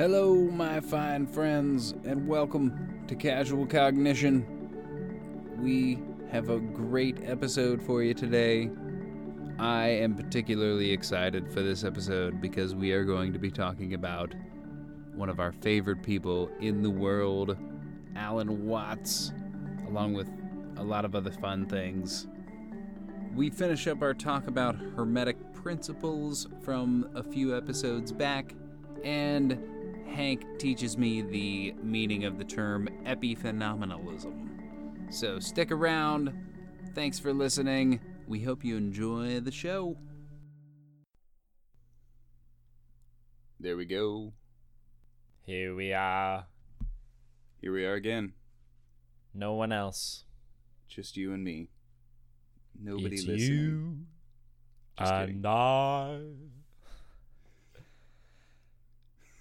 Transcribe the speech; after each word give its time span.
Hello, 0.00 0.34
my 0.34 0.80
fine 0.80 1.26
friends, 1.26 1.92
and 2.04 2.26
welcome 2.26 3.04
to 3.06 3.14
Casual 3.14 3.66
Cognition. 3.66 4.46
We 5.58 5.98
have 6.32 6.48
a 6.48 6.58
great 6.58 7.18
episode 7.22 7.82
for 7.82 8.02
you 8.02 8.14
today. 8.14 8.70
I 9.58 9.88
am 9.88 10.14
particularly 10.14 10.90
excited 10.90 11.52
for 11.52 11.60
this 11.60 11.84
episode 11.84 12.40
because 12.40 12.74
we 12.74 12.92
are 12.92 13.04
going 13.04 13.34
to 13.34 13.38
be 13.38 13.50
talking 13.50 13.92
about 13.92 14.32
one 15.14 15.28
of 15.28 15.38
our 15.38 15.52
favorite 15.52 16.02
people 16.02 16.50
in 16.60 16.80
the 16.80 16.88
world, 16.88 17.58
Alan 18.16 18.66
Watts, 18.66 19.32
along 19.86 20.14
with 20.14 20.30
a 20.78 20.82
lot 20.82 21.04
of 21.04 21.14
other 21.14 21.30
fun 21.30 21.66
things. 21.66 22.26
We 23.34 23.50
finish 23.50 23.86
up 23.86 24.00
our 24.00 24.14
talk 24.14 24.46
about 24.46 24.76
Hermetic 24.96 25.52
principles 25.52 26.48
from 26.62 27.10
a 27.14 27.22
few 27.22 27.54
episodes 27.54 28.12
back, 28.12 28.54
and 29.04 29.58
Hank 30.14 30.44
teaches 30.58 30.98
me 30.98 31.22
the 31.22 31.72
meaning 31.82 32.24
of 32.24 32.38
the 32.38 32.44
term 32.44 32.88
epiphenomenalism. 33.04 34.48
So 35.12 35.38
stick 35.38 35.70
around. 35.70 36.32
Thanks 36.94 37.18
for 37.18 37.32
listening. 37.32 38.00
We 38.26 38.40
hope 38.40 38.64
you 38.64 38.76
enjoy 38.76 39.40
the 39.40 39.50
show. 39.50 39.96
There 43.58 43.76
we 43.76 43.84
go. 43.84 44.32
Here 45.44 45.74
we 45.74 45.92
are. 45.92 46.46
Here 47.60 47.72
we 47.72 47.84
are 47.84 47.94
again. 47.94 48.32
No 49.34 49.54
one 49.54 49.72
else. 49.72 50.24
Just 50.88 51.16
you 51.16 51.32
and 51.32 51.44
me. 51.44 51.68
Nobody 52.80 53.16
it's 53.16 53.26
listening. 53.26 53.50
you 53.50 53.96
Just 54.98 55.12
and 55.12 55.28
kidding. 55.28 55.46
I. 55.46 56.20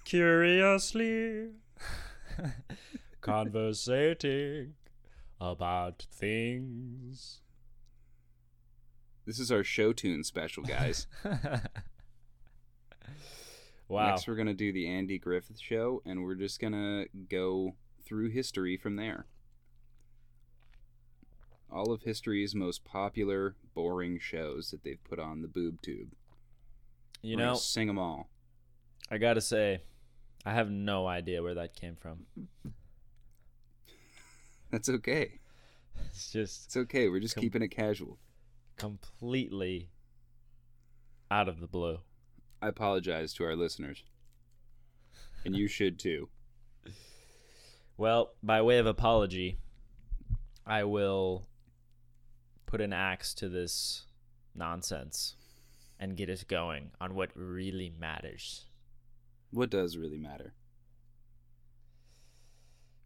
Curiously 0.10 1.50
conversating 3.22 4.74
about 5.40 6.08
things. 6.12 7.42
This 9.28 9.38
is 9.38 9.52
our 9.52 9.64
show 9.64 9.94
tune 9.94 10.24
special, 10.24 10.64
guys. 10.64 11.06
wow. 13.88 14.10
Next, 14.10 14.28
we're 14.28 14.34
going 14.34 14.48
to 14.48 14.56
do 14.56 14.74
the 14.74 14.88
Andy 14.88 15.20
Griffith 15.20 15.60
show, 15.60 16.02
and 16.04 16.24
we're 16.24 16.34
just 16.34 16.60
going 16.60 16.74
to 16.74 17.06
go 17.30 17.76
through 18.04 18.32
history 18.32 18.78
from 18.78 18.96
there. 18.96 19.28
All 21.72 21.92
of 21.92 22.02
history's 22.02 22.56
most 22.56 22.84
popular, 22.84 23.54
boring 23.76 24.18
shows 24.18 24.72
that 24.72 24.84
they've 24.84 25.04
put 25.08 25.20
on 25.20 25.44
the 25.44 25.48
boob 25.48 25.84
tube. 25.84 26.14
You 27.22 27.38
We're 27.38 27.46
know, 27.46 27.54
sing 27.54 27.86
them 27.86 28.00
all. 28.00 28.32
I 29.12 29.20
gotta 29.20 29.42
say, 29.42 29.82
I 30.46 30.54
have 30.54 30.70
no 30.72 31.06
idea 31.08 31.44
where 31.44 31.56
that 31.56 31.74
came 31.76 31.96
from. 31.96 32.26
That's 34.72 34.90
okay. 34.90 35.40
It's 36.12 36.32
just 36.32 36.66
It's 36.68 36.78
okay. 36.78 37.10
We're 37.10 37.20
just 37.20 37.36
Com- 37.36 37.42
keeping 37.44 37.62
it 37.62 37.70
casual. 37.70 38.18
completely 38.78 39.90
out 41.32 41.50
of 41.50 41.60
the 41.60 41.68
blue. 41.68 42.00
I 42.62 42.68
apologize 42.68 43.34
to 43.36 43.44
our 43.46 43.56
listeners. 43.56 44.04
And 45.46 45.56
you 45.56 45.68
should 45.68 46.00
too. 46.00 46.30
Well, 47.98 48.32
by 48.42 48.62
way 48.62 48.78
of 48.78 48.86
apology, 48.86 49.58
I 50.66 50.86
will 50.86 51.50
put 52.66 52.80
an 52.80 52.94
axe 52.94 53.34
to 53.34 53.50
this 53.50 54.06
nonsense 54.56 55.36
and 56.00 56.16
get 56.16 56.30
us 56.30 56.46
going 56.46 56.92
on 57.02 57.14
what 57.14 57.32
really 57.36 57.90
matters. 58.00 58.68
What 59.52 59.70
does 59.70 59.98
really 59.98 60.18
matter? 60.18 60.54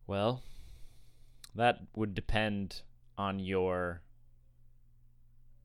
Well, 0.07 0.43
that 1.55 1.79
would 1.95 2.13
depend 2.13 2.81
on 3.17 3.39
your 3.39 4.01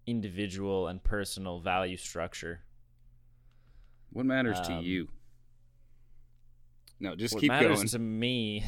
individual 0.06 0.86
and 0.86 1.03
personal 1.03 1.60
value 1.60 1.97
structure. 1.97 2.60
What 4.10 4.25
matters 4.26 4.60
to 4.62 4.75
Um, 4.75 4.84
you? 4.84 5.08
No, 7.00 7.14
just 7.16 7.38
keep 7.38 7.50
going. 7.50 7.58
what 7.58 7.60
keep 7.62 7.69
matters 7.69 7.78
going. 7.78 7.88
to 7.88 7.98
me 7.98 8.64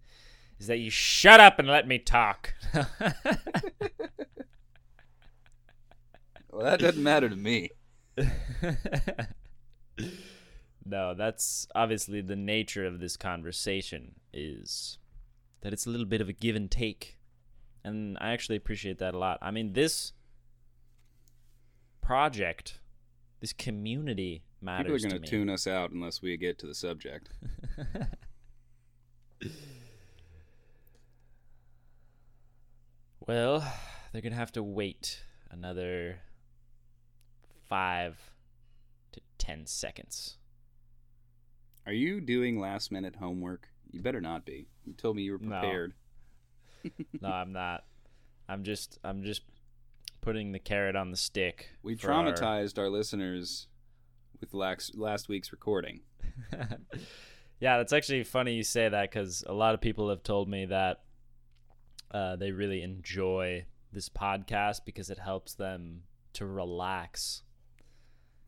is 0.58 0.66
that 0.68 0.78
you 0.78 0.90
shut 0.90 1.40
up 1.40 1.58
and 1.58 1.68
let 1.68 1.86
me 1.88 1.98
talk. 1.98 2.54
Well, 6.50 6.62
that 6.66 6.78
doesn't 6.78 7.02
matter 7.02 7.28
to 7.28 7.34
me. 7.34 7.70
no, 10.84 11.14
that's 11.14 11.66
obviously 11.74 12.20
the 12.20 12.36
nature 12.36 12.84
of 12.86 13.00
this 13.00 13.16
conversation 13.16 14.16
is 14.32 14.98
that 15.62 15.72
it's 15.72 15.86
a 15.86 15.90
little 15.90 16.06
bit 16.06 16.20
of 16.20 16.28
a 16.28 16.32
give 16.32 16.54
and 16.56 16.70
take. 16.70 17.18
And 17.82 18.18
I 18.20 18.32
actually 18.32 18.56
appreciate 18.56 18.98
that 18.98 19.14
a 19.14 19.18
lot. 19.18 19.38
I 19.40 19.50
mean, 19.50 19.72
this 19.72 20.12
project, 22.02 22.80
this 23.40 23.52
community 23.52 24.44
matters 24.60 25.02
People 25.02 25.06
are 25.06 25.10
going 25.10 25.22
to 25.22 25.28
tune 25.28 25.48
us 25.50 25.66
out 25.66 25.90
unless 25.90 26.22
we 26.22 26.36
get 26.36 26.58
to 26.60 26.66
the 26.66 26.74
subject. 26.74 27.30
well, 33.26 33.60
they're 34.12 34.22
going 34.22 34.32
to 34.32 34.38
have 34.38 34.52
to 34.52 34.62
wait 34.62 35.24
another 35.50 36.20
5 37.68 38.18
to 39.12 39.20
10 39.38 39.66
seconds. 39.66 40.36
Are 41.86 41.92
you 41.92 42.20
doing 42.20 42.58
last 42.58 42.90
minute 42.90 43.16
homework? 43.16 43.68
You 43.90 44.00
better 44.00 44.20
not 44.20 44.44
be. 44.44 44.68
You 44.84 44.94
told 44.94 45.16
me 45.16 45.22
you 45.22 45.32
were 45.32 45.38
prepared. 45.38 45.94
no, 47.20 47.28
I'm 47.28 47.52
not. 47.52 47.84
I'm 48.48 48.64
just 48.64 48.98
I'm 49.04 49.22
just 49.22 49.42
putting 50.20 50.52
the 50.52 50.58
carrot 50.58 50.96
on 50.96 51.10
the 51.10 51.16
stick. 51.16 51.70
We 51.82 51.96
for 51.96 52.12
our- 52.12 52.24
traumatized 52.24 52.78
our 52.78 52.88
listeners 52.88 53.68
with 54.40 54.54
last, 54.54 54.96
last 54.96 55.28
week's 55.28 55.52
recording. 55.52 56.00
yeah, 57.60 57.76
that's 57.78 57.92
actually 57.92 58.24
funny 58.24 58.54
you 58.54 58.64
say 58.64 58.88
that 58.88 59.10
because 59.10 59.44
a 59.46 59.52
lot 59.52 59.74
of 59.74 59.80
people 59.80 60.08
have 60.08 60.22
told 60.22 60.48
me 60.48 60.66
that 60.66 61.02
uh, 62.10 62.36
they 62.36 62.50
really 62.50 62.82
enjoy 62.82 63.66
this 63.92 64.08
podcast 64.08 64.80
because 64.84 65.10
it 65.10 65.18
helps 65.18 65.54
them 65.54 66.02
to 66.32 66.46
relax. 66.46 67.42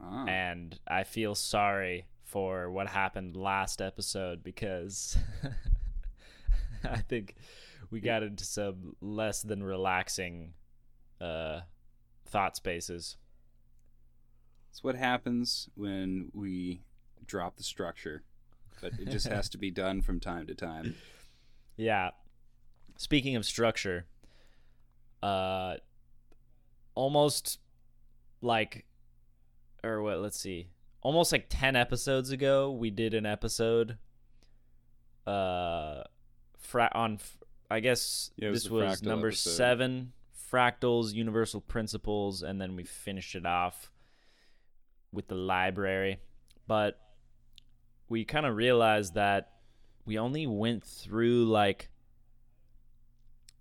Ah. 0.01 0.27
And 0.27 0.79
I 0.89 1.05
feel 1.05 1.35
sorry 1.35 2.07
for 2.27 2.69
what 2.69 2.89
happened 2.89 3.37
last 3.37 3.81
episode 3.81 4.43
because 4.43 5.17
I 6.85 6.99
think 6.99 7.37
we 7.91 8.01
got 8.01 8.25
into 8.25 8.45
some 8.45 8.97
less 9.01 9.43
than 9.43 9.63
relaxing 9.63 10.53
uh, 11.21 11.61
thought 12.27 12.57
spaces. 12.57 13.17
It's 14.71 14.83
what 14.83 14.97
happens 14.97 15.71
when 15.77 16.31
we 16.35 16.83
drop 17.27 17.57
the 17.57 17.63
structure, 17.63 18.25
but 18.83 18.93
it 18.99 19.09
just 19.09 19.29
has 19.29 19.49
to 19.51 19.59
be 19.59 19.71
done 19.85 20.03
from 20.03 20.19
time 20.19 20.49
to 20.49 20.55
time. 20.55 20.97
Yeah. 21.77 22.11
Speaking 22.99 23.37
of 23.37 23.47
structure, 23.47 24.07
uh 25.23 25.77
almost 26.95 27.59
like 28.43 28.85
or 29.85 30.03
what, 30.03 30.19
let's 30.19 30.39
see. 30.39 30.69
Almost 31.03 31.31
like 31.33 31.47
10 31.49 31.77
episodes 31.77 32.31
ago, 32.31 32.71
we 32.73 32.91
did 32.91 33.15
an 33.15 33.27
episode 33.27 33.99
uh 35.27 36.03
fra- 36.59 36.93
on 36.95 37.15
f- 37.15 37.39
I 37.71 37.81
guess 37.81 38.31
Yeah, 38.37 38.51
was 38.51 38.63
this 38.65 38.71
was 38.71 39.03
number 39.03 39.29
episode. 39.29 39.51
7, 39.51 40.13
fractals, 40.53 41.13
universal 41.15 41.61
principles 41.61 42.43
and 42.43 42.61
then 42.61 42.77
we 42.77 42.85
finished 42.85 43.35
it 43.35 43.45
off 43.47 43.91
with 45.13 45.27
the 45.29 45.35
library. 45.35 46.19
But 46.69 47.01
we 48.09 48.25
kind 48.25 48.47
of 48.47 48.55
realized 48.57 49.15
that 49.15 49.51
we 50.05 50.19
only 50.19 50.47
went 50.47 50.85
through 50.85 51.47
like 51.47 51.89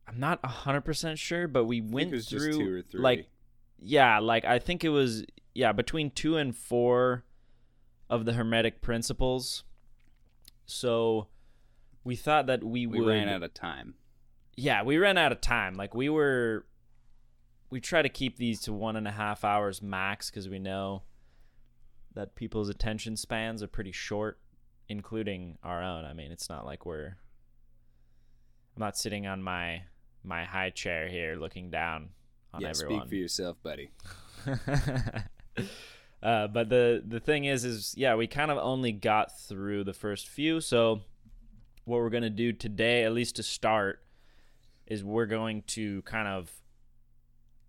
I'm 0.08 0.20
not 0.20 0.42
100% 0.44 1.18
sure, 1.18 1.48
but 1.48 1.66
we 1.66 1.82
went 1.82 2.12
through 2.24 2.54
two 2.54 2.76
or 2.76 2.82
three. 2.84 3.02
like 3.02 3.28
yeah, 3.80 4.20
like 4.20 4.46
I 4.46 4.60
think 4.60 4.84
it 4.84 4.90
was 4.90 5.26
yeah, 5.56 5.72
between 5.72 6.12
2 6.12 6.38
and 6.38 6.56
4 6.56 7.24
of 8.10 8.26
the 8.26 8.34
hermetic 8.34 8.82
principles. 8.82 9.64
So 10.66 11.28
we 12.04 12.16
thought 12.16 12.48
that 12.48 12.64
we, 12.64 12.86
we 12.86 13.00
would 13.00 13.08
ran 13.08 13.30
out 13.30 13.44
of 13.44 13.54
time. 13.54 13.96
yeah, 14.56 14.84
we 14.84 14.98
ran 14.98 15.18
out 15.18 15.32
of 15.32 15.42
time. 15.42 15.76
Like 15.76 15.94
we 15.94 16.10
were, 16.10 16.66
we 17.70 17.80
try 17.80 18.02
to 18.02 18.10
keep 18.10 18.38
these 18.38 18.62
to 18.62 18.74
one 18.74 18.96
and 18.96 19.08
a 19.08 19.12
half 19.12 19.44
hours 19.44 19.82
max 19.82 20.30
because 20.30 20.48
we 20.48 20.60
know 20.60 21.04
that 22.14 22.36
people's 22.36 22.70
attention 22.70 23.18
spans 23.18 23.62
are 23.62 23.68
pretty 23.68 23.92
short, 23.92 24.40
including 24.88 25.58
our 25.64 25.84
own. 25.84 26.06
I 26.06 26.14
mean, 26.14 26.32
it's 26.32 26.50
not 26.50 26.66
like 26.66 26.86
we're. 26.86 27.18
I'm 28.76 28.80
not 28.80 28.98
sitting 28.98 29.26
on 29.26 29.42
my 29.42 29.84
my 30.24 30.44
high 30.44 30.70
chair 30.70 31.08
here 31.08 31.36
looking 31.36 31.70
down 31.70 32.10
on 32.54 32.62
yeah, 32.62 32.70
everyone. 32.70 33.02
speak 33.02 33.10
for 33.10 33.16
yourself, 33.16 33.58
buddy. 33.64 33.92
Uh, 36.26 36.48
but 36.48 36.70
the 36.70 37.04
the 37.06 37.20
thing 37.20 37.46
is, 37.46 37.64
is 37.64 37.94
yeah, 37.96 38.16
we 38.16 38.26
kind 38.26 38.50
of 38.50 38.58
only 38.58 38.92
got 38.92 39.38
through 39.38 39.84
the 39.84 39.94
first 39.94 40.28
few. 40.28 40.60
So 40.60 41.02
what 41.84 41.98
we're 41.98 42.10
gonna 42.10 42.32
do 42.32 42.52
today, 42.52 43.04
at 43.04 43.14
least 43.14 43.36
to 43.36 43.44
start, 43.44 44.02
is 44.88 45.04
we're 45.04 45.28
going 45.28 45.62
to 45.68 46.02
kind 46.02 46.28
of 46.28 46.52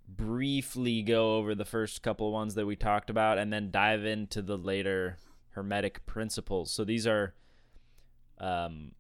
briefly 0.09 1.03
go 1.03 1.37
over 1.37 1.55
the 1.55 1.67
first 1.67 2.03
couple 2.03 2.33
ones 2.33 2.55
that 2.55 2.65
we 2.65 2.77
talked 2.77 3.11
about, 3.11 3.37
and 3.37 3.53
then 3.53 3.71
dive 3.71 4.07
into 4.07 4.41
the 4.41 4.57
later 4.57 5.19
hermetic 5.51 6.07
principles. 6.07 6.71
So 6.71 6.83
these 6.83 7.07
are 7.07 7.35
um, 8.39 8.93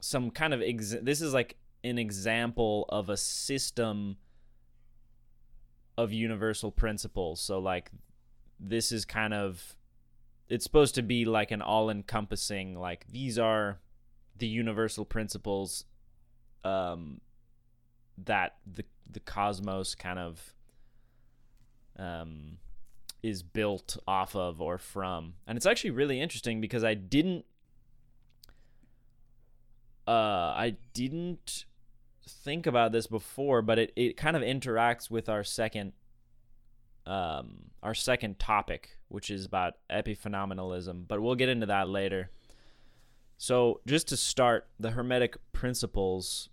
some 0.00 0.30
kind 0.30 0.54
of 0.54 0.62
ex- 0.62 0.96
this 1.02 1.20
is 1.20 1.34
like 1.34 1.56
an 1.84 1.98
example 1.98 2.86
of 2.88 3.10
a 3.10 3.18
system 3.18 4.16
of 5.98 6.10
universal 6.10 6.70
principles. 6.70 7.38
So 7.38 7.58
like 7.58 7.90
this 8.58 8.92
is 8.92 9.04
kind 9.04 9.34
of 9.34 9.76
it's 10.48 10.64
supposed 10.64 10.94
to 10.94 11.02
be 11.02 11.24
like 11.24 11.50
an 11.50 11.60
all-encompassing 11.62 12.78
like 12.78 13.06
these 13.10 13.38
are 13.38 13.78
the 14.38 14.46
universal 14.46 15.04
principles 15.04 15.84
um 16.64 17.20
that 18.16 18.56
the 18.66 18.84
the 19.10 19.20
cosmos 19.20 19.94
kind 19.94 20.18
of 20.18 20.54
um 21.98 22.58
is 23.22 23.42
built 23.42 23.96
off 24.06 24.36
of 24.36 24.60
or 24.60 24.78
from. 24.78 25.34
And 25.46 25.56
it's 25.56 25.66
actually 25.66 25.90
really 25.90 26.20
interesting 26.20 26.60
because 26.60 26.84
I 26.84 26.94
didn't 26.94 27.44
uh 30.06 30.54
I 30.56 30.76
didn't 30.94 31.64
think 32.26 32.66
about 32.66 32.92
this 32.92 33.06
before, 33.06 33.62
but 33.62 33.78
it, 33.78 33.92
it 33.96 34.16
kind 34.16 34.36
of 34.36 34.42
interacts 34.42 35.10
with 35.10 35.28
our 35.28 35.42
second 35.42 35.92
um, 37.08 37.70
our 37.82 37.94
second 37.94 38.38
topic, 38.38 38.98
which 39.08 39.30
is 39.30 39.46
about 39.46 39.74
epiphenomenalism, 39.90 41.08
but 41.08 41.22
we'll 41.22 41.34
get 41.34 41.48
into 41.48 41.66
that 41.66 41.88
later. 41.88 42.30
So, 43.38 43.80
just 43.86 44.08
to 44.08 44.16
start, 44.16 44.68
the 44.78 44.90
Hermetic 44.90 45.38
principles, 45.52 46.50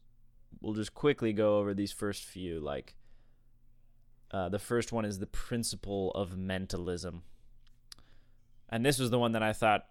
we'll 0.62 0.74
just 0.74 0.94
quickly 0.94 1.34
go 1.34 1.57
over 1.57 1.74
these 1.74 1.92
first 1.92 2.24
few. 2.24 2.60
Like, 2.62 2.96
uh, 4.31 4.50
the 4.50 4.60
first 4.60 4.94
one 4.94 5.04
is 5.04 5.19
the 5.19 5.28
principle 5.28 6.12
of 6.12 6.38
mentalism. 6.38 7.24
And 8.69 8.86
this 8.86 8.98
was 8.98 9.10
the 9.10 9.19
one 9.19 9.34
that 9.34 9.44
I 9.44 9.52
thought 9.52 9.88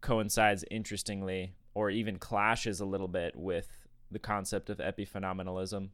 coincides 0.00 0.64
interestingly, 0.70 1.54
or 1.74 1.90
even 1.90 2.18
clashes 2.18 2.78
a 2.80 2.86
little 2.86 3.08
bit 3.08 3.34
with 3.34 3.88
the 4.10 4.18
concept 4.20 4.70
of 4.70 4.78
epiphenomenalism. 4.78 5.88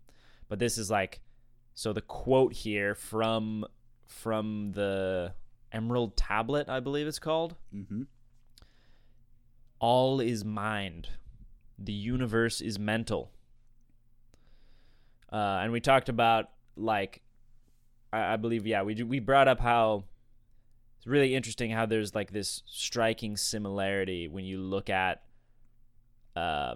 But 0.48 0.58
this 0.58 0.76
is 0.76 0.90
like 0.90 1.22
so 1.74 1.92
the 1.92 2.00
quote 2.00 2.52
here 2.52 2.94
from 2.94 3.64
from 4.06 4.72
the 4.72 5.34
Emerald 5.72 6.16
Tablet, 6.16 6.68
I 6.68 6.80
believe 6.80 7.06
it's 7.06 7.18
called. 7.18 7.56
Mm-hmm. 7.74 8.02
All 9.78 10.20
is 10.20 10.44
mind. 10.44 11.08
The 11.78 11.92
universe 11.92 12.60
is 12.60 12.78
mental. 12.78 13.30
Uh, 15.32 15.60
and 15.62 15.72
we 15.72 15.80
talked 15.80 16.08
about 16.08 16.50
like, 16.76 17.22
I, 18.12 18.34
I 18.34 18.36
believe, 18.36 18.66
yeah, 18.66 18.82
we 18.82 19.02
we 19.02 19.20
brought 19.20 19.48
up 19.48 19.60
how 19.60 20.04
it's 20.98 21.06
really 21.06 21.34
interesting 21.34 21.70
how 21.70 21.86
there's 21.86 22.14
like 22.14 22.32
this 22.32 22.62
striking 22.66 23.36
similarity 23.36 24.28
when 24.28 24.44
you 24.44 24.60
look 24.60 24.90
at 24.90 25.22
uh, 26.36 26.74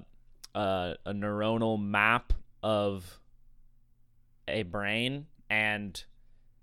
uh, 0.55 0.95
a 1.05 1.13
neuronal 1.13 1.79
map 1.79 2.33
of 2.63 3.21
a 4.49 4.63
brain 4.63 5.27
and 5.51 6.05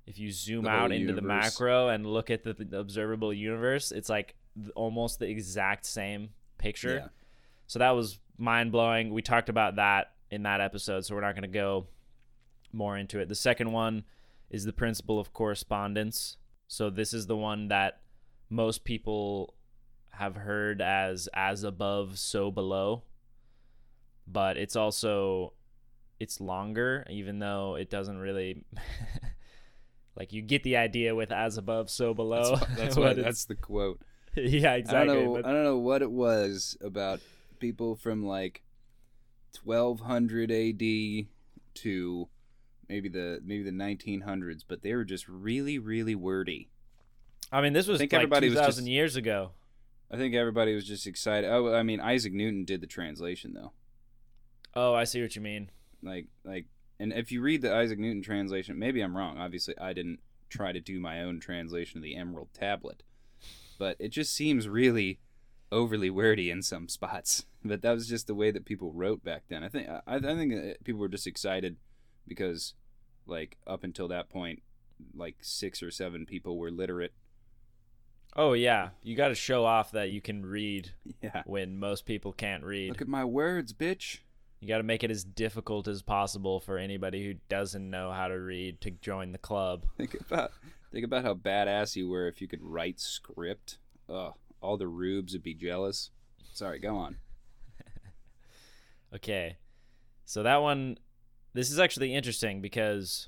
if 0.08 0.18
you 0.18 0.32
zoom 0.32 0.68
out 0.68 0.92
into 0.92 1.14
the 1.14 1.22
macro 1.22 1.90
and 1.90 2.06
look 2.06 2.30
at 2.30 2.44
the, 2.44 2.54
the 2.54 2.80
observable 2.80 3.34
universe 3.34 3.92
it's 3.92 4.10
like 4.10 4.36
th- 4.56 4.72
almost 4.76 5.20
the 5.20 5.28
exact 5.28 5.86
same 5.86 6.30
picture. 6.58 6.96
Yeah. 6.96 7.08
so 7.68 7.80
that 7.80 7.92
was 7.92 8.20
mind 8.38 8.72
blowing 8.72 9.14
we 9.14 9.22
talked 9.22 9.50
about 9.50 9.76
that 9.76 10.12
in 10.30 10.44
that 10.44 10.62
episode 10.62 11.06
so 11.06 11.16
we're 11.16 11.22
not 11.22 11.34
going 11.34 11.44
to 11.44 11.48
go 11.48 11.88
more 12.74 12.98
into 12.98 13.20
it. 13.20 13.30
The 13.30 13.36
second 13.36 13.72
one 13.72 14.04
is 14.50 14.66
the 14.66 14.74
principle 14.74 15.20
of 15.20 15.34
correspondence. 15.34 16.38
So 16.68 16.90
this 16.90 17.14
is 17.14 17.28
the 17.28 17.38
one 17.38 17.68
that 17.70 18.02
most 18.50 18.84
people 18.84 19.56
have 20.10 20.36
heard 20.36 20.82
as 20.82 21.28
as 21.34 21.64
above 21.64 22.18
so 22.20 22.52
below. 22.52 23.04
But 24.28 24.58
it's 24.58 24.76
also 24.76 25.54
it's 26.22 26.40
longer 26.40 27.04
even 27.10 27.40
though 27.40 27.74
it 27.76 27.90
doesn't 27.90 28.20
really 28.20 28.64
like 30.16 30.32
you 30.32 30.42
get 30.44 30.62
the 30.62 30.78
idea 30.78 31.16
with 31.16 31.32
as 31.32 31.58
above 31.58 31.90
so 31.90 32.14
below 32.14 32.56
That's, 32.58 32.76
that's 32.78 32.96
what. 32.96 33.16
That's 33.16 33.46
the 33.46 33.56
quote. 33.56 34.00
yeah 34.36 34.74
exactly 34.76 35.00
I 35.00 35.16
don't 35.16 35.26
know. 35.26 35.34
but- 35.34 35.46
I 35.48 35.52
don't 35.52 35.64
know 35.64 35.80
what 35.80 36.04
it 36.04 36.12
was 36.12 36.78
about 36.80 37.22
people 37.60 37.96
from 37.96 38.24
like 38.24 38.62
1200 39.64 40.52
AD 40.52 41.28
to 41.82 42.30
maybe 42.88 43.10
the 43.10 43.42
maybe 43.44 43.64
the 43.64 43.72
1900s, 43.72 44.64
but 44.68 44.84
they 44.84 44.94
were 44.94 45.04
just 45.04 45.28
really 45.28 45.80
really 45.80 46.14
wordy. 46.14 46.70
I 47.52 47.62
mean 47.62 47.74
this 47.74 47.88
was 47.88 47.98
think 47.98 48.14
like 48.14 48.20
everybody 48.20 48.48
was 48.50 48.60
2000 48.60 48.84
just- 48.84 48.88
years 48.92 49.16
ago 49.16 49.52
I 50.14 50.18
think 50.18 50.36
everybody 50.36 50.76
was 50.76 50.86
just 50.86 51.08
excited. 51.08 51.50
Oh, 51.50 51.74
I 51.74 51.82
mean 51.82 52.00
Isaac 52.00 52.32
Newton 52.34 52.64
did 52.64 52.80
the 52.82 52.88
translation 52.88 53.54
though. 53.54 53.72
oh 54.76 54.94
i 54.94 55.04
see 55.04 55.20
what 55.22 55.36
you 55.36 55.42
mean 55.42 55.72
Like 56.04 56.28
like, 56.44 56.66
and 57.00 57.14
if 57.14 57.32
you 57.32 57.42
read 57.42 57.62
the 57.62 57.74
Isaac 57.74 58.00
Newton 58.00 58.22
translation, 58.22 58.78
maybe 58.80 59.02
I'm 59.02 59.16
wrong. 59.16 59.38
Obviously, 59.38 59.78
I 59.80 59.94
didn't 59.94 60.20
try 60.50 60.72
to 60.72 60.80
do 60.80 61.00
my 61.00 61.22
own 61.24 61.40
translation 61.40 61.98
of 61.98 62.04
the 62.04 62.16
Emerald 62.16 62.50
Tablet, 62.54 63.04
but 63.80 63.96
it 64.00 64.10
just 64.10 64.34
seems 64.34 64.68
really 64.68 65.20
overly 65.72 66.10
wordy 66.10 66.50
in 66.52 66.62
some 66.62 66.88
spots. 66.90 67.46
But 67.64 67.84
that 67.84 67.92
was 67.92 68.08
just 68.08 68.26
the 68.26 68.34
way 68.34 68.50
that 68.50 68.66
people 68.66 68.92
wrote 68.92 69.24
back 69.24 69.44
then. 69.48 69.64
I 69.64 69.70
think 69.70 69.88
I, 69.88 70.02
I 70.08 70.20
think 70.20 70.52
uh, 70.52 70.74
people 70.84 71.00
were 71.00 71.08
just 71.08 71.28
excited 71.28 71.78
because, 72.28 72.74
like, 73.28 73.56
up 73.68 73.84
until 73.84 74.08
that 74.08 74.32
point, 74.32 74.64
like 75.16 75.36
six 75.42 75.84
or 75.84 75.92
seven 75.92 76.26
people 76.26 76.58
were 76.58 76.72
literate. 76.72 77.14
oh 78.36 78.54
yeah 78.54 78.90
you 79.04 79.16
got 79.16 79.28
to 79.28 79.36
show 79.36 79.64
off 79.66 79.92
that 79.92 80.10
you 80.12 80.22
can 80.22 80.44
read 80.46 80.90
Yeah. 81.22 81.44
when 81.46 81.78
most 81.78 82.06
people 82.06 82.34
can't 82.34 82.64
read 82.64 82.90
Look 82.90 83.02
at 83.02 83.08
my 83.08 83.26
words, 83.26 83.74
bitch. 83.74 84.20
You 84.62 84.68
got 84.68 84.78
to 84.78 84.84
make 84.84 85.04
it 85.04 85.12
as 85.12 85.24
difficult 85.24 85.88
as 85.88 86.04
possible 86.04 86.60
for 86.60 86.78
anybody 86.78 87.26
who 87.26 87.34
doesn't 87.50 87.90
know 87.90 88.12
how 88.12 88.28
to 88.28 88.40
read 88.40 88.80
to 88.82 88.92
join 88.92 89.32
the 89.32 89.38
club 89.38 89.86
Think 89.98 90.16
about 90.22 90.52
think 90.92 91.04
about 91.04 91.24
how 91.24 91.34
badass 91.34 91.96
you 91.96 92.10
were 92.10 92.28
if 92.28 92.42
you 92.42 92.48
could 92.48 92.62
write 92.62 93.00
script. 93.00 93.80
Ugh, 94.10 94.34
all 94.62 94.78
the 94.78 94.88
rubes 94.88 95.34
would 95.34 95.44
be 95.44 95.54
jealous. 95.54 96.12
Sorry, 96.54 96.80
go 96.80 96.96
on. 96.96 97.18
Okay. 99.14 99.58
So 100.24 100.44
that 100.44 100.62
one 100.62 100.98
this 101.54 101.70
is 101.70 101.80
actually 101.80 102.14
interesting 102.14 102.62
because 102.62 103.28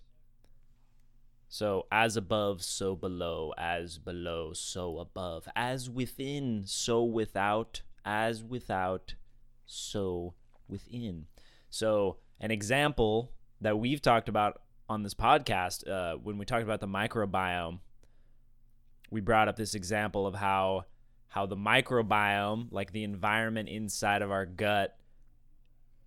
so 1.50 1.86
as 1.92 2.16
above 2.16 2.64
so 2.64 2.96
below 2.96 3.54
as 3.58 3.98
below 3.98 4.54
so 4.54 5.00
above 5.00 5.48
as 5.56 5.90
within 5.90 6.64
so 6.66 7.04
without 7.04 7.82
as 8.06 8.44
without 8.44 9.16
so 9.66 10.34
within. 10.68 11.26
So 11.70 12.18
an 12.40 12.52
example 12.52 13.32
that 13.62 13.78
we've 13.80 14.02
talked 14.02 14.30
about 14.30 14.62
on 14.90 15.04
this 15.04 15.14
podcast 15.14 15.88
uh, 15.90 16.18
when 16.18 16.38
we 16.38 16.46
talked 16.46 16.64
about 16.64 16.82
the 16.82 16.88
microbiome 16.88 17.80
we 19.10 19.22
brought 19.22 19.48
up 19.48 19.56
this 19.56 19.76
example 19.76 20.26
of 20.28 20.36
how 20.36 20.84
how 21.30 21.46
the 21.46 21.56
microbiome 21.56 22.68
like 22.72 22.92
the 22.92 23.04
environment 23.04 23.70
inside 23.70 24.22
of 24.22 24.32
our 24.32 24.46
gut 24.46 24.98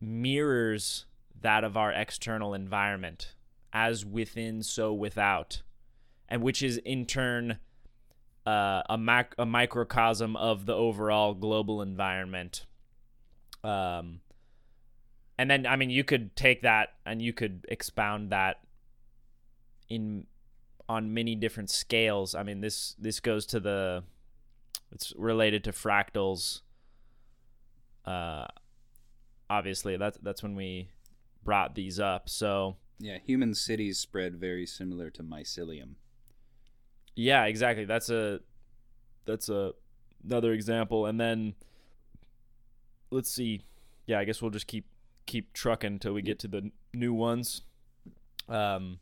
mirrors 0.00 1.06
that 1.40 1.64
of 1.64 1.76
our 1.76 1.92
external 1.92 2.52
environment 2.52 3.34
as 3.72 4.04
within 4.04 4.62
so 4.62 4.92
without 4.92 5.62
and 6.28 6.42
which 6.42 6.62
is 6.62 6.78
in 6.78 7.06
turn 7.06 7.58
uh, 8.44 8.82
a, 8.88 8.96
mac- 8.96 9.34
a 9.38 9.46
microcosm 9.46 10.36
of 10.36 10.66
the 10.66 10.75
overall 10.75 11.34
global 11.34 11.82
environment 11.82 12.66
um, 13.64 14.20
and 15.38 15.50
then 15.50 15.66
i 15.66 15.76
mean 15.76 15.90
you 15.90 16.02
could 16.04 16.34
take 16.36 16.62
that 16.62 16.94
and 17.04 17.20
you 17.22 17.32
could 17.32 17.64
expound 17.68 18.30
that 18.30 18.60
in 19.88 20.26
on 20.88 21.12
many 21.12 21.34
different 21.34 21.68
scales. 21.68 22.34
I 22.34 22.42
mean 22.44 22.60
this 22.60 22.94
this 22.98 23.18
goes 23.18 23.44
to 23.46 23.58
the 23.58 24.04
it's 24.92 25.12
related 25.16 25.64
to 25.64 25.72
fractals. 25.72 26.60
Uh 28.04 28.46
obviously 29.50 29.96
that's 29.96 30.16
that's 30.18 30.42
when 30.44 30.54
we 30.54 30.90
brought 31.44 31.74
these 31.74 31.98
up. 31.98 32.28
So 32.28 32.76
Yeah, 33.00 33.18
human 33.18 33.54
cities 33.54 33.98
spread 33.98 34.36
very 34.36 34.64
similar 34.66 35.10
to 35.10 35.22
mycelium. 35.24 35.94
yeah 37.16 37.44
exactly. 37.46 37.84
That's 37.84 38.08
a 38.10 38.40
that's 39.24 39.48
a 39.48 39.72
another 40.24 40.52
example. 40.52 41.06
And 41.06 41.18
then 41.20 41.54
let's 43.10 43.30
see. 43.30 43.62
Yeah 44.06 44.20
i 44.20 44.24
guess 44.24 44.40
we'll 44.40 44.52
just 44.52 44.68
keep 44.68 44.86
keep 45.26 45.52
trucking 45.52 45.95
until 45.95 46.12
we 46.12 46.23
get 46.23 46.38
to 46.38 46.49
the 46.49 46.71
new 46.95 47.12
ones 47.12 47.62
um 48.49 48.99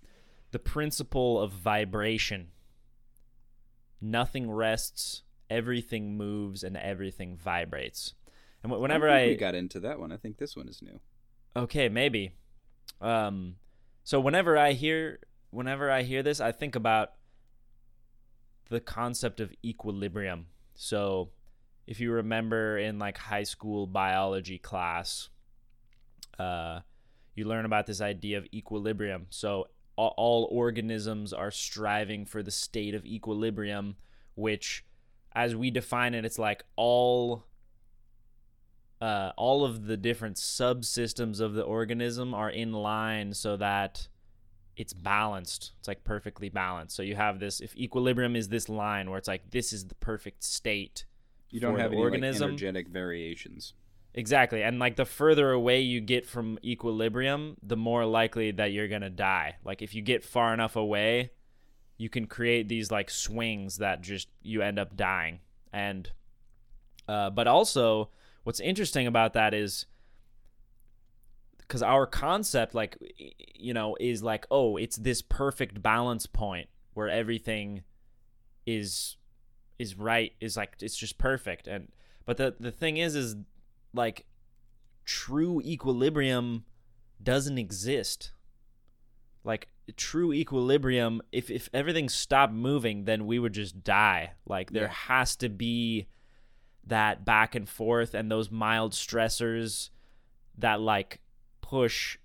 the 0.50 0.59
principle 0.59 1.40
of 1.40 1.52
vibration 1.52 2.49
nothing 4.04 4.50
rests, 4.50 5.23
everything 5.50 6.16
moves, 6.16 6.62
and 6.62 6.76
everything 6.76 7.37
vibrates. 7.37 8.14
And 8.62 8.71
wh- 8.71 8.76
I 8.76 8.78
whenever 8.78 9.09
I, 9.09 9.26
we 9.28 9.37
got 9.37 9.54
into 9.54 9.81
that 9.81 9.99
one, 9.99 10.12
I 10.12 10.16
think 10.16 10.37
this 10.37 10.57
one 10.57 10.69
is 10.69 10.83
new. 10.83 11.00
okay, 11.57 11.88
maybe. 11.88 12.33
Um, 13.00 13.57
so 14.04 14.21
whenever 14.21 14.57
I 14.57 14.73
hear 14.73 15.21
whenever 15.50 15.90
I 15.90 16.02
hear 16.02 16.23
this, 16.23 16.40
I 16.40 16.52
think 16.52 16.76
about 16.76 17.12
the 18.69 18.81
concept 18.81 19.40
of 19.40 19.52
equilibrium. 19.64 20.47
So, 20.75 21.31
if 21.87 22.00
you 22.00 22.11
remember 22.12 22.78
in 22.78 22.99
like 22.99 23.19
high 23.19 23.43
school 23.45 23.87
biology 23.87 24.59
class, 24.59 25.28
uh, 26.38 26.80
you 27.34 27.46
learn 27.46 27.64
about 27.64 27.86
this 27.86 28.00
idea 28.00 28.38
of 28.38 28.46
equilibrium. 28.52 29.26
So, 29.30 29.68
all, 29.96 30.14
all 30.16 30.48
organisms 30.50 31.32
are 31.32 31.50
striving 31.50 32.26
for 32.26 32.42
the 32.42 32.50
state 32.50 32.94
of 32.94 33.04
equilibrium, 33.04 33.96
which, 34.34 34.84
as 35.34 35.54
we 35.54 35.70
define 35.70 36.14
it, 36.14 36.24
it's 36.24 36.38
like 36.38 36.64
all 36.76 37.44
uh, 39.00 39.32
all 39.36 39.64
of 39.64 39.86
the 39.86 39.96
different 39.96 40.36
subsystems 40.36 41.40
of 41.40 41.54
the 41.54 41.62
organism 41.62 42.32
are 42.32 42.48
in 42.48 42.72
line 42.72 43.34
so 43.34 43.56
that 43.56 44.08
it's 44.76 44.92
balanced. 44.92 45.72
It's 45.78 45.88
like 45.88 46.04
perfectly 46.04 46.48
balanced. 46.48 46.96
So 46.96 47.02
you 47.02 47.14
have 47.14 47.38
this 47.38 47.60
if 47.60 47.76
equilibrium 47.76 48.34
is 48.34 48.48
this 48.48 48.68
line 48.68 49.10
where 49.10 49.18
it's 49.18 49.28
like 49.28 49.50
this 49.50 49.72
is 49.72 49.86
the 49.86 49.94
perfect 49.96 50.42
state. 50.42 51.04
You 51.50 51.60
don't 51.60 51.74
for 51.74 51.80
have 51.80 51.90
the 51.90 51.96
any 51.96 52.04
like, 52.04 52.12
organism. 52.12 52.48
energetic 52.50 52.88
variations. 52.88 53.74
Exactly. 54.14 54.62
And 54.62 54.78
like 54.78 54.97
the 54.97 55.04
further 55.04 55.50
away 55.50 55.80
you 55.80 56.00
get 56.00 56.25
from 56.25 56.59
equilibrium, 56.64 57.56
the 57.62 57.76
more 57.76 58.04
likely 58.06 58.52
that 58.52 58.73
you're 58.73 58.88
going 58.88 59.02
to 59.02 59.11
die. 59.11 59.56
Like 59.64 59.83
if 59.83 59.94
you 59.94 60.02
get 60.02 60.25
far 60.25 60.54
enough 60.54 60.76
away, 60.76 61.33
you 61.99 62.09
can 62.09 62.26
create 62.26 62.68
these 62.68 62.90
like 62.90 63.11
swings 63.11 63.78
that 63.78 64.02
just 64.02 64.28
you 64.42 64.62
end 64.62 64.78
up 64.78 64.97
dying. 64.97 65.40
And 65.73 66.11
uh 67.09 67.30
but 67.30 67.47
also 67.47 68.11
what's 68.44 68.61
interesting 68.61 69.06
about 69.06 69.33
that 69.35 69.52
is 69.52 69.87
because 71.59 71.83
our 71.83 72.06
concept 72.06 72.75
like 72.75 72.97
you 73.54 73.75
know 73.75 73.97
is 74.00 74.23
like 74.23 74.47
oh 74.50 74.76
it's 74.76 74.97
this 74.97 75.21
perfect 75.21 75.83
balance 75.83 76.26
point 76.26 76.68
where 76.94 77.09
everything 77.09 77.83
is 78.66 79.16
is 79.78 79.99
right 79.99 80.33
is 80.40 80.56
like 80.56 80.76
it's 80.80 80.97
just 80.97 81.18
perfect 81.18 81.66
and 81.66 81.88
but 82.25 82.37
the 82.37 82.54
the 82.59 82.71
thing 82.71 82.97
is 82.97 83.14
is 83.14 83.37
like 83.94 84.26
true 85.04 85.60
equilibrium 85.64 86.64
doesn't 87.22 87.58
exist. 87.58 88.32
Like 89.44 89.68
true 89.96 90.32
equilibrium 90.32 91.20
if 91.30 91.50
if 91.50 91.68
everything 91.74 92.08
stopped 92.08 92.52
moving 92.54 93.04
then 93.04 93.26
we 93.26 93.38
would 93.38 93.52
just 93.52 93.84
die. 93.84 94.32
Like 94.46 94.70
there 94.72 94.84
Yeah. 94.84 94.88
has 94.88 95.36
to 95.36 95.48
be 95.48 96.08
that 96.86 97.24
back 97.24 97.54
and 97.54 97.68
forth 97.68 98.14
and 98.14 98.30
those 98.30 98.50
mild 98.50 98.92
stressors 98.92 99.90
that 100.58 100.80
like 100.80 101.20
push 101.60 102.18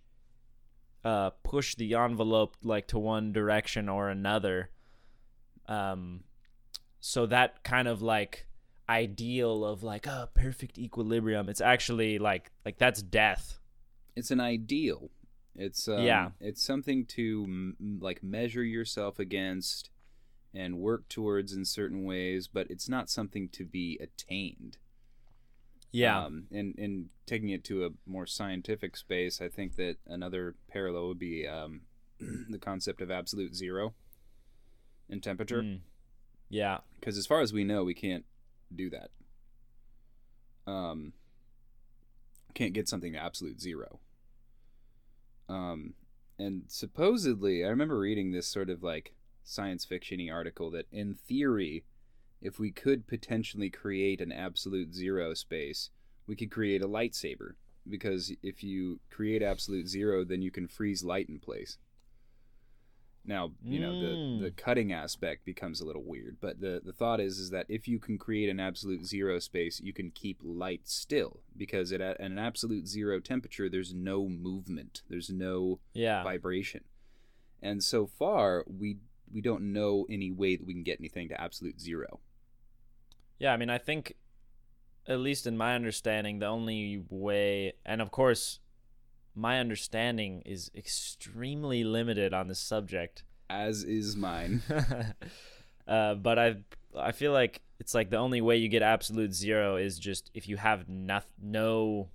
uh 1.03 1.29
push 1.43 1.75
the 1.75 1.93
envelope 1.95 2.55
like 2.63 2.88
to 2.88 2.99
one 2.99 3.31
direction 3.33 3.88
or 3.89 4.09
another. 4.09 4.69
Um 5.67 6.23
so 7.01 7.25
that 7.25 7.63
kind 7.63 7.88
of 7.88 8.01
like 8.01 8.45
ideal 8.89 9.63
of 9.63 9.84
like 9.84 10.08
oh 10.08 10.25
perfect 10.34 10.77
equilibrium 10.77 11.48
it's 11.48 11.62
actually 11.62 12.17
like 12.19 12.51
like 12.65 12.77
that's 12.77 13.01
death 13.01 13.60
It's 14.15 14.31
an 14.31 14.39
ideal. 14.41 15.12
It's 15.55 15.88
um, 15.88 16.03
Yeah. 16.03 16.31
It's 16.39 16.63
something 16.63 17.05
to 17.17 17.43
m- 17.48 18.00
like 18.01 18.22
measure 18.24 18.63
yourself 18.63 19.19
against 19.19 19.89
and 20.53 20.79
work 20.79 21.08
towards 21.10 21.53
in 21.53 21.63
certain 21.65 22.03
ways, 22.03 22.48
but 22.48 22.65
it's 22.72 22.89
not 22.89 23.10
something 23.10 23.50
to 23.50 23.63
be 23.65 23.98
attained. 24.01 24.77
yeah 25.91 26.25
Um, 26.25 26.46
and 26.51 26.75
and 26.77 27.10
taking 27.25 27.50
it 27.50 27.63
to 27.65 27.86
a 27.86 27.89
more 28.05 28.25
scientific 28.27 28.98
space, 28.98 29.41
I 29.41 29.50
think 29.50 29.75
that 29.75 29.98
another 30.08 30.55
parallel 30.67 31.08
would 31.10 31.19
be 31.19 31.48
um, 31.48 31.81
the 32.50 32.60
concept 32.60 33.01
of 33.01 33.10
absolute 33.12 33.55
zero 33.55 33.93
in 35.10 35.22
temperature. 35.22 35.62
Mm. 35.63 35.79
yeah 36.50 36.79
Because 37.00 37.17
as 37.17 37.27
far 37.27 37.41
as 37.41 37.51
we 37.53 37.63
know, 37.63 37.84
we 37.84 37.93
can't 37.93 38.25
do 38.75 38.89
that. 38.89 39.09
Um, 40.69 41.13
can't 42.53 42.73
get 42.73 42.88
something 42.88 43.13
to 43.13 43.19
absolute 43.19 43.61
zero. 43.61 43.99
Um, 45.47 45.93
and 46.38 46.63
supposedly, 46.67 47.65
I 47.65 47.69
remember 47.69 47.97
reading 47.97 48.31
this 48.31 48.47
sort 48.47 48.69
of 48.69 48.83
like 48.83 49.13
science 49.43 49.85
fictiony 49.85 50.31
article 50.31 50.69
that 50.71 50.85
in 50.91 51.15
theory, 51.15 51.83
if 52.41 52.59
we 52.59 52.71
could 52.71 53.07
potentially 53.07 53.69
create 53.69 54.21
an 54.21 54.31
absolute 54.31 54.93
zero 54.93 55.33
space, 55.33 55.89
we 56.27 56.35
could 56.35 56.51
create 56.51 56.81
a 56.81 56.88
lightsaber. 56.88 57.53
Because 57.88 58.31
if 58.43 58.63
you 58.63 58.99
create 59.09 59.41
absolute 59.41 59.88
zero, 59.88 60.23
then 60.23 60.41
you 60.41 60.51
can 60.51 60.67
freeze 60.67 61.03
light 61.03 61.27
in 61.27 61.39
place. 61.39 61.77
Now, 63.29 63.51
you 63.63 63.79
know, 63.79 63.91
Mm. 63.93 64.39
the, 64.39 64.43
the 64.45 64.51
cutting 64.51 64.91
aspect 64.91 65.45
becomes 65.45 65.79
a 65.79 65.86
little 65.86 66.01
weird, 66.03 66.38
but 66.41 66.59
the, 66.62 66.81
the 66.83 66.91
thought 66.91 67.19
is 67.19 67.38
is 67.38 67.51
that 67.51 67.67
if 67.69 67.88
you 67.88 68.00
can 68.00 68.17
create 68.17 68.50
an 68.50 68.59
absolute 68.59 69.05
zero 69.05 69.38
space, 69.38 69.79
you 69.79 69.93
can 69.93 70.09
keep 70.09 70.39
light 70.43 70.81
still 70.86 71.41
because 71.55 71.91
at, 71.93 72.01
at 72.01 72.19
an 72.19 72.39
absolute 72.39 72.88
zero 72.88 73.19
temperature, 73.19 73.69
there's 73.69 73.93
no 73.93 74.27
movement, 74.27 75.03
there's 75.09 75.29
no 75.29 75.79
yeah 75.93 76.24
vibration, 76.24 76.83
and 77.62 77.83
so 77.83 78.07
far 78.07 78.65
we 78.67 78.98
we 79.31 79.41
don't 79.41 79.71
know 79.71 80.07
any 80.09 80.31
way 80.31 80.55
that 80.55 80.65
we 80.65 80.74
can 80.74 80.81
get 80.83 81.00
anything 81.00 81.29
to 81.29 81.39
absolute 81.39 81.79
zero. 81.79 82.19
Yeah, 83.38 83.53
I 83.53 83.57
mean, 83.57 83.69
I 83.69 83.77
think, 83.77 84.15
at 85.07 85.19
least 85.19 85.45
in 85.45 85.55
my 85.55 85.75
understanding, 85.75 86.39
the 86.39 86.48
only 86.48 87.03
way, 87.09 87.74
and 87.86 88.01
of 88.01 88.09
course, 88.09 88.59
my 89.36 89.59
understanding 89.59 90.41
is 90.45 90.71
extremely 90.75 91.83
limited 91.83 92.33
on 92.33 92.48
this 92.48 92.59
subject. 92.59 93.24
As 93.50 93.83
is 93.83 94.15
mine. 94.15 94.62
uh, 95.88 96.15
but 96.15 96.39
I, 96.39 96.55
I 96.98 97.12
feel 97.12 97.31
like 97.31 97.62
it's 97.79 97.95
like 97.95 98.09
the 98.09 98.17
only 98.17 98.41
way 98.41 98.57
you 98.57 98.67
get 98.67 98.81
absolute 98.81 99.33
zero 99.33 99.77
is 99.77 99.98
just 99.98 100.29
if 100.33 100.48
you 100.48 100.57
have 100.57 100.88
no, 100.88 101.21
no 101.41 102.09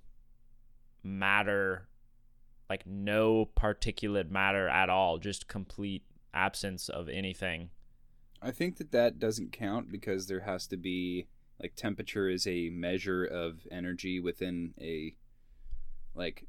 matter, 1.03 1.87
like 2.69 2.85
no 2.85 3.49
particulate 3.57 4.29
matter 4.29 4.67
at 4.67 4.89
all, 4.89 5.17
just 5.17 5.47
complete 5.47 6.03
absence 6.33 6.89
of 6.89 7.09
anything. 7.09 7.69
I 8.41 8.51
think 8.51 8.77
that 8.77 8.91
that 8.91 9.17
doesn't 9.17 9.51
count 9.51 9.91
because 9.91 10.27
there 10.27 10.41
has 10.41 10.67
to 10.67 10.77
be 10.77 11.27
like 11.61 11.75
temperature 11.75 12.29
is 12.29 12.45
a 12.45 12.69
measure 12.69 13.25
of 13.25 13.65
energy 13.71 14.19
within 14.19 14.73
a 14.79 15.15
like 16.13 16.45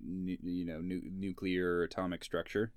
nu- 0.00 0.38
you 0.42 0.64
know 0.64 0.80
nu- 0.80 1.10
nuclear 1.10 1.82
atomic 1.82 2.24
structure. 2.24 2.72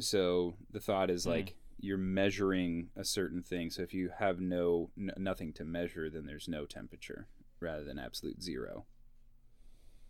So 0.00 0.56
the 0.70 0.80
thought 0.80 1.10
is 1.10 1.24
Hmm. 1.24 1.30
like 1.30 1.56
you're 1.80 1.98
measuring 1.98 2.90
a 2.96 3.04
certain 3.04 3.42
thing. 3.42 3.70
So 3.70 3.82
if 3.82 3.92
you 3.92 4.10
have 4.18 4.40
no 4.40 4.90
n- 4.98 5.12
nothing 5.16 5.52
to 5.54 5.64
measure, 5.64 6.08
then 6.10 6.24
there's 6.26 6.48
no 6.48 6.66
temperature 6.66 7.26
rather 7.60 7.84
than 7.84 7.98
absolute 7.98 8.42
zero. 8.42 8.86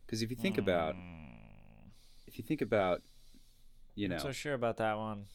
Because 0.07 0.23
if 0.23 0.31
you 0.31 0.37
think 0.37 0.59
about 0.59 0.95
Mm, 0.95 1.91
if 2.27 2.39
you 2.39 2.45
think 2.45 2.61
about 2.63 3.03
you 3.95 4.09
know 4.09 4.17
not 4.17 4.23
so 4.23 4.33
sure 4.33 4.55
about 4.55 4.77
that 4.79 4.97
one. 4.97 5.27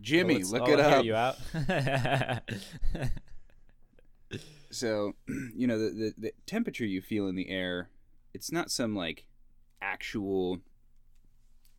Jimmy, 0.00 0.36
Let's- 0.36 0.50
look 0.52 0.62
I'll 0.62 0.98
it 1.00 1.04
hear 1.04 1.14
up. 1.14 1.38
So, 4.70 5.14
you 5.54 5.66
know, 5.66 5.78
the, 5.78 5.90
the 5.90 6.14
the 6.16 6.32
temperature 6.46 6.86
you 6.86 7.00
feel 7.02 7.26
in 7.26 7.34
the 7.34 7.50
air, 7.50 7.90
it's 8.32 8.52
not 8.52 8.70
some 8.70 8.94
like 8.94 9.26
actual 9.82 10.60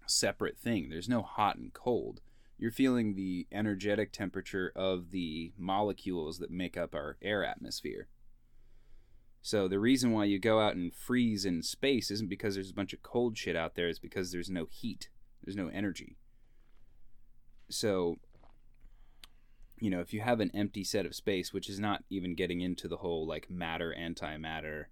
separate 0.07 0.57
thing. 0.57 0.89
There's 0.89 1.09
no 1.09 1.21
hot 1.21 1.57
and 1.57 1.73
cold. 1.73 2.21
You're 2.57 2.71
feeling 2.71 3.15
the 3.15 3.47
energetic 3.51 4.11
temperature 4.11 4.71
of 4.75 5.11
the 5.11 5.51
molecules 5.57 6.37
that 6.39 6.51
make 6.51 6.77
up 6.77 6.93
our 6.93 7.17
air 7.21 7.43
atmosphere. 7.43 8.07
So 9.41 9.67
the 9.67 9.79
reason 9.79 10.11
why 10.11 10.25
you 10.25 10.37
go 10.37 10.59
out 10.59 10.75
and 10.75 10.93
freeze 10.93 11.45
in 11.45 11.63
space 11.63 12.11
isn't 12.11 12.29
because 12.29 12.53
there's 12.53 12.69
a 12.69 12.75
bunch 12.75 12.93
of 12.93 13.01
cold 13.01 13.35
shit 13.37 13.55
out 13.55 13.73
there, 13.73 13.87
it's 13.87 13.97
because 13.97 14.31
there's 14.31 14.51
no 14.51 14.67
heat. 14.69 15.09
There's 15.43 15.55
no 15.55 15.69
energy. 15.69 16.17
So 17.67 18.19
you 19.81 19.89
know, 19.89 19.99
if 19.99 20.13
you 20.13 20.21
have 20.21 20.39
an 20.39 20.51
empty 20.53 20.83
set 20.83 21.07
of 21.07 21.15
space, 21.15 21.51
which 21.51 21.67
is 21.67 21.79
not 21.79 22.03
even 22.09 22.35
getting 22.35 22.61
into 22.61 22.87
the 22.87 22.97
whole 22.97 23.25
like 23.25 23.49
matter 23.49 23.93
antimatter 23.99 24.85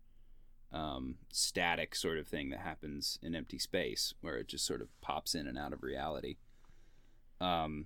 um, 0.73 1.15
static 1.31 1.95
sort 1.95 2.17
of 2.17 2.27
thing 2.27 2.49
that 2.49 2.59
happens 2.59 3.19
in 3.21 3.35
empty 3.35 3.59
space, 3.59 4.15
where 4.21 4.37
it 4.37 4.47
just 4.47 4.65
sort 4.65 4.81
of 4.81 4.87
pops 4.99 5.35
in 5.35 5.47
and 5.47 5.59
out 5.59 5.73
of 5.73 5.83
reality. 5.83 6.37
Um, 7.39 7.85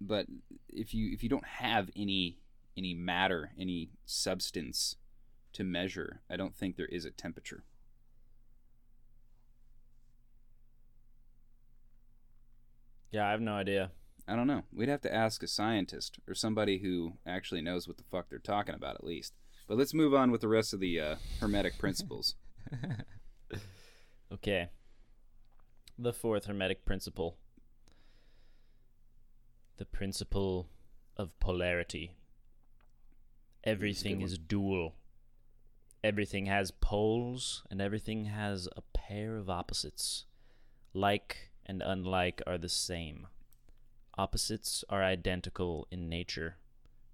but 0.00 0.26
if 0.68 0.94
you 0.94 1.12
if 1.12 1.24
you 1.24 1.28
don't 1.28 1.44
have 1.44 1.90
any 1.96 2.38
any 2.76 2.94
matter, 2.94 3.50
any 3.58 3.90
substance 4.06 4.94
to 5.54 5.64
measure, 5.64 6.20
I 6.30 6.36
don't 6.36 6.54
think 6.54 6.76
there 6.76 6.86
is 6.86 7.04
a 7.04 7.10
temperature. 7.10 7.64
Yeah, 13.10 13.26
I 13.26 13.32
have 13.32 13.40
no 13.40 13.54
idea. 13.54 13.90
I 14.26 14.36
don't 14.36 14.46
know. 14.46 14.62
We'd 14.72 14.88
have 14.88 15.00
to 15.02 15.14
ask 15.14 15.42
a 15.42 15.48
scientist 15.48 16.18
or 16.28 16.34
somebody 16.34 16.78
who 16.78 17.14
actually 17.26 17.60
knows 17.60 17.88
what 17.88 17.98
the 17.98 18.04
fuck 18.04 18.28
they're 18.30 18.38
talking 18.38 18.74
about, 18.74 18.94
at 18.94 19.04
least. 19.04 19.34
But 19.66 19.78
let's 19.78 19.94
move 19.94 20.14
on 20.14 20.30
with 20.30 20.40
the 20.40 20.48
rest 20.48 20.72
of 20.72 20.80
the 20.80 21.00
uh, 21.00 21.16
Hermetic 21.40 21.78
principles. 21.78 22.34
Okay. 24.32 24.70
The 25.98 26.12
fourth 26.12 26.46
Hermetic 26.46 26.84
principle 26.86 27.36
the 29.78 29.84
principle 29.84 30.68
of 31.16 31.38
polarity. 31.40 32.12
Everything 33.64 34.22
is 34.22 34.38
dual. 34.38 34.94
Everything 36.04 36.46
has 36.46 36.70
poles, 36.70 37.62
and 37.70 37.80
everything 37.80 38.26
has 38.26 38.68
a 38.76 38.82
pair 38.94 39.36
of 39.36 39.50
opposites. 39.50 40.24
Like 40.94 41.50
and 41.66 41.82
unlike 41.82 42.42
are 42.46 42.58
the 42.58 42.68
same. 42.68 43.26
Opposites 44.18 44.84
are 44.90 45.02
identical 45.02 45.86
in 45.90 46.08
nature, 46.08 46.56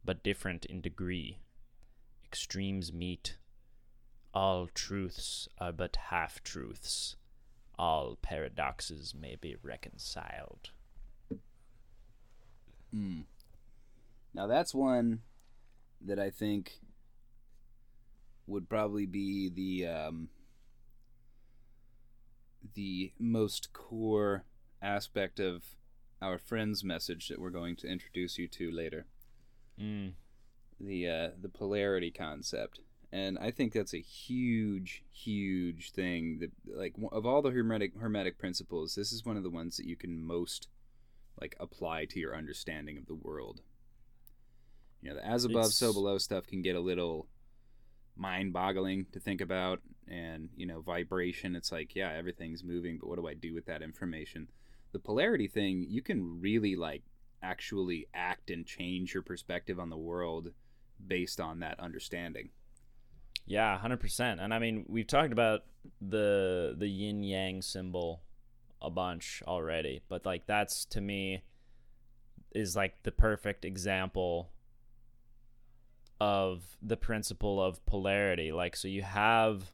but 0.05 0.23
different 0.23 0.65
in 0.65 0.81
degree. 0.81 1.39
Extremes 2.25 2.93
meet. 2.93 3.37
All 4.35 4.69
truths 4.75 5.49
are 5.59 5.73
but 5.73 5.97
half 6.11 6.43
truths. 6.43 7.17
All 7.79 8.19
paradoxes 8.21 9.15
may 9.15 9.37
be 9.37 9.57
reconciled. 9.63 10.71
Mm. 12.95 13.25
Now 14.35 14.47
that's 14.47 14.75
one 14.75 15.21
that 16.05 16.19
I 16.19 16.31
think 16.31 16.81
would 18.47 18.69
probably 18.69 19.07
be 19.07 19.49
the 19.49 19.87
um, 19.87 20.29
the 22.75 23.13
most 23.19 23.73
core 23.73 24.45
aspect 24.81 25.39
of 25.39 25.63
our 26.21 26.39
friend's 26.39 26.83
message 26.83 27.29
that 27.29 27.41
we're 27.41 27.51
going 27.51 27.77
to 27.77 27.87
introduce 27.87 28.39
you 28.39 28.49
to 28.49 28.71
later. 28.71 29.07
Mm. 29.81 30.13
The 30.81 31.09
uh, 31.09 31.29
the 31.41 31.49
polarity 31.49 32.11
concept, 32.11 32.81
and 33.13 33.39
I 33.39 33.51
think 33.51 33.73
that's 33.73 33.95
a 33.95 34.01
huge, 34.01 35.03
huge 35.11 35.91
thing. 35.91 36.39
That 36.41 36.51
like 36.67 36.95
of 37.13 37.27
all 37.27 37.43
the 37.43 37.51
hermetic 37.51 37.99
hermetic 37.99 38.39
principles, 38.39 38.95
this 38.95 39.13
is 39.13 39.25
one 39.25 39.37
of 39.37 39.43
the 39.43 39.51
ones 39.51 39.77
that 39.77 39.87
you 39.87 39.97
can 39.97 40.25
most 40.25 40.69
like 41.41 41.57
apply 41.59 42.05
to 42.07 42.21
your 42.21 42.37
understanding 42.37 42.97
of 42.97 43.07
the 43.07 43.15
world. 43.15 43.61
You 45.03 45.11
know, 45.11 45.17
the 45.17 45.27
as 45.27 45.45
above, 45.45 45.73
so 45.73 45.93
below 45.93 46.19
stuff 46.19 46.47
can 46.47 46.63
get 46.63 46.77
a 46.77 46.81
little 46.81 47.29
mind 48.19 48.53
boggling 48.53 49.07
to 49.13 49.21
think 49.21 49.41
about 49.41 49.81
and 50.09 50.49
you 50.57 50.67
know 50.67 50.81
vibration 50.81 51.55
it's 51.55 51.71
like 51.71 51.95
yeah 51.95 52.13
everything's 52.13 52.65
moving 52.65 52.99
but 52.99 53.09
what 53.09 53.17
do 53.17 53.29
i 53.29 53.35
do 53.35 53.55
with 53.55 53.67
that 53.67 53.81
information 53.81 54.49
the 54.93 54.99
polarity 54.99 55.49
thing 55.49 55.85
you 55.89 56.03
can 56.03 56.41
really 56.41 56.77
like 56.77 57.03
actually 57.43 58.09
act 58.15 58.51
and 58.51 58.67
change 58.67 59.15
your 59.15 59.23
perspective 59.23 59.79
on 59.79 59.91
the 59.91 59.97
world 59.97 60.53
based 61.07 61.41
on 61.41 61.61
that 61.61 61.79
understanding 61.81 62.51
Yeah, 63.47 63.79
hundred 63.79 64.01
percent. 64.01 64.41
And 64.41 64.53
I 64.53 64.59
mean, 64.59 64.85
we've 64.89 65.07
talked 65.07 65.33
about 65.33 65.65
the 66.01 66.75
the 66.77 66.89
yin 66.89 67.23
yang 67.23 67.63
symbol 67.63 68.21
a 68.83 68.91
bunch 68.91 69.43
already, 69.47 70.03
but 70.09 70.27
like 70.27 70.47
that's 70.47 70.85
to 70.87 71.01
me 71.01 71.43
is 72.55 72.77
like 72.77 73.03
the 73.03 73.13
perfect 73.13 73.65
example 73.65 74.51
of 76.21 76.77
the 76.83 76.97
principle 76.97 77.63
of 77.63 77.85
polarity. 77.87 78.53
Like, 78.53 78.77
so 78.77 78.89
you 78.89 79.03
have 79.03 79.73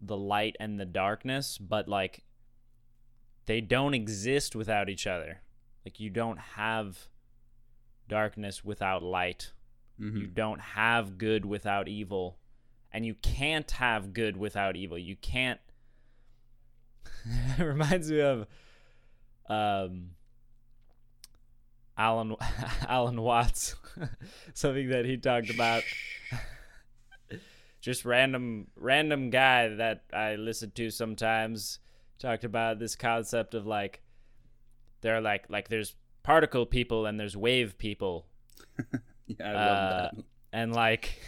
the 0.00 0.16
light 0.16 0.56
and 0.60 0.78
the 0.78 0.84
darkness, 0.84 1.58
but 1.58 1.88
like 1.88 2.24
they 3.46 3.60
don't 3.60 3.94
exist 3.94 4.54
without 4.54 4.88
each 4.88 5.06
other. 5.06 5.40
Like, 5.84 5.98
you 5.98 6.10
don't 6.10 6.38
have 6.38 7.08
darkness 8.08 8.64
without 8.64 9.02
light. 9.02 9.52
mm-hmm. 10.00 10.16
You 10.16 10.26
don't 10.26 10.60
have 10.60 11.18
good 11.18 11.44
without 11.44 11.88
evil. 11.88 12.38
And 12.92 13.06
you 13.06 13.14
can't 13.14 13.70
have 13.72 14.12
good 14.12 14.36
without 14.36 14.76
evil. 14.76 14.98
You 14.98 15.16
can't. 15.16 15.60
it 17.58 17.62
reminds 17.64 18.10
me 18.10 18.20
of 18.20 18.46
um, 19.48 20.10
Alan 21.96 22.36
Alan 22.88 23.20
Watts, 23.20 23.76
something 24.54 24.88
that 24.90 25.04
he 25.04 25.16
talked 25.16 25.50
about. 25.50 25.82
Just 27.80 28.04
random 28.04 28.68
random 28.76 29.30
guy 29.30 29.68
that 29.68 30.04
I 30.12 30.36
listen 30.36 30.70
to 30.72 30.90
sometimes 30.90 31.80
talked 32.22 32.44
about 32.44 32.78
this 32.78 32.94
concept 32.94 33.54
of 33.54 33.66
like 33.66 34.00
there 35.00 35.16
are 35.16 35.20
like 35.20 35.44
like 35.50 35.68
there's 35.68 35.96
particle 36.22 36.64
people 36.64 37.04
and 37.06 37.18
there's 37.18 37.36
wave 37.36 37.76
people. 37.76 38.26
Yeah 39.28 39.48
i 39.48 39.52
love 39.52 39.92
uh, 39.92 40.00
that. 40.02 40.14
and 40.52 40.74
like 40.74 41.20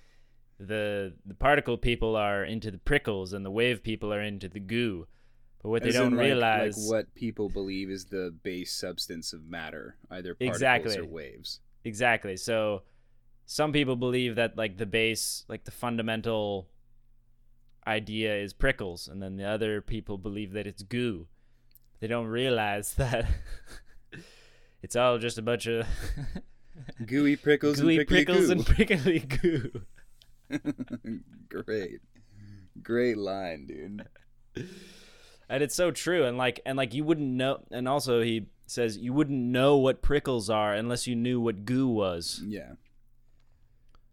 the 0.58 1.12
the 1.26 1.34
particle 1.34 1.76
people 1.76 2.16
are 2.16 2.42
into 2.42 2.70
the 2.70 2.78
prickles 2.78 3.32
and 3.32 3.44
the 3.44 3.50
wave 3.50 3.82
people 3.82 4.12
are 4.12 4.22
into 4.22 4.48
the 4.48 4.60
goo. 4.60 5.06
But 5.62 5.68
what 5.68 5.82
they 5.82 5.92
don't 5.92 6.16
like- 6.16 6.24
realize 6.26 6.76
like 6.78 6.90
what 6.90 7.14
people 7.14 7.48
believe 7.48 7.90
is 7.90 8.06
the 8.06 8.34
base 8.42 8.72
substance 8.72 9.32
of 9.32 9.46
matter 9.46 9.96
either 10.10 10.34
particles 10.34 10.56
Exactly. 10.56 10.98
or 10.98 11.06
waves. 11.06 11.60
Exactly. 11.84 12.36
So 12.36 12.82
some 13.46 13.72
people 13.72 13.94
believe 13.96 14.36
that 14.36 14.56
like 14.56 14.78
the 14.78 14.86
base 14.86 15.44
like 15.48 15.64
the 15.64 15.70
fundamental 15.70 16.68
idea 17.86 18.34
is 18.36 18.52
prickles 18.52 19.08
and 19.08 19.22
then 19.22 19.36
the 19.36 19.44
other 19.44 19.80
people 19.80 20.18
believe 20.18 20.52
that 20.52 20.66
it's 20.66 20.82
goo. 20.82 21.26
They 22.00 22.06
don't 22.06 22.26
realize 22.26 22.94
that 22.96 23.26
it's 24.82 24.96
all 24.96 25.18
just 25.18 25.38
a 25.38 25.42
bunch 25.42 25.66
of 25.66 25.86
gooey 27.06 27.36
prickles 27.36 27.80
gooey 27.80 27.98
and 27.98 28.06
prickly 28.08 28.24
prickles 28.24 28.46
goo. 28.46 28.52
and 28.52 28.66
prickly 28.66 29.18
goo. 29.20 29.82
Great. 31.48 32.00
Great 32.82 33.16
line 33.16 33.66
dude. 33.66 34.06
And 35.48 35.62
it's 35.62 35.74
so 35.74 35.90
true 35.90 36.24
and 36.24 36.36
like 36.36 36.60
and 36.66 36.76
like 36.76 36.94
you 36.94 37.04
wouldn't 37.04 37.28
know 37.34 37.60
and 37.70 37.86
also 37.88 38.20
he 38.22 38.46
says 38.66 38.96
you 38.96 39.12
wouldn't 39.12 39.38
know 39.38 39.76
what 39.76 40.00
prickles 40.02 40.48
are 40.48 40.74
unless 40.74 41.06
you 41.06 41.14
knew 41.14 41.40
what 41.40 41.64
goo 41.64 41.86
was. 41.88 42.42
Yeah. 42.46 42.72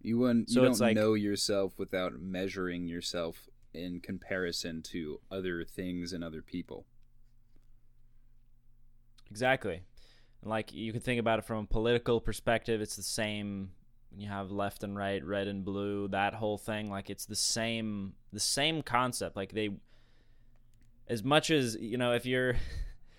You 0.01 0.17
wouldn't 0.19 0.49
you 0.49 0.55
So 0.55 0.61
don't 0.63 0.71
it's 0.71 0.79
like- 0.81 0.95
know 0.95 1.13
yourself 1.13 1.73
without 1.77 2.19
measuring 2.19 2.87
yourself 2.87 3.47
in 3.73 3.99
comparison 3.99 4.81
to 4.81 5.19
other 5.31 5.63
things 5.63 6.13
and 6.13 6.23
other 6.23 6.41
people. 6.41 6.85
Exactly. 9.29 9.81
Like 10.43 10.73
you 10.73 10.91
could 10.91 11.03
think 11.03 11.19
about 11.19 11.39
it 11.39 11.45
from 11.45 11.63
a 11.63 11.67
political 11.67 12.19
perspective 12.19 12.81
it's 12.81 12.95
the 12.95 13.03
same 13.03 13.71
you 14.17 14.27
have 14.27 14.51
left 14.51 14.83
and 14.83 14.97
right 14.97 15.23
red 15.23 15.47
and 15.47 15.63
blue 15.63 16.09
that 16.09 16.33
whole 16.33 16.57
thing 16.57 16.89
like 16.89 17.09
it's 17.09 17.25
the 17.25 17.35
same 17.35 18.13
the 18.33 18.39
same 18.39 18.81
concept. 18.81 19.35
Like 19.35 19.53
they 19.53 19.69
as 21.07 21.23
much 21.23 21.49
as 21.49 21.77
you 21.79 21.97
know 21.97 22.13
if 22.13 22.25
you're 22.25 22.55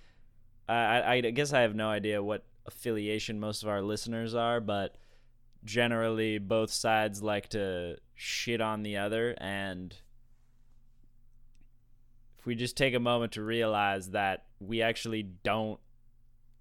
I 0.68 1.14
I 1.14 1.20
guess 1.20 1.52
I 1.52 1.60
have 1.60 1.74
no 1.74 1.88
idea 1.88 2.22
what 2.22 2.44
affiliation 2.66 3.40
most 3.40 3.62
of 3.62 3.68
our 3.68 3.82
listeners 3.82 4.34
are, 4.34 4.60
but 4.60 4.96
generally 5.64 6.38
both 6.38 6.70
sides 6.70 7.22
like 7.22 7.48
to 7.50 7.96
shit 8.14 8.60
on 8.60 8.82
the 8.82 8.96
other 8.96 9.34
and 9.38 9.94
if 12.42 12.46
we 12.46 12.56
just 12.56 12.76
take 12.76 12.92
a 12.92 12.98
moment 13.00 13.30
to 13.32 13.42
realize 13.42 14.10
that 14.10 14.46
we 14.58 14.82
actually 14.82 15.22
don't 15.22 15.78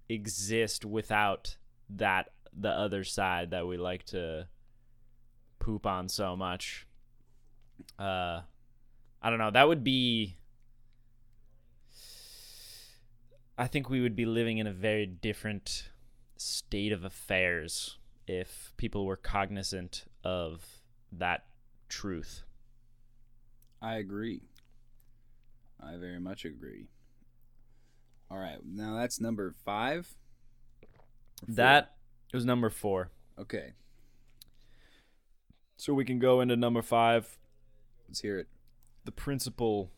exist 0.08 0.84
without 0.84 1.56
that 1.90 2.30
the 2.56 2.68
other 2.68 3.02
side 3.02 3.50
that 3.50 3.66
we 3.66 3.76
like 3.76 4.04
to 4.04 4.46
poop 5.58 5.84
on 5.84 6.08
so 6.08 6.36
much 6.36 6.86
uh 7.98 8.40
i 9.20 9.28
don't 9.28 9.40
know 9.40 9.50
that 9.50 9.66
would 9.66 9.82
be 9.82 10.36
I 13.58 13.66
think 13.66 13.90
we 13.90 14.00
would 14.00 14.16
be 14.16 14.24
living 14.24 14.58
in 14.58 14.66
a 14.66 14.72
very 14.72 15.06
different 15.06 15.90
state 16.36 16.90
of 16.90 17.04
affairs 17.04 17.98
if 18.26 18.72
people 18.76 19.04
were 19.04 19.16
cognizant 19.16 20.06
of 20.24 20.64
that 21.12 21.46
truth. 21.88 22.42
I 23.80 23.96
agree. 23.96 24.42
I 25.84 25.96
very 25.96 26.20
much 26.20 26.44
agree. 26.44 26.86
All 28.30 28.38
right, 28.38 28.58
now 28.64 28.94
that's 28.96 29.20
number 29.20 29.52
five. 29.64 30.14
That 31.46 31.94
was 32.32 32.44
number 32.44 32.70
four. 32.70 33.10
okay. 33.38 33.72
So 35.76 35.92
we 35.92 36.04
can 36.04 36.20
go 36.20 36.40
into 36.40 36.54
number 36.54 36.80
five 36.80 37.36
Let's 38.06 38.20
hear 38.20 38.38
it. 38.38 38.46
the 39.04 39.10
principle 39.10 39.90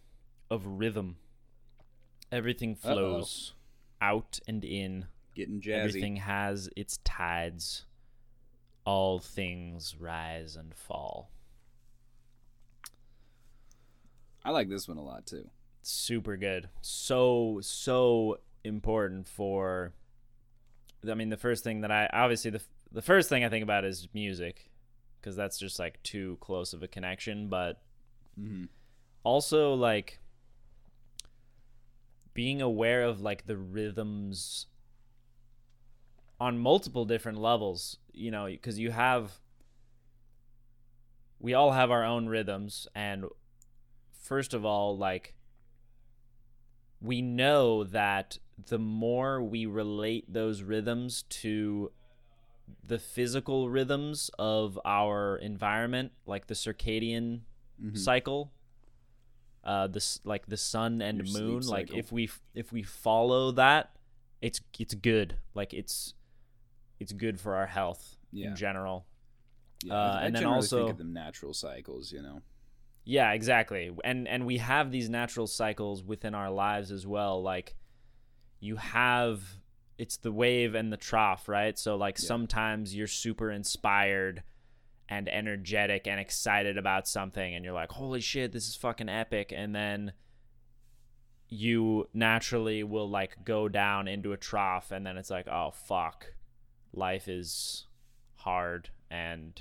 of 0.50 0.64
rhythm. 0.66 1.16
Everything 2.32 2.76
Uh-oh. 2.82 2.92
flows 2.94 3.52
out 4.00 4.40
and 4.48 4.64
in. 4.64 5.06
Getting 5.34 5.60
jazzy. 5.60 5.72
Everything 5.84 6.16
has 6.16 6.70
its 6.74 6.98
tides. 7.04 7.84
All 8.86 9.18
things 9.18 9.94
rise 10.00 10.56
and 10.56 10.74
fall. 10.74 11.30
I 14.44 14.50
like 14.50 14.68
this 14.68 14.88
one 14.88 14.96
a 14.96 15.02
lot 15.02 15.26
too. 15.26 15.48
Super 15.90 16.36
good. 16.36 16.68
So 16.80 17.58
so 17.62 18.38
important 18.64 19.28
for 19.28 19.92
I 21.08 21.14
mean 21.14 21.28
the 21.28 21.36
first 21.36 21.64
thing 21.64 21.82
that 21.82 21.90
I 21.90 22.08
obviously 22.12 22.50
the 22.50 22.62
the 22.92 23.02
first 23.02 23.28
thing 23.28 23.44
I 23.44 23.48
think 23.48 23.62
about 23.62 23.84
is 23.84 24.08
music 24.14 24.70
because 25.20 25.36
that's 25.36 25.58
just 25.58 25.78
like 25.78 26.02
too 26.02 26.38
close 26.40 26.72
of 26.72 26.82
a 26.82 26.88
connection 26.88 27.48
but 27.48 27.80
Mm-hmm. 28.40 28.64
also 29.22 29.74
like 29.74 30.18
being 32.32 32.60
aware 32.60 33.02
of 33.04 33.20
like 33.20 33.46
the 33.46 33.56
rhythms 33.56 34.66
on 36.40 36.58
multiple 36.58 37.04
different 37.04 37.38
levels 37.38 37.98
you 38.12 38.30
know 38.30 38.46
because 38.46 38.78
you 38.78 38.90
have 38.90 39.38
we 41.38 41.54
all 41.54 41.72
have 41.72 41.90
our 41.90 42.04
own 42.04 42.26
rhythms 42.26 42.88
and 42.94 43.24
first 44.20 44.54
of 44.54 44.64
all 44.64 44.96
like 44.96 45.33
we 47.00 47.20
know 47.22 47.84
that 47.84 48.38
the 48.66 48.78
more 48.78 49.42
we 49.42 49.66
relate 49.66 50.32
those 50.32 50.62
rhythms 50.62 51.24
to 51.28 51.90
the 52.86 52.98
physical 52.98 53.68
rhythms 53.68 54.30
of 54.38 54.78
our 54.84 55.36
environment 55.36 56.12
like 56.26 56.46
the 56.46 56.54
circadian 56.54 57.40
Mhm. 57.82 57.98
cycle 57.98 58.52
uh 59.64 59.86
this 59.86 60.20
like 60.24 60.46
the 60.46 60.56
sun 60.56 61.02
and 61.02 61.26
Your 61.28 61.42
moon 61.42 61.62
like 61.66 61.88
cycle. 61.88 61.98
if 61.98 62.12
we 62.12 62.30
if 62.54 62.72
we 62.72 62.82
follow 62.82 63.50
that 63.52 63.96
it's 64.40 64.60
it's 64.78 64.94
good 64.94 65.36
like 65.54 65.74
it's 65.74 66.14
it's 67.00 67.12
good 67.12 67.40
for 67.40 67.54
our 67.56 67.66
health 67.66 68.16
Yeah. 68.30 68.48
in 68.50 68.56
general 68.56 69.06
Yeah, 69.82 69.92
Uh, 69.94 69.96
I- 69.96 70.20
I 70.20 70.24
and 70.26 70.36
then 70.36 70.44
also- 70.46 70.78
think 70.78 70.90
of 70.92 70.98
them 70.98 71.12
natural 71.12 71.52
cycles. 71.52 72.10
You 72.12 72.22
know. 72.22 72.42
Yeah, 73.04 73.32
exactly. 73.32 73.90
And 74.02 74.26
and 74.26 74.46
we 74.46 74.58
have 74.58 74.90
these 74.90 75.08
natural 75.10 75.46
cycles 75.46 76.02
within 76.02 76.34
our 76.34 76.50
lives 76.50 76.90
as 76.90 77.06
well. 77.06 77.42
Like 77.42 77.74
you 78.60 78.76
have 78.76 79.42
it's 79.98 80.16
the 80.16 80.32
wave 80.32 80.74
and 80.74 80.92
the 80.92 80.96
trough, 80.96 81.48
right? 81.48 81.78
So 81.78 81.96
like 81.96 82.18
Yeah. 82.18 82.26
sometimes 82.26 82.94
you're 82.94 83.06
super 83.06 83.50
inspired 83.50 84.42
and 85.08 85.28
energetic 85.28 86.06
and 86.06 86.18
excited 86.18 86.78
about 86.78 87.06
something 87.06 87.54
and 87.54 87.62
you're 87.64 87.74
like, 87.74 87.92
"Holy 87.92 88.20
shit, 88.22 88.52
this 88.52 88.66
is 88.68 88.74
fucking 88.74 89.10
epic." 89.10 89.52
And 89.54 89.74
then 89.74 90.14
you 91.48 92.08
naturally 92.14 92.82
will 92.82 93.08
like 93.08 93.44
go 93.44 93.68
down 93.68 94.08
into 94.08 94.32
a 94.32 94.36
trough 94.36 94.90
and 94.90 95.06
then 95.06 95.18
it's 95.18 95.30
like, 95.30 95.46
"Oh 95.46 95.70
fuck. 95.72 96.32
Life 96.92 97.28
is 97.28 97.86
hard 98.36 98.88
and 99.10 99.60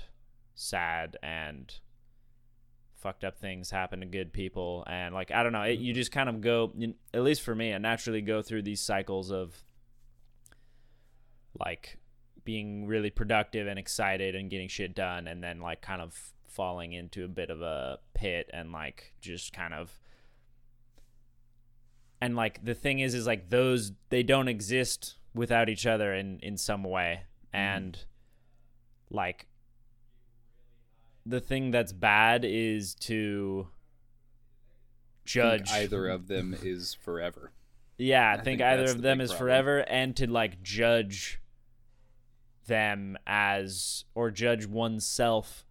sad 0.54 1.16
and 1.22 1.78
fucked 3.04 3.22
up 3.22 3.38
things 3.38 3.70
happen 3.70 4.00
to 4.00 4.06
good 4.06 4.32
people. 4.32 4.84
And 4.88 5.14
like 5.14 5.30
i 5.30 5.42
don't 5.42 5.52
know 5.52 5.62
it, 5.62 5.78
you 5.78 5.92
just 5.92 6.10
kind 6.10 6.28
of 6.28 6.40
go 6.40 6.72
at 7.12 7.22
least 7.22 7.42
for 7.42 7.54
me 7.54 7.72
i 7.72 7.78
naturally 7.78 8.20
go 8.20 8.42
through 8.42 8.62
these 8.62 8.80
cycles 8.80 9.30
of 9.30 9.62
like 11.60 11.98
being 12.44 12.86
really 12.86 13.10
productive 13.10 13.66
and 13.66 13.78
excited 13.78 14.34
and 14.34 14.50
getting 14.50 14.68
shit 14.68 14.94
done 14.94 15.28
and 15.28 15.42
then 15.42 15.60
like 15.60 15.80
kind 15.80 16.02
of 16.02 16.32
falling 16.48 16.92
into 16.92 17.24
a 17.24 17.28
bit 17.28 17.50
of 17.50 17.62
a 17.62 17.98
pit 18.14 18.50
and 18.52 18.72
like 18.72 19.14
just 19.20 19.52
kind 19.52 19.72
of 19.72 20.00
and 22.24 22.36
like 22.36 22.64
the 22.64 22.74
thing 22.74 23.00
is 23.00 23.14
is 23.14 23.26
like 23.26 23.50
those 23.50 23.92
they 24.08 24.22
don't 24.22 24.48
exist 24.48 25.16
without 25.34 25.68
each 25.68 25.86
other 25.86 26.14
in 26.14 26.38
in 26.40 26.56
some 26.56 26.82
way. 26.82 27.24
Mm-hmm. 27.54 27.56
And 27.56 27.98
like 29.10 29.46
the 31.26 31.40
thing 31.40 31.70
that's 31.70 31.92
bad 31.92 32.44
is 32.44 32.94
to 32.96 33.68
judge 35.24 35.70
Think 35.70 35.84
either 35.84 36.08
of 36.08 36.26
them 36.28 36.54
is 36.62 36.94
forever. 36.94 37.52
yeah, 37.98 38.28
I, 38.28 38.32
I 38.32 38.36
think, 38.36 38.44
think 38.44 38.62
either 38.62 38.90
of 38.90 38.96
the 38.96 39.02
them 39.02 39.20
is 39.20 39.30
problem. 39.30 39.46
forever, 39.46 39.78
and 39.88 40.16
to 40.16 40.30
like 40.30 40.62
judge 40.62 41.40
them 42.66 43.16
as 43.26 44.04
or 44.14 44.30
judge 44.30 44.66
oneself 44.66 45.64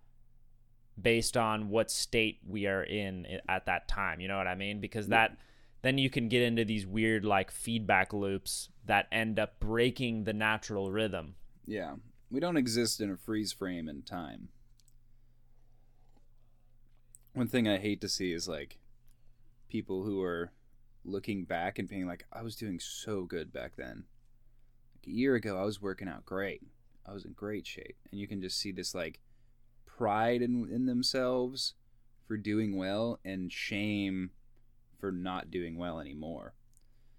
based 1.01 1.35
on 1.35 1.69
what 1.69 1.89
state 1.89 2.39
we 2.47 2.67
are 2.67 2.83
in 2.83 3.25
at 3.49 3.65
that 3.65 3.87
time. 3.87 4.19
You 4.19 4.27
know 4.27 4.37
what 4.37 4.47
I 4.47 4.55
mean? 4.55 4.79
Because 4.79 5.07
Yeah. 5.07 5.27
that 5.27 5.37
then 5.81 5.97
you 5.97 6.09
can 6.09 6.29
get 6.29 6.41
into 6.43 6.63
these 6.63 6.85
weird 6.87 7.25
like 7.25 7.51
feedback 7.51 8.13
loops 8.13 8.69
that 8.85 9.07
end 9.11 9.37
up 9.39 9.59
breaking 9.59 10.23
the 10.23 10.33
natural 10.33 10.91
rhythm. 10.91 11.35
Yeah, 11.65 11.95
we 12.29 12.39
don't 12.39 12.57
exist 12.57 13.01
in 13.01 13.09
a 13.11 13.17
freeze 13.17 13.51
frame 13.51 13.89
in 13.89 14.03
time. 14.03 14.49
One 17.33 17.47
thing 17.47 17.67
I 17.67 17.77
hate 17.77 18.01
to 18.01 18.09
see 18.09 18.31
is 18.31 18.47
like 18.47 18.79
people 19.69 20.03
who 20.03 20.21
are 20.21 20.51
looking 21.03 21.45
back 21.45 21.79
and 21.79 21.89
being 21.89 22.07
like, 22.07 22.25
I 22.31 22.41
was 22.43 22.55
doing 22.55 22.79
so 22.79 23.23
good 23.23 23.51
back 23.51 23.75
then. 23.75 24.05
Like 24.95 25.07
a 25.07 25.11
year 25.11 25.35
ago, 25.35 25.57
I 25.57 25.65
was 25.65 25.81
working 25.81 26.07
out 26.07 26.25
great. 26.25 26.61
I 27.05 27.11
was 27.13 27.25
in 27.25 27.33
great 27.33 27.67
shape. 27.67 27.97
And 28.11 28.19
you 28.19 28.27
can 28.27 28.41
just 28.41 28.59
see 28.59 28.71
this 28.71 28.95
like 28.95 29.19
pride 29.85 30.41
in, 30.41 30.69
in 30.71 30.85
themselves 30.85 31.73
for 32.27 32.37
doing 32.37 32.77
well 32.77 33.19
and 33.25 33.51
shame 33.51 34.31
for 34.99 35.11
not 35.11 35.51
doing 35.51 35.77
well 35.77 35.99
anymore. 35.99 36.53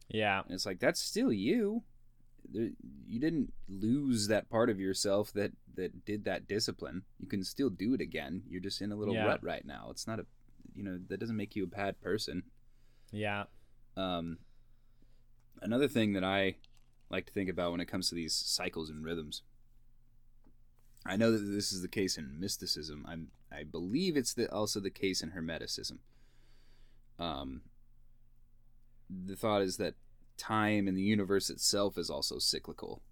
Yeah. 0.08 0.42
And 0.44 0.54
it's 0.54 0.66
like 0.66 0.80
that's 0.80 1.00
still 1.00 1.32
you. 1.32 1.82
You 2.52 3.20
didn't 3.20 3.52
lose 3.68 4.28
that 4.28 4.48
part 4.50 4.70
of 4.70 4.78
yourself 4.78 5.32
that 5.32 5.52
that 5.74 6.04
did 6.04 6.24
that 6.24 6.46
discipline. 6.46 7.02
You 7.18 7.26
can 7.26 7.42
still 7.42 7.70
do 7.70 7.94
it 7.94 8.00
again. 8.00 8.42
You're 8.48 8.60
just 8.60 8.80
in 8.80 8.92
a 8.92 8.96
little 8.96 9.14
Yeah. 9.14 9.26
rut 9.26 9.42
right 9.42 9.64
now. 9.64 9.88
It's 9.90 10.06
not 10.06 10.20
a, 10.20 10.26
you 10.74 10.82
know, 10.84 10.98
that 11.08 11.18
doesn't 11.18 11.36
make 11.36 11.56
you 11.56 11.64
a 11.64 11.66
bad 11.68 12.00
person. 12.00 12.44
Yeah. 13.10 13.44
Um, 13.96 14.38
another 15.62 15.88
thing 15.88 16.12
that 16.12 16.24
I 16.24 16.56
like 17.10 17.26
to 17.26 17.32
think 17.32 17.48
about 17.50 17.72
when 17.72 17.80
it 17.80 17.86
comes 17.86 18.08
to 18.08 18.14
these 18.14 18.34
cycles 18.34 18.90
and 18.90 19.04
rhythms. 19.04 19.42
I 21.06 21.16
know 21.16 21.32
that 21.32 21.38
this 21.38 21.72
is 21.72 21.82
the 21.82 21.88
case 21.88 22.16
in 22.16 22.38
mysticism. 22.40 23.04
I'm 23.08 23.30
I 23.52 23.62
believe 23.62 24.16
it's 24.16 24.34
the, 24.34 24.50
also 24.52 24.80
the 24.80 24.90
case 24.90 25.22
in 25.22 25.30
Hermeticism. 25.30 25.98
Um, 27.18 27.62
the 29.08 29.36
thought 29.36 29.62
is 29.62 29.76
that 29.76 29.94
time 30.36 30.88
and 30.88 30.96
the 30.96 31.02
universe 31.02 31.50
itself 31.50 31.96
is 31.98 32.10
also 32.10 32.38
cyclical. 32.38 33.02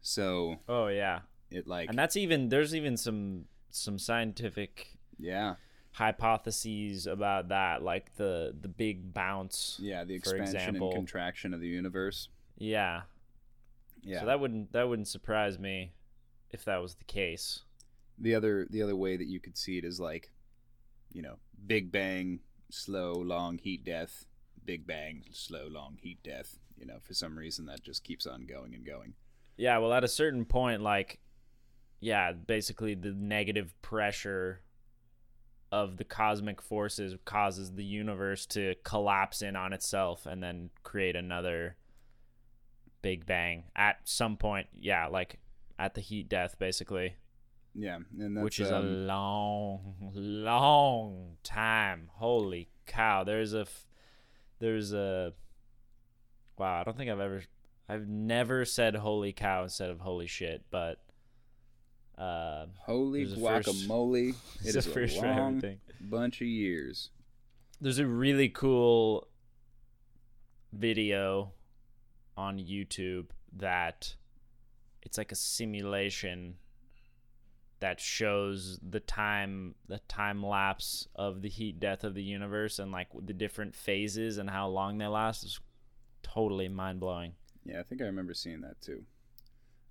So 0.00 0.56
Oh 0.68 0.88
yeah. 0.88 1.20
it 1.50 1.66
like 1.66 1.88
And 1.88 1.98
that's 1.98 2.16
even 2.16 2.48
there's 2.48 2.74
even 2.74 2.96
some 2.96 3.44
some 3.70 3.98
scientific 3.98 4.96
yeah 5.18 5.54
hypotheses 5.92 7.06
about 7.06 7.48
that 7.48 7.82
like 7.82 8.14
the 8.16 8.54
the 8.60 8.68
big 8.68 9.12
bounce. 9.12 9.76
yeah 9.80 10.04
the 10.04 10.14
expansion 10.14 10.56
example. 10.56 10.88
and 10.88 10.96
contraction 10.96 11.52
of 11.54 11.60
the 11.60 11.68
universe. 11.68 12.28
Yeah. 12.58 13.02
Yeah. 14.02 14.20
So 14.20 14.26
that 14.26 14.40
wouldn't 14.40 14.72
that 14.72 14.88
wouldn't 14.88 15.08
surprise 15.08 15.58
me 15.58 15.92
if 16.50 16.64
that 16.64 16.78
was 16.82 16.94
the 16.94 17.04
case. 17.04 17.60
the 18.18 18.34
other 18.34 18.66
the 18.70 18.82
other 18.82 18.96
way 18.96 19.16
that 19.16 19.26
you 19.28 19.40
could 19.40 19.56
see 19.56 19.78
it 19.78 19.84
is 19.84 19.98
like 20.00 20.30
you 21.12 21.22
know 21.22 21.36
big 21.66 21.90
bang 21.92 22.40
slow 22.70 23.12
long 23.14 23.58
heat 23.58 23.84
death 23.84 24.24
big 24.64 24.86
bang 24.86 25.24
slow 25.32 25.66
long 25.68 25.96
heat 26.00 26.18
death 26.22 26.58
you 26.76 26.86
know 26.86 26.98
for 27.00 27.14
some 27.14 27.36
reason 27.36 27.66
that 27.66 27.82
just 27.82 28.04
keeps 28.04 28.26
on 28.26 28.46
going 28.46 28.74
and 28.74 28.86
going 28.86 29.14
Yeah, 29.56 29.78
well 29.78 29.92
at 29.92 30.04
a 30.04 30.08
certain 30.08 30.44
point 30.44 30.82
like 30.82 31.20
yeah, 32.00 32.32
basically 32.32 32.94
the 32.94 33.12
negative 33.12 33.74
pressure 33.82 34.62
of 35.70 35.98
the 35.98 36.04
cosmic 36.04 36.60
forces 36.60 37.14
causes 37.24 37.72
the 37.72 37.84
universe 37.84 38.46
to 38.46 38.74
collapse 38.84 39.42
in 39.42 39.54
on 39.54 39.72
itself 39.72 40.26
and 40.26 40.42
then 40.42 40.70
create 40.82 41.14
another 41.14 41.76
big 43.02 43.26
bang 43.26 43.64
at 43.76 43.96
some 44.04 44.36
point. 44.36 44.66
Yeah, 44.72 45.06
like 45.06 45.38
at 45.78 45.94
the 45.94 46.00
heat 46.00 46.28
death 46.28 46.58
basically. 46.58 47.16
yeah 47.74 47.98
and 48.18 48.36
that's 48.36 48.44
which 48.44 48.60
is 48.60 48.70
a 48.70 48.78
um, 48.78 49.06
long, 49.06 49.94
long 50.14 51.36
time. 51.42 52.08
Holy 52.14 52.68
cow! 52.86 53.24
There's 53.24 53.52
a, 53.54 53.60
f- 53.60 53.86
there's 54.60 54.92
a. 54.92 55.32
Wow, 56.58 56.80
I 56.80 56.84
don't 56.84 56.96
think 56.96 57.10
I've 57.10 57.20
ever, 57.20 57.42
I've 57.88 58.06
never 58.06 58.64
said 58.64 58.94
"holy 58.94 59.32
cow" 59.32 59.64
instead 59.64 59.90
of 59.90 60.00
"holy 60.00 60.26
shit," 60.26 60.64
but. 60.70 60.98
Uh, 62.18 62.66
holy 62.84 63.22
a 63.22 63.26
first- 63.28 63.68
guacamole 63.68 64.28
it 64.60 64.72
there's 64.72 64.86
a 64.86 64.90
a, 64.90 64.92
first 64.92 65.16
long 65.16 65.78
bunch 66.02 66.42
of 66.42 66.46
years 66.46 67.08
There's 67.80 67.98
a 67.98 68.04
really 68.06 68.50
cool 68.50 69.26
video 70.70 71.52
on 72.36 72.58
YouTube 72.58 73.28
that 73.56 74.14
it's 75.02 75.16
like 75.16 75.32
a 75.32 75.34
simulation 75.34 76.56
that 77.80 77.98
shows 78.00 78.78
the 78.86 79.00
time 79.00 79.74
the 79.88 79.98
time 80.08 80.44
lapse 80.44 81.08
of 81.14 81.42
the 81.42 81.48
heat 81.48 81.80
death 81.80 82.04
of 82.04 82.14
the 82.14 82.22
universe 82.22 82.78
and 82.78 82.92
like 82.92 83.08
the 83.24 83.32
different 83.32 83.74
phases 83.74 84.38
and 84.38 84.48
how 84.50 84.68
long 84.68 84.98
they 84.98 85.06
last 85.06 85.44
is 85.44 85.58
totally 86.22 86.68
mind 86.68 87.00
blowing. 87.00 87.32
yeah 87.64 87.80
i 87.80 87.82
think 87.82 88.00
i 88.00 88.04
remember 88.04 88.34
seeing 88.34 88.60
that 88.60 88.80
too 88.82 89.02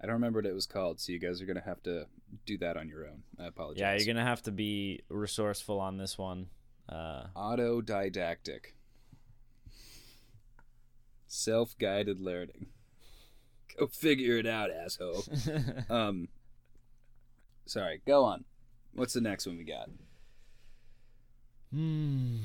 i 0.02 0.06
don't 0.06 0.14
remember 0.14 0.38
what 0.40 0.46
it 0.46 0.54
was 0.54 0.66
called 0.68 1.00
so 1.00 1.12
you 1.12 1.20
guys 1.20 1.42
are 1.42 1.46
gonna 1.46 1.60
have 1.66 1.82
to 1.84 2.06
do 2.46 2.58
that 2.58 2.78
on 2.78 2.88
your 2.88 3.06
own 3.08 3.24
i 3.40 3.48
apologize 3.48 3.80
Yeah, 3.82 3.96
you're 3.96 4.06
gonna 4.14 4.26
have 4.26 4.44
to 4.44 4.52
be 4.52 5.02
resourceful 5.10 5.80
on 5.80 5.98
this 5.98 6.18
one. 6.18 6.48
Uh, 6.88 7.26
autodidactic 7.36 8.74
Self-guided 11.28 12.20
learning. 12.20 12.68
Go 13.78 13.86
figure 13.88 14.38
it 14.38 14.48
out, 14.48 14.72
asshole. 14.72 15.24
um 15.90 16.28
Sorry, 17.70 18.02
go 18.04 18.24
on. 18.26 18.46
What's 18.96 19.14
the 19.14 19.22
next 19.22 19.46
one 19.46 19.56
we 19.56 19.64
got? 19.64 19.92
Hmm. 21.72 22.38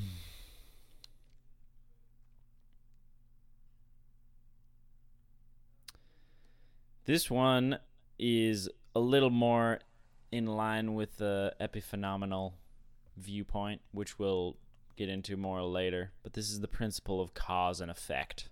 This 7.06 7.30
one 7.30 7.78
is 8.18 8.68
a 8.94 9.00
little 9.00 9.30
more 9.30 9.80
in 10.30 10.44
line 10.44 10.92
with 10.92 11.16
the 11.16 11.54
epiphenomenal 11.58 12.52
viewpoint, 13.16 13.80
which 13.92 14.18
we'll 14.18 14.58
get 14.94 15.08
into 15.08 15.38
more 15.38 15.62
later. 15.62 16.12
But 16.22 16.34
this 16.34 16.50
is 16.50 16.60
the 16.60 16.68
principle 16.68 17.22
of 17.22 17.32
cause 17.32 17.80
and 17.80 17.90
effect. 17.90 18.50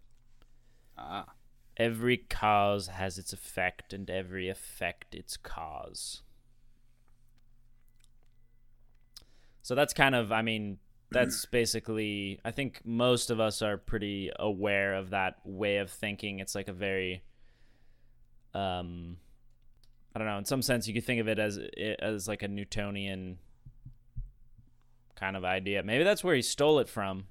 Ah. 0.97 1.27
Every 1.77 2.17
cause 2.17 2.87
has 2.87 3.19
its 3.19 3.35
effect, 3.35 3.93
and 3.93 4.09
every 4.09 4.49
effect 4.49 5.15
its 5.15 5.37
cause. 5.37 6.23
So 9.63 9.75
that's 9.75 9.93
kind 9.95 10.15
of, 10.15 10.33
I 10.33 10.43
mean, 10.43 10.79
that's 11.11 11.47
basically, 11.47 12.41
I 12.45 12.51
think 12.51 12.81
most 12.85 13.31
of 13.31 13.41
us 13.41 13.63
are 13.63 13.77
pretty 13.77 14.31
aware 14.39 14.95
of 14.95 15.11
that 15.11 15.37
way 15.45 15.79
of 15.79 15.91
thinking. 15.91 16.41
It's 16.41 16.55
like 16.55 16.69
a 16.69 16.73
very, 16.73 17.23
um, 18.55 19.17
I 20.15 20.19
don't 20.19 20.29
know. 20.29 20.39
In 20.39 20.45
some 20.45 20.63
sense, 20.63 20.87
you 20.87 20.95
could 20.95 21.05
think 21.05 21.21
of 21.21 21.29
it 21.29 21.39
as 21.39 21.59
as 22.01 22.29
like 22.29 22.43
a 22.43 22.49
Newtonian 22.49 23.39
kind 25.17 25.37
of 25.37 25.45
idea. 25.45 25.83
Maybe 25.83 26.05
that's 26.05 26.23
where 26.23 26.35
he 26.35 26.43
stole 26.43 26.79
it 26.81 26.89
from. 26.89 27.27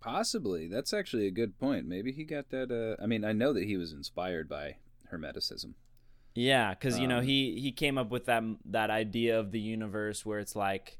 Possibly. 0.00 0.68
That's 0.68 0.92
actually 0.92 1.26
a 1.26 1.30
good 1.32 1.58
point. 1.58 1.86
Maybe 1.86 2.12
he 2.12 2.24
got 2.24 2.50
that 2.50 2.70
uh 2.70 3.02
I 3.02 3.06
mean, 3.06 3.24
I 3.24 3.32
know 3.32 3.52
that 3.52 3.64
he 3.64 3.76
was 3.76 3.92
inspired 3.92 4.48
by 4.48 4.76
hermeticism. 5.12 5.74
Yeah, 6.34 6.70
because 6.74 6.98
you 6.98 7.06
know 7.08 7.18
Um, 7.18 7.24
he 7.24 7.60
he 7.60 7.72
came 7.72 7.98
up 7.98 8.10
with 8.10 8.26
that 8.26 8.42
that 8.66 8.90
idea 8.90 9.38
of 9.38 9.50
the 9.50 9.60
universe 9.60 10.24
where 10.24 10.38
it's 10.38 10.54
like 10.56 10.98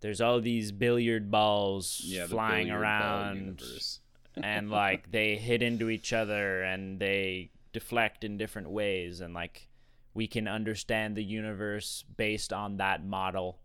there's 0.00 0.20
all 0.20 0.40
these 0.40 0.72
billiard 0.72 1.30
balls 1.30 2.00
Yeah, 2.04 2.26
flying 2.26 2.66
billiard 2.68 2.80
around 2.82 3.36
universe. 3.36 4.00
and 4.42 4.70
like 4.70 5.10
they 5.10 5.36
hit 5.36 5.62
into 5.62 5.90
each 5.90 6.12
other 6.12 6.62
and 6.62 6.98
they 7.00 7.50
deflect 7.72 8.24
in 8.24 8.36
different 8.38 8.70
ways 8.70 9.20
and 9.20 9.34
like 9.34 9.68
we 10.14 10.26
can 10.26 10.48
understand 10.48 11.16
the 11.16 11.22
universe 11.24 12.04
based 12.16 12.52
on 12.52 12.78
that 12.78 13.04
model 13.04 13.58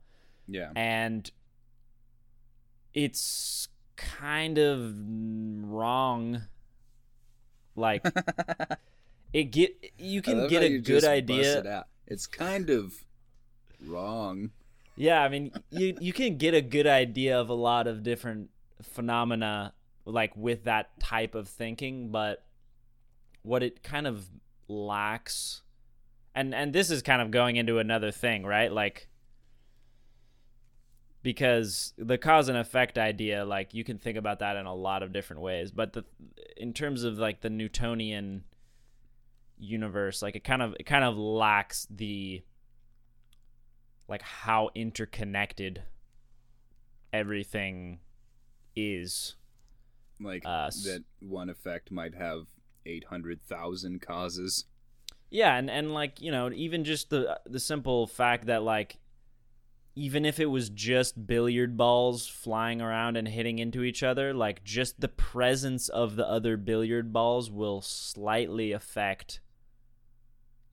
Yeah. 0.48 0.72
and 0.76 1.30
it's 2.94 3.68
kind 3.96 4.58
of 4.58 4.94
wrong 5.64 6.44
like 7.76 8.06
it 9.34 9.46
get 9.46 9.92
you 9.98 10.22
can 10.22 10.48
get 10.48 10.64
a 10.64 10.78
good 10.80 11.04
idea 11.06 11.60
it. 11.62 11.84
It's 12.08 12.28
kind 12.28 12.70
of 12.70 12.94
wrong. 13.86 14.52
Yeah, 14.96 15.22
I 15.22 15.30
mean, 15.30 15.52
you 15.70 15.98
you 16.00 16.14
can 16.14 16.38
get 16.38 16.54
a 16.54 16.62
good 16.62 16.88
idea 16.88 17.40
of 17.40 17.50
a 17.50 17.54
lot 17.54 17.88
of 17.88 18.04
different 18.04 18.50
phenomena 18.82 19.74
like 20.06 20.36
with 20.36 20.64
that 20.66 21.00
type 21.00 21.36
of 21.36 21.50
thinking, 21.50 22.12
but 22.12 22.46
what 23.42 23.64
it 23.64 23.84
kind 23.84 24.08
of 24.08 24.28
lacks 24.68 25.62
and 26.36 26.54
and 26.54 26.74
this 26.74 26.92
is 26.92 27.02
kind 27.02 27.22
of 27.22 27.32
going 27.32 27.56
into 27.56 27.80
another 27.80 28.12
thing, 28.12 28.46
right? 28.46 28.72
Like 28.72 29.08
because 31.24 31.94
the 31.98 32.18
cause 32.18 32.50
and 32.50 32.58
effect 32.58 33.00
idea 33.00 33.44
like 33.46 33.74
you 33.74 33.84
can 33.84 33.98
think 33.98 34.18
about 34.18 34.40
that 34.40 34.58
in 34.58 34.66
a 34.66 34.76
lot 34.76 35.02
of 35.02 35.12
different 35.12 35.42
ways, 35.42 35.72
but 35.72 35.94
the 35.94 36.04
in 36.58 36.74
terms 36.74 37.04
of 37.04 37.18
like 37.18 37.42
the 37.42 37.50
Newtonian 37.50 38.44
universe, 39.58 40.22
like 40.22 40.36
it 40.36 40.44
kind 40.44 40.62
of 40.62 40.76
it 40.80 40.84
kind 40.84 41.06
of 41.06 41.18
lacks 41.18 41.88
the 41.90 42.44
like 44.08 44.22
how 44.22 44.70
interconnected 44.76 45.84
everything 47.12 48.00
is. 48.76 49.36
Like 50.20 50.44
Uh, 50.46 50.70
that 50.84 51.04
one 51.20 51.50
effect 51.50 51.92
might 51.92 52.16
have 52.16 52.48
800,000 52.86 54.02
causes. 54.02 54.66
Yeah, 55.30 55.56
and 55.58 55.70
and 55.70 55.94
like, 55.94 56.22
you 56.22 56.32
know, 56.32 56.52
even 56.52 56.84
just 56.84 57.10
the 57.10 57.40
the 57.46 57.60
simple 57.60 58.08
fact 58.08 58.46
that 58.46 58.64
like 58.64 58.98
even 59.96 60.26
if 60.26 60.40
it 60.40 60.46
was 60.48 60.70
just 60.70 61.26
billiard 61.26 61.78
balls 61.78 62.28
flying 62.28 62.82
around 62.82 63.16
and 63.16 63.28
hitting 63.28 63.60
into 63.60 63.82
each 63.84 64.04
other, 64.04 64.34
like 64.34 64.64
just 64.64 65.00
the 65.00 65.08
presence 65.08 65.90
of 65.90 66.16
the 66.16 66.28
other 66.28 66.58
billiard 66.58 67.12
balls 67.14 67.50
will 67.50 67.82
slightly 67.82 68.72
affect 68.72 69.40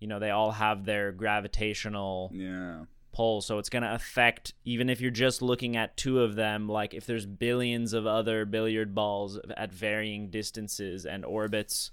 you 0.02 0.08
know, 0.08 0.18
they 0.18 0.30
all 0.30 0.50
have 0.50 0.84
their 0.84 1.12
gravitational 1.12 2.28
Yeah. 2.34 2.86
Pull 3.12 3.40
so 3.42 3.58
it's 3.58 3.68
going 3.68 3.82
to 3.82 3.94
affect 3.94 4.54
even 4.64 4.88
if 4.88 5.00
you're 5.00 5.10
just 5.10 5.42
looking 5.42 5.76
at 5.76 5.96
two 5.96 6.20
of 6.20 6.34
them 6.34 6.68
like 6.68 6.94
if 6.94 7.04
there's 7.04 7.26
billions 7.26 7.92
of 7.92 8.06
other 8.06 8.44
billiard 8.46 8.94
balls 8.94 9.38
at 9.56 9.72
varying 9.72 10.30
distances 10.30 11.04
and 11.04 11.24
orbits 11.24 11.90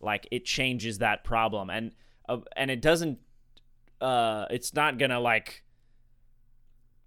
like 0.00 0.28
it 0.30 0.44
changes 0.44 0.98
that 0.98 1.24
problem. 1.24 1.70
And 1.70 1.92
uh, 2.28 2.38
and 2.56 2.70
it 2.70 2.80
doesn't 2.80 3.18
uh 4.00 4.46
it's 4.50 4.74
not 4.74 4.98
going 4.98 5.10
to 5.10 5.18
like 5.18 5.64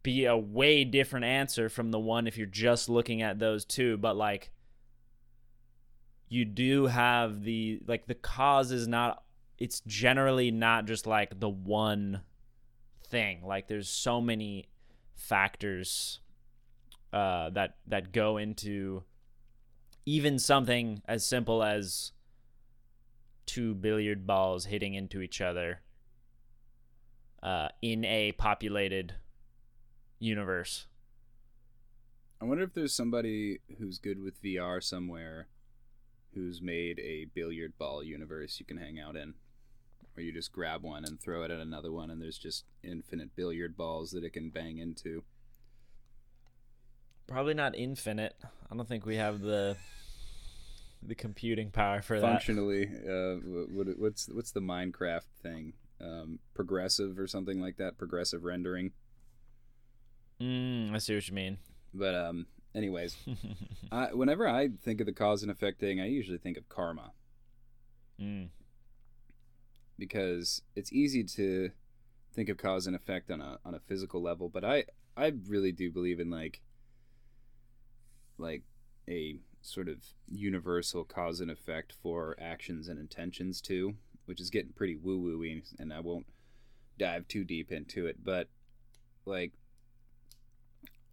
be 0.04 0.26
a 0.26 0.36
way 0.36 0.84
different 0.84 1.26
answer 1.26 1.70
from 1.70 1.92
the 1.92 2.00
one 2.00 2.28
if 2.28 2.38
you're 2.38 2.48
just 2.48 2.90
looking 2.90 3.22
at 3.22 3.40
those 3.40 3.64
two 3.64 3.96
but 3.98 4.18
like 4.18 4.52
you 6.28 6.44
do 6.44 6.88
have 6.88 7.44
the 7.44 7.80
like 7.88 8.08
the 8.08 8.16
cause 8.16 8.72
is 8.72 8.88
not 8.90 9.24
it's 9.58 9.82
generally 9.86 10.52
not 10.52 10.86
just 10.86 11.08
like 11.08 11.40
the 11.40 11.48
one 11.48 12.20
thing. 13.12 13.46
Like 13.46 13.68
there's 13.68 13.90
so 13.90 14.22
many 14.22 14.70
factors 15.14 16.20
uh, 17.14 17.50
that 17.52 17.76
that 17.88 18.12
go 18.12 18.38
into 18.38 19.04
even 20.06 20.40
something 20.40 21.02
as 21.08 21.26
simple 21.26 21.62
as 21.62 22.14
two 23.46 23.76
billiard 23.76 24.26
balls 24.26 24.66
hitting 24.66 24.94
into 24.94 25.22
each 25.22 25.42
other 25.42 25.82
uh, 27.44 27.68
in 27.82 28.06
a 28.06 28.32
populated 28.34 29.16
universe. 30.20 30.88
I 32.42 32.46
wonder 32.46 32.64
if 32.64 32.74
there's 32.74 32.96
somebody 32.96 33.60
who's 33.78 34.00
good 34.00 34.22
with 34.22 34.42
VR 34.42 34.82
somewhere 34.82 35.48
who's 36.34 36.62
made 36.62 37.00
a 37.00 37.26
billiard 37.36 37.78
ball 37.78 38.04
universe 38.04 38.60
you 38.60 38.66
can 38.66 38.78
hang 38.78 39.00
out 39.00 39.16
in. 39.16 39.36
Where 40.14 40.26
you 40.26 40.32
just 40.34 40.52
grab 40.52 40.84
one 40.84 41.06
and 41.06 41.20
throw 41.20 41.44
it 41.44 41.52
at 41.52 41.60
another 41.60 41.92
one, 41.92 42.10
and 42.10 42.22
there's 42.22 42.38
just 42.38 42.66
infinite 42.84 43.36
billiard 43.36 43.78
balls 43.78 44.12
that 44.12 44.24
it 44.24 44.34
can 44.34 44.50
bang 44.50 44.78
into. 44.78 45.24
Probably 47.28 47.54
not 47.54 47.76
infinite. 47.76 48.36
I 48.70 48.76
don't 48.76 48.88
think 48.88 49.06
we 49.06 49.16
have 49.16 49.40
the 49.40 49.78
the 51.02 51.16
computing 51.16 51.72
power 51.72 52.02
for 52.02 52.20
that. 52.20 52.28
Functionally, 52.30 52.88
uh, 52.88 53.36
what, 53.72 53.88
what's 53.98 54.28
what's 54.30 54.52
the 54.52 54.60
Minecraft 54.60 55.28
thing? 55.42 55.74
Um, 56.00 56.40
progressive 56.54 57.20
or 57.20 57.28
something 57.28 57.62
like 57.62 57.78
that. 57.78 57.98
Progressive 57.98 58.44
rendering. 58.44 58.92
Mm, 60.42 60.94
I 60.94 60.98
see 60.98 61.16
what 61.16 61.28
you 61.28 61.36
mean. 61.36 61.58
But 61.94 62.16
um, 62.16 62.48
anyways, 62.74 63.16
I, 63.92 64.14
whenever 64.14 64.48
I 64.48 64.70
think 64.84 65.00
of 65.00 65.06
the 65.06 65.14
cause 65.14 65.44
and 65.44 65.52
effect 65.52 65.80
thing, 65.80 66.02
I 66.02 66.08
usually 66.08 66.38
think 66.38 66.58
of 66.58 66.68
karma. 66.70 67.12
mm. 68.20 68.50
Because 70.02 70.64
it's 70.76 70.92
easy 70.92 71.24
to 71.24 71.70
think 72.34 72.50
of 72.50 72.58
cause 72.58 72.88
and 72.88 72.96
effect 72.96 73.30
on 73.30 73.40
a 73.40 73.60
on 73.64 73.76
a 73.76 73.80
physical 73.80 74.20
level, 74.20 74.50
but 74.50 74.66
I 74.66 74.86
I 75.16 75.32
really 75.48 75.72
do 75.72 75.92
believe 75.92 76.20
in 76.20 76.32
like 76.32 76.60
like 78.40 78.64
a 79.08 79.38
sort 79.62 79.88
of 79.88 79.98
universal 80.28 81.04
cause 81.04 81.40
and 81.40 81.52
effect 81.52 81.94
for 82.02 82.36
actions 82.42 82.88
and 82.88 83.00
intentions 83.00 83.62
too, 83.62 83.94
which 84.26 84.42
is 84.42 84.50
getting 84.50 84.74
pretty 84.74 84.96
woo 84.96 85.22
wooey, 85.22 85.62
and 85.78 85.94
I 85.94 86.00
won't 86.00 86.26
dive 86.98 87.28
too 87.28 87.44
deep 87.44 87.72
into 87.72 88.08
it, 88.08 88.24
but 88.24 88.48
like 89.26 89.52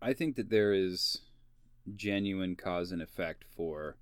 I 0.00 0.14
think 0.14 0.36
that 0.36 0.48
there 0.48 0.72
is 0.72 1.20
genuine 1.94 2.56
cause 2.56 2.90
and 2.90 3.02
effect 3.02 3.44
for 3.54 3.96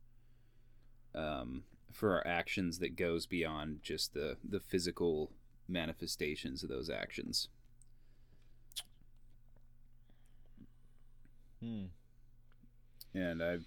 um, 1.13 1.65
for 1.97 2.13
our 2.13 2.27
actions 2.27 2.79
that 2.79 2.95
goes 2.95 3.27
beyond 3.27 3.81
just 3.83 4.13
the 4.13 4.37
the 4.47 4.61
physical 4.61 5.31
manifestations 5.67 6.63
of 6.63 6.69
those 6.69 6.91
actions. 6.91 7.49
Hmm. 11.63 11.87
And 13.15 13.43
I 13.43 13.59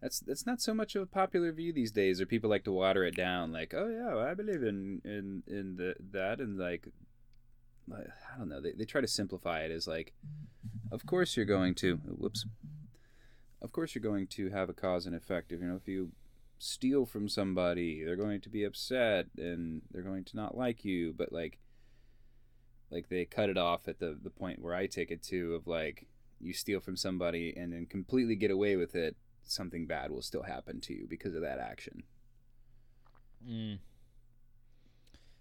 that's 0.00 0.20
that's 0.20 0.46
not 0.46 0.60
so 0.60 0.74
much 0.74 0.94
of 0.94 1.02
a 1.02 1.06
popular 1.06 1.50
view 1.50 1.72
these 1.72 1.90
days, 1.90 2.20
or 2.20 2.26
people 2.26 2.48
like 2.48 2.64
to 2.64 2.72
water 2.72 3.04
it 3.04 3.16
down, 3.16 3.52
like, 3.52 3.74
oh 3.74 3.88
yeah, 3.88 4.14
well, 4.14 4.26
I 4.26 4.34
believe 4.34 4.62
in 4.62 5.02
in 5.04 5.42
in 5.48 5.76
the 5.76 5.96
that, 6.12 6.38
and 6.38 6.56
like, 6.56 6.86
like, 7.88 8.06
I 8.32 8.38
don't 8.38 8.48
know, 8.48 8.60
they 8.60 8.72
they 8.72 8.84
try 8.84 9.00
to 9.00 9.08
simplify 9.08 9.62
it 9.62 9.72
as 9.72 9.88
like, 9.88 10.12
of 10.92 11.04
course 11.04 11.36
you're 11.36 11.46
going 11.46 11.74
to, 11.76 11.96
whoops, 11.96 12.46
of 13.60 13.72
course 13.72 13.94
you're 13.94 14.02
going 14.02 14.28
to 14.28 14.50
have 14.50 14.68
a 14.68 14.74
cause 14.74 15.06
and 15.06 15.16
effect. 15.16 15.50
If 15.50 15.60
you 15.60 15.66
know 15.66 15.76
if 15.76 15.88
you 15.88 16.12
steal 16.64 17.04
from 17.04 17.28
somebody, 17.28 18.02
they're 18.02 18.16
going 18.16 18.40
to 18.40 18.48
be 18.48 18.64
upset 18.64 19.26
and 19.36 19.82
they're 19.90 20.02
going 20.02 20.24
to 20.24 20.36
not 20.36 20.56
like 20.56 20.84
you. 20.84 21.12
But 21.16 21.32
like, 21.32 21.58
like 22.90 23.08
they 23.08 23.24
cut 23.24 23.50
it 23.50 23.58
off 23.58 23.86
at 23.86 23.98
the 23.98 24.18
the 24.20 24.30
point 24.30 24.62
where 24.62 24.74
I 24.74 24.86
take 24.86 25.10
it 25.10 25.22
to 25.24 25.54
of 25.54 25.66
like 25.66 26.06
you 26.40 26.52
steal 26.52 26.80
from 26.80 26.96
somebody 26.96 27.54
and 27.56 27.72
then 27.72 27.86
completely 27.86 28.34
get 28.34 28.50
away 28.50 28.76
with 28.76 28.94
it, 28.94 29.16
something 29.42 29.86
bad 29.86 30.10
will 30.10 30.22
still 30.22 30.42
happen 30.42 30.80
to 30.82 30.94
you 30.94 31.06
because 31.08 31.34
of 31.34 31.42
that 31.42 31.58
action. 31.58 32.02
Mm. 33.46 33.78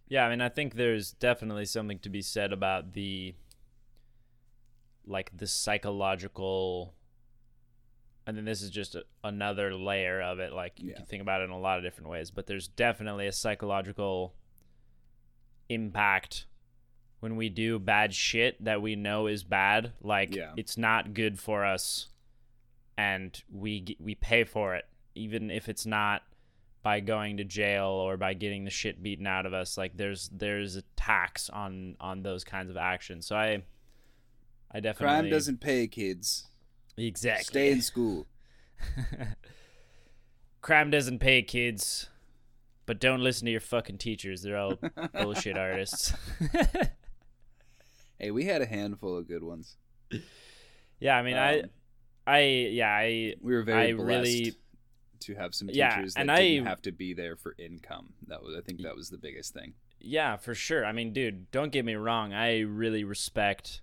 Yeah, 0.09 0.25
I 0.25 0.29
mean, 0.29 0.41
I 0.41 0.49
think 0.49 0.75
there's 0.75 1.13
definitely 1.13 1.65
something 1.65 1.99
to 1.99 2.09
be 2.09 2.21
said 2.21 2.51
about 2.51 2.93
the 2.93 3.33
like 5.05 5.31
the 5.35 5.47
psychological 5.47 6.93
and 8.25 8.37
then 8.37 8.45
this 8.45 8.61
is 8.61 8.69
just 8.69 8.95
a, 8.95 9.03
another 9.23 9.73
layer 9.75 10.21
of 10.21 10.39
it 10.39 10.53
like 10.53 10.73
you 10.79 10.89
Yeah. 10.91 10.97
can 10.97 11.05
think 11.05 11.21
about 11.21 11.41
it 11.41 11.45
in 11.45 11.49
a 11.51 11.59
lot 11.59 11.77
of 11.77 11.83
different 11.83 12.09
ways 12.09 12.31
but 12.31 12.47
there's 12.47 12.67
definitely 12.67 13.27
a 13.27 13.31
psychological 13.31 14.33
impact 15.69 16.45
when 17.19 17.35
we 17.35 17.49
do 17.49 17.79
bad 17.79 18.13
shit 18.13 18.61
that 18.63 18.81
we 18.81 18.95
know 18.95 19.27
is 19.27 19.43
bad 19.43 19.93
like 20.01 20.35
Yeah. 20.35 20.51
it's 20.57 20.77
not 20.77 21.13
good 21.13 21.39
for 21.39 21.63
us 21.65 22.07
and 22.97 23.41
we 23.51 23.95
we 23.99 24.13
pay 24.15 24.43
for 24.43 24.75
it 24.75 24.85
even 25.15 25.49
if 25.49 25.69
it's 25.69 25.85
not 25.85 26.23
by 26.83 26.99
going 26.99 27.37
to 27.37 27.43
jail 27.45 27.85
or 27.87 28.17
by 28.17 28.33
getting 28.33 28.65
the 28.65 28.69
shit 28.69 29.01
beaten 29.01 29.25
out 29.25 29.45
of 29.45 29.53
us 29.53 29.77
like 29.77 29.95
there's 29.95 30.29
there's 30.33 30.75
a 30.75 30.81
tax 30.97 31.49
on 31.49 31.95
on 31.99 32.23
those 32.23 32.43
kinds 32.43 32.69
of 32.69 32.75
actions 32.77 33.25
so 33.25 33.35
i 33.35 33.63
i 34.71 34.79
definitely 34.81 35.13
Crime 35.21 35.29
doesn't 35.29 35.61
pay, 35.61 35.87
kids. 35.87 36.47
Exactly 36.97 37.43
Stay 37.45 37.71
in 37.71 37.81
school. 37.81 38.27
crime 40.61 40.89
doesn't 40.89 41.19
pay 41.19 41.41
kids 41.41 42.07
but 42.85 42.99
don't 42.99 43.21
listen 43.21 43.45
to 43.45 43.51
your 43.51 43.59
fucking 43.61 43.97
teachers 43.97 44.41
they're 44.41 44.57
all 44.57 44.77
bullshit 45.13 45.57
artists 45.57 46.13
Hey, 48.19 48.31
we 48.31 48.45
had 48.45 48.61
a 48.61 48.65
handful 48.65 49.17
of 49.17 49.27
good 49.27 49.43
ones. 49.43 49.75
yeah 50.99 51.17
i 51.17 51.21
mean 51.21 51.35
i 51.37 51.59
Um, 51.61 51.69
i 52.27 52.39
yeah 52.41 52.89
i 52.89 53.35
We 53.41 53.53
were 53.53 53.63
very 53.63 53.89
I 53.89 53.93
blessed 53.93 54.07
really- 54.07 54.53
to 55.21 55.35
have 55.35 55.55
some 55.55 55.69
Yeah, 55.71 55.95
teachers 55.95 56.15
that 56.15 56.19
and 56.19 56.29
didn't 56.29 56.67
I- 56.67 56.69
have 56.69 56.81
to 56.81 56.91
be 56.91 57.13
there 57.13 57.37
for 57.37 57.55
income. 57.57 58.11
That 58.27 58.43
was, 58.43 58.57
I 58.57 58.61
think, 58.61 58.81
that 58.81 58.93
was 58.93 59.09
the 59.09 59.17
biggest 59.17 59.53
thing. 59.53 59.73
Yeah, 60.01 60.35
for 60.35 60.53
sure. 60.53 60.85
I 60.85 60.91
mean, 60.91 61.13
dude, 61.13 61.49
don't 61.49 61.71
get 61.71 61.85
me 61.85 61.95
wrong. 61.95 62.33
I 62.33 62.59
really 62.59 63.05
respect 63.05 63.79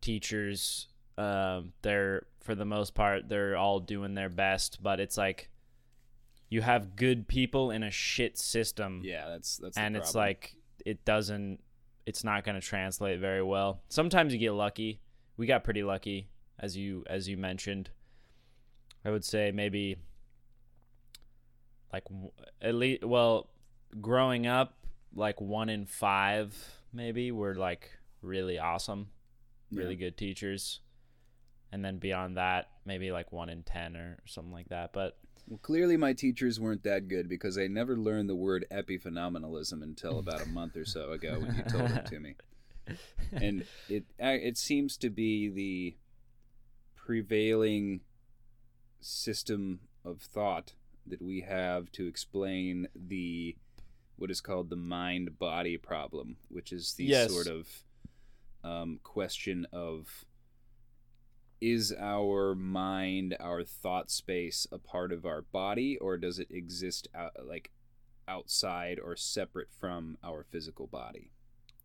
teachers. 0.00 0.88
Um, 1.18 1.72
they're 1.82 2.26
for 2.40 2.54
the 2.54 2.64
most 2.64 2.94
part 2.94 3.28
they're 3.28 3.56
all 3.56 3.80
doing 3.80 4.14
their 4.14 4.28
best, 4.28 4.82
but 4.82 5.00
it's 5.00 5.18
like 5.18 5.50
you 6.48 6.62
have 6.62 6.94
good 6.96 7.26
people 7.28 7.70
in 7.72 7.82
a 7.82 7.90
shit 7.90 8.38
system, 8.38 9.02
Yeah, 9.04 9.28
that's 9.28 9.56
that's. 9.58 9.76
and 9.76 9.96
it's 9.96 10.14
like 10.14 10.54
it 10.86 11.04
doesn't. 11.04 11.60
It's 12.06 12.24
not 12.24 12.44
going 12.44 12.54
to 12.58 12.66
translate 12.66 13.18
very 13.20 13.42
well. 13.42 13.82
Sometimes 13.90 14.32
you 14.32 14.38
get 14.38 14.52
lucky. 14.52 15.00
We 15.36 15.46
got 15.46 15.62
pretty 15.64 15.82
lucky, 15.82 16.28
as 16.58 16.76
you 16.76 17.04
as 17.08 17.28
you 17.28 17.36
mentioned. 17.36 17.90
I 19.04 19.10
would 19.10 19.24
say 19.24 19.50
maybe 19.52 19.96
like 21.92 22.04
at 22.60 22.74
least 22.74 23.04
well 23.04 23.48
growing 24.00 24.46
up 24.46 24.74
like 25.14 25.40
one 25.40 25.68
in 25.68 25.86
five 25.86 26.54
maybe 26.92 27.32
were 27.32 27.54
like 27.54 27.90
really 28.22 28.58
awesome 28.58 29.08
really 29.72 29.94
Yeah. 29.94 29.98
good 30.08 30.16
teachers 30.18 30.80
and 31.72 31.84
then 31.84 31.98
beyond 31.98 32.36
that 32.36 32.68
maybe 32.84 33.10
like 33.10 33.30
one 33.32 33.48
in 33.48 33.62
ten 33.62 33.96
or 33.96 34.18
something 34.26 34.52
like 34.52 34.68
that 34.68 34.92
but 34.92 35.16
Well, 35.46 35.58
clearly 35.58 35.96
my 35.96 36.12
teachers 36.12 36.58
weren't 36.60 36.82
that 36.84 37.08
good 37.08 37.28
because 37.28 37.56
I 37.58 37.66
never 37.66 37.96
learned 37.96 38.28
the 38.28 38.36
word 38.36 38.64
epiphenomenalism 38.70 39.82
until 39.82 40.18
about 40.18 40.42
a 40.42 40.46
month 40.46 40.76
or 40.76 40.84
so 40.84 41.12
ago 41.12 41.38
when 41.40 41.54
you 41.56 41.62
told 41.64 41.90
it 41.90 42.06
to 42.06 42.20
me. 42.20 42.34
And 43.32 43.64
it 43.90 44.04
it 44.18 44.56
seems 44.56 44.96
to 44.98 45.10
be 45.10 45.50
the 45.50 45.96
prevailing 46.94 48.00
system 49.00 49.80
of 50.04 50.20
thought 50.22 50.72
that 51.06 51.22
we 51.22 51.40
have 51.42 51.90
to 51.92 52.06
explain 52.06 52.88
the 52.94 53.56
what 54.16 54.30
is 54.30 54.40
called 54.40 54.68
the 54.68 54.76
mind 54.76 55.38
body 55.38 55.76
problem, 55.76 56.36
which 56.48 56.72
is 56.72 56.94
the 56.94 57.04
Yes. 57.04 57.30
sort 57.30 57.46
of 57.46 57.68
um, 58.64 58.98
question 59.04 59.66
of 59.72 60.24
is 61.60 61.92
our 61.98 62.54
mind, 62.54 63.36
our 63.40 63.64
thought 63.64 64.10
space, 64.10 64.66
a 64.72 64.78
part 64.78 65.12
of 65.12 65.26
our 65.26 65.42
body, 65.42 65.96
or 65.98 66.16
does 66.16 66.38
it 66.38 66.48
exist 66.50 67.08
out, 67.14 67.32
like 67.46 67.70
outside 68.26 68.98
or 69.02 69.16
separate 69.16 69.68
from 69.80 70.18
our 70.22 70.44
physical 70.50 70.86
body? 70.86 71.30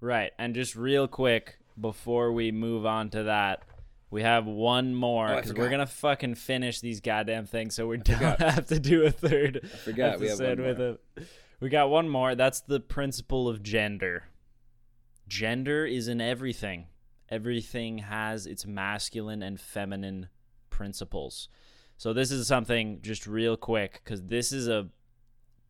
right 0.01 0.31
and 0.38 0.53
just 0.53 0.75
real 0.75 1.07
quick 1.07 1.57
before 1.79 2.33
we 2.33 2.51
move 2.51 2.86
on 2.86 3.09
to 3.09 3.23
that 3.23 3.63
we 4.09 4.21
have 4.21 4.45
one 4.45 4.93
more 4.93 5.29
Oh, 5.31 5.36
because 5.38 5.53
we're 5.53 5.69
gonna 5.69 5.86
fucking 5.88 6.36
finish 6.36 6.81
these 6.81 6.99
goddamn 6.99 7.45
things 7.45 7.73
so 7.75 7.88
we 7.88 7.97
don't 7.97 8.17
forgot. 8.17 8.39
have 8.53 8.67
to 8.67 8.79
do 8.81 9.03
a 9.05 9.12
third 9.12 9.62
I 9.63 9.67
forgot 9.77 10.19
we 10.19 10.27
have 10.27 10.39
one 10.39 10.62
with 10.62 10.77
more. 10.77 10.97
it. 11.15 11.27
We 11.62 11.69
got 11.69 11.89
one 11.89 12.09
more. 12.09 12.36
That's 12.36 12.59
the 12.59 12.81
principle 12.81 13.47
of 13.47 13.63
gender. 13.63 14.25
Gender 15.29 15.86
is 15.86 16.09
in 16.09 16.19
everything. 16.19 16.88
Everything 17.29 17.99
has 17.99 18.45
its 18.45 18.65
masculine 18.65 19.41
and 19.41 19.59
feminine 19.59 20.27
principles. 20.69 21.47
So 21.97 22.13
this 22.13 22.31
is 22.31 22.47
something 22.47 22.99
just 23.01 23.25
real 23.27 23.55
quick 23.57 24.01
because 24.03 24.23
this 24.23 24.51
is 24.51 24.67
a 24.67 24.89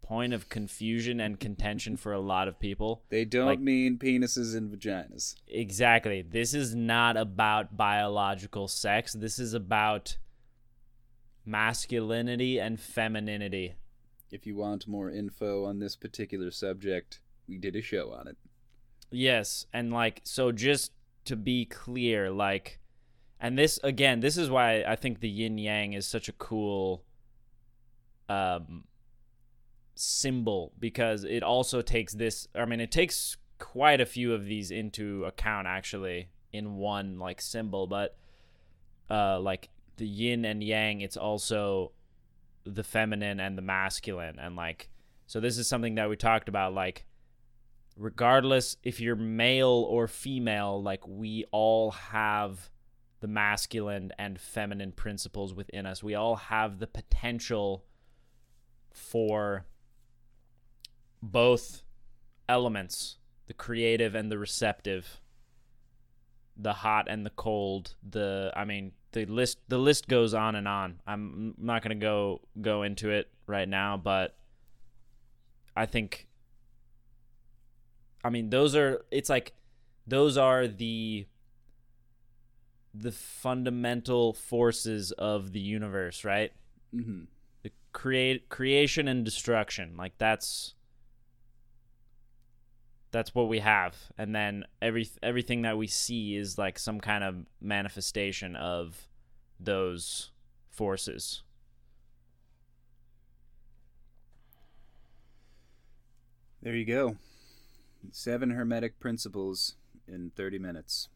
point 0.02 0.34
of 0.34 0.50
confusion 0.50 1.20
and 1.22 1.40
contention 1.40 1.96
for 1.96 2.12
a 2.12 2.20
lot 2.20 2.48
of 2.48 2.60
people. 2.60 3.04
They 3.10 3.24
don't 3.26 3.46
Like- 3.46 3.60
mean 3.60 3.98
penises 3.98 4.56
and 4.56 4.70
vaginas. 4.72 5.36
Exactly. 5.48 6.22
This 6.22 6.54
is 6.54 6.76
not 6.76 7.16
about 7.18 7.78
biological 7.78 8.68
sex. 8.68 9.14
This 9.14 9.40
is 9.40 9.54
about 9.54 10.18
masculinity 11.46 12.60
and 12.60 12.80
femininity. 12.80 13.76
If 14.32 14.48
you 14.48 14.56
want 14.56 14.88
more 14.88 15.12
info 15.12 15.66
on 15.66 15.80
this 15.80 15.96
particular 15.96 16.52
subject, 16.52 17.20
we 17.48 17.58
did 17.58 17.76
a 17.76 17.82
show 17.82 18.12
on 18.12 18.28
it. 18.28 18.38
Yes, 19.12 19.68
and 19.72 19.94
like 19.94 20.22
so 20.24 20.52
just 20.52 20.92
to 21.26 21.36
be 21.36 21.66
clear, 21.66 22.32
like 22.32 22.80
and 23.40 23.58
this 23.58 23.80
again, 23.84 24.22
this 24.22 24.38
is 24.38 24.50
why 24.50 24.84
I 24.84 24.96
think 24.96 25.20
the 25.20 25.30
yin 25.30 25.58
yang 25.58 25.94
is 25.94 26.08
such 26.08 26.30
a 26.30 26.34
cool 26.34 27.04
um 28.30 28.86
symbol 29.96 30.72
because 30.80 31.24
it 31.24 31.44
also 31.44 31.82
takes 31.82 32.14
this 32.14 32.48
I 32.56 32.66
mean 32.66 32.80
it 32.80 32.92
takes 32.92 33.38
quite 33.60 34.02
a 34.02 34.06
few 34.06 34.34
of 34.34 34.46
these 34.46 34.72
into 34.72 35.26
account 35.26 35.68
actually 35.68 36.30
in 36.52 36.76
one 36.76 37.20
like 37.20 37.42
symbol, 37.42 37.88
but 37.88 38.16
uh 39.10 39.40
like 39.40 39.70
the 39.98 40.08
yin 40.08 40.46
and 40.46 40.64
yang 40.64 41.02
it's 41.02 41.18
also 41.18 41.92
the 42.66 42.84
feminine 42.84 43.40
and 43.40 43.58
the 43.58 43.62
masculine 43.62 44.40
and 44.40 44.56
like 44.56 44.90
so 45.28 45.40
this 45.40 45.58
is 45.58 45.68
something 45.68 45.96
that 45.96 46.10
we 46.10 46.16
talked 46.16 46.48
about 46.48 46.74
like 46.74 47.06
regardless 47.96 48.78
if 48.84 49.00
you're 49.00 49.16
male 49.16 49.86
or 49.90 50.08
female, 50.08 50.82
like 50.82 51.08
we 51.08 51.46
all 51.52 51.92
have 51.92 52.70
the 53.20 53.28
masculine 53.28 54.12
and 54.18 54.40
feminine 54.40 54.92
principles 54.92 55.54
within 55.54 55.86
us. 55.86 56.04
We 56.04 56.16
all 56.16 56.36
have 56.36 56.80
the 56.80 56.88
potential 56.88 57.86
for 58.92 59.66
both 61.22 61.84
elements 62.50 63.18
the 63.48 63.54
creative 63.54 64.14
and 64.16 64.32
the 64.32 64.38
receptive 64.38 65.22
the 66.56 66.74
hot 66.74 67.08
and 67.10 67.26
the 67.26 67.32
cold 67.32 67.96
the 68.08 68.52
i 68.56 68.64
mean 68.66 68.92
the 69.14 69.26
list 69.26 69.58
the 69.70 69.78
list 69.78 70.08
goes 70.08 70.34
on 70.34 70.56
and 70.56 70.68
on 70.68 71.00
i'm 71.08 71.56
not 71.58 71.82
going 71.82 71.98
to 71.98 72.02
go 72.02 72.42
go 72.62 72.84
into 72.84 73.10
it 73.10 73.32
right 73.48 73.68
now 73.68 73.98
but 73.98 74.36
i 75.76 75.86
think 75.86 76.28
I 78.24 78.30
mean, 78.30 78.50
those 78.50 78.76
are 78.76 79.04
it's 79.12 79.30
like 79.30 79.54
those 80.08 80.38
are 80.38 80.68
the 80.68 81.28
the 82.94 83.12
fundamental 83.12 84.34
forces 84.34 85.12
of 85.14 85.52
the 85.52 85.60
universe, 85.60 86.24
right? 86.24 86.52
hmm 86.92 87.24
The 87.64 87.72
create 87.92 88.50
creation 88.50 89.08
and 89.08 89.26
destruction. 89.26 89.96
Like 89.98 90.18
that's 90.18 90.76
that's 93.12 93.36
what 93.36 93.48
we 93.48 93.60
have. 93.60 93.96
And 94.18 94.34
then 94.36 94.66
every 94.82 95.08
everything 95.22 95.62
that 95.64 95.78
we 95.78 95.88
see 95.88 96.36
is 96.36 96.58
like 96.58 96.80
some 96.80 97.00
kind 97.00 97.24
of 97.24 97.46
manifestation 97.62 98.56
of 98.56 99.08
those 99.60 100.32
forces. 100.72 101.44
There 106.62 106.76
you 106.76 106.86
go. 106.86 107.18
Seven 108.12 108.52
hermetic 108.52 109.00
principles 109.00 109.76
in 110.08 110.32
30 110.36 110.60
minutes. 110.60 111.10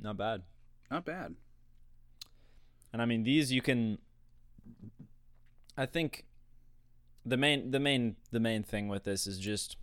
Not 0.00 0.16
bad. 0.16 0.42
Not 0.90 1.04
bad. 1.04 1.34
And 2.92 3.00
I 3.00 3.04
mean 3.04 3.22
these 3.22 3.52
you 3.52 3.62
can 3.62 3.98
I 5.76 5.86
think 5.86 6.26
the 7.24 7.36
main 7.36 7.70
the 7.70 7.80
main 7.80 8.16
the 8.30 8.40
main 8.40 8.62
thing 8.62 8.88
with 8.88 9.04
this 9.04 9.26
is 9.26 9.38
just 9.38 9.76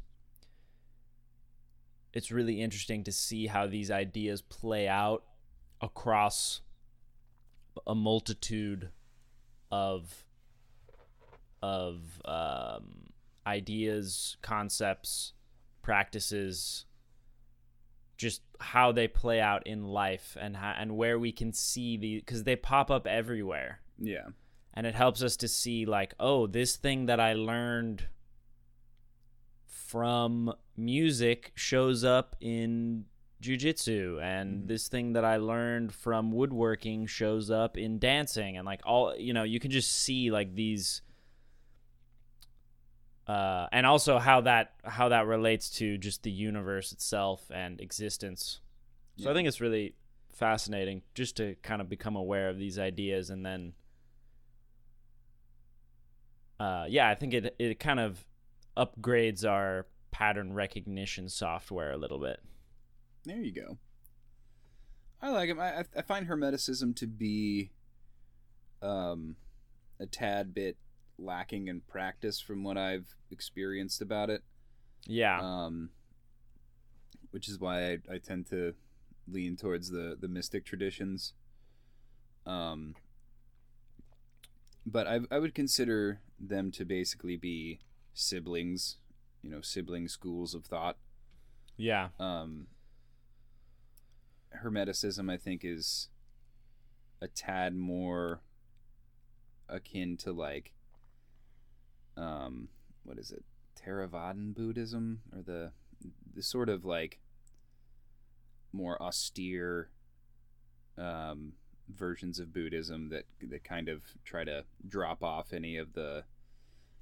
it's 2.13 2.31
really 2.31 2.61
interesting 2.61 3.03
to 3.03 3.11
see 3.11 3.47
how 3.47 3.67
these 3.67 3.89
ideas 3.89 4.41
play 4.41 4.87
out 4.87 5.23
across 5.81 6.61
a 7.87 7.95
multitude 7.95 8.89
of 9.71 10.25
of 11.62 12.01
um, 12.26 13.07
ideas, 13.47 14.38
concepts, 14.41 15.34
practices, 15.82 16.86
just 18.18 18.41
how 18.60 18.91
they 18.91 19.07
play 19.07 19.39
out 19.39 19.66
in 19.66 19.84
life 19.86 20.36
and 20.39 20.57
how, 20.57 20.74
and 20.78 20.95
where 20.97 21.18
we 21.18 21.32
can 21.32 21.53
see 21.53 21.95
the 21.97 22.18
because 22.20 22.43
they 22.43 22.55
pop 22.55 22.91
up 22.91 23.07
everywhere 23.07 23.80
Yeah. 23.97 24.28
and 24.74 24.86
it 24.86 24.93
helps 24.93 25.24
us 25.24 25.38
to 25.38 25.47
see 25.47 25.86
like 25.86 26.14
oh 26.20 26.45
this 26.45 26.76
thing 26.76 27.05
that 27.05 27.22
i 27.22 27.32
learned 27.32 28.07
from 29.66 30.53
music 30.76 31.51
shows 31.55 32.03
up 32.03 32.36
in 32.41 33.05
jujitsu 33.41 34.22
and 34.22 34.64
Mhm. 34.64 34.68
this 34.68 34.89
thing 34.89 35.14
that 35.14 35.24
i 35.24 35.38
learned 35.38 35.93
from 35.93 36.32
woodworking 36.34 37.05
shows 37.05 37.49
up 37.49 37.78
in 37.78 37.97
dancing 37.99 38.57
and 38.57 38.66
like 38.66 38.82
all 38.86 39.16
you 39.16 39.32
know 39.34 39.43
you 39.43 39.62
can 39.62 39.72
just 39.72 39.93
see 39.93 40.30
like 40.30 40.55
these 40.55 41.01
uh, 43.30 43.67
and 43.71 43.86
also 43.86 44.17
how 44.17 44.41
that 44.41 44.73
how 44.84 45.09
that 45.09 45.27
relates 45.27 45.69
to 45.69 45.97
just 45.97 46.23
the 46.23 46.32
universe 46.32 46.91
itself 46.91 47.49
and 47.53 47.80
existence 47.80 48.59
so 49.17 49.25
Yeah. 49.25 49.32
i 49.32 49.34
think 49.36 49.47
it's 49.47 49.61
really 49.61 49.93
fascinating 50.34 51.01
just 51.13 51.38
to 51.38 51.55
kind 51.61 51.82
of 51.82 51.88
become 51.89 52.15
aware 52.15 52.49
of 52.49 52.57
these 52.57 52.80
ideas 52.80 53.30
and 53.30 53.45
then 53.45 53.73
uh, 56.59 56.86
yeah, 56.89 57.09
I 57.09 57.15
think 57.15 57.34
it 57.34 57.55
it 57.57 57.80
kind 57.80 57.99
of 58.01 58.25
upgrades 58.75 59.49
our 59.49 59.86
pattern 60.11 60.51
recognition 60.53 61.30
software 61.30 61.91
a 61.93 61.97
little 61.97 62.19
bit. 62.19 62.39
There 63.25 63.38
you 63.38 63.53
go. 63.53 63.77
I 65.21 65.30
like 65.32 65.49
him. 65.49 65.59
I, 65.59 65.80
I- 65.80 65.86
I 65.97 66.01
find 66.01 66.27
Hermeticism 66.27 66.95
to 66.97 67.07
be 67.07 67.71
um, 68.82 69.36
a 69.99 70.05
tad 70.05 70.53
bit 70.53 70.75
lacking 71.20 71.67
in 71.67 71.82
practice 71.82 72.39
from 72.39 72.63
what 72.63 72.78
I've 72.78 73.15
experienced 73.32 74.01
about 74.01 74.30
it. 74.30 74.43
Yeah, 75.05 75.39
Um, 75.39 75.89
which 77.32 77.47
is 77.47 77.59
why 77.59 77.91
I, 77.91 77.97
I 78.11 78.17
tend 78.17 78.47
to 78.47 78.74
lean 79.28 79.55
towards 79.55 79.89
the, 79.89 80.17
the 80.20 80.28
mystic 80.28 80.65
traditions. 80.65 81.34
Um, 82.45 82.95
but 84.86 85.07
I, 85.07 85.20
I 85.30 85.39
would 85.39 85.53
consider 85.53 86.20
them 86.39 86.72
to 86.72 86.86
basically 86.86 87.38
be 87.38 87.80
siblings, 88.13 88.97
you 89.41 89.49
know, 89.49 89.61
sibling 89.61 90.07
schools 90.07 90.53
of 90.53 90.65
thought 90.65 90.97
yeah, 91.80 92.09
um, 92.20 92.67
hermeticism 94.61 95.32
i 95.32 95.38
think 95.38 95.61
is 95.63 96.09
a 97.22 97.28
tad 97.28 97.74
more 97.74 98.41
akin 99.70 100.17
to 100.17 100.34
like 100.34 100.74
um 102.18 102.70
what 103.03 103.18
is 103.18 103.32
it? 103.32 103.43
Theravadan 103.80 104.53
buddhism 104.53 105.22
or 105.36 105.41
the 105.41 105.72
the 106.36 106.43
sort 106.43 106.70
of 106.70 106.86
like 106.86 107.20
more 108.72 109.01
austere 109.01 109.89
um 110.97 111.53
versions 111.93 112.39
of 112.39 112.53
buddhism 112.53 113.10
that 113.10 113.24
that 113.41 113.64
kind 113.64 113.89
of 113.89 114.01
try 114.24 114.43
to 114.43 114.64
drop 114.88 115.24
off 115.24 115.53
any 115.53 115.78
of 115.78 115.93
the 115.93 116.24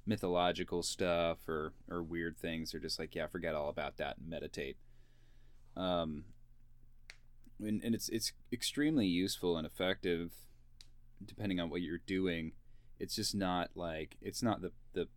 mythological 0.06 0.82
stuff 0.82 1.38
or 1.48 1.74
or 1.90 2.02
weird 2.02 2.38
things. 2.38 2.72
They're 2.72 2.82
just 2.82 3.00
like 3.00 3.16
yeah 3.16 3.28
forget 3.28 3.56
all 3.56 3.70
about 3.70 3.98
that 3.98 4.18
and 4.18 4.30
meditate. 4.30 4.78
Um 5.76 6.26
and, 7.60 7.84
and 7.84 7.96
it's 7.96 8.08
it's 8.10 8.32
extremely 8.54 9.08
useful 9.08 9.58
and 9.58 9.66
effective 9.66 10.32
depending 11.26 11.60
on 11.60 11.70
what 11.70 11.82
you're 11.82 11.98
doing 11.98 12.52
it's 13.00 13.16
just 13.16 13.36
not 13.36 13.70
like 13.76 14.18
it's 14.22 14.42
not 14.42 14.62
the 14.62 14.72
the 14.94 15.08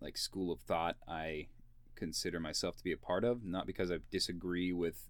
like 0.00 0.16
school 0.16 0.52
of 0.52 0.60
thought 0.60 0.96
i 1.08 1.46
consider 1.94 2.38
myself 2.38 2.76
to 2.76 2.84
be 2.84 2.92
a 2.92 2.96
part 2.96 3.24
of 3.24 3.44
not 3.44 3.66
because 3.66 3.90
i 3.90 3.98
disagree 4.10 4.72
with 4.72 5.08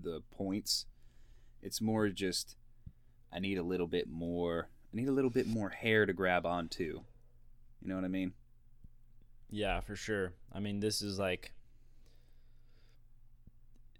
the 0.00 0.22
points. 0.30 0.86
It's 1.62 1.80
more 1.80 2.08
just 2.08 2.56
i 3.32 3.38
need 3.38 3.58
a 3.58 3.62
little 3.62 3.86
bit 3.86 4.08
more 4.08 4.68
i 4.92 4.96
need 4.96 5.08
a 5.08 5.12
little 5.12 5.30
bit 5.30 5.46
more 5.46 5.70
hair 5.70 6.06
to 6.06 6.12
grab 6.12 6.46
onto. 6.46 7.02
You 7.82 7.88
know 7.88 7.96
what 7.96 8.04
i 8.04 8.08
mean? 8.08 8.32
Yeah, 9.50 9.80
for 9.80 9.94
sure. 9.94 10.32
I 10.52 10.58
mean, 10.58 10.80
this 10.80 11.00
is 11.00 11.18
like 11.18 11.52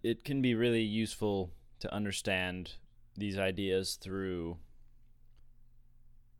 it 0.03 0.25
can 0.25 0.43
be 0.43 0.55
really 0.55 0.83
useful 0.83 1.51
to 1.81 1.93
understand 1.93 2.73
these 3.17 3.39
ideas 3.39 3.97
through 4.01 4.59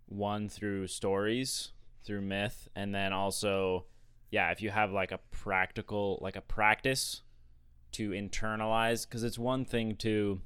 one 0.07 0.49
through 0.49 0.87
stories, 0.87 1.73
through 2.05 2.21
myth, 2.21 2.69
and 2.75 2.95
then 2.95 3.13
also 3.13 3.87
yeah, 4.31 4.51
if 4.51 4.61
you 4.61 4.71
have 4.71 4.91
like 4.91 5.13
a 5.13 5.21
practical 5.31 6.19
like 6.21 6.37
a 6.37 6.41
practice 6.41 7.23
to 7.93 8.11
internalize 8.11 9.09
cuz 9.09 9.23
it's 9.23 9.39
one 9.39 9.65
thing 9.65 9.95
to 9.97 10.41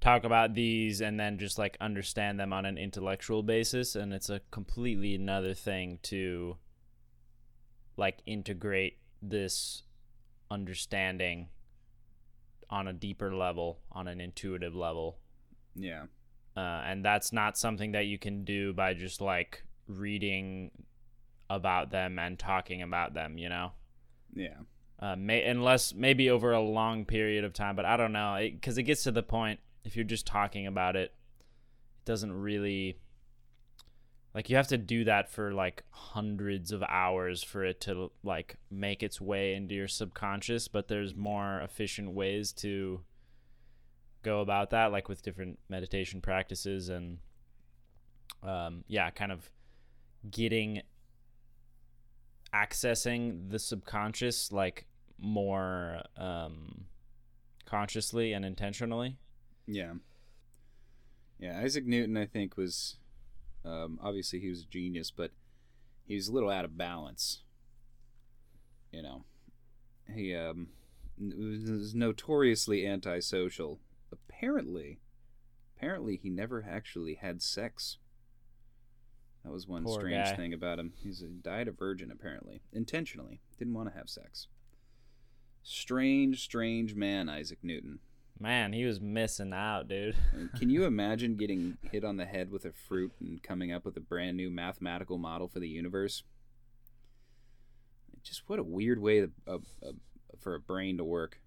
talk 0.00 0.24
about 0.24 0.54
these 0.54 1.02
and 1.02 1.20
then 1.20 1.36
just 1.38 1.58
like 1.58 1.76
understand 1.78 2.40
them 2.40 2.54
on 2.54 2.64
an 2.64 2.78
intellectual 2.78 3.42
basis 3.42 3.94
and 3.94 4.14
it's 4.14 4.30
a 4.30 4.40
completely 4.50 5.14
another 5.14 5.52
thing 5.52 5.98
to 6.02 6.56
like 7.98 8.22
integrate 8.24 8.96
this 9.20 9.82
understanding 10.50 11.50
on 12.70 12.88
a 12.88 12.94
deeper 12.94 13.34
level 13.34 13.80
on 13.92 14.08
an 14.08 14.22
intuitive 14.22 14.74
level. 14.74 15.18
Yeah 15.74 16.06
uh, 16.60 16.82
and 16.84 17.02
that's 17.02 17.32
not 17.32 17.56
something 17.56 17.92
that 17.92 18.04
you 18.04 18.18
can 18.18 18.44
do 18.44 18.74
by 18.74 18.92
just 18.92 19.22
like 19.22 19.64
reading 19.88 20.70
about 21.48 21.90
them 21.90 22.18
and 22.18 22.38
talking 22.38 22.82
about 22.82 23.14
them 23.14 23.38
you 23.38 23.48
know? 23.48 23.72
Yeah. 24.34 24.58
Uh, 24.98 25.16
may, 25.16 25.42
unless 25.44 25.94
maybe 25.94 26.28
over 26.28 26.52
a 26.52 26.60
long 26.60 27.06
period 27.06 27.44
of 27.44 27.54
time 27.54 27.76
but 27.76 27.86
i 27.86 27.96
don't 27.96 28.12
know. 28.12 28.36
Because 28.38 28.76
it, 28.76 28.82
gets 28.82 29.04
to 29.04 29.10
the 29.10 29.22
point 29.22 29.60
if 29.84 29.96
you're 29.96 30.04
just 30.04 30.26
talking 30.26 30.66
about 30.66 30.96
it 30.96 31.14
it 31.98 32.04
doesn't 32.04 32.32
really 32.32 32.98
like 34.34 34.50
you 34.50 34.56
have 34.56 34.68
to 34.68 34.78
do 34.78 35.04
that 35.04 35.30
for 35.30 35.54
like 35.54 35.82
hundreds 35.90 36.72
of 36.72 36.82
hours 36.82 37.42
for 37.42 37.64
it 37.64 37.80
to 37.80 38.10
like 38.22 38.56
make 38.70 39.02
its 39.02 39.18
way 39.18 39.54
into 39.54 39.74
your 39.74 39.88
subconscious 39.88 40.68
but 40.68 40.88
there's 40.88 41.14
more 41.14 41.60
efficient 41.60 42.10
ways 42.12 42.52
to 42.52 43.00
go 44.22 44.40
about 44.40 44.70
that 44.70 44.92
like 44.92 45.08
with 45.08 45.22
different 45.22 45.58
meditation 45.68 46.20
practices 46.20 46.88
and 46.88 47.18
um, 48.42 48.84
yeah 48.86 49.10
kind 49.10 49.32
of 49.32 49.50
getting 50.30 50.82
accessing 52.54 53.50
the 53.50 53.58
subconscious 53.58 54.52
like 54.52 54.86
more 55.18 56.02
um, 56.16 56.84
consciously 57.64 58.32
and 58.32 58.44
intentionally 58.44 59.16
Yeah. 59.66 59.92
Yeah, 61.38 61.60
Isaac 61.60 61.86
Newton, 61.86 62.16
I 62.16 62.26
think, 62.26 62.56
was 62.56 62.96
um, 63.64 63.98
obviously 64.02 64.40
he 64.40 64.48
was 64.48 64.62
a 64.62 64.66
genius, 64.66 65.10
but 65.10 65.30
he 66.06 66.14
was 66.14 66.28
a 66.28 66.32
little 66.32 66.50
out 66.50 66.64
of 66.64 66.76
balance. 66.76 67.42
You 68.92 69.02
know, 69.02 69.24
he 70.12 70.34
um, 70.34 70.68
was 71.18 71.94
notoriously 71.94 72.86
antisocial. 72.86 73.78
Apparently, 74.40 74.98
apparently 75.76 76.16
he 76.16 76.30
never 76.30 76.64
actually 76.66 77.16
had 77.16 77.42
sex. 77.42 77.98
That 79.44 79.52
was 79.52 79.68
one 79.68 79.84
Poor 79.84 80.00
strange 80.00 80.30
guy. 80.30 80.34
thing 80.36 80.54
about 80.54 80.78
him. 80.78 80.94
He's 80.96 81.20
a, 81.20 81.26
died 81.26 81.68
a 81.68 81.72
virgin, 81.72 82.10
apparently, 82.10 82.62
intentionally. 82.72 83.42
Didn't 83.58 83.74
want 83.74 83.90
to 83.92 83.98
have 83.98 84.08
sex. 84.08 84.48
Strange, 85.62 86.40
strange 86.40 86.94
man, 86.94 87.28
Isaac 87.28 87.58
Newton. 87.62 87.98
man 88.38 88.72
he 88.72 88.86
was 88.86 88.98
missing 88.98 89.52
out 89.52 89.86
dude 89.86 90.16
Can 90.58 90.70
you 90.70 90.84
imagine 90.86 91.36
getting 91.36 91.76
hit 91.92 92.02
on 92.02 92.16
the 92.16 92.24
head 92.24 92.50
with 92.50 92.64
a 92.64 92.72
fruit 92.72 93.12
and 93.20 93.42
coming 93.42 93.70
up 93.70 93.84
with 93.84 93.94
a 93.98 94.00
brand 94.00 94.38
new 94.38 94.50
mathematical 94.50 95.18
model 95.18 95.48
for 95.48 95.60
the 95.60 95.68
universe? 95.68 96.22
Just 98.22 98.48
what 98.48 98.58
a 98.58 98.62
weird 98.62 99.00
way 99.00 99.20
to, 99.20 99.30
uh, 99.46 99.58
uh, 99.82 99.92
for 100.38 100.54
a 100.54 100.60
brain 100.60 100.96
to 100.96 101.04
work. 101.04 101.39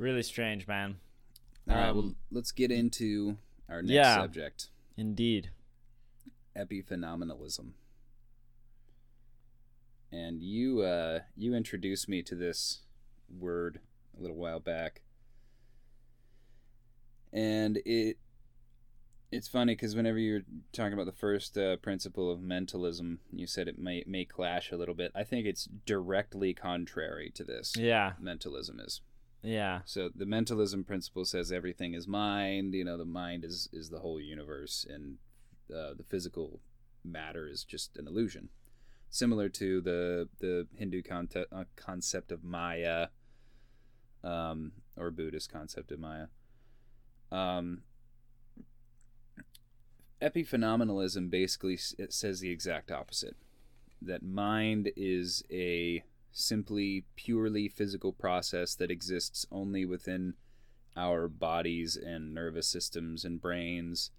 Really 0.00 0.22
strange 0.22 0.66
man 0.66 0.96
All 1.68 1.76
right, 1.76 1.88
Um, 1.90 1.96
well, 1.96 2.14
let's 2.32 2.52
get 2.52 2.70
into 2.70 3.36
our 3.68 3.82
next 3.82 3.92
yeah. 3.92 4.16
subject 4.16 4.68
indeed 4.96 5.50
epiphenomenalism. 6.56 7.70
And 10.12 10.42
you 10.42 10.80
uh, 10.82 11.20
you 11.36 11.54
introduced 11.54 12.08
me 12.08 12.22
to 12.22 12.34
this 12.34 12.80
word 13.38 13.78
a 14.18 14.20
little 14.20 14.36
while 14.36 14.58
back. 14.60 15.02
and 17.32 17.76
it 17.84 18.18
it's 19.30 19.46
funny 19.46 19.74
because 19.76 19.94
whenever 19.94 20.18
you're 20.18 20.42
talking 20.72 20.92
about 20.92 21.06
the 21.06 21.12
first 21.12 21.56
uh, 21.56 21.76
principle 21.76 22.28
of 22.32 22.42
mentalism, 22.42 23.20
you 23.32 23.46
said 23.46 23.68
it 23.68 23.78
may 23.78 24.02
may 24.06 24.24
clash 24.24 24.72
a 24.72 24.76
little 24.76 24.96
bit. 24.96 25.12
I 25.14 25.22
think 25.22 25.46
it's 25.46 25.68
directly 25.86 26.52
contrary 26.54 27.30
to 27.36 27.44
this. 27.44 27.76
Yeah. 27.76 28.14
Mentalism 28.18 28.80
is. 28.80 29.00
Yeah. 29.42 29.80
So 29.84 30.10
the 30.14 30.26
mentalism 30.26 30.84
principle 30.84 31.24
says 31.24 31.50
everything 31.50 31.94
is 31.94 32.06
mind. 32.06 32.74
You 32.74 32.84
know, 32.84 32.98
the 32.98 33.04
mind 33.04 33.44
is 33.44 33.68
is 33.72 33.90
the 33.90 34.00
whole 34.00 34.20
universe, 34.20 34.86
and 34.88 35.16
uh, 35.70 35.94
the 35.96 36.04
physical 36.08 36.60
matter 37.04 37.46
is 37.46 37.64
just 37.64 37.96
an 37.96 38.06
illusion. 38.06 38.50
Similar 39.08 39.48
to 39.50 39.80
the 39.80 40.28
the 40.40 40.66
Hindu 40.76 41.02
conte- 41.02 41.46
uh, 41.50 41.64
concept 41.76 42.30
of 42.30 42.44
Maya, 42.44 43.08
um, 44.22 44.72
or 44.96 45.10
Buddhist 45.10 45.50
concept 45.50 45.90
of 45.90 45.98
Maya. 45.98 46.26
Um, 47.32 47.82
epiphenomenalism 50.20 51.30
basically 51.30 51.76
says 51.76 52.40
the 52.40 52.50
exact 52.50 52.90
opposite. 52.90 53.36
That 54.02 54.22
mind 54.22 54.90
is 54.96 55.44
a 55.50 56.04
simply 56.32 57.04
purely 57.16 57.68
physical 57.68 58.12
process 58.12 58.74
that 58.74 58.90
exists 58.90 59.46
only 59.50 59.84
within 59.84 60.34
our 60.96 61.28
bodies 61.28 61.96
and 61.96 62.34
nervous 62.34 62.66
systems 62.68 63.24
and 63.24 63.40
brains 63.40 64.10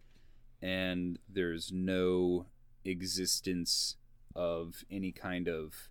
and 0.62 1.18
there's 1.28 1.72
no 1.72 2.46
existence 2.86 3.96
of 4.36 4.84
any 4.92 5.12
kind 5.12 5.48
of 5.48 5.90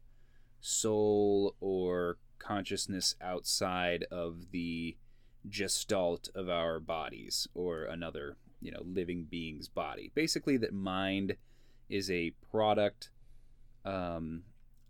soul 0.60 1.54
or 1.60 2.18
consciousness 2.38 3.14
outside 3.20 4.04
of 4.10 4.50
the 4.52 4.96
gestalt 5.48 6.28
of 6.34 6.48
our 6.48 6.78
bodies 6.78 7.48
or 7.54 7.84
another 7.84 8.36
you 8.60 8.70
know 8.70 8.82
living 8.84 9.26
being's 9.28 9.68
body. 9.68 10.10
Basically 10.14 10.56
that 10.58 10.72
mind 10.72 11.36
is 11.88 12.10
a 12.10 12.32
product 12.50 13.10
um, 13.84 14.42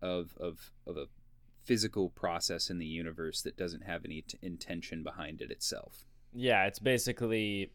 of 0.02 0.34
of 0.38 0.72
of 0.86 0.96
a 0.96 1.06
physical 1.64 2.10
process 2.10 2.70
in 2.70 2.78
the 2.78 2.86
universe 2.86 3.42
that 3.42 3.56
doesn't 3.56 3.84
have 3.84 4.04
any 4.04 4.22
t- 4.22 4.38
intention 4.42 5.02
behind 5.02 5.40
it 5.40 5.50
itself. 5.50 6.04
Yeah, 6.32 6.66
it's 6.66 6.78
basically 6.78 7.72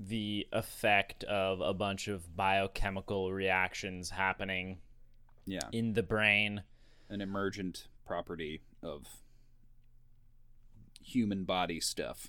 the 0.00 0.46
effect 0.52 1.24
of 1.24 1.60
a 1.60 1.74
bunch 1.74 2.08
of 2.08 2.36
biochemical 2.36 3.32
reactions 3.32 4.10
happening 4.10 4.78
yeah. 5.46 5.68
in 5.72 5.94
the 5.94 6.02
brain. 6.02 6.62
an 7.10 7.20
emergent 7.20 7.88
property 8.06 8.62
of 8.82 9.06
human 11.02 11.44
body 11.44 11.80
stuff. 11.80 12.28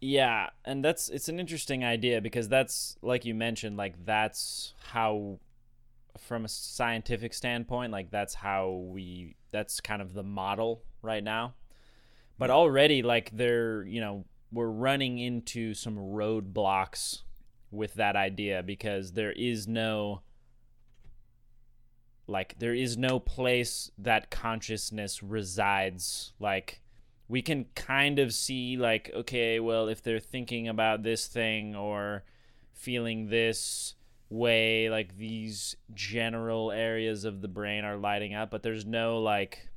Yeah, 0.00 0.50
and 0.64 0.84
that's 0.84 1.08
it's 1.08 1.28
an 1.28 1.38
interesting 1.38 1.84
idea 1.84 2.20
because 2.20 2.48
that's 2.48 2.96
like 3.02 3.24
you 3.24 3.34
mentioned 3.34 3.76
like 3.76 4.04
that's 4.04 4.74
how 4.92 5.38
from 6.18 6.44
a 6.44 6.48
scientific 6.48 7.32
standpoint 7.34 7.92
like 7.92 8.10
that's 8.10 8.34
how 8.34 8.70
we 8.70 9.36
that's 9.50 9.80
kind 9.80 10.02
of 10.02 10.14
the 10.14 10.22
model 10.22 10.82
right 11.02 11.22
now. 11.22 11.54
But 12.38 12.50
already 12.50 13.02
like 13.02 13.30
they're, 13.32 13.84
you 13.84 14.00
know, 14.00 14.24
we're 14.52 14.70
running 14.70 15.18
into 15.18 15.74
some 15.74 15.96
roadblocks 15.96 17.22
with 17.70 17.94
that 17.94 18.16
idea 18.16 18.62
because 18.62 19.12
there 19.12 19.32
is 19.32 19.68
no 19.68 20.22
like 22.26 22.56
there 22.58 22.74
is 22.74 22.96
no 22.96 23.18
place 23.18 23.90
that 23.98 24.30
consciousness 24.30 25.22
resides 25.22 26.32
like 26.38 26.80
we 27.28 27.42
can 27.42 27.66
kind 27.74 28.18
of 28.18 28.32
see 28.32 28.76
like 28.76 29.10
okay 29.14 29.60
well 29.60 29.88
if 29.88 30.02
they're 30.02 30.20
thinking 30.20 30.66
about 30.68 31.02
this 31.02 31.26
thing 31.26 31.74
or 31.74 32.24
feeling 32.72 33.28
this 33.28 33.94
way 34.30 34.88
like 34.88 35.16
these 35.18 35.76
general 35.92 36.70
areas 36.70 37.24
of 37.24 37.42
the 37.42 37.48
brain 37.48 37.84
are 37.84 37.96
lighting 37.96 38.32
up 38.32 38.50
but 38.50 38.62
there's 38.62 38.86
no 38.86 39.20
like 39.20 39.68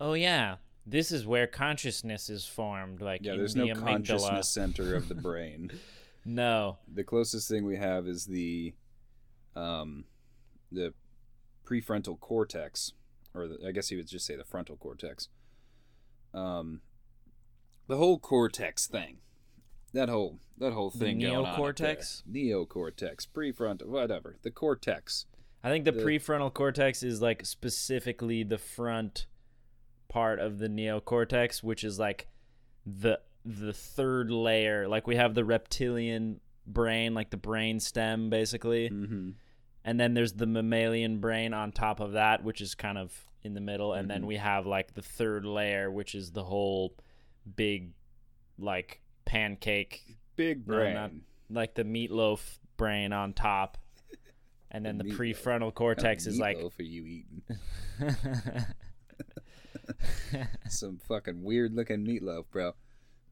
oh 0.00 0.12
yeah 0.12 0.56
this 0.86 1.10
is 1.10 1.26
where 1.26 1.48
consciousness 1.48 2.30
is 2.30 2.46
formed 2.46 3.00
like 3.00 3.20
yeah 3.24 3.34
there's 3.34 3.54
the 3.54 3.64
no 3.64 3.74
amygdala. 3.74 3.84
consciousness 3.84 4.48
center 4.54 4.94
of 4.94 5.08
the 5.08 5.14
brain. 5.14 5.70
No. 6.24 6.78
The 6.92 7.04
closest 7.04 7.48
thing 7.48 7.64
we 7.64 7.76
have 7.76 8.06
is 8.06 8.26
the 8.26 8.74
um 9.54 10.04
the 10.70 10.92
prefrontal 11.64 12.18
cortex 12.20 12.92
or 13.34 13.48
the, 13.48 13.58
i 13.66 13.72
guess 13.72 13.90
you 13.90 13.96
would 13.96 14.06
just 14.08 14.26
say 14.26 14.36
the 14.36 14.44
frontal 14.44 14.76
cortex. 14.76 15.28
Um 16.32 16.82
the 17.88 17.96
whole 17.96 18.18
cortex 18.18 18.86
thing 18.86 19.18
that 19.96 20.08
whole 20.08 20.38
that 20.58 20.72
whole 20.72 20.90
The 20.90 20.98
thing 20.98 21.24
on 21.26 21.44
neocortex? 21.44 22.22
neocortex 22.30 23.26
prefrontal 23.34 23.86
whatever 23.86 24.36
the 24.42 24.50
cortex 24.50 25.26
I 25.64 25.70
think 25.70 25.84
the, 25.84 25.92
The- 25.92 26.02
prefrontal 26.04 26.52
cortex 26.54 27.02
is 27.02 27.20
like 27.20 27.44
specifically 27.44 28.44
the 28.44 28.58
front 28.58 29.26
part 30.08 30.38
of 30.38 30.58
the 30.58 30.68
neocortex, 30.68 31.62
which 31.62 31.82
is 31.82 31.98
like 31.98 32.28
the 32.86 33.18
the 33.44 33.72
third 33.72 34.30
layer. 34.30 34.86
Like 34.86 35.06
we 35.08 35.16
have 35.16 35.34
the 35.34 35.44
reptilian 35.44 36.40
brain, 36.66 37.14
like 37.14 37.30
the 37.30 37.36
brain 37.36 37.80
stem 37.80 38.30
basically, 38.30 38.90
mm-hmm. 38.90 39.30
and 39.84 39.98
then 40.00 40.14
there's 40.14 40.34
the 40.34 40.46
mammalian 40.46 41.18
brain 41.18 41.52
on 41.52 41.72
top 41.72 41.98
of 42.00 42.12
that, 42.12 42.44
which 42.44 42.60
is 42.60 42.74
kind 42.76 42.98
of 42.98 43.12
in 43.42 43.54
the 43.54 43.60
middle, 43.60 43.92
and 43.92 44.08
then 44.10 44.22
Mhm. 44.22 44.26
we 44.26 44.36
have 44.36 44.66
like 44.66 44.94
the 44.94 45.02
third 45.02 45.44
layer, 45.44 45.90
which 45.90 46.14
is 46.14 46.30
the 46.32 46.44
whole 46.44 46.94
big 47.56 47.92
like 48.58 49.00
pancake 49.26 50.02
big 50.36 50.66
No, 50.66 50.74
brain 50.76 50.94
not- 50.94 51.10
like 51.50 51.74
the 51.74 51.84
meatloaf 51.84 52.40
brain 52.78 53.12
on 53.12 53.32
top. 53.34 53.76
And 54.70 54.84
then 54.84 54.98
The 54.98 55.04
the, 55.04 55.10
prefrontal 55.14 55.72
cortex 55.74 56.26
is 56.26 56.38
like 56.38 56.56
meatloaf 56.58 56.78
are 56.78 56.82
you 56.82 57.04
eating 57.06 57.42
some 60.68 60.98
fucking 61.08 61.42
weird 61.42 61.74
looking 61.74 62.04
meatloaf, 62.04 62.44
bro. 62.50 62.74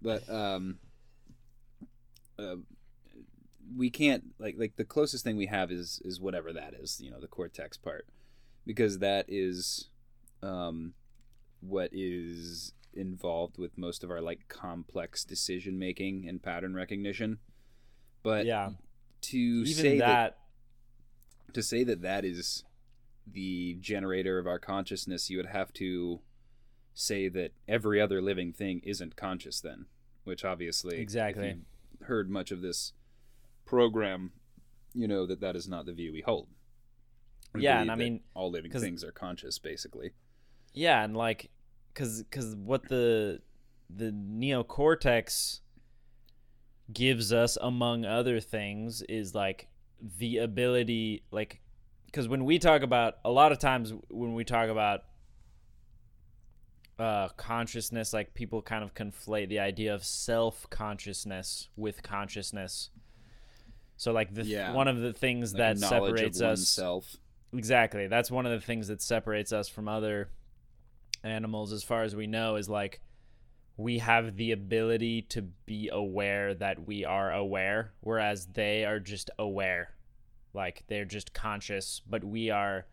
But 0.00 0.28
um, 0.30 0.78
uh, 2.38 2.56
we 3.76 3.90
can't 3.90 4.24
like 4.38 4.56
like 4.58 4.76
the 4.76 4.84
closest 4.84 5.24
thing 5.24 5.36
we 5.36 5.46
have 5.46 5.70
is 5.72 6.00
is 6.04 6.20
whatever 6.20 6.52
that 6.52 6.74
is, 6.74 7.00
you 7.00 7.10
know, 7.10 7.20
the 7.20 7.26
cortex 7.26 7.76
part, 7.76 8.06
because 8.66 8.98
that 9.00 9.26
is 9.28 9.88
um, 10.42 10.94
what 11.60 11.90
is 11.92 12.72
involved 12.96 13.58
with 13.58 13.76
most 13.76 14.04
of 14.04 14.10
our 14.10 14.20
like 14.20 14.48
complex 14.48 15.24
decision 15.24 15.78
making 15.78 16.28
and 16.28 16.42
pattern 16.42 16.74
recognition. 16.74 17.38
But 18.22 18.46
yeah, 18.46 18.70
to 19.22 19.36
even 19.38 19.66
say 19.74 19.98
that, 19.98 20.36
that 21.46 21.54
to 21.54 21.62
say 21.62 21.84
that 21.84 22.02
that 22.02 22.24
is 22.24 22.64
the 23.26 23.76
generator 23.80 24.38
of 24.38 24.46
our 24.46 24.58
consciousness, 24.58 25.30
you 25.30 25.36
would 25.38 25.46
have 25.46 25.72
to 25.74 26.20
say 26.92 27.28
that 27.28 27.52
every 27.66 28.00
other 28.00 28.22
living 28.22 28.52
thing 28.52 28.80
isn't 28.84 29.16
conscious 29.16 29.60
then, 29.60 29.86
which 30.24 30.44
obviously 30.44 31.00
Exactly. 31.00 31.56
heard 32.02 32.30
much 32.30 32.50
of 32.50 32.60
this 32.60 32.92
program, 33.64 34.32
you 34.92 35.08
know 35.08 35.26
that 35.26 35.40
that 35.40 35.56
is 35.56 35.68
not 35.68 35.86
the 35.86 35.92
view 35.92 36.12
we 36.12 36.20
hold. 36.20 36.48
We 37.52 37.62
Yeah, 37.62 37.80
and 37.80 37.90
I 37.90 37.94
mean, 37.94 38.20
all 38.34 38.50
living 38.50 38.70
things 38.70 39.02
are 39.02 39.12
conscious 39.12 39.58
basically. 39.58 40.12
yeah, 40.72 41.02
and 41.02 41.16
like, 41.16 41.50
cause, 41.94 42.24
cause 42.30 42.54
what 42.56 42.88
the 42.88 43.40
the 43.94 44.10
neocortex 44.10 45.60
gives 46.92 47.32
us, 47.32 47.56
among 47.60 48.04
other 48.04 48.40
things, 48.40 49.02
is 49.02 49.34
like 49.34 49.68
the 50.18 50.38
ability, 50.38 51.22
like, 51.30 51.60
because 52.06 52.28
when 52.28 52.44
we 52.44 52.58
talk 52.58 52.82
about 52.82 53.14
a 53.24 53.30
lot 53.30 53.52
of 53.52 53.58
times 53.58 53.92
when 54.10 54.34
we 54.34 54.44
talk 54.44 54.68
about 54.68 55.04
uh, 56.98 57.28
consciousness, 57.36 58.12
like 58.12 58.34
people 58.34 58.62
kind 58.62 58.84
of 58.84 58.94
conflate 58.94 59.48
the 59.48 59.58
idea 59.58 59.94
of 59.94 60.04
self 60.04 60.68
consciousness 60.70 61.68
with 61.76 62.02
consciousness. 62.02 62.90
So, 63.96 64.12
like 64.12 64.34
the 64.34 64.44
Yeah. 64.44 64.72
one 64.72 64.88
of 64.88 65.00
the 65.00 65.12
things 65.12 65.52
Like 65.54 65.58
that 65.58 65.78
separates 65.78 66.40
us. 66.40 66.60
Exactly. 67.52 68.06
That's 68.08 68.30
one 68.30 68.46
of 68.46 68.52
the 68.52 68.64
things 68.64 68.88
that 68.88 69.00
separates 69.00 69.52
us 69.52 69.68
from 69.68 69.88
other 69.88 70.28
animals 71.24 71.72
as 71.72 71.82
far 71.82 72.02
as 72.02 72.14
we 72.14 72.26
know 72.26 72.56
is 72.56 72.68
like 72.68 73.00
we 73.76 73.98
have 73.98 74.36
the 74.36 74.52
ability 74.52 75.22
to 75.22 75.42
be 75.42 75.88
aware 75.92 76.54
that 76.54 76.86
we 76.86 77.04
are 77.04 77.32
aware 77.32 77.92
whereas 78.00 78.46
they 78.46 78.84
are 78.84 79.00
just 79.00 79.30
aware. 79.38 79.94
Like 80.52 80.84
they're 80.86 81.04
just 81.04 81.32
conscious, 81.34 82.00
but 82.08 82.22
we 82.22 82.50
are 82.50 82.86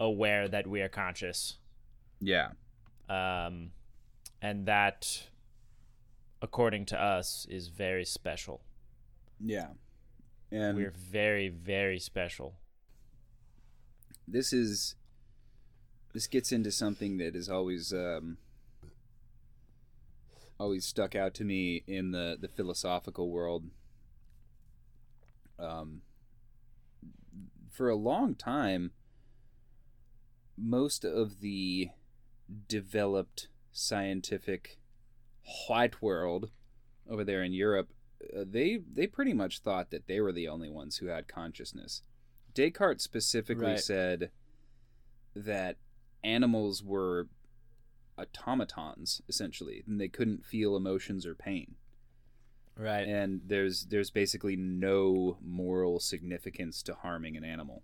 aware 0.00 0.48
that 0.48 0.66
we 0.66 0.80
are 0.80 0.88
conscious. 0.88 1.58
Yeah. 2.20 2.48
Um 3.08 3.70
and 4.42 4.66
that 4.66 5.28
according 6.42 6.86
to 6.86 7.00
us 7.00 7.46
is 7.48 7.68
very 7.68 8.04
special. 8.04 8.62
Yeah. 9.40 9.68
And 10.50 10.76
We're 10.76 10.90
very 10.96 11.48
very 11.48 11.98
special. 12.00 12.54
this 14.28 14.52
is 14.52 14.96
this 16.16 16.26
gets 16.26 16.50
into 16.50 16.72
something 16.72 17.18
that 17.18 17.36
is 17.36 17.46
always 17.46 17.92
um, 17.92 18.38
always 20.58 20.86
stuck 20.86 21.14
out 21.14 21.34
to 21.34 21.44
me 21.44 21.84
in 21.86 22.10
the 22.12 22.38
the 22.40 22.48
philosophical 22.48 23.30
world. 23.30 23.64
Um, 25.58 26.00
for 27.70 27.90
a 27.90 27.96
long 27.96 28.34
time, 28.34 28.92
most 30.56 31.04
of 31.04 31.40
the 31.40 31.90
developed 32.66 33.48
scientific 33.70 34.78
white 35.68 36.00
world 36.00 36.48
over 37.10 37.24
there 37.24 37.42
in 37.42 37.52
Europe, 37.52 37.90
uh, 38.34 38.44
they 38.50 38.78
they 38.90 39.06
pretty 39.06 39.34
much 39.34 39.58
thought 39.58 39.90
that 39.90 40.06
they 40.06 40.22
were 40.22 40.32
the 40.32 40.48
only 40.48 40.70
ones 40.70 40.96
who 40.96 41.08
had 41.08 41.28
consciousness. 41.28 42.00
Descartes 42.54 43.04
specifically 43.04 43.66
Right. 43.72 43.80
said 43.80 44.30
that 45.34 45.76
animals 46.24 46.82
were 46.82 47.28
automatons 48.18 49.20
essentially, 49.28 49.82
and 49.86 50.00
they 50.00 50.08
couldn't 50.08 50.44
feel 50.44 50.76
emotions 50.76 51.26
or 51.26 51.34
pain. 51.34 51.74
Right. 52.78 53.06
And 53.06 53.40
there's 53.46 53.86
there's 53.86 54.10
basically 54.10 54.56
no 54.56 55.38
moral 55.42 55.98
significance 56.00 56.82
to 56.84 56.94
harming 56.94 57.36
an 57.36 57.44
animal. 57.44 57.82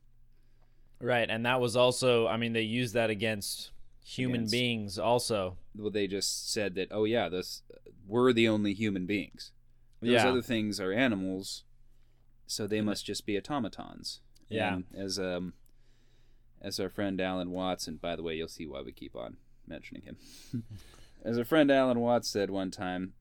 Right. 1.00 1.28
And 1.28 1.44
that 1.46 1.60
was 1.60 1.76
also, 1.76 2.26
I 2.28 2.36
mean, 2.36 2.52
they 2.52 2.62
used 2.62 2.94
that 2.94 3.10
against 3.10 3.70
human 4.04 4.40
Against- 4.42 4.52
beings 4.52 4.98
also. 4.98 5.56
Well, 5.74 5.90
they 5.90 6.06
just 6.06 6.52
said 6.52 6.74
that 6.74 6.88
oh 6.90 7.04
yeah, 7.04 7.28
this 7.28 7.62
we're 8.06 8.32
the 8.32 8.48
only 8.48 8.74
human 8.74 9.06
beings. 9.06 9.52
Those 10.00 10.10
Yeah. 10.10 10.28
other 10.28 10.42
things 10.42 10.80
are 10.80 10.92
animals, 10.92 11.64
so 12.46 12.66
they 12.66 12.80
must 12.80 13.06
just 13.06 13.24
be 13.24 13.36
automatons. 13.38 14.20
Yeah. 14.48 14.74
And 14.74 14.84
as 14.94 15.18
um 15.18 15.54
as 16.62 16.78
our 16.80 16.88
friend 16.88 17.20
Alan 17.20 17.50
Watts, 17.50 17.86
and 17.86 18.00
by 18.00 18.16
the 18.16 18.22
way, 18.22 18.34
you'll 18.34 18.48
see 18.48 18.66
why 18.66 18.80
we 18.80 18.92
keep 18.92 19.14
on 19.16 19.36
mentioning 19.66 20.02
him. 20.02 20.16
as 21.24 21.36
our 21.36 21.44
friend 21.44 21.70
Alan 21.70 22.00
Watts 22.00 22.28
said 22.30 22.50
one 22.50 22.70
time, 22.70 23.12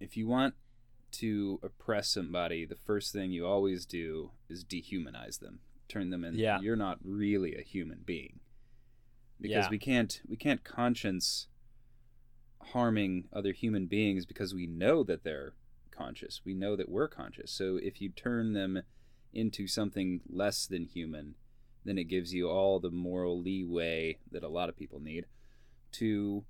if 0.00 0.16
you 0.16 0.26
want 0.26 0.54
to 1.12 1.60
oppress 1.62 2.08
somebody, 2.08 2.64
the 2.66 2.74
first 2.74 3.12
thing 3.12 3.30
you 3.30 3.46
always 3.46 3.86
do 3.86 4.32
is 4.48 4.64
dehumanize 4.64 5.38
them, 5.38 5.60
turn 5.88 6.10
them 6.10 6.24
into 6.24 6.40
Yeah. 6.40 6.58
You're 6.60 6.74
not 6.76 6.98
really 7.04 7.54
a 7.54 7.62
human 7.62 8.00
being 8.04 8.40
because 9.40 9.66
Yeah. 9.66 9.70
we 9.70 9.78
can't 9.78 10.20
we 10.28 10.36
can't 10.36 10.64
conscience 10.64 11.46
harming 12.72 13.28
other 13.32 13.52
human 13.52 13.86
beings 13.86 14.26
because 14.26 14.54
we 14.54 14.66
know 14.66 15.04
that 15.04 15.22
they're 15.22 15.52
conscious. 15.90 16.40
We 16.44 16.54
know 16.54 16.74
that 16.76 16.88
we're 16.88 17.08
conscious. 17.08 17.52
So 17.52 17.76
if 17.80 18.00
you 18.00 18.08
turn 18.08 18.52
them 18.52 18.82
into 19.32 19.66
something 19.68 20.20
less 20.28 20.66
than 20.66 20.86
human, 20.86 21.34
then 21.84 21.98
it 21.98 22.04
gives 22.04 22.32
you 22.32 22.48
all 22.48 22.80
the 22.80 22.90
moral 22.90 23.40
leeway 23.40 24.18
that 24.30 24.42
a 24.42 24.48
lot 24.48 24.68
of 24.68 24.76
people 24.76 25.00
need 25.00 25.26
to 25.92 26.44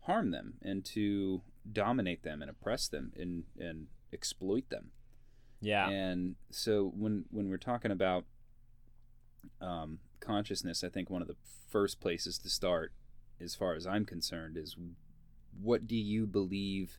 harm 0.00 0.30
them 0.30 0.54
and 0.62 0.84
to 0.84 1.42
dominate 1.70 2.22
them 2.22 2.42
and 2.42 2.50
oppress 2.50 2.88
them 2.88 3.12
and, 3.16 3.44
and 3.58 3.86
exploit 4.12 4.68
them. 4.70 4.90
Yeah. 5.60 5.88
And 5.88 6.34
so 6.50 6.92
when 6.96 7.26
when 7.30 7.48
we're 7.48 7.56
talking 7.56 7.92
about 7.92 8.24
um, 9.60 10.00
consciousness, 10.20 10.82
I 10.82 10.88
think 10.88 11.08
one 11.08 11.22
of 11.22 11.28
the 11.28 11.36
first 11.70 12.00
places 12.00 12.38
to 12.38 12.50
start, 12.50 12.92
as 13.40 13.54
far 13.54 13.74
as 13.74 13.86
I'm 13.86 14.04
concerned, 14.04 14.56
is 14.56 14.76
what 15.60 15.86
do 15.86 15.96
you 15.96 16.26
believe 16.26 16.98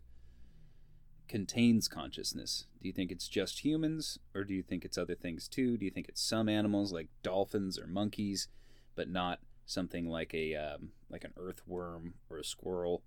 contains 1.28 1.88
consciousness? 1.88 2.65
Do 2.82 2.88
you 2.88 2.93
think 2.93 3.11
it's 3.11 3.28
just 3.28 3.63
humans, 3.63 4.19
or 4.36 4.43
do 4.43 4.53
you 4.53 4.63
think 4.63 4.84
it's 4.86 4.97
other 4.97 5.15
things 5.15 5.47
too? 5.47 5.78
Do 5.78 5.86
you 5.86 5.91
think 5.91 6.07
it's 6.09 6.21
some 6.21 6.49
animals 6.49 6.91
like 6.91 7.07
dolphins 7.24 7.80
or 7.80 7.88
monkeys, 7.88 8.47
but 8.95 9.09
not 9.09 9.39
something 9.65 10.07
like 10.07 10.34
a 10.34 10.55
um, 10.55 10.89
like 11.09 11.24
an 11.24 11.34
earthworm 11.38 12.15
or 12.30 12.38
a 12.38 12.43
squirrel? 12.43 13.03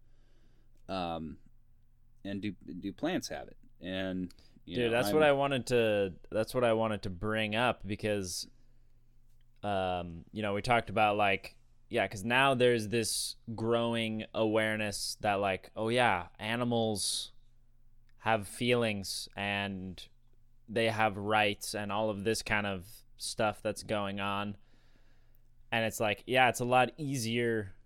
Um, 0.89 1.39
and 2.25 2.41
do 2.41 2.53
do 2.81 2.93
plants 2.93 3.29
have 3.29 3.49
it? 3.49 3.57
And 3.81 4.33
you 4.65 4.77
Dude, 4.77 4.87
know, 4.87 4.91
that's 4.97 5.09
I'm- 5.09 5.15
what 5.17 5.23
I 5.25 5.33
wanted 5.33 5.67
to 5.67 6.13
that's 6.31 6.55
what 6.55 6.65
I 6.65 6.73
wanted 6.73 7.03
to 7.03 7.11
bring 7.11 7.55
up 7.55 7.87
because 7.87 8.49
um, 9.63 10.25
you 10.33 10.43
know, 10.43 10.55
we 10.55 10.63
talked 10.63 10.91
about 10.91 11.17
like 11.17 11.57
yeah, 11.89 12.07
cuz 12.09 12.25
now 12.25 12.55
there's 12.55 12.89
this 12.89 13.37
growing 13.55 14.25
awareness 14.35 15.17
that 15.21 15.35
like, 15.35 15.71
oh 15.77 15.89
yeah, 15.89 16.27
animals 16.39 17.33
have 18.27 18.49
feelings 18.49 19.29
and 19.37 20.03
they 20.69 20.89
have 20.89 21.17
rights 21.17 21.77
and 21.77 21.93
all 21.93 22.11
of 22.11 22.25
this 22.25 22.43
kind 22.43 22.67
of 22.67 22.85
stuff 23.17 23.61
that's 23.63 23.85
going 23.85 24.19
on. 24.19 24.57
And 25.71 25.85
it's 25.85 26.01
like, 26.01 26.25
yeah, 26.27 26.49
it's 26.49 26.59
a 26.59 26.65
lot 26.65 26.91
easier 26.99 27.77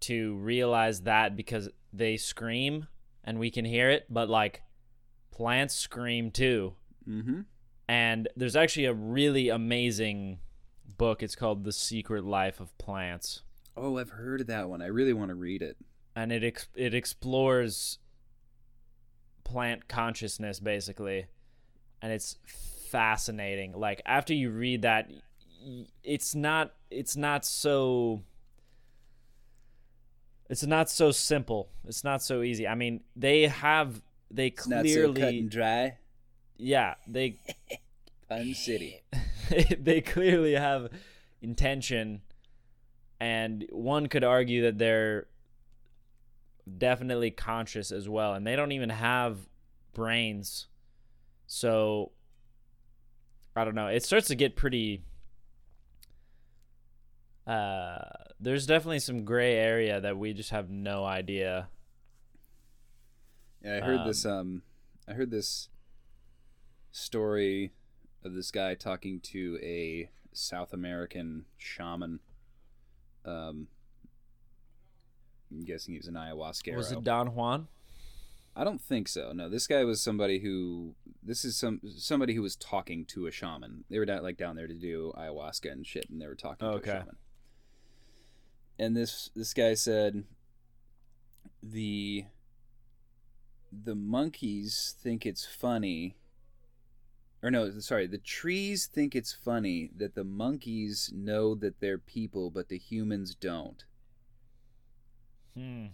to 0.00 0.34
realize 0.36 1.00
that 1.02 1.34
because 1.34 1.70
they 1.94 2.18
scream 2.18 2.88
and 3.24 3.38
we 3.38 3.50
can 3.50 3.64
hear 3.64 3.88
it, 3.88 4.04
but 4.10 4.28
like 4.28 4.60
plants 5.30 5.76
scream 5.76 6.30
too. 6.30 6.74
Mm-hmm. 7.08 7.40
And 7.88 8.28
there's 8.36 8.56
actually 8.56 8.84
a 8.84 8.92
really 8.92 9.48
amazing 9.48 10.40
book. 10.98 11.22
It's 11.22 11.34
called 11.34 11.64
The 11.64 11.72
Secret 11.72 12.26
Life 12.26 12.60
of 12.60 12.76
Plants. 12.76 13.44
Oh, 13.78 13.96
I've 13.96 14.10
heard 14.10 14.42
of 14.42 14.46
that 14.48 14.68
one. 14.68 14.82
I 14.82 14.88
really 14.88 15.14
want 15.14 15.30
to 15.30 15.34
read 15.34 15.62
it. 15.62 15.78
And 16.14 16.32
it 16.32 16.44
ex- 16.44 16.68
it 16.74 16.92
explores 16.92 17.98
plant 19.50 19.88
consciousness 19.88 20.60
basically. 20.60 21.26
And 22.02 22.12
it's 22.12 22.36
fascinating. 22.90 23.72
Like 23.72 24.02
after 24.06 24.34
you 24.34 24.50
read 24.50 24.82
that 24.82 25.10
it's 26.02 26.34
not 26.34 26.72
it's 26.90 27.16
not 27.16 27.44
so 27.44 28.22
it's 30.48 30.66
not 30.66 30.90
so 30.90 31.12
simple. 31.12 31.68
It's 31.86 32.02
not 32.02 32.22
so 32.22 32.42
easy. 32.42 32.66
I 32.66 32.74
mean, 32.74 33.02
they 33.14 33.46
have 33.46 34.02
they 34.30 34.52
not 34.66 34.86
so 34.86 35.06
cut 35.08 35.14
clearly 35.14 35.38
and 35.40 35.50
dry. 35.50 35.98
yeah, 36.56 36.94
they 37.06 37.36
Pun 38.28 38.54
City. 38.54 39.00
they 39.78 40.00
clearly 40.00 40.54
have 40.54 40.88
intention 41.42 42.22
and 43.20 43.66
one 43.70 44.06
could 44.06 44.24
argue 44.24 44.62
that 44.62 44.78
they're 44.78 45.26
definitely 46.78 47.30
conscious 47.30 47.90
as 47.92 48.08
well 48.08 48.34
and 48.34 48.46
they 48.46 48.56
don't 48.56 48.72
even 48.72 48.90
have 48.90 49.38
brains 49.92 50.68
so 51.46 52.12
i 53.56 53.64
don't 53.64 53.74
know 53.74 53.88
it 53.88 54.02
starts 54.04 54.28
to 54.28 54.34
get 54.34 54.56
pretty 54.56 55.02
uh 57.46 57.98
there's 58.38 58.66
definitely 58.66 58.98
some 58.98 59.24
gray 59.24 59.54
area 59.56 60.00
that 60.00 60.16
we 60.16 60.32
just 60.32 60.50
have 60.50 60.70
no 60.70 61.04
idea 61.04 61.68
Yeah, 63.62 63.76
I 63.76 63.80
heard 63.80 64.06
this. 64.06 64.24
Um, 64.24 64.62
I 65.06 65.12
heard 65.12 65.30
this 65.30 65.68
story 66.92 67.72
of 68.24 68.34
this 68.34 68.50
guy 68.50 68.74
talking 68.74 69.20
to 69.20 69.58
a 69.62 70.08
South 70.32 70.72
American 70.72 71.44
shaman. 71.58 72.20
Um, 73.24 73.68
I'm 75.50 75.64
guessing 75.64 75.94
he 75.94 75.98
was 75.98 76.06
an 76.08 76.14
ayahuasca. 76.14 76.74
was 76.76 76.92
it 76.92 77.02
don 77.04 77.34
juan 77.34 77.68
I 78.56 78.64
don't 78.64 78.80
think 78.80 79.06
so. 79.06 79.32
No, 79.32 79.48
this 79.48 79.68
guy 79.68 79.84
was 79.84 80.00
somebody 80.02 80.40
who. 80.40 80.94
This 81.22 81.44
is 81.44 81.56
some 81.56 81.80
somebody 81.96 82.34
who 82.34 82.42
was 82.42 82.56
talking 82.56 83.04
to 83.06 83.26
a 83.26 83.30
shaman. 83.30 83.84
They 83.88 83.98
were 83.98 84.04
down, 84.04 84.24
like 84.24 84.36
down 84.36 84.56
there 84.56 84.66
to 84.66 84.74
do 84.74 85.12
ayahuasca 85.16 85.70
and 85.70 85.86
shit, 85.86 86.10
and 86.10 86.20
they 86.20 86.26
were 86.26 86.34
talking 86.34 86.66
to 86.68 86.74
Okay. 86.74 86.90
a 86.90 86.94
shaman. 86.98 87.16
And 88.78 88.96
this 88.96 89.30
this 89.36 89.54
guy 89.54 89.74
said, 89.74 90.24
the 91.62 92.24
the 93.72 93.94
monkeys 93.94 94.96
think 95.00 95.24
it's 95.24 95.46
funny. 95.46 96.16
Or 97.42 97.50
no, 97.50 97.78
sorry, 97.78 98.06
the 98.06 98.18
trees 98.18 98.86
think 98.86 99.14
it's 99.14 99.32
funny 99.32 99.90
that 99.96 100.14
the 100.14 100.24
monkeys 100.24 101.10
know 101.14 101.54
that 101.54 101.80
they're 101.80 101.98
people, 101.98 102.50
but 102.50 102.68
the 102.68 102.78
humans 102.78 103.34
don't. 103.34 103.84
Hmm 105.60 105.86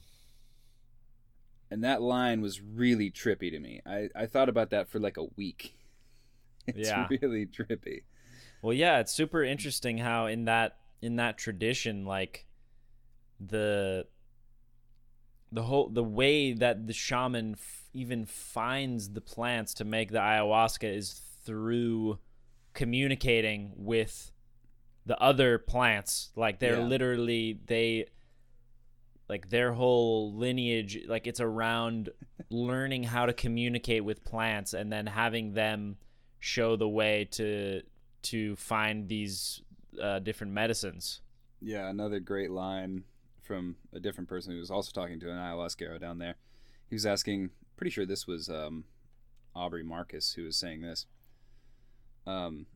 and 1.71 1.83
that 1.83 2.01
line 2.01 2.41
was 2.41 2.61
really 2.61 3.11
trippy 3.11 3.51
to 3.51 3.59
me. 3.59 3.81
I, 3.85 4.09
I 4.15 4.27
thought 4.27 4.49
about 4.49 4.71
that 4.71 4.89
for 4.89 5.01
like 5.01 5.17
a 5.17 5.25
week. 5.37 5.75
It's 6.69 6.79
Yeah. 6.89 7.07
really 7.09 7.47
trippy. 7.47 8.03
Well, 8.61 8.73
yeah, 8.73 8.99
it's 8.99 9.13
super 9.13 9.45
interesting 9.45 9.99
how 9.99 10.27
in 10.27 10.47
that 10.47 10.79
in 11.01 11.15
that 11.17 11.39
tradition, 11.39 12.05
like 12.05 12.47
the 13.39 14.07
the 15.53 15.63
whole 15.63 15.89
the 15.89 16.03
way 16.03 16.53
that 16.53 16.87
the 16.89 16.93
shaman 16.93 17.53
f- 17.53 17.85
even 17.95 18.27
finds 18.27 19.11
the 19.11 19.21
plants 19.21 19.75
to 19.75 19.85
make 19.85 20.11
the 20.11 20.19
ayahuasca 20.19 20.93
is 20.93 21.21
through 21.45 22.19
communicating 22.75 23.73
with 23.77 24.33
the 25.07 25.17
other 25.21 25.59
plants. 25.59 26.31
Like 26.35 26.59
they're 26.59 26.79
Yeah. 26.79 26.87
literally 26.87 27.61
they 27.67 28.07
like 29.29 29.51
their 29.51 29.73
whole 29.73 30.33
lineage 30.35 30.99
like 31.09 31.27
it's 31.27 31.41
around 31.41 32.11
learning 32.51 33.03
how 33.03 33.27
to 33.27 33.33
communicate 33.33 34.05
with 34.05 34.25
plants 34.25 34.73
and 34.73 34.93
then 34.93 35.07
having 35.07 35.53
them 35.55 35.97
show 36.39 36.77
the 36.77 36.89
way 36.89 37.27
to 37.33 37.83
to 38.23 38.57
find 38.57 39.09
these 39.09 39.63
uh, 40.03 40.19
different 40.19 40.53
medicines. 40.53 41.21
Yeah, 41.61 41.89
another 41.89 42.21
great 42.21 42.51
line 42.51 43.05
from 43.43 43.77
a 43.93 44.01
different 44.01 44.29
person 44.29 44.53
who 44.53 44.59
was 44.59 44.71
also 44.71 44.91
talking 44.93 45.21
to 45.21 45.31
an 45.31 45.39
ayahuasquero 45.39 46.01
down 46.01 46.19
there. 46.19 46.35
he 46.89 46.95
was 46.95 47.07
asking. 47.07 47.51
Pretty 47.77 47.91
sure 47.91 48.07
this 48.07 48.27
was 48.27 48.49
um, 48.49 48.85
Aubrey 49.55 49.83
Marcus 49.83 50.33
who 50.33 50.45
was 50.45 50.57
saying 50.57 50.81
this. 50.81 51.05
Um, 52.27 52.67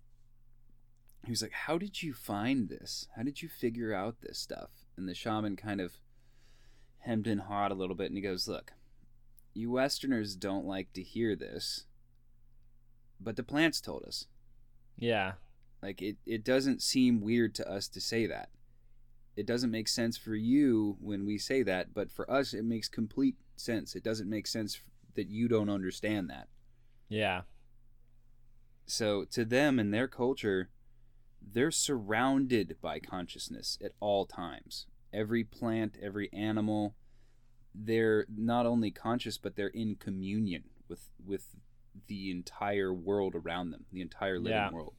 he 1.25 1.31
was 1.31 1.41
like, 1.41 1.53
"How 1.53 1.79
did 1.79 2.03
you 2.03 2.13
find 2.13 2.69
this? 2.69 3.09
How 3.17 3.23
did 3.23 3.41
you 3.41 3.49
figure 3.49 3.95
out 3.95 4.21
this 4.21 4.39
stuff?" 4.39 4.71
And 4.97 5.09
the 5.09 5.15
shaman 5.15 5.57
kind 5.57 5.81
of 5.81 5.95
hemmed 7.01 7.27
and 7.27 7.43
hawed 7.43 7.73
a 7.73 7.75
little 7.75 7.97
bit, 7.97 8.07
and 8.07 8.17
he 8.17 8.23
goes, 8.23 8.49
"Look, 8.49 8.73
you 9.55 9.71
Westerners 9.71 10.37
don't 10.37 10.67
like 10.67 10.93
to 10.93 11.03
hear 11.03 11.35
this, 11.35 11.87
but 13.21 13.37
the 13.37 13.43
plants 13.43 13.81
told 13.81 14.05
us. 14.05 14.27
Yeah. 14.97 15.33
Like 15.83 16.03
it, 16.03 16.17
it 16.27 16.45
doesn't 16.45 16.83
seem 16.83 17.21
weird 17.21 17.55
to 17.57 17.69
us 17.71 17.89
to 17.89 18.01
say 18.01 18.27
that. 18.27 18.51
It 19.37 19.47
doesn't 19.47 19.71
make 19.71 19.89
sense 19.89 20.17
for 20.17 20.35
you 20.35 20.97
when 21.01 21.25
we 21.25 21.39
say 21.39 21.63
that, 21.63 21.95
but 21.95 22.11
for 22.11 22.31
us, 22.31 22.53
it 22.53 22.65
makes 22.65 22.89
complete 22.89 23.37
sense. 23.57 23.95
It 23.95 24.05
doesn't 24.05 24.29
make 24.29 24.47
sense 24.47 24.81
that 25.15 25.29
you 25.29 25.49
don't 25.49 25.71
understand 25.71 26.29
that. 26.31 26.49
Yeah. 27.09 27.43
So 28.87 29.25
to 29.31 29.45
them 29.45 29.79
and 29.79 29.95
their 29.95 30.09
culture, 30.09 30.71
they're 31.41 31.71
surrounded 31.71 32.77
by 32.83 32.99
consciousness 32.99 33.79
at 33.83 33.93
all 34.01 34.27
times. 34.27 34.87
Every 35.13 35.45
plant, 35.45 35.97
every 36.01 36.33
animal, 36.33 36.95
they're 37.75 38.27
not 38.29 38.67
only 38.67 38.91
conscious 38.91 39.39
but 39.39 39.55
they're 39.57 39.69
in 39.69 39.95
communion 39.97 40.65
with 40.89 41.09
with 41.25 41.57
the 42.07 42.31
entire 42.31 42.93
world 42.93 43.35
around 43.35 43.71
them, 43.71 43.87
the 43.93 44.01
entire 44.01 44.39
living 44.39 44.53
Yeah. 44.53 44.71
world. 44.71 44.95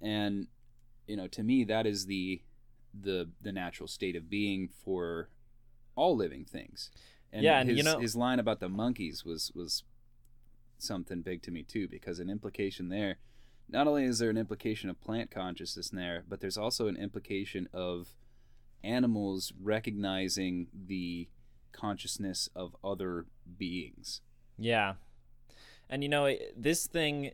And 0.00 0.46
you 1.06 1.16
know, 1.16 1.26
to 1.28 1.42
me 1.42 1.64
that 1.64 1.86
is 1.86 2.06
the 2.06 2.42
the 2.98 3.30
the 3.40 3.52
natural 3.52 3.86
state 3.88 4.16
of 4.16 4.28
being 4.30 4.68
for 4.68 5.28
all 5.94 6.16
living 6.16 6.44
things. 6.44 6.90
And 7.32 7.42
Yeah, 7.44 7.60
and 7.60 7.68
his, 7.68 7.78
you 7.78 7.82
know- 7.84 7.98
his 8.00 8.16
line 8.16 8.38
about 8.38 8.60
the 8.60 8.68
monkeys 8.68 9.24
was 9.24 9.52
was 9.54 9.84
something 10.78 11.22
big 11.22 11.42
to 11.42 11.50
me 11.50 11.62
too 11.64 11.88
because 11.88 12.20
an 12.20 12.30
implication 12.30 12.88
there 12.88 13.18
not 13.68 13.86
only 13.88 14.04
is 14.04 14.18
there 14.20 14.30
an 14.30 14.36
implication 14.38 14.88
of 14.88 14.98
plant 15.00 15.30
consciousness 15.30 15.90
in 15.90 15.98
there, 15.98 16.24
but 16.26 16.40
there's 16.40 16.56
also 16.56 16.86
an 16.88 16.96
implication 16.96 17.68
of 17.72 18.14
animals 18.82 19.52
recognizing 19.60 20.68
the 20.86 21.28
consciousness 21.72 22.48
of 22.54 22.74
other 22.82 23.26
beings. 23.58 24.20
Yeah. 24.58 24.94
And 25.88 26.02
you 26.02 26.08
know, 26.08 26.26
it- 26.26 26.54
this 26.56 26.86
thing 26.86 27.32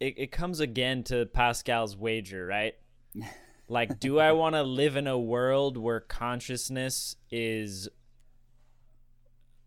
it, 0.00 0.14
it 0.18 0.32
comes 0.32 0.60
again 0.60 1.04
to 1.04 1.24
Pascal's 1.26 1.96
wager, 1.96 2.46
right? 2.46 2.74
Like, 3.66 3.98
do 3.98 4.18
I 4.18 4.32
want 4.32 4.56
to 4.56 4.62
live 4.62 4.94
in 4.94 5.06
a 5.06 5.18
world 5.18 5.78
where 5.78 5.98
consciousness 5.98 7.16
is 7.30 7.88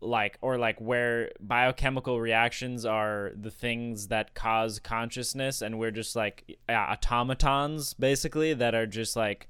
like, 0.00 0.38
or 0.40 0.56
like 0.56 0.80
where 0.80 1.32
biochemical 1.40 2.20
reactions 2.20 2.84
are 2.84 3.32
the 3.34 3.50
things 3.50 4.06
that 4.08 4.34
cause 4.34 4.78
consciousness, 4.78 5.60
and 5.62 5.80
we're 5.80 5.90
just 5.90 6.14
like 6.14 6.58
yeah, 6.68 6.92
automatons, 6.92 7.94
basically, 7.94 8.54
that 8.54 8.74
are 8.74 8.86
just 8.86 9.16
like, 9.16 9.48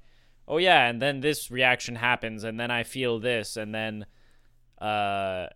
oh 0.49 0.57
yeah, 0.57 0.87
and 0.89 1.01
then 1.01 1.21
this 1.21 1.49
reaction 1.51 1.95
happens, 1.95 2.43
and 2.43 2.59
then 2.59 2.71
I 2.71 2.83
feel 2.83 3.19
this, 3.19 3.55
and 3.55 3.73
then, 3.73 4.05
uh, 4.81 5.47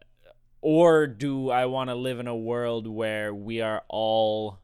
or 0.62 1.08
do 1.08 1.50
I 1.50 1.66
want 1.66 1.90
to 1.90 1.96
live 1.96 2.20
in 2.20 2.28
a 2.28 2.36
world 2.36 2.88
where 2.88 3.34
we 3.34 3.60
are 3.60 3.84
all 3.90 4.60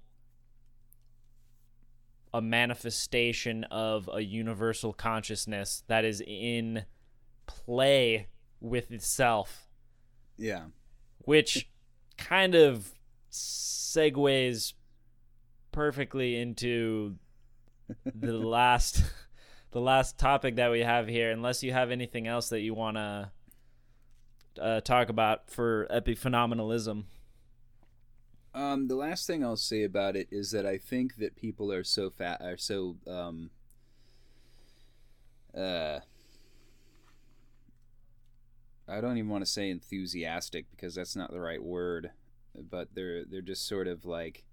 a 2.34 2.42
manifestation 2.42 3.64
of 3.66 4.08
a 4.14 4.22
universal 4.22 4.94
consciousness 4.94 5.84
that 5.88 6.06
is 6.06 6.22
in 6.26 6.86
play 7.48 8.28
with 8.62 8.92
itself, 8.92 9.68
Yeah. 10.38 10.66
which 11.26 11.70
kind 12.18 12.54
of 12.54 12.92
segues 13.32 14.74
perfectly 15.72 16.40
into 16.40 17.16
the 18.06 18.34
last 18.34 19.04
the 19.72 19.82
last 19.82 20.18
topic 20.18 20.56
that 20.56 20.72
we 20.72 20.82
have 20.82 21.08
here 21.08 21.32
unless 21.32 21.64
you 21.64 21.72
have 21.72 21.92
anything 21.92 22.28
else 22.28 22.50
that 22.50 22.62
you 22.62 22.74
want 22.74 22.98
to 22.98 23.32
uh, 24.60 24.82
talk 24.82 25.10
about 25.10 25.50
for 25.50 25.88
epiphenomenalism. 25.92 27.04
Um, 28.54 28.88
the 28.88 28.96
last 28.96 29.28
thing 29.28 29.44
I'll 29.44 29.56
say 29.56 29.84
about 29.84 30.16
it 30.16 30.28
is 30.32 30.52
that 30.52 30.66
I 30.66 30.78
think 30.78 31.18
that 31.18 31.36
people 31.36 31.72
are 31.72 31.84
so 31.84 32.10
fat, 32.10 32.42
are 32.42 32.58
so 32.58 32.98
um, 33.08 33.52
uh, 35.56 36.00
I 38.88 39.02
don't 39.02 39.18
even 39.18 39.30
want 39.30 39.46
to 39.46 39.52
say 39.52 39.70
enthusiastic 39.70 40.66
because 40.72 40.96
that's 40.96 41.16
not 41.16 41.32
the 41.32 41.40
right 41.40 41.62
word, 41.62 42.10
but 42.56 42.90
they're 42.96 43.24
they're 43.24 43.42
just 43.42 43.68
sort 43.68 43.88
of 43.88 44.04
like 44.06 44.44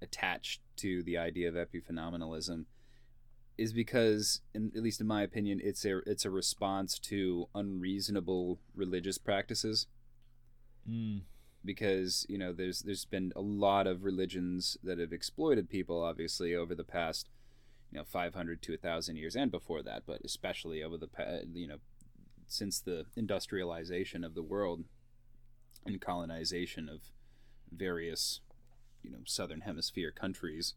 attached 0.00 0.62
to 0.76 1.02
the 1.02 1.18
idea 1.18 1.48
of 1.48 1.54
epiphenomenalism 1.54 2.64
is 3.58 3.72
because 3.72 4.40
in, 4.54 4.70
at 4.74 4.82
least 4.82 5.00
in 5.00 5.06
my 5.06 5.22
opinion 5.22 5.60
it's 5.62 5.84
a 5.84 5.98
it's 6.06 6.24
a 6.24 6.30
response 6.30 6.98
to 6.98 7.48
unreasonable 7.54 8.60
religious 8.74 9.18
practices 9.18 9.86
mm. 10.88 11.20
because 11.64 12.24
you 12.28 12.38
know 12.38 12.52
there's 12.52 12.80
there's 12.80 13.04
been 13.04 13.32
a 13.34 13.40
lot 13.40 13.86
of 13.86 14.04
religions 14.04 14.78
that 14.82 14.98
have 14.98 15.12
exploited 15.12 15.68
people 15.68 16.02
obviously 16.02 16.54
over 16.54 16.74
the 16.74 16.84
past 16.84 17.28
you 17.90 17.98
know 17.98 18.04
500 18.04 18.62
to 18.62 18.72
1000 18.72 19.16
years 19.16 19.34
and 19.34 19.50
before 19.50 19.82
that 19.82 20.04
but 20.06 20.20
especially 20.24 20.82
over 20.82 20.96
the 20.96 21.08
you 21.52 21.66
know 21.66 21.78
since 22.46 22.80
the 22.80 23.04
industrialization 23.16 24.24
of 24.24 24.34
the 24.34 24.42
world 24.42 24.84
and 25.84 26.00
colonization 26.00 26.88
of 26.88 27.00
various 27.72 28.40
you 29.02 29.10
know 29.10 29.18
southern 29.24 29.62
hemisphere 29.62 30.12
countries 30.12 30.74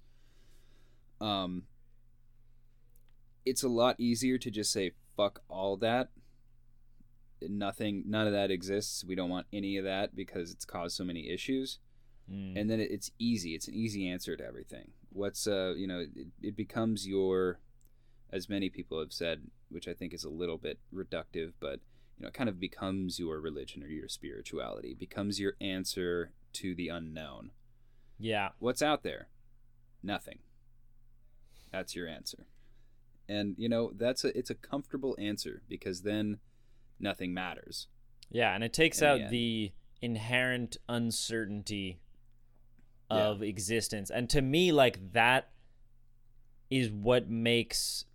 um 1.20 1.64
it's 3.46 3.64
a 3.64 3.70
lot 3.70 4.00
easier 4.00 4.38
to 4.38 4.52
just 4.52 4.72
say 4.72 4.92
fuck 5.18 5.42
all 5.50 5.78
that. 5.78 6.10
Nothing 7.48 8.04
none 8.06 8.28
of 8.28 8.34
that 8.34 8.52
exists. 8.52 9.04
We 9.04 9.16
don't 9.16 9.30
want 9.30 9.48
any 9.52 9.78
of 9.78 9.84
that 9.86 10.16
because 10.16 10.52
it's 10.52 10.66
caused 10.66 10.96
so 10.96 11.04
many 11.04 11.30
issues. 11.30 11.80
Mm. 12.32 12.54
and 12.56 12.70
then 12.70 12.80
it- 12.80 12.92
it's 12.92 13.12
easy. 13.18 13.56
It's 13.56 13.68
an 13.68 13.74
easy 13.74 14.08
answer 14.08 14.38
to 14.38 14.46
everything. 14.46 14.92
What's 15.12 15.48
uh 15.48 15.74
you 15.76 15.88
know 15.88 16.00
it, 16.02 16.28
it 16.42 16.56
becomes 16.56 17.08
your 17.08 17.60
as 18.32 18.48
many 18.48 18.70
people 18.70 18.98
have 19.00 19.12
said 19.12 19.42
which 19.70 19.88
i 19.90 19.94
think 19.94 20.14
is 20.14 20.24
a 20.24 20.30
little 20.30 20.58
bit 20.58 20.80
reductive 20.94 21.52
but 21.60 21.82
you 22.18 22.22
know 22.22 22.28
it 22.30 22.34
kind 22.34 22.48
of 22.48 22.60
becomes 22.62 23.20
your 23.20 23.42
religion 23.42 23.84
or 23.84 23.88
your 23.88 24.08
spirituality. 24.08 24.92
It 24.92 25.00
becomes 25.00 25.40
your 25.40 25.54
answer 25.60 26.32
to 26.54 26.76
the 26.76 26.88
unknown. 26.90 27.52
Yeah. 28.20 28.50
What's 28.60 28.82
out 28.84 29.02
there? 29.04 29.28
Nothing. 30.04 30.40
That's 31.72 31.96
your 31.96 32.08
answer 32.08 32.46
and 33.32 33.56
you 33.58 33.70
know 33.70 33.92
that's 33.96 34.24
a 34.26 34.38
it's 34.38 34.50
a 34.50 34.56
comfortable 34.56 35.16
answer 35.20 35.62
because 35.70 36.02
then 36.02 36.38
nothing 37.00 37.34
matters 37.34 37.88
Yeah, 38.30 38.54
and 38.54 38.64
it 38.64 38.74
takes 38.74 39.02
out 39.02 39.30
the 39.30 39.72
inherent 40.02 40.78
uncertainty 40.88 42.00
Yeah. 43.10 43.28
of 43.28 43.42
existence. 43.44 44.10
And 44.10 44.30
to 44.30 44.42
me, 44.42 44.72
like 44.72 45.14
that 45.14 45.50
is 46.70 46.90
what 46.92 47.30
makes 47.30 48.06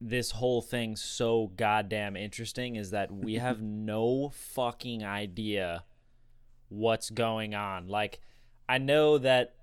this 0.00 0.30
whole 0.32 0.62
thing 0.62 0.96
so 0.96 1.48
goddamn 1.56 2.16
interesting 2.16 2.76
is 2.76 2.90
that 2.90 3.10
we 3.12 3.34
have 3.46 3.60
no 3.60 4.30
fucking 4.30 5.04
idea 5.04 5.84
what's 6.68 7.10
going 7.10 7.54
on. 7.54 7.88
Like 7.88 8.20
I 8.68 8.78
know 8.78 9.18
that 9.18 9.55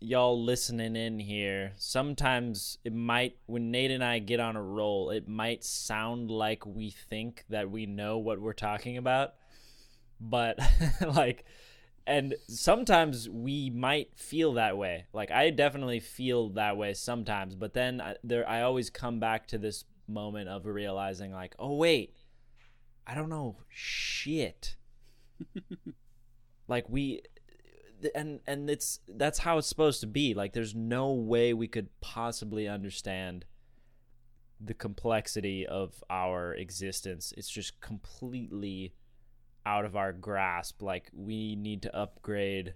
y'all 0.00 0.42
listening 0.42 0.96
in 0.96 1.18
here, 1.18 1.72
sometimes 1.76 2.78
it 2.84 2.94
might 2.94 3.36
when 3.46 3.70
Nate 3.70 3.90
and 3.90 4.02
I 4.02 4.18
get 4.18 4.40
on 4.40 4.56
a 4.56 4.62
roll, 4.62 5.10
it 5.10 5.28
might 5.28 5.62
sound 5.62 6.30
like 6.30 6.64
we 6.66 6.90
think 6.90 7.44
that 7.50 7.70
we 7.70 7.86
know 7.86 8.18
what 8.18 8.40
we're 8.40 8.52
talking 8.52 8.96
about. 8.96 9.34
But 10.20 10.58
like 11.00 11.44
and 12.06 12.34
sometimes 12.48 13.28
we 13.28 13.70
might 13.70 14.16
feel 14.16 14.54
that 14.54 14.76
way. 14.76 15.06
Like 15.12 15.30
I 15.30 15.50
definitely 15.50 16.00
feel 16.00 16.48
that 16.50 16.76
way 16.76 16.94
sometimes, 16.94 17.54
but 17.54 17.74
then 17.74 18.00
I, 18.00 18.16
there 18.24 18.48
I 18.48 18.62
always 18.62 18.90
come 18.90 19.20
back 19.20 19.46
to 19.48 19.58
this 19.58 19.84
moment 20.08 20.48
of 20.48 20.66
realizing 20.66 21.32
like, 21.32 21.54
"Oh 21.58 21.76
wait, 21.76 22.16
I 23.06 23.14
don't 23.14 23.28
know 23.28 23.58
shit." 23.68 24.76
like 26.68 26.88
we 26.88 27.22
and 28.14 28.40
and 28.46 28.70
it's 28.70 29.00
that's 29.08 29.40
how 29.40 29.58
it's 29.58 29.66
supposed 29.66 30.00
to 30.00 30.06
be. 30.06 30.34
Like 30.34 30.52
there's 30.52 30.74
no 30.74 31.12
way 31.12 31.52
we 31.52 31.68
could 31.68 31.88
possibly 32.00 32.68
understand 32.68 33.44
the 34.60 34.74
complexity 34.74 35.66
of 35.66 36.04
our 36.10 36.54
existence. 36.54 37.32
It's 37.36 37.48
just 37.48 37.80
completely 37.80 38.94
out 39.64 39.84
of 39.84 39.96
our 39.96 40.12
grasp. 40.12 40.82
Like 40.82 41.10
we 41.12 41.56
need 41.56 41.82
to 41.82 41.96
upgrade. 41.96 42.74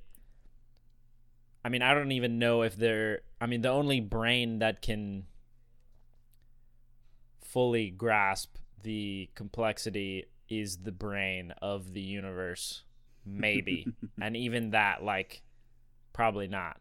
I 1.65 1.69
mean, 1.69 1.83
I 1.83 1.95
don't 1.95 2.13
even 2.13 2.39
know 2.39 2.63
if 2.63 2.77
there. 2.77 3.21
I 3.41 3.47
mean, 3.47 3.63
the 3.63 3.71
only 3.71 4.01
brain 4.01 4.59
that 4.59 4.83
can 4.83 5.25
fully 7.41 7.91
grasp 7.91 8.57
the 8.83 9.31
complexity 9.35 10.27
is 10.49 10.79
the 10.79 10.93
brain 10.93 11.53
of 11.63 11.95
the 11.95 12.01
universe. 12.01 12.83
Maybe. 13.27 13.87
and 14.21 14.37
even 14.37 14.71
that, 14.71 15.03
like, 15.03 15.43
probably 16.13 16.49
not. 16.49 16.79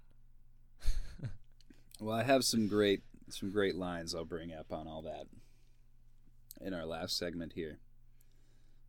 Well, 2.03 2.17
I 2.17 2.23
have 2.23 2.43
some 2.43 2.67
great 2.67 3.01
some 3.29 3.49
great 3.49 3.75
lines 3.75 4.13
I'll 4.13 4.25
bring 4.25 4.51
up 4.51 4.73
on 4.73 4.87
all 4.87 5.01
that 5.03 5.27
in 6.59 6.73
our 6.73 6.85
last 6.85 7.17
segment 7.17 7.53
here. 7.53 7.79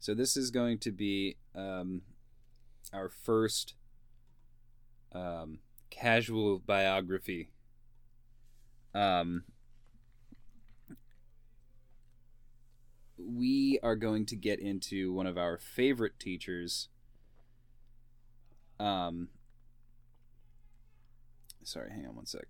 So 0.00 0.14
this 0.14 0.36
is 0.36 0.50
going 0.50 0.78
to 0.80 0.90
be 0.90 1.36
um, 1.54 2.02
our 2.92 3.08
first 3.08 3.74
um, 5.12 5.60
casual 5.90 6.58
biography. 6.58 7.50
Um, 8.94 9.44
we 13.16 13.78
are 13.80 13.96
going 13.96 14.26
to 14.26 14.36
get 14.36 14.58
into 14.58 15.12
one 15.12 15.28
of 15.28 15.38
our 15.38 15.56
favorite 15.56 16.18
teachers. 16.18 16.88
Um, 18.80 19.28
sorry, 21.62 21.90
hang 21.90 22.06
on 22.06 22.16
one 22.16 22.26
sec. 22.26 22.46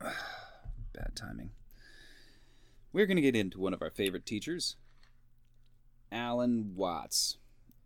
Bad 0.00 1.14
timing. 1.14 1.50
We're 2.92 3.06
going 3.06 3.16
to 3.16 3.22
get 3.22 3.36
into 3.36 3.60
one 3.60 3.74
of 3.74 3.82
our 3.82 3.90
favorite 3.90 4.26
teachers, 4.26 4.76
Alan 6.10 6.72
Watts, 6.74 7.36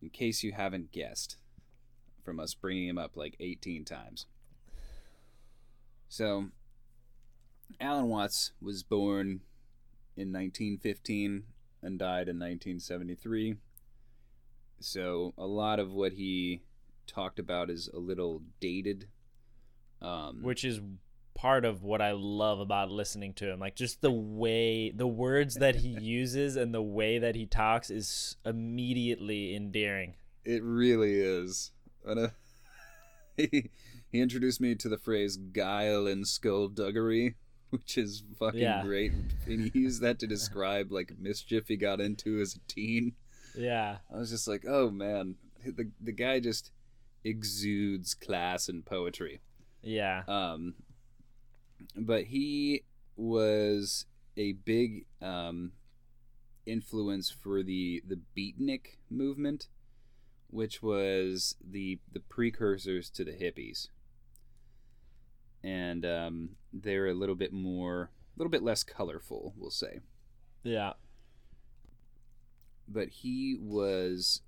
in 0.00 0.10
case 0.10 0.42
you 0.42 0.52
haven't 0.52 0.92
guessed 0.92 1.36
from 2.24 2.40
us 2.40 2.54
bringing 2.54 2.88
him 2.88 2.98
up 2.98 3.16
like 3.16 3.36
18 3.38 3.84
times. 3.84 4.26
So, 6.08 6.46
Alan 7.80 8.08
Watts 8.08 8.52
was 8.62 8.82
born 8.82 9.40
in 10.16 10.32
1915 10.32 11.44
and 11.82 11.98
died 11.98 12.28
in 12.28 12.38
1973. 12.38 13.56
So, 14.80 15.34
a 15.36 15.46
lot 15.46 15.78
of 15.78 15.92
what 15.92 16.12
he 16.12 16.62
talked 17.06 17.38
about 17.38 17.70
is 17.70 17.88
a 17.92 17.98
little 17.98 18.42
dated. 18.60 19.08
Um, 20.02 20.42
Which 20.42 20.64
is 20.64 20.80
part 21.34 21.64
of 21.64 21.82
what 21.82 22.00
I 22.00 22.12
love 22.12 22.60
about 22.60 22.90
listening 22.90 23.32
to 23.34 23.50
him. 23.50 23.58
Like 23.58 23.74
just 23.74 24.00
the 24.02 24.10
way 24.12 24.90
the 24.90 25.06
words 25.06 25.56
that 25.56 25.76
he 25.76 25.88
uses 26.00 26.56
and 26.56 26.72
the 26.74 26.82
way 26.82 27.18
that 27.18 27.34
he 27.34 27.46
talks 27.46 27.90
is 27.90 28.36
immediately 28.44 29.54
endearing. 29.56 30.14
It 30.44 30.62
really 30.62 31.18
is. 31.20 31.72
And, 32.04 32.20
uh, 32.20 32.28
he, 33.36 33.70
he 34.10 34.20
introduced 34.20 34.60
me 34.60 34.74
to 34.76 34.88
the 34.88 34.98
phrase 34.98 35.36
guile 35.36 36.06
and 36.06 36.26
skullduggery, 36.26 37.34
which 37.70 37.98
is 37.98 38.22
fucking 38.38 38.60
Yeah. 38.60 38.82
great. 38.82 39.12
And 39.46 39.70
he 39.72 39.80
used 39.80 40.02
that 40.02 40.18
to 40.20 40.26
describe 40.28 40.92
like 40.92 41.12
mischief 41.18 41.66
he 41.68 41.76
got 41.76 42.00
into 42.00 42.40
as 42.40 42.54
a 42.54 42.60
teen. 42.72 43.14
Yeah. 43.56 43.98
I 44.12 44.18
was 44.18 44.30
just 44.30 44.46
like, 44.46 44.64
oh 44.68 44.90
man, 44.90 45.36
the 45.64 45.90
the 46.00 46.12
guy 46.12 46.40
just 46.40 46.70
exudes 47.24 48.14
class 48.14 48.68
and 48.68 48.84
poetry. 48.84 49.40
Yeah. 49.82 50.22
Um, 50.28 50.74
but 51.96 52.24
he 52.24 52.84
was 53.16 54.06
a 54.36 54.52
big 54.52 55.06
um, 55.22 55.72
influence 56.66 57.30
for 57.30 57.62
the 57.62 58.02
the 58.06 58.20
beatnik 58.36 58.98
movement, 59.10 59.68
which 60.48 60.82
was 60.82 61.56
the 61.64 62.00
the 62.12 62.20
precursors 62.20 63.10
to 63.10 63.24
the 63.24 63.32
hippies. 63.32 63.88
And 65.62 66.04
um, 66.04 66.50
they're 66.74 67.06
a 67.06 67.14
little 67.14 67.34
bit 67.34 67.52
more, 67.52 68.10
a 68.36 68.38
little 68.38 68.50
bit 68.50 68.62
less 68.62 68.82
colorful, 68.82 69.54
we'll 69.56 69.70
say. 69.70 70.00
Yeah. 70.62 70.92
But 72.86 73.08
he 73.08 73.56
was 73.58 74.42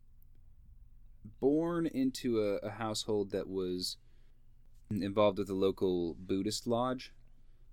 born 1.40 1.86
into 1.86 2.40
a, 2.40 2.66
a 2.66 2.70
household 2.70 3.30
that 3.30 3.48
was 3.48 3.96
involved 4.90 5.38
with 5.38 5.50
a 5.50 5.54
local 5.54 6.14
Buddhist 6.18 6.66
lodge. 6.66 7.12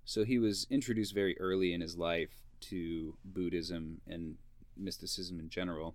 So 0.04 0.24
he 0.24 0.38
was 0.38 0.66
introduced 0.70 1.14
very 1.14 1.38
early 1.40 1.72
in 1.72 1.80
his 1.80 1.96
life 1.96 2.42
to 2.62 3.16
Buddhism 3.24 4.00
and 4.06 4.36
mysticism 4.76 5.38
in 5.40 5.48
general. 5.48 5.94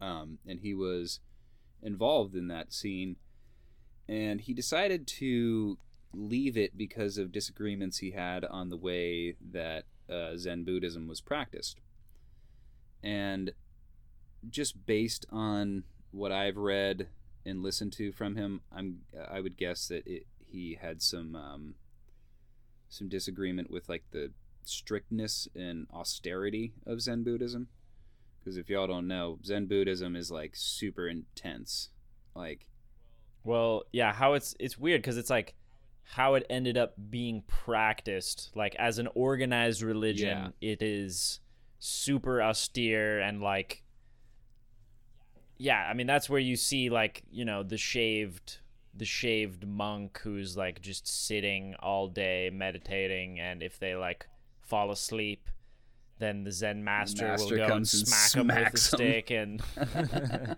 Um, 0.00 0.38
and 0.46 0.60
he 0.60 0.74
was 0.74 1.20
involved 1.82 2.34
in 2.34 2.48
that 2.48 2.72
scene. 2.72 3.16
And 4.08 4.40
he 4.40 4.54
decided 4.54 5.06
to 5.06 5.78
leave 6.12 6.56
it 6.56 6.76
because 6.76 7.18
of 7.18 7.32
disagreements 7.32 7.98
he 7.98 8.12
had 8.12 8.44
on 8.44 8.70
the 8.70 8.76
way 8.76 9.36
that 9.52 9.84
uh, 10.08 10.36
Zen 10.36 10.64
Buddhism 10.64 11.06
was 11.08 11.20
practiced. 11.20 11.80
And 13.02 13.52
just 14.48 14.86
based 14.86 15.26
on 15.30 15.84
what 16.16 16.32
I've 16.32 16.56
read 16.56 17.08
and 17.44 17.62
listened 17.62 17.92
to 17.94 18.10
from 18.10 18.36
him, 18.36 18.62
I'm 18.74 19.02
I 19.30 19.40
would 19.40 19.56
guess 19.56 19.88
that 19.88 20.06
it, 20.06 20.26
he 20.38 20.78
had 20.80 21.02
some 21.02 21.36
um, 21.36 21.74
some 22.88 23.08
disagreement 23.08 23.70
with 23.70 23.88
like 23.88 24.04
the 24.12 24.32
strictness 24.64 25.46
and 25.54 25.86
austerity 25.92 26.72
of 26.86 27.00
Zen 27.02 27.22
Buddhism. 27.22 27.68
Because 28.40 28.56
if 28.56 28.70
y'all 28.70 28.86
don't 28.86 29.06
know, 29.06 29.38
Zen 29.44 29.66
Buddhism 29.66 30.16
is 30.16 30.30
like 30.30 30.52
super 30.54 31.06
intense. 31.06 31.90
Like 32.34 32.66
Well, 33.44 33.84
yeah, 33.92 34.12
how 34.12 34.32
it's 34.34 34.54
it's 34.58 34.78
weird 34.78 35.02
cuz 35.02 35.18
it's 35.18 35.30
like 35.30 35.54
how 36.02 36.34
it 36.34 36.46
ended 36.48 36.78
up 36.78 36.94
being 37.10 37.42
practiced 37.46 38.52
like 38.54 38.74
as 38.76 38.98
an 38.98 39.08
organized 39.14 39.82
religion, 39.82 40.52
it 40.60 40.80
is 40.80 41.40
super 41.78 42.40
austere 42.40 43.20
and 43.20 43.42
like 43.42 43.82
yeah, 45.58 45.86
I 45.88 45.94
mean 45.94 46.06
that's 46.06 46.28
where 46.28 46.40
you 46.40 46.56
see 46.56 46.90
like, 46.90 47.22
you 47.30 47.44
know, 47.44 47.62
the 47.62 47.78
shaved 47.78 48.58
the 48.96 49.04
shaved 49.04 49.66
monk 49.66 50.20
who's 50.22 50.56
like 50.56 50.80
just 50.80 51.06
sitting 51.06 51.74
all 51.80 52.08
day 52.08 52.50
meditating 52.52 53.38
and 53.38 53.62
if 53.62 53.78
they 53.78 53.94
like 53.94 54.26
fall 54.62 54.90
asleep 54.90 55.48
then 56.18 56.44
the 56.44 56.52
zen 56.52 56.82
master, 56.82 57.26
master 57.26 57.44
will 57.44 57.56
go 57.56 57.62
and 57.64 57.72
comes 57.72 57.94
and 57.94 58.08
smack 58.08 58.32
them 58.32 58.46
with 58.46 58.74
a 58.74 58.78
stick 58.78 59.30
and 59.30 59.60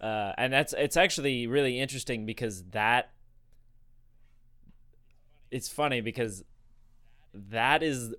uh, 0.00 0.32
and 0.38 0.52
that's 0.52 0.72
it's 0.74 0.96
actually 0.96 1.46
really 1.46 1.80
interesting 1.80 2.24
because 2.24 2.62
that 2.70 3.10
it's 5.50 5.68
funny 5.68 6.00
because 6.00 6.44
that 7.32 7.82
is 7.82 8.14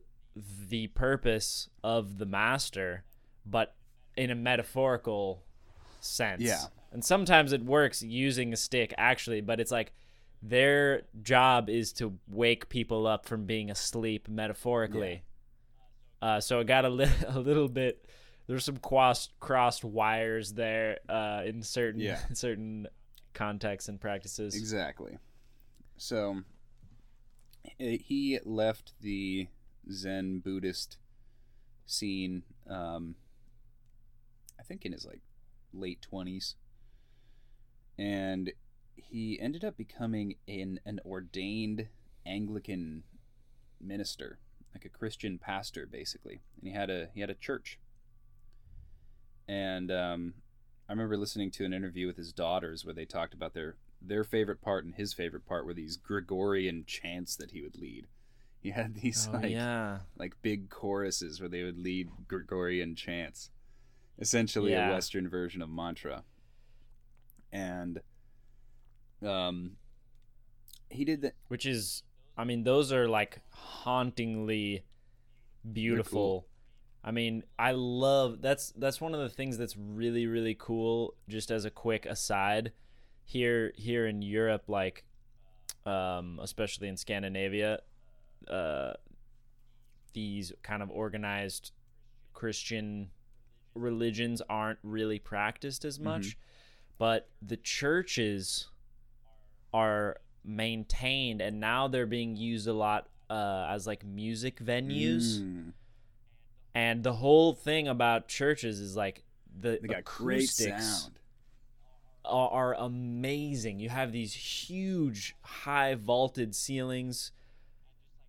the 0.68 0.88
purpose 0.88 1.70
of 1.84 2.18
the 2.18 2.26
master 2.26 3.06
but 3.46 3.76
in 4.18 4.30
a 4.30 4.36
metaphorical 4.36 5.45
sense 6.06 6.42
Yeah. 6.42 6.64
and 6.92 7.04
sometimes 7.04 7.52
it 7.54 7.64
works 7.64 8.02
using 8.02 8.54
a 8.54 8.58
stick 8.58 8.94
actually 8.98 9.42
but 9.42 9.60
it's 9.60 9.72
like 9.72 9.94
their 10.42 11.04
job 11.24 11.70
is 11.70 11.92
to 11.94 12.18
wake 12.28 12.70
people 12.70 13.08
up 13.08 13.26
from 13.26 13.46
being 13.46 13.72
asleep 13.72 14.28
metaphorically 14.30 15.24
uh, 16.22 16.40
so 16.40 16.60
it 16.60 16.68
got 16.68 16.86
a, 16.86 16.90
li- 16.90 17.10
a 17.28 17.40
little 17.40 17.68
bit 17.68 18.06
there's 18.48 18.64
some 18.66 18.78
crossed 18.78 19.32
crossed 19.40 19.84
wires 19.84 20.54
there 20.54 21.00
uh, 21.10 21.42
in 21.46 21.62
certain 21.64 22.00
Yeah. 22.02 22.20
certain 22.34 22.88
contexts 23.34 23.90
and 23.90 24.00
practices 24.00 24.56
Exactly. 24.56 25.18
So 25.98 26.42
eh, 27.80 27.98
he 28.04 28.40
left 28.46 28.94
the 29.02 29.48
Zen 29.92 30.40
Buddhist 30.40 30.98
scene, 31.86 32.44
um, 32.70 33.16
I 34.60 34.64
think 34.64 34.86
in 34.86 34.92
his 34.92 35.06
like 35.06 35.22
late 35.76 36.02
twenties, 36.02 36.56
and 37.98 38.52
he 38.96 39.40
ended 39.40 39.64
up 39.64 39.78
becoming 39.78 40.36
an 40.48 40.80
an 40.86 41.00
ordained 41.06 41.88
Anglican 42.26 43.04
minister, 43.80 44.40
like 44.74 44.86
a 44.86 44.90
Christian 44.90 45.38
pastor, 45.38 45.86
basically. 45.86 46.42
And 46.60 46.70
he 46.70 46.74
had 46.74 46.90
a 46.90 47.10
he 47.14 47.22
had 47.22 47.30
a 47.30 47.36
church. 47.36 47.80
And 49.48 49.92
um, 49.92 50.34
I 50.90 50.94
remember 50.94 51.18
listening 51.18 51.52
to 51.52 51.66
an 51.66 51.74
interview 51.74 52.08
with 52.08 52.18
his 52.18 52.34
daughters 52.34 52.84
where 52.84 52.94
they 52.94 53.06
talked 53.06 53.34
about 53.34 53.54
their 53.54 53.76
their 54.02 54.24
favorite 54.24 54.62
part 54.62 54.86
and 54.86 54.96
his 54.96 55.14
favorite 55.14 55.46
part 55.46 55.66
were 55.66 55.74
these 55.74 55.98
Gregorian 55.98 56.84
chants 56.86 57.36
that 57.36 57.52
he 57.52 57.62
would 57.62 57.78
lead. 57.78 58.08
He 58.60 58.72
had 58.72 58.96
these 59.02 59.30
oh 59.32 59.38
like 59.38 59.52
yeah 59.52 60.00
like 60.18 60.42
big 60.42 60.70
choruses 60.70 61.40
where 61.40 61.50
they 61.50 61.64
would 61.64 61.78
lead 61.78 62.10
Gregorian 62.28 62.96
chants, 62.96 63.50
essentially 64.20 64.72
Yeah. 64.72 64.90
a 64.90 64.94
Western 64.94 65.28
version 65.30 65.62
of 65.62 65.70
mantra. 65.70 66.24
And 67.52 68.02
um, 69.26 69.78
he 70.90 71.06
did 71.06 71.22
that. 71.22 71.34
which 71.48 71.66
is 71.66 72.04
i 72.38 72.44
mean 72.44 72.64
those 72.64 72.92
are 72.92 73.08
like 73.08 73.40
hauntingly 73.50 74.84
beautiful 75.74 76.46
i 77.04 77.12
mean 77.12 77.44
i 77.58 77.72
love 77.72 78.42
that's 78.42 78.72
that's 78.78 79.00
one 79.02 79.14
of 79.14 79.20
the 79.20 79.30
things 79.30 79.58
that's 79.58 79.76
really 79.78 80.28
really 80.28 80.56
cool 80.58 81.14
just 81.28 81.50
as 81.50 81.66
a 81.66 81.72
quick 81.72 82.06
aside 82.06 82.72
here 83.24 83.72
here 83.76 84.06
in 84.06 84.22
europe 84.22 84.64
like 84.68 85.04
um 85.86 86.40
especially 86.42 86.88
in 86.88 86.98
scandinavia 86.98 87.80
uh 88.50 88.94
these 90.14 90.52
kind 90.62 90.84
of 90.84 90.90
organized 90.92 91.72
christian 92.34 93.10
religions 93.76 94.42
aren't 94.50 94.80
really 94.82 95.20
practiced 95.20 95.86
as 95.86 96.00
Mhm. 96.00 96.04
much, 96.04 96.38
but 96.98 97.30
the 97.42 97.58
churches 97.58 98.68
are 99.74 100.18
maintained 100.44 101.42
and 101.42 101.60
now 101.60 101.88
they're 101.88 102.06
being 102.06 102.36
used 102.36 102.68
a 102.68 102.74
lot 102.74 103.10
uh, 103.30 103.68
as 103.70 103.88
like 103.88 104.06
music 104.06 104.60
venues. 104.60 105.40
Mm. 105.42 105.74
And 106.76 107.04
the 107.04 107.14
whole 107.14 107.54
thing 107.54 107.88
about 107.88 108.28
churches 108.28 108.80
is 108.80 108.96
like 108.96 109.24
the 109.60 109.80
They 109.82 109.88
got 109.88 110.04
great 110.04 110.44
acoustics 110.44 110.86
sound. 111.02 111.20
are, 112.24 112.50
are 112.50 112.74
amazing. 112.76 113.80
You 113.80 113.90
have 113.90 114.12
these 114.12 114.34
huge, 114.34 115.36
high 115.42 115.96
vaulted 115.96 116.54
ceilings, 116.56 117.32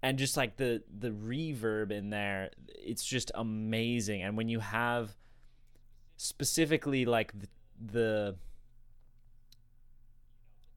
and 0.02 0.18
just 0.18 0.36
like 0.36 0.56
the 0.56 0.82
the 0.98 1.10
reverb 1.10 1.90
in 1.90 2.08
there, 2.10 2.50
it's 2.68 3.04
just 3.04 3.30
amazing. 3.34 4.22
And 4.22 4.36
when 4.36 4.48
you 4.48 4.60
have 4.60 5.14
specifically 6.16 7.04
like 7.04 7.32
the, 7.38 7.48
the 7.92 8.36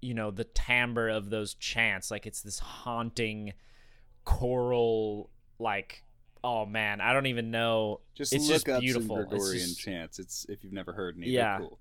you 0.02 0.14
know 0.14 0.32
the 0.32 0.44
timbre 0.46 1.10
of 1.10 1.30
those 1.30 1.54
chants, 1.56 2.10
like 2.12 2.26
it's 2.26 2.42
this 2.42 2.60
haunting 2.60 3.54
choral 4.26 5.30
like. 5.60 6.04
Oh 6.42 6.66
man, 6.66 7.02
I 7.02 7.12
don't 7.12 7.26
even 7.26 7.52
know. 7.52 8.00
Just 8.16 8.32
It's 8.32 8.46
look 8.48 8.54
just 8.66 8.70
up 8.70 8.80
beautiful. 8.80 9.18
some 9.18 9.28
Gregorian 9.28 9.68
just- 9.68 9.80
chants. 9.82 10.20
It's 10.20 10.46
if 10.48 10.64
you've 10.64 10.72
never 10.72 10.94
heard 10.94 11.18
any. 11.18 11.28
Yeah. 11.32 11.58
cool. 11.60 11.80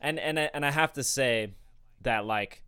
and 0.00 0.18
and 0.18 0.40
I, 0.40 0.50
and 0.52 0.66
I 0.66 0.72
have 0.72 0.92
to 0.94 1.04
say 1.04 1.54
that 2.02 2.24
like 2.26 2.64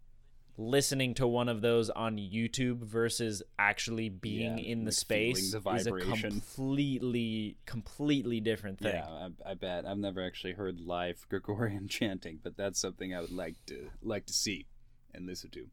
listening 0.63 1.15
to 1.15 1.27
one 1.27 1.49
of 1.49 1.61
those 1.61 1.91
on 1.91 2.17
YouTube 2.17 2.79
versus 2.79 3.43
actually 3.59 4.09
being 4.09 4.59
Yeah, 4.59 4.65
in 4.65 4.81
the 4.81 4.87
like 4.87 4.95
space 4.95 5.53
the 5.53 5.71
is 5.71 5.87
a 5.87 5.91
completely 5.91 7.57
completely 7.67 8.41
different 8.41 8.79
thing. 8.79 8.95
Yeah, 8.95 9.29
I, 9.47 9.51
I 9.51 9.55
bet. 9.55 9.85
I've 9.87 9.99
never 9.99 10.25
actually 10.25 10.53
heard 10.53 10.81
live 10.81 11.27
Gregorian 11.29 11.89
chanting, 11.89 12.39
but 12.43 12.57
that's 12.57 12.81
something 12.81 13.15
I 13.15 13.21
would 13.21 13.33
like 13.33 13.57
to 13.67 13.91
like 14.03 14.27
to 14.27 14.33
see 14.33 14.67
and 15.13 15.27
listen 15.27 15.51
to. 15.51 15.67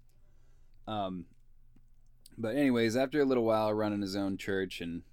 Um, 0.91 1.25
but 2.37 2.55
anyways, 2.55 2.95
after 2.95 3.21
a 3.21 3.25
little 3.25 3.43
while 3.45 3.73
running 3.73 4.01
his 4.01 4.15
own 4.15 4.37
church 4.37 4.81
and 4.81 5.03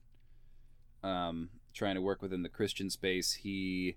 um, 1.03 1.51
trying 1.75 1.97
to 1.97 2.01
work 2.01 2.23
within 2.23 2.43
the 2.43 2.49
Christian 2.49 2.89
space, 2.89 3.35
he 3.35 3.97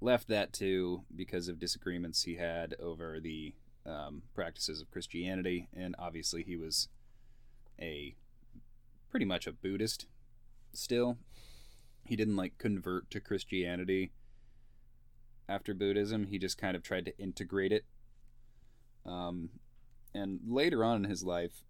left 0.00 0.28
that 0.28 0.52
too 0.52 1.04
because 1.14 1.48
of 1.48 1.58
disagreements 1.58 2.22
he 2.24 2.36
had 2.36 2.74
over 2.80 3.20
the 3.20 3.54
um, 3.86 4.22
practices 4.34 4.80
of 4.80 4.90
Christianity, 4.90 5.68
and 5.74 5.94
obviously 5.98 6.42
he 6.42 6.56
was 6.56 6.88
a 7.80 8.14
pretty 9.10 9.26
much 9.26 9.46
a 9.46 9.52
Buddhist 9.52 10.06
still 10.72 11.18
he 12.04 12.16
didn't 12.16 12.36
like 12.36 12.58
convert 12.58 13.10
to 13.10 13.20
Christianity 13.20 14.12
after 15.48 15.74
Buddhism. 15.74 16.26
He 16.26 16.38
just 16.38 16.58
kind 16.58 16.76
of 16.76 16.82
tried 16.82 17.06
to 17.06 17.18
integrate 17.18 17.72
it. 17.72 17.84
Um, 19.06 19.50
and 20.14 20.40
later 20.46 20.84
on 20.84 21.04
in 21.04 21.10
his 21.10 21.22
life, 21.22 21.64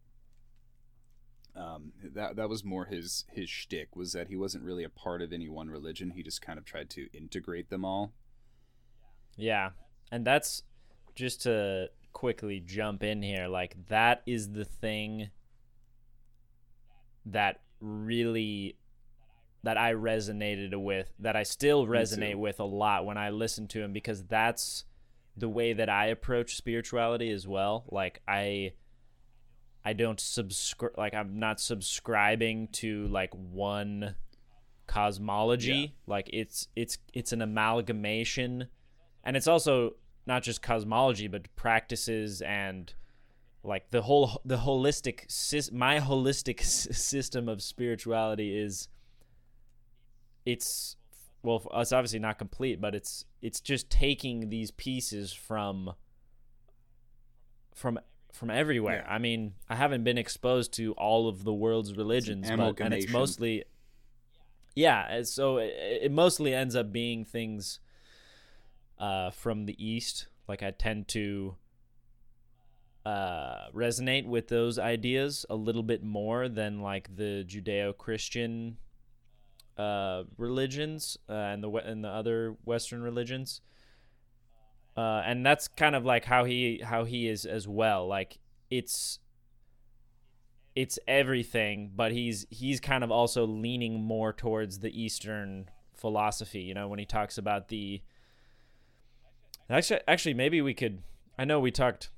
um, 1.57 1.93
that 2.03 2.35
that 2.35 2.49
was 2.49 2.65
more 2.65 2.87
his 2.87 3.25
his 3.31 3.49
shtick 3.49 3.95
was 3.95 4.13
that 4.13 4.27
he 4.27 4.35
wasn't 4.35 4.65
really 4.65 4.83
a 4.83 4.89
part 4.89 5.23
of 5.23 5.33
any 5.33 5.49
one 5.49 5.71
religion. 5.71 6.11
He 6.11 6.23
just 6.23 6.43
kind 6.43 6.59
of 6.59 6.65
tried 6.65 6.91
to 6.91 7.09
integrate 7.17 7.71
them 7.71 7.85
all. 7.85 8.13
Yeah. 9.37 9.71
And 10.11 10.25
that's 10.25 10.65
just 11.15 11.43
to 11.43 11.91
quickly 12.15 12.61
jump 12.61 13.03
in 13.03 13.21
here, 13.23 13.47
like 13.49 13.77
that 13.89 14.23
is 14.25 14.53
the 14.53 14.65
thing 14.65 15.29
that 17.27 17.61
really 17.81 18.77
that 19.63 19.77
I 19.79 19.95
resonated 19.95 20.75
with, 20.81 21.13
that 21.19 21.37
I 21.37 21.43
still 21.43 21.87
resonate 21.87 22.37
with 22.37 22.61
a 22.61 22.65
lot 22.65 23.05
when 23.05 23.19
I 23.19 23.31
listen 23.31 23.67
to 23.69 23.83
him 23.83 23.93
because 23.93 24.23
that's 24.25 24.85
the 25.37 25.49
way 25.49 25.73
that 25.73 25.89
I 25.89 26.07
approach 26.07 26.57
spirituality 26.57 27.31
as 27.31 27.47
well. 27.47 27.85
Like 27.91 28.21
I 28.29 28.73
I 29.85 29.93
don't 29.93 30.21
subscribe 30.21 30.97
like 30.97 31.15
I'm 31.15 31.39
not 31.39 31.61
subscribing 31.61 32.69
to 32.73 33.07
like 33.09 33.35
one 33.35 34.15
cosmology. 34.87 35.73
Yeah. 35.73 35.89
Like 36.07 36.31
it's 36.33 36.69
it's 36.77 36.99
it's 37.13 37.33
an 37.33 37.43
amalgamation 37.43 38.69
and 39.25 39.37
it's 39.37 39.49
also 39.49 39.95
not 40.27 40.43
just 40.43 40.63
cosmology 40.63 41.29
but 41.29 41.55
practices 41.57 42.41
and 42.43 42.95
like 43.63 43.91
the 43.91 44.03
whole 44.03 44.41
the 44.45 44.59
holistic 44.59 45.73
my 45.73 45.99
holistic 45.99 46.61
system 46.63 47.49
of 47.49 47.63
spirituality 47.63 48.57
is 48.57 48.89
it's 50.45 50.97
well 51.43 51.67
it's 51.75 51.93
obviously 51.93 52.19
not 52.19 52.39
complete 52.39 52.81
but 52.81 52.95
it's 52.95 53.25
it's 53.41 53.61
just 53.61 53.89
taking 53.91 54.51
these 54.51 54.71
pieces 54.71 55.33
from 55.33 55.93
from 57.75 57.99
from 58.33 58.51
everywhere 58.51 59.05
Yeah. 59.07 59.15
i 59.15 59.19
mean 59.19 59.55
i 59.69 59.77
haven't 59.77 60.05
been 60.05 60.19
exposed 60.19 60.73
to 60.75 60.93
all 60.93 61.29
of 61.29 61.45
the 61.45 61.53
world's 61.53 61.95
religions 61.95 62.49
but, 62.59 62.67
and 62.85 62.95
it's 62.95 63.07
mostly 63.13 63.65
yeah 64.75 65.23
so 65.23 65.59
it, 65.59 65.73
it 66.03 66.13
mostly 66.13 66.53
ends 66.55 66.75
up 66.77 66.93
being 66.93 67.25
things 67.25 67.81
uh 68.99 69.31
from 69.31 69.67
the 69.67 69.85
east 69.85 70.29
like 70.49 70.63
i 70.63 70.71
tend 70.71 71.09
to 71.09 71.57
uh, 73.05 73.69
resonate 73.75 74.27
with 74.27 74.49
those 74.49 74.79
ideas 74.79 75.45
a 75.51 75.55
little 75.55 75.83
bit 75.83 76.03
more 76.03 76.49
than 76.49 76.81
like 76.81 77.15
the 77.17 77.45
Judeo-Christian 77.47 78.79
uh, 79.77 80.23
religions 80.39 81.19
uh, 81.29 81.33
and 81.33 81.63
the 81.63 81.71
and 81.71 82.03
the 82.05 82.09
other 82.09 82.57
Western 82.65 83.03
religions. 83.03 83.61
Uh, 84.97 85.23
and 85.27 85.45
that's 85.45 85.69
kind 85.69 85.97
of 85.97 86.05
like 86.05 86.25
how 86.25 86.45
he 86.45 86.81
how 86.83 87.05
he 87.05 87.29
is 87.29 87.45
as 87.45 87.69
well. 87.69 88.07
Like 88.07 88.39
it's 88.71 89.19
it's 90.75 90.99
everything, 91.07 91.91
but 91.95 92.13
he's 92.13 92.47
he's 92.49 92.81
kind 92.81 93.05
of 93.05 93.11
also 93.11 93.47
leaning 93.47 94.01
more 94.03 94.33
towards 94.33 94.79
the 94.79 94.99
Eastern 94.99 95.69
philosophy. 95.95 96.61
You 96.61 96.75
know, 96.75 96.89
when 96.89 96.99
he 96.99 97.05
talks 97.05 97.37
about 97.37 97.69
the 97.69 98.01
actually 99.71 100.01
actually 100.09 100.35
maybe 100.35 100.61
we 100.63 100.75
could. 100.75 101.03
I 101.39 101.45
know 101.45 101.59
we 101.61 101.71
talked 101.71 102.11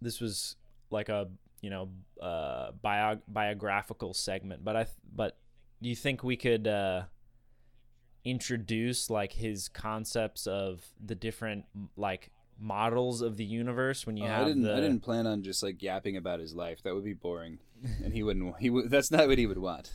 this 0.00 0.20
was 0.20 0.56
like 0.90 1.08
a 1.08 1.28
you 1.60 1.70
know 1.70 1.88
uh 2.20 2.70
bio- 2.82 3.20
biographical 3.26 4.14
segment 4.14 4.64
but 4.64 4.76
i 4.76 4.86
but 5.12 5.36
do 5.82 5.88
you 5.88 5.96
think 5.96 6.22
we 6.22 6.36
could 6.36 6.68
uh 6.68 7.02
introduce 8.24 9.10
like 9.10 9.32
his 9.32 9.68
concepts 9.68 10.46
of 10.46 10.84
the 11.04 11.14
different 11.14 11.64
like 11.96 12.30
models 12.60 13.22
of 13.22 13.36
the 13.36 13.44
universe 13.44 14.06
when 14.06 14.16
you 14.16 14.24
Oh, 14.24 14.28
have 14.28 14.42
I 14.42 14.48
didn't. 14.48 14.62
the 14.62 14.72
I 14.74 14.80
didn't 14.80 15.00
plan 15.00 15.26
on 15.26 15.42
just 15.42 15.62
like 15.62 15.82
yapping 15.82 16.16
about 16.16 16.40
his 16.40 16.54
life. 16.54 16.82
That 16.82 16.94
would 16.94 17.04
be 17.04 17.14
boring, 17.14 17.58
and 18.04 18.12
he 18.12 18.22
wouldn't. 18.22 18.56
He 18.58 18.68
would. 18.70 18.90
That's 18.90 19.10
not 19.10 19.28
what 19.28 19.38
he 19.38 19.46
would 19.46 19.58
want. 19.58 19.90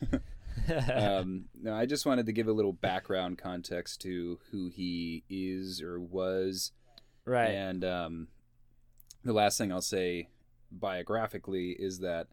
um, 0.94 1.46
no, 1.60 1.74
I 1.74 1.86
just 1.86 2.06
wanted 2.06 2.26
to 2.26 2.32
give 2.32 2.48
a 2.48 2.52
little 2.52 2.72
background 2.72 3.38
context 3.38 4.00
to 4.02 4.38
who 4.50 4.68
he 4.68 5.24
is 5.28 5.82
or 5.82 6.00
was, 6.00 6.72
right. 7.24 7.50
And 7.50 7.84
um, 7.84 8.28
the 9.24 9.32
last 9.32 9.58
thing 9.58 9.72
I'll 9.72 9.80
say 9.80 10.28
biographically 10.70 11.70
is 11.78 11.98
that 12.00 12.28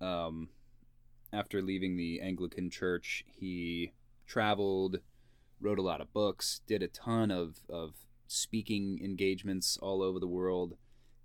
um, 0.00 0.48
after 1.32 1.62
leaving 1.62 1.96
the 1.96 2.20
Anglican 2.20 2.70
Church, 2.70 3.24
he 3.26 3.92
traveled, 4.26 4.98
wrote 5.60 5.78
a 5.78 5.82
lot 5.82 6.00
of 6.00 6.12
books, 6.12 6.60
did 6.66 6.82
a 6.82 6.88
ton 6.88 7.30
of, 7.30 7.60
of 7.68 7.94
speaking 8.26 9.00
engagements 9.02 9.78
all 9.80 10.02
over 10.02 10.18
the 10.18 10.26
world, 10.26 10.76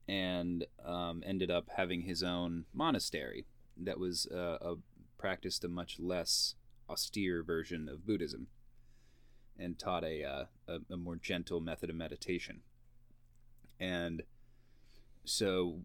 and 0.08 0.66
um, 0.84 1.22
ended 1.26 1.52
up 1.52 1.68
having 1.76 2.02
his 2.02 2.24
own 2.24 2.66
monastery 2.74 3.46
that 3.78 4.00
was 4.00 4.28
uh, 4.28 4.58
a, 4.62 4.76
practiced 5.20 5.64
a 5.64 5.68
much 5.68 6.00
less 6.00 6.56
austere 6.90 7.44
version 7.44 7.88
of 7.88 8.08
Buddhism 8.08 8.48
and 9.60 9.78
taught 9.78 10.04
a, 10.04 10.24
uh, 10.24 10.46
a, 10.68 10.94
a 10.94 10.98
more 10.98 11.18
gentle 11.18 11.60
method 11.60 11.90
of 11.92 11.96
meditation. 11.96 12.62
And 13.80 14.24
so 15.26 15.82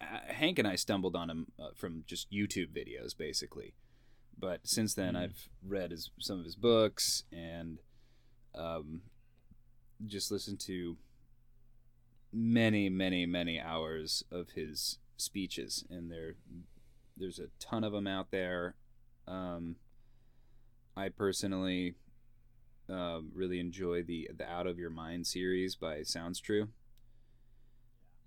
uh, 0.00 0.32
Hank 0.32 0.58
and 0.58 0.66
I 0.68 0.76
stumbled 0.76 1.16
on 1.16 1.28
him 1.28 1.46
uh, 1.58 1.68
from 1.74 2.04
just 2.06 2.30
YouTube 2.30 2.68
videos, 2.72 3.16
basically. 3.16 3.74
But 4.38 4.60
since 4.64 4.94
then, 4.94 5.14
Mhm. 5.14 5.22
I've 5.22 5.48
read 5.62 5.90
his, 5.90 6.10
some 6.20 6.38
of 6.38 6.44
his 6.44 6.56
books 6.56 7.24
and 7.32 7.78
um, 8.54 9.02
just 10.06 10.30
listened 10.30 10.60
to 10.60 10.96
many, 12.32 12.88
many, 12.88 13.26
many 13.26 13.60
hours 13.60 14.24
of 14.30 14.50
his 14.50 14.98
speeches, 15.16 15.84
and 15.88 16.10
there, 16.10 16.34
there's 17.16 17.38
a 17.38 17.46
ton 17.58 17.84
of 17.84 17.92
them 17.92 18.06
out 18.06 18.30
there. 18.30 18.74
Um, 19.26 19.76
I 20.96 21.08
personally 21.08 21.94
um, 22.88 23.30
really 23.34 23.60
enjoy 23.60 24.02
the 24.02 24.30
the 24.36 24.48
Out 24.48 24.66
of 24.66 24.78
Your 24.78 24.90
Mind 24.90 25.26
series 25.26 25.74
by 25.74 26.02
Sounds 26.02 26.40
True. 26.40 26.68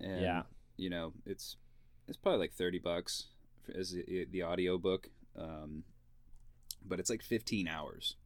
And, 0.00 0.20
Yeah. 0.20 0.42
you 0.76 0.90
know, 0.90 1.12
it's 1.26 1.56
it's 2.06 2.16
probably 2.16 2.40
like 2.40 2.52
thirty 2.52 2.78
bucks 2.78 3.26
for, 3.62 3.76
as 3.76 3.92
the, 3.92 4.26
the 4.30 4.42
audio 4.42 4.78
book, 4.78 5.10
um, 5.36 5.84
but 6.84 6.98
it's 7.00 7.10
like 7.10 7.22
fifteen 7.22 7.68
hours 7.68 8.16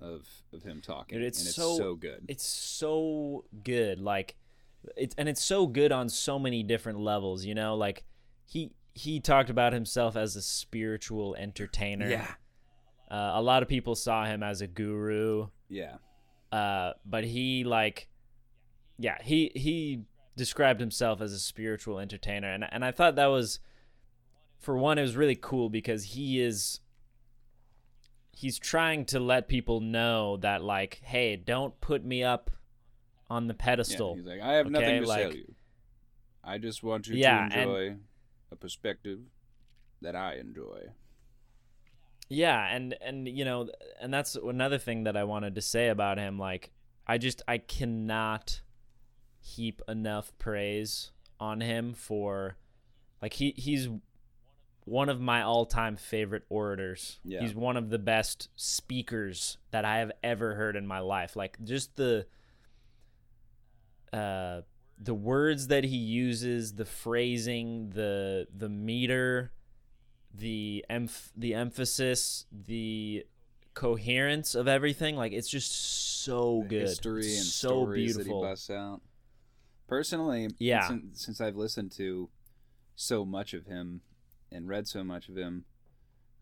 of 0.00 0.26
of 0.52 0.62
him 0.62 0.80
talking, 0.80 1.18
Dude, 1.18 1.26
it's 1.26 1.38
and 1.40 1.46
it's 1.48 1.56
so- 1.56 1.76
so 1.76 1.94
good. 1.96 2.24
it's 2.28 2.46
so 2.46 3.44
good 3.64 4.00
like 4.00 4.36
it's 4.96 5.14
and 5.18 5.28
it's 5.28 5.42
so 5.42 5.66
good 5.66 5.90
on 5.90 6.08
so 6.08 6.38
many 6.38 6.62
different 6.62 7.00
levels 7.00 7.44
you 7.44 7.52
know 7.52 7.74
like 7.74 8.04
he 8.46 8.70
he 8.94 9.20
talked 9.20 9.50
about 9.50 9.72
himself 9.72 10.16
as 10.16 10.36
a 10.36 10.42
spiritual 10.42 11.34
entertainer. 11.36 12.08
Yeah, 12.08 12.26
uh, 13.10 13.32
a 13.34 13.42
lot 13.42 13.62
of 13.62 13.68
people 13.68 13.94
saw 13.94 14.24
him 14.24 14.42
as 14.42 14.60
a 14.60 14.66
guru. 14.66 15.48
Yeah, 15.68 15.96
uh, 16.52 16.92
but 17.04 17.24
he 17.24 17.64
like 17.64 18.08
yeah 18.98 19.18
he 19.22 19.52
he 19.54 20.02
described 20.36 20.80
himself 20.80 21.20
as 21.20 21.32
a 21.32 21.38
spiritual 21.38 21.98
entertainer. 21.98 22.48
And 22.48 22.64
and 22.70 22.84
I 22.84 22.90
thought 22.90 23.16
that 23.16 23.26
was 23.26 23.60
for 24.58 24.76
one 24.76 24.98
it 24.98 25.02
was 25.02 25.16
really 25.16 25.36
cool 25.36 25.68
because 25.68 26.04
he 26.04 26.40
is 26.40 26.80
he's 28.32 28.58
trying 28.58 29.04
to 29.04 29.18
let 29.20 29.48
people 29.48 29.80
know 29.80 30.36
that 30.38 30.62
like 30.62 31.00
hey 31.02 31.36
don't 31.36 31.80
put 31.80 32.04
me 32.04 32.22
up 32.22 32.50
on 33.30 33.46
the 33.46 33.54
yeah. 33.54 33.64
pedestal 33.64 34.14
He's 34.14 34.24
like, 34.26 34.40
I 34.40 34.54
have 34.54 34.70
nothing 34.70 35.02
to 35.02 35.08
like- 35.08 35.22
sell 35.22 35.34
you. 35.34 35.54
I 36.42 36.56
just 36.56 36.82
want 36.82 37.06
you 37.08 37.16
Yeah, 37.16 37.48
to 37.48 37.54
and- 37.54 37.70
enjoy 37.70 37.96
a 38.50 38.56
perspective 38.56 39.20
that 40.00 40.16
I 40.16 40.36
enjoy. 40.36 40.88
Yeah, 42.28 42.66
and 42.74 42.94
and 43.00 43.26
you 43.26 43.44
know, 43.44 43.70
and 44.00 44.12
that's 44.12 44.36
another 44.36 44.78
thing 44.78 45.04
that 45.04 45.16
I 45.16 45.24
wanted 45.24 45.54
to 45.54 45.62
say 45.62 45.88
about 45.88 46.18
him. 46.18 46.38
Like, 46.38 46.70
I 47.06 47.18
just 47.18 47.42
I 47.48 47.58
cannot 47.58 48.60
heap 49.40 49.80
enough 49.88 50.32
praise 50.38 51.10
on 51.40 51.60
him 51.60 51.94
for, 51.94 52.56
like 53.22 53.34
he 53.34 53.54
he's 53.56 53.88
one 54.84 55.08
of 55.08 55.20
my 55.20 55.42
all 55.42 55.66
time 55.66 55.96
favorite 55.96 56.44
orators. 56.48 57.20
Yeah. 57.24 57.40
He's 57.40 57.54
one 57.54 57.76
of 57.76 57.90
the 57.90 57.98
best 57.98 58.48
speakers 58.56 59.58
that 59.70 59.84
I 59.84 59.98
have 59.98 60.12
ever 60.22 60.54
heard 60.54 60.76
in 60.76 60.86
my 60.86 61.00
life. 61.00 61.36
Like 61.36 61.56
just 61.62 61.96
the 61.96 62.26
uh 64.12 64.62
the 65.00 65.14
words 65.14 65.68
that 65.68 65.84
he 65.84 65.96
uses, 65.96 66.74
the 66.74 66.84
phrasing, 66.84 67.90
the 67.90 68.46
the 68.54 68.68
meter, 68.68 69.52
the 70.34 70.84
emph- 70.90 71.30
the 71.36 71.54
emphasis, 71.54 72.46
the 72.50 73.24
coherence 73.74 74.54
of 74.56 74.66
everything, 74.66 75.14
like 75.16 75.32
it's 75.32 75.48
just 75.48 75.70
so 76.24 76.62
The 76.62 76.68
good. 76.68 76.80
history 76.82 77.26
It's 77.26 77.36
and 77.38 77.46
so 77.46 77.86
beautiful. 77.86 78.40
that 78.42 78.46
he 78.48 78.50
busts 78.52 78.70
out. 78.70 79.00
Personally, 79.86 80.48
Yeah. 80.58 80.86
since, 80.88 81.24
since 81.24 81.40
I've 81.40 81.56
listened 81.56 81.92
to 81.92 82.28
so 82.96 83.24
much 83.24 83.54
of 83.54 83.66
him 83.66 84.00
and 84.50 84.68
read 84.68 84.88
so 84.88 85.04
much 85.04 85.28
of 85.28 85.36
him, 85.36 85.64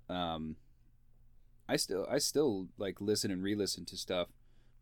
um, 0.08 0.56
I 1.68 1.76
still 1.76 2.06
I 2.10 2.18
still 2.18 2.68
like 2.78 3.00
listen 3.00 3.30
and 3.30 3.42
re-listen 3.42 3.84
to 3.86 3.96
stuff, 3.96 4.28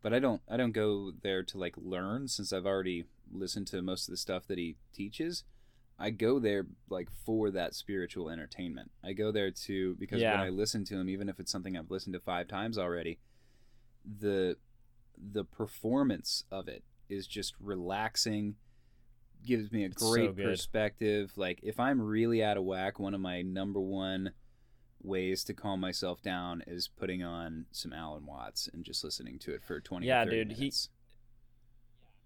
but 0.01 0.13
I 0.13 0.19
don't 0.19 0.41
I 0.47 0.55
don't 0.55 0.71
go 0.71 1.11
there 1.23 1.43
to 1.43 1.57
like 1.57 1.75
learn 1.77 2.27
since 2.27 2.53
I've 2.53 2.65
already 2.65 3.05
listened 3.31 3.67
to 3.67 3.81
most 3.81 4.07
of 4.07 4.11
the 4.11 4.17
stuff 4.17 4.47
that 4.47 4.57
he 4.57 4.77
teaches. 4.93 5.43
I 5.97 6.09
go 6.09 6.39
there 6.39 6.65
like 6.89 7.09
for 7.25 7.51
that 7.51 7.73
spiritual 7.73 8.29
entertainment. 8.29 8.91
I 9.03 9.13
go 9.13 9.31
there 9.31 9.51
to 9.51 9.95
because 9.95 10.21
Yeah. 10.21 10.31
when 10.37 10.41
I 10.47 10.49
listen 10.49 10.83
to 10.85 10.95
him, 10.97 11.07
even 11.09 11.29
if 11.29 11.39
it's 11.39 11.51
something 11.51 11.77
I've 11.77 11.89
listened 11.91 12.13
to 12.13 12.19
five 12.19 12.47
times 12.47 12.77
already, 12.77 13.19
the 14.19 14.57
the 15.17 15.45
performance 15.45 16.43
of 16.51 16.67
it 16.67 16.83
is 17.07 17.25
just 17.27 17.53
relaxing 17.59 18.55
gives 19.45 19.71
me 19.71 19.83
a 19.83 19.87
It's 19.87 20.01
great 20.11 20.35
good. 20.35 20.43
perspective 20.43 21.31
like 21.37 21.59
if 21.63 21.79
i'm 21.79 22.01
really 22.01 22.43
out 22.43 22.57
of 22.57 22.63
whack 22.65 22.99
one 22.99 23.13
of 23.13 23.21
my 23.21 23.41
number 23.43 23.79
one 23.79 24.31
ways 25.01 25.43
to 25.45 25.53
calm 25.53 25.79
myself 25.79 26.21
down 26.21 26.63
is 26.67 26.87
putting 26.89 27.23
on 27.23 27.65
some 27.71 27.93
alan 27.93 28.25
watts 28.25 28.67
and 28.73 28.83
just 28.83 29.03
listening 29.03 29.37
to 29.39 29.53
it 29.53 29.63
for 29.63 29.79
20 29.79 30.05
Yeah, 30.07 30.23
or 30.23 30.25
30 30.25 30.35
dude, 30.37 30.51
he- 30.53 30.59
minutes. 30.61 30.89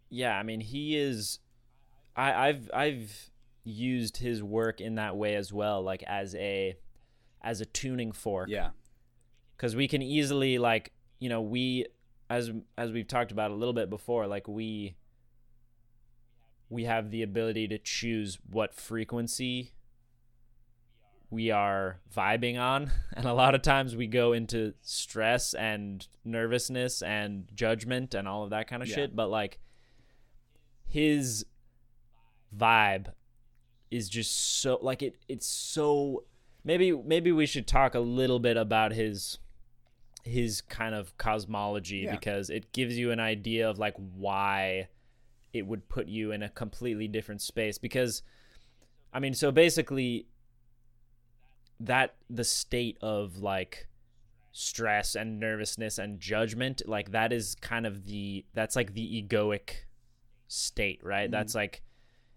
Yeah, 0.10 0.38
I 0.38 0.43
mean 0.43 0.62
he 0.62 0.97
is 0.97 1.39
I 2.16 2.49
I've 2.49 2.70
I've 2.74 3.30
used 3.64 4.18
his 4.18 4.41
work 4.41 4.82
in 4.82 4.95
that 4.95 5.16
way 5.16 5.36
as 5.36 5.53
well, 5.53 5.82
like 5.84 6.03
as 6.03 6.34
a 6.36 6.78
as 7.41 7.62
a 7.62 7.66
tuning 7.66 8.12
fork. 8.12 8.49
yeah 8.49 8.70
because 9.55 9.76
we 9.76 9.88
can 9.88 10.01
easily 10.01 10.57
like 10.57 10.91
you 11.20 11.30
know 11.30 11.41
we 11.41 11.86
as 12.30 12.51
as 12.78 12.91
we've 12.91 13.07
talked 13.07 13.32
about 13.32 13.51
a 13.51 13.53
little 13.53 13.74
bit 13.74 13.89
before 13.89 14.26
like 14.28 14.47
we 14.47 14.95
we 16.70 16.84
have 16.86 17.12
the 17.12 17.24
ability 17.24 17.68
to 17.68 17.78
choose 17.78 18.38
what 18.49 18.74
frequency 18.74 19.72
we 21.32 21.51
are 21.51 21.99
vibing 22.16 22.60
on 22.60 22.91
and 23.14 23.26
a 23.26 23.34
lot 23.34 23.53
of 23.55 23.62
times 23.62 23.95
we 23.95 24.07
go 24.07 24.34
into 24.34 24.74
stress 24.82 25.53
and 25.53 26.07
nervousness 26.26 27.01
and 27.01 27.47
judgment 27.53 28.14
and 28.14 28.28
all 28.28 28.43
of 28.43 28.49
that 28.49 28.68
kind 28.68 28.82
of 28.82 28.89
Yeah. 28.89 28.95
shit 28.95 29.16
but 29.16 29.30
like 29.30 29.60
his 30.89 31.45
vibe 32.57 33.13
is 33.91 34.09
just 34.09 34.59
so 34.61 34.77
like 34.81 35.01
it 35.03 35.15
it's 35.27 35.45
so 35.47 36.23
maybe 36.63 36.91
maybe 36.91 37.31
we 37.31 37.45
should 37.45 37.67
talk 37.67 37.93
a 37.95 37.99
little 37.99 38.39
bit 38.39 38.57
about 38.57 38.91
his 38.91 39.37
his 40.23 40.61
kind 40.61 40.93
of 40.95 41.15
cosmology 41.17 41.99
Yeah. 41.99 42.11
because 42.11 42.49
it 42.49 42.73
gives 42.73 42.97
you 42.97 43.11
an 43.11 43.19
idea 43.19 43.69
of 43.69 43.79
like 43.79 43.95
why 44.15 44.89
it 45.53 45.65
would 45.65 45.87
put 45.89 46.07
you 46.07 46.31
in 46.31 46.43
a 46.43 46.49
completely 46.49 47.07
different 47.07 47.41
space 47.41 47.77
because 47.77 48.21
I 49.13 49.19
mean 49.19 49.33
so 49.33 49.51
basically 49.51 50.25
that 51.79 52.15
the 52.29 52.43
state 52.43 52.97
of 53.01 53.37
like 53.37 53.87
stress 54.51 55.15
and 55.15 55.39
nervousness 55.39 55.97
and 55.99 56.19
judgment 56.19 56.81
like 56.87 57.11
that 57.11 57.31
is 57.31 57.55
kind 57.55 57.85
of 57.85 58.05
the 58.05 58.45
that's 58.53 58.75
like 58.75 58.93
the 58.93 59.23
egoic 59.23 59.85
state 60.50 61.00
right? 61.04 61.30
Mhm. 61.30 61.32
that's 61.32 61.56
like 61.56 61.82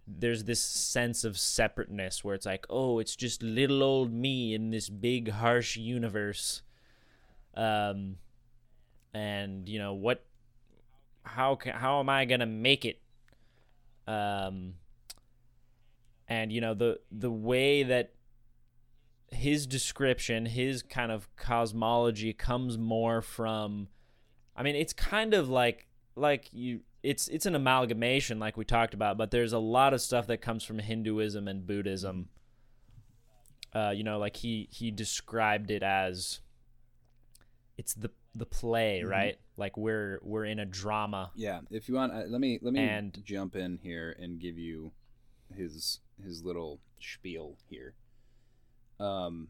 there's 0.07 0.45
this 0.45 0.61
sense 0.61 1.25
of 1.25 1.39
separateness 1.39 2.23
where 2.25 2.35
it's 2.35 2.47
like 2.47 2.67
oh 2.71 2.99
it's 3.01 3.17
just 3.17 3.43
little 3.43 3.83
old 3.83 4.13
me 4.13 4.55
in 4.55 4.71
this 4.71 4.89
big 4.89 5.31
harsh 5.31 5.77
universe. 5.77 6.63
Um 7.55 8.19
and 9.15 9.69
you 9.69 9.79
know 9.79 9.95
what 9.95 10.25
how 11.25 11.55
can 11.57 11.72
how 11.75 12.01
am 12.01 12.09
i 12.09 12.25
gonna 12.25 12.47
make 12.47 12.84
it? 12.84 13.01
Um 14.07 14.75
and 16.29 16.53
you 16.53 16.61
know 16.61 16.75
the 16.75 16.99
the 17.11 17.30
way 17.30 17.83
that 17.83 18.13
his 19.30 19.67
description 19.67 20.47
his 20.47 20.83
kind 20.83 21.11
of 21.11 21.29
cosmology 21.37 22.33
comes 22.34 22.76
more 22.76 23.22
from 23.22 23.89
i 24.55 24.63
mean 24.63 24.76
it's 24.76 24.93
kind 24.93 25.33
of 25.33 25.49
like 25.49 25.87
like 26.17 26.49
you 26.53 26.80
it's 27.03 27.26
it's 27.29 27.46
an 27.46 27.54
amalgamation 27.54 28.38
like 28.38 28.57
we 28.57 28.64
talked 28.64 28.95
about 28.95 29.18
but 29.18 29.30
there's 29.30 29.53
a 29.53 29.58
lot 29.58 29.92
of 29.92 30.00
stuff 30.00 30.26
that 30.29 30.38
comes 30.41 30.62
from 30.64 30.79
hinduism 30.79 31.49
and 31.49 31.66
buddhism. 31.66 32.29
Uh 33.74 33.91
you 33.95 34.04
know 34.04 34.18
like 34.18 34.37
he 34.37 34.68
he 34.70 34.91
described 34.91 35.70
it 35.70 35.83
as 35.83 36.41
it's 37.79 37.95
the 37.95 38.11
the 38.34 38.46
play 38.46 39.03
Mhm. 39.04 39.11
right? 39.11 39.38
Like 39.57 39.76
we're 39.76 40.20
we're 40.22 40.45
in 40.45 40.58
a 40.58 40.64
drama. 40.66 41.30
Yeah 41.34 41.61
if 41.70 41.88
you 41.88 41.95
want 41.96 42.12
uh, 42.12 42.24
let 42.29 42.41
me 42.41 42.58
let 42.62 42.72
me 42.72 42.80
And- 42.80 43.20
jump 43.24 43.57
in 43.57 43.79
here 43.83 44.14
and 44.18 44.38
give 44.41 44.57
you 44.58 44.92
his 45.54 46.00
his 46.22 46.45
little 46.45 46.80
spiel 47.00 47.57
here. 47.68 47.95
Um 49.00 49.49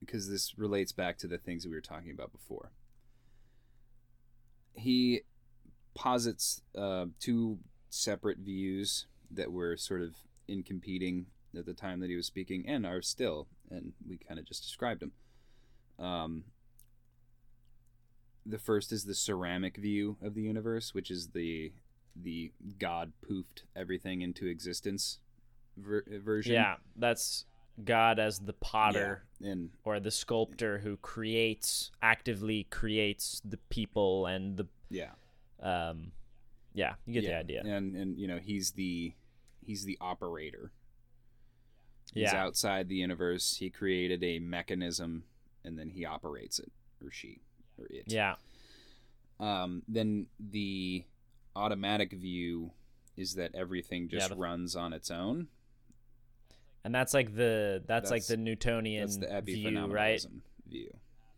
because 0.00 0.28
this 0.28 0.58
relates 0.58 0.92
back 0.92 1.18
to 1.18 1.26
the 1.26 1.38
things 1.38 1.62
that 1.62 1.68
we 1.68 1.74
were 1.74 1.80
talking 1.80 2.10
about 2.10 2.32
before. 2.32 2.70
He 4.74 5.22
posits 5.94 6.62
uh, 6.76 7.06
two 7.18 7.58
separate 7.90 8.38
views 8.38 9.06
that 9.30 9.50
were 9.52 9.76
sort 9.76 10.02
of 10.02 10.14
in 10.48 10.62
competing 10.62 11.26
at 11.56 11.66
the 11.66 11.74
time 11.74 12.00
that 12.00 12.08
he 12.08 12.16
was 12.16 12.26
speaking 12.26 12.64
and 12.68 12.86
are 12.86 13.02
still 13.02 13.46
and 13.70 13.92
we 14.08 14.16
kind 14.16 14.38
of 14.38 14.46
just 14.46 14.62
described 14.62 15.00
them 15.00 15.12
um, 15.98 16.44
the 18.46 18.58
first 18.58 18.92
is 18.92 19.04
the 19.04 19.14
ceramic 19.14 19.76
view 19.76 20.16
of 20.22 20.34
the 20.34 20.42
universe 20.42 20.94
which 20.94 21.10
is 21.10 21.28
the 21.28 21.72
the 22.16 22.52
god 22.78 23.12
poofed 23.28 23.62
everything 23.76 24.22
into 24.22 24.46
existence 24.46 25.18
ver- 25.76 26.04
version. 26.24 26.52
Yeah 26.54 26.76
that's 26.96 27.44
god 27.84 28.18
as 28.18 28.38
the 28.40 28.52
potter 28.54 29.22
Yeah, 29.40 29.50
and 29.52 29.70
or 29.84 30.00
the 30.00 30.10
sculptor 30.10 30.78
who 30.78 30.96
creates 30.98 31.90
actively 32.02 32.64
creates 32.70 33.40
the 33.44 33.56
people 33.68 34.26
and 34.26 34.56
the 34.56 34.66
yeah 34.90 35.10
um 35.62 36.12
yeah 36.72 36.94
you 37.06 37.14
get 37.14 37.24
the 37.24 37.34
idea. 37.34 37.62
and 37.64 37.96
and 37.96 38.18
you 38.18 38.26
know 38.26 38.38
he's 38.38 38.72
the 38.72 39.12
he's 39.64 39.84
the 39.84 39.98
operator. 40.00 40.72
He's 42.12 42.32
yeah. 42.32 42.42
outside 42.42 42.88
the 42.88 42.96
universe. 42.96 43.56
He 43.58 43.70
created 43.70 44.24
a 44.24 44.40
mechanism 44.40 45.24
and 45.64 45.78
then 45.78 45.90
he 45.90 46.04
operates 46.04 46.58
it 46.58 46.72
or 47.04 47.10
she 47.10 47.40
or 47.78 47.86
it. 47.90 48.04
Yeah. 48.06 48.34
Um 49.38 49.82
then 49.86 50.26
the 50.38 51.04
automatic 51.54 52.12
view 52.12 52.72
is 53.16 53.34
that 53.34 53.54
everything 53.54 54.08
Yeah, 54.10 54.18
just 54.18 54.30
the- 54.30 54.36
runs 54.36 54.74
on 54.76 54.92
its 54.92 55.10
own. 55.10 55.48
And 56.82 56.94
that's 56.94 57.12
like 57.12 57.34
the 57.34 57.82
that's, 57.86 58.10
like 58.10 58.26
the 58.26 58.38
newtonian 58.38 59.02
that's 59.02 59.18
the 59.18 59.40
view 59.42 59.86
right? 59.86 60.24
view 60.66 60.90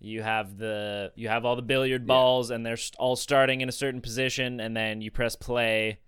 you 0.05 0.21
have 0.23 0.59
the 0.59 1.13
you 1.15 1.29
have 1.29 1.45
all 1.45 1.55
the 1.55 1.63
billiard 1.63 2.07
balls 2.07 2.51
and 2.51 2.67
they're 2.67 2.77
all 2.99 3.15
starting 3.17 3.61
in 3.61 3.69
a 3.69 3.73
certain 3.73 4.01
position 4.01 4.59
and 4.61 4.77
then 4.77 5.01
you 5.01 5.11
press 5.11 5.37
play 5.37 6.01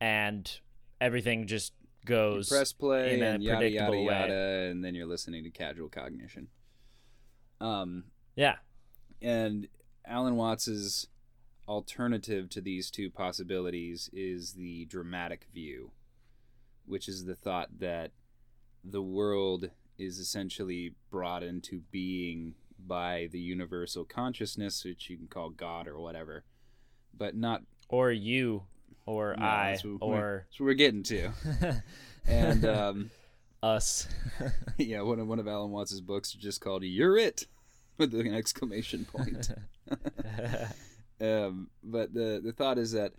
and 0.00 0.60
everything 1.00 1.46
just 1.46 1.72
You 2.02 2.06
goes 2.06 2.48
press 2.48 2.72
play 2.72 3.14
in 3.14 3.22
a 3.22 3.26
and 3.26 3.42
yada 3.42 3.68
yada 3.68 3.86
predictable 3.90 4.04
way. 4.06 4.14
yada, 4.20 4.70
and 4.70 4.82
then 4.84 4.94
you're 4.94 5.06
listening 5.06 5.44
to 5.44 5.50
casual 5.50 5.88
cognition. 5.88 6.48
Um, 7.60 8.04
yeah 8.36 8.56
and 9.20 9.68
Alan 10.06 10.36
Watts's 10.36 11.08
alternative 11.68 12.48
to 12.50 12.60
these 12.60 12.90
two 12.90 13.10
possibilities 13.10 14.10
is 14.12 14.54
the 14.54 14.86
dramatic 14.86 15.46
view, 15.54 15.92
which 16.86 17.06
is 17.08 17.24
the 17.24 17.36
thought 17.36 17.78
that 17.78 18.10
the 18.82 19.02
world 19.02 19.70
is 19.98 20.18
essentially 20.18 20.94
brought 21.10 21.44
into 21.44 21.82
being 21.92 22.54
by 22.86 23.28
the 23.32 23.40
universal 23.40 24.04
consciousness, 24.04 24.84
which 24.84 25.08
you 25.10 25.16
can 25.16 25.28
call 25.28 25.50
God 25.50 25.86
or 25.88 25.98
whatever, 25.98 26.44
but 27.16 27.36
not 27.36 27.62
or 27.88 28.10
you 28.10 28.64
or 29.06 29.34
No, 29.38 29.44
I 29.44 29.70
that's 29.70 29.84
what 29.84 29.98
or 30.00 30.46
that's 30.50 30.60
what 30.60 30.66
we're 30.66 30.74
getting 30.74 31.02
to. 31.04 31.30
And 32.24 32.64
um, 32.64 33.10
us 33.64 34.06
yeah, 34.78 35.00
one 35.00 35.18
of 35.18 35.26
one 35.26 35.40
of 35.40 35.48
Alan 35.48 35.72
Watts's 35.72 36.00
books 36.00 36.28
is 36.30 36.40
just 36.40 36.60
called 36.60 36.84
"You're 36.84 37.18
It" 37.18 37.46
with 37.98 38.14
an 38.14 38.32
exclamation 38.32 39.04
point. 39.04 39.50
um, 41.20 41.68
but 41.82 42.14
the 42.14 42.40
the 42.42 42.52
thought 42.52 42.78
is 42.78 42.92
that 42.92 43.12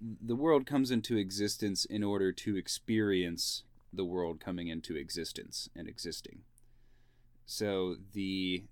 the 0.00 0.36
world 0.36 0.66
comes 0.66 0.90
into 0.90 1.16
existence 1.16 1.84
in 1.84 2.04
order 2.04 2.32
to 2.32 2.56
experience 2.56 3.64
the 3.92 4.04
world 4.04 4.38
coming 4.38 4.68
into 4.68 4.96
existence 4.96 5.68
and 5.74 5.88
existing. 5.88 6.42
So 7.46 7.96
the 8.12 8.64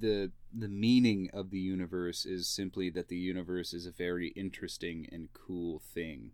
the 0.00 0.30
the 0.52 0.68
meaning 0.68 1.30
of 1.32 1.50
the 1.50 1.58
universe 1.58 2.24
is 2.24 2.48
simply 2.48 2.90
that 2.90 3.08
the 3.08 3.16
universe 3.16 3.72
is 3.72 3.86
a 3.86 3.90
very 3.90 4.28
interesting 4.28 5.08
and 5.10 5.32
cool 5.32 5.80
thing. 5.94 6.32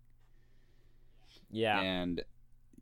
Yeah. 1.51 1.81
And 1.81 2.23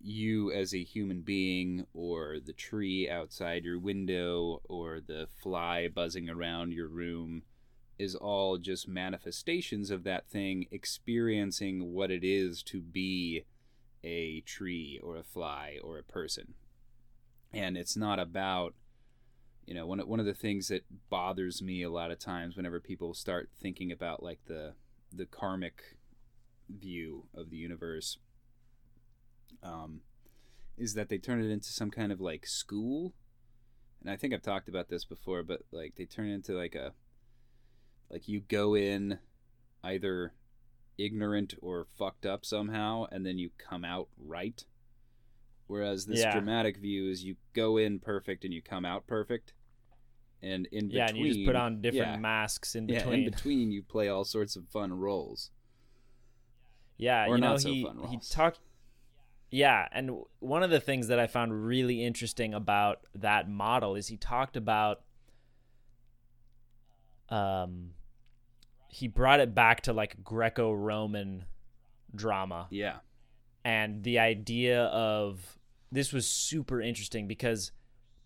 you 0.00 0.50
as 0.50 0.74
a 0.74 0.82
human 0.82 1.20
being 1.20 1.86
or 1.94 2.38
the 2.44 2.52
tree 2.52 3.08
outside 3.08 3.64
your 3.64 3.78
window 3.78 4.60
or 4.64 5.00
the 5.00 5.28
fly 5.42 5.88
buzzing 5.88 6.28
around 6.28 6.72
your 6.72 6.88
room 6.88 7.42
is 7.98 8.14
all 8.16 8.58
just 8.58 8.88
manifestations 8.88 9.90
of 9.90 10.02
that 10.04 10.28
thing 10.28 10.66
experiencing 10.70 11.92
what 11.92 12.10
it 12.10 12.24
is 12.24 12.62
to 12.64 12.80
be 12.80 13.44
a 14.02 14.40
tree 14.40 14.98
or 15.02 15.16
a 15.16 15.22
fly 15.22 15.78
or 15.84 15.98
a 15.98 16.02
person. 16.02 16.54
And 17.52 17.76
it's 17.76 17.96
not 17.96 18.18
about 18.18 18.74
you 19.66 19.74
know 19.74 19.86
one 19.86 20.00
of, 20.00 20.08
one 20.08 20.20
of 20.20 20.26
the 20.26 20.34
things 20.34 20.68
that 20.68 20.84
bothers 21.08 21.62
me 21.62 21.82
a 21.82 21.90
lot 21.90 22.10
of 22.10 22.18
times 22.18 22.56
whenever 22.56 22.80
people 22.80 23.14
start 23.14 23.50
thinking 23.60 23.92
about 23.92 24.22
like 24.22 24.40
the 24.46 24.74
the 25.12 25.26
karmic 25.26 25.96
view 26.68 27.24
of 27.34 27.50
the 27.50 27.56
universe 27.56 28.18
um, 29.62 30.00
is 30.76 30.94
that 30.94 31.08
they 31.08 31.18
turn 31.18 31.42
it 31.42 31.50
into 31.50 31.68
some 31.68 31.90
kind 31.90 32.10
of 32.10 32.20
like 32.20 32.46
school. 32.46 33.14
And 34.00 34.10
i 34.10 34.16
think 34.16 34.34
i've 34.34 34.42
talked 34.42 34.68
about 34.68 34.88
this 34.88 35.04
before 35.04 35.44
but 35.44 35.60
like 35.70 35.94
they 35.96 36.06
turn 36.06 36.28
it 36.28 36.34
into 36.34 36.54
like 36.54 36.74
a 36.74 36.92
like 38.10 38.26
you 38.26 38.40
go 38.40 38.74
in 38.74 39.18
either 39.84 40.34
ignorant 40.98 41.54
or 41.62 41.86
fucked 41.98 42.26
up 42.26 42.44
somehow 42.44 43.06
and 43.12 43.24
then 43.24 43.38
you 43.38 43.50
come 43.58 43.84
out 43.84 44.08
right 44.18 44.64
whereas 45.66 46.06
this 46.06 46.20
Yeah. 46.20 46.32
dramatic 46.32 46.76
view 46.78 47.08
is 47.10 47.22
you 47.24 47.36
go 47.54 47.76
in 47.76 47.98
perfect 47.98 48.44
and 48.44 48.52
you 48.52 48.60
come 48.62 48.84
out 48.84 49.06
perfect 49.06 49.52
and 50.42 50.66
in 50.72 50.90
yeah 50.90 51.06
between 51.06 51.08
and 51.08 51.26
you 51.26 51.34
just 51.34 51.46
put 51.46 51.56
on 51.56 51.80
different 51.80 52.12
yeah, 52.12 52.16
masks 52.18 52.74
in 52.74 52.86
between. 52.86 53.08
yeah, 53.20 53.26
in 53.26 53.30
between 53.30 53.70
you 53.70 53.82
play 53.82 54.08
all 54.08 54.24
sorts 54.24 54.56
of 54.56 54.68
fun 54.68 54.92
roles 54.92 55.50
Yeah, 56.98 57.26
Or 57.26 57.36
you 57.36 57.40
know 57.40 57.50
not 57.52 57.60
so 57.60 57.68
he 57.72 57.84
fun 57.84 57.96
he 57.98 58.16
roles. 58.16 58.28
talked. 58.28 58.60
Yeah, 59.50 59.86
and 59.92 60.10
one 60.38 60.62
of 60.62 60.70
the 60.70 60.80
things 60.80 61.08
that 61.08 61.18
I 61.18 61.26
found 61.26 61.66
really 61.66 62.02
interesting 62.02 62.54
about 62.54 63.00
that 63.14 63.50
model 63.50 63.94
is 63.96 64.08
he 64.08 64.16
talked 64.16 64.56
about. 64.56 65.02
Um, 67.28 67.90
he 68.88 69.08
brought 69.08 69.40
it 69.40 69.54
back 69.54 69.82
to 69.82 69.92
like 69.92 70.22
Greco-Roman 70.22 71.44
drama 72.14 72.66
yeah 72.70 72.96
and 73.64 74.02
the 74.02 74.18
idea 74.18 74.84
of 74.84 75.58
this 75.90 76.12
was 76.12 76.26
super 76.26 76.80
interesting 76.80 77.26
because 77.28 77.72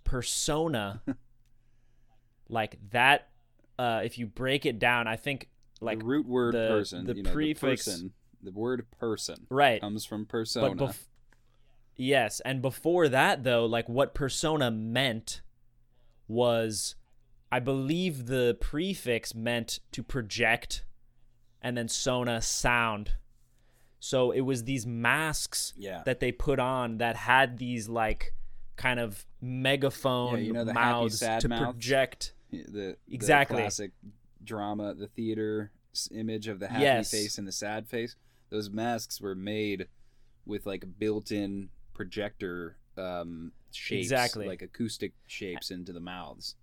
persona 0.05 1.03
like 2.49 2.79
that 2.91 3.29
uh 3.79 4.01
if 4.05 4.19
you 4.19 4.27
break 4.27 4.65
it 4.65 4.79
down 4.79 5.07
i 5.07 5.17
think 5.17 5.49
like 5.81 5.99
the 5.99 6.05
root 6.05 6.27
word 6.27 6.55
the- 6.55 6.69
person 6.69 7.05
the 7.07 7.17
you 7.17 7.23
know, 7.23 7.33
prefix- 7.33 7.85
the, 7.85 7.91
person, 7.91 8.13
the 8.43 8.53
word 8.53 8.87
person 8.99 9.47
right 9.51 9.81
comes 9.81 10.05
from 10.05 10.25
persona 10.27 10.75
But 10.75 10.89
bef- 10.91 11.07
yes, 11.97 12.41
and 12.45 12.61
before 12.63 13.09
that 13.09 13.43
though, 13.43 13.65
like 13.67 13.89
what 13.89 14.15
persona 14.15 14.71
meant 14.71 15.41
was 16.29 16.95
I 17.51 17.59
believe 17.61 18.27
the 18.27 18.57
prefix 18.61 19.35
meant 19.35 19.81
to 19.93 20.03
project 20.03 20.85
and 21.63 21.77
then 21.77 21.89
sona 21.89 22.43
sound. 22.43 23.13
So 24.09 24.31
it 24.31 24.43
was 24.43 24.63
these 24.65 24.87
masks 24.87 25.73
yeah 25.77 26.03
that 26.05 26.21
they 26.21 26.31
put 26.31 26.59
on 26.61 26.99
that 26.99 27.17
had 27.17 27.59
these 27.59 27.89
like 27.89 28.35
kind 28.77 29.01
of 29.01 29.27
megaphone 29.41 30.39
Yeah, 30.39 30.45
you 30.47 30.53
know 30.53 30.65
the 30.65 30.75
mouths 30.75 31.19
sad 31.19 31.41
to 31.41 31.49
mouths? 31.49 31.63
project. 31.63 32.33
the, 32.53 32.63
the 32.69 32.97
Exactly. 33.11 33.57
classic 33.57 33.91
drama 34.45 34.95
the 34.95 35.09
theater 35.09 35.73
image 36.13 36.47
of 36.47 36.61
the 36.61 36.69
happy 36.69 36.83
Yes. 36.83 37.11
face 37.11 37.39
and 37.39 37.49
the 37.49 37.53
sad 37.53 37.89
face 37.89 38.15
those 38.51 38.71
masks 38.71 39.21
were 39.21 39.35
made 39.35 39.89
with 40.45 40.67
like 40.67 40.85
built-in 40.99 41.71
projector 41.95 42.77
um 42.97 43.51
shapes 43.73 44.05
Exactly. 44.05 44.47
like 44.47 44.63
acoustic 44.63 45.13
shapes 45.27 45.71
into 45.73 45.93
the 45.93 46.01
mouths 46.01 46.55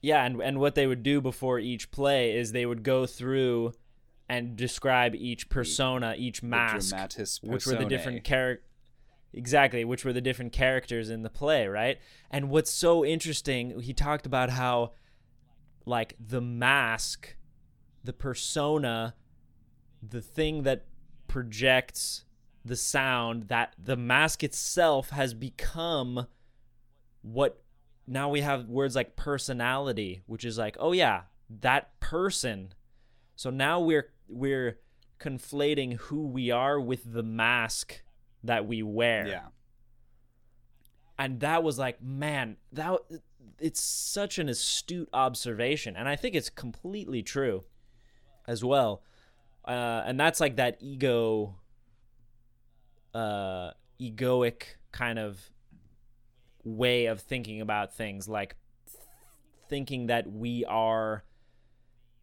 Yeah, 0.00 0.24
and 0.24 0.40
and 0.40 0.58
what 0.58 0.74
they 0.74 0.86
would 0.86 1.02
do 1.02 1.20
before 1.20 1.58
each 1.58 1.90
play 1.90 2.34
is 2.36 2.52
they 2.52 2.64
would 2.66 2.82
go 2.82 3.04
through 3.06 3.74
and 4.28 4.56
describe 4.56 5.14
each 5.14 5.48
persona, 5.48 6.14
each 6.16 6.42
mask, 6.42 6.94
which 7.42 7.66
were 7.66 7.74
the 7.74 7.84
different 7.88 8.24
character 8.24 8.62
exactly 9.32 9.84
which 9.84 10.02
were 10.02 10.14
the 10.14 10.20
different 10.20 10.50
characters 10.50 11.10
in 11.10 11.22
the 11.22 11.28
play 11.28 11.66
right? 11.66 11.98
And 12.30 12.48
what's 12.48 12.70
so 12.70 13.04
interesting 13.04 13.80
he 13.80 13.92
talked 13.92 14.24
about 14.24 14.48
how 14.48 14.92
like 15.84 16.16
the 16.18 16.40
mask 16.40 17.36
the 18.02 18.14
persona 18.14 19.14
the 20.02 20.22
thing 20.22 20.62
that 20.62 20.86
projects 21.28 22.24
the 22.64 22.76
sound 22.76 23.48
that 23.48 23.74
the 23.76 23.96
mask 23.96 24.42
itself 24.42 25.10
has 25.10 25.34
become 25.34 26.26
what 27.20 27.62
now 28.06 28.30
we 28.30 28.40
have 28.40 28.68
words 28.68 28.96
like 28.96 29.16
personality 29.16 30.22
which 30.26 30.46
is 30.46 30.56
like 30.56 30.76
oh 30.80 30.92
yeah 30.92 31.22
that 31.48 31.98
person. 32.00 32.74
So 33.34 33.50
now 33.50 33.80
we're 33.80 34.08
we're 34.28 34.78
conflating 35.18 35.94
who 35.94 36.26
we 36.26 36.50
are 36.50 36.80
with 36.80 37.12
the 37.12 37.22
mask 37.22 38.02
that 38.44 38.66
we 38.66 38.82
wear. 38.82 39.26
Yeah. 39.26 39.46
And 41.18 41.40
that 41.40 41.62
was 41.62 41.78
like 41.78 42.02
man 42.02 42.56
that 42.72 42.98
it's 43.58 43.80
such 43.80 44.38
an 44.38 44.48
astute 44.48 45.08
observation. 45.12 45.96
And 45.96 46.08
i 46.08 46.16
think 46.16 46.34
it's 46.34 46.50
completely 46.50 47.22
true 47.22 47.64
as 48.46 48.62
well. 48.62 49.02
Uh, 49.64 50.02
and 50.06 50.20
that's 50.20 50.40
like 50.40 50.56
that 50.56 50.76
ego 50.80 51.56
uh 53.14 53.70
egoic 54.00 54.62
kind 54.92 55.18
of 55.18 55.50
way 56.64 57.06
of 57.06 57.20
thinking 57.20 57.60
about 57.60 57.94
things 57.94 58.28
like 58.28 58.56
th- 58.90 59.02
thinking 59.68 60.08
that 60.08 60.30
we 60.30 60.64
are 60.66 61.24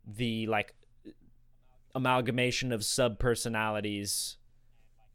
the 0.05 0.45
like 0.47 0.75
amalgamation 1.95 2.71
of 2.71 2.83
sub 2.83 3.19
personalities 3.19 4.37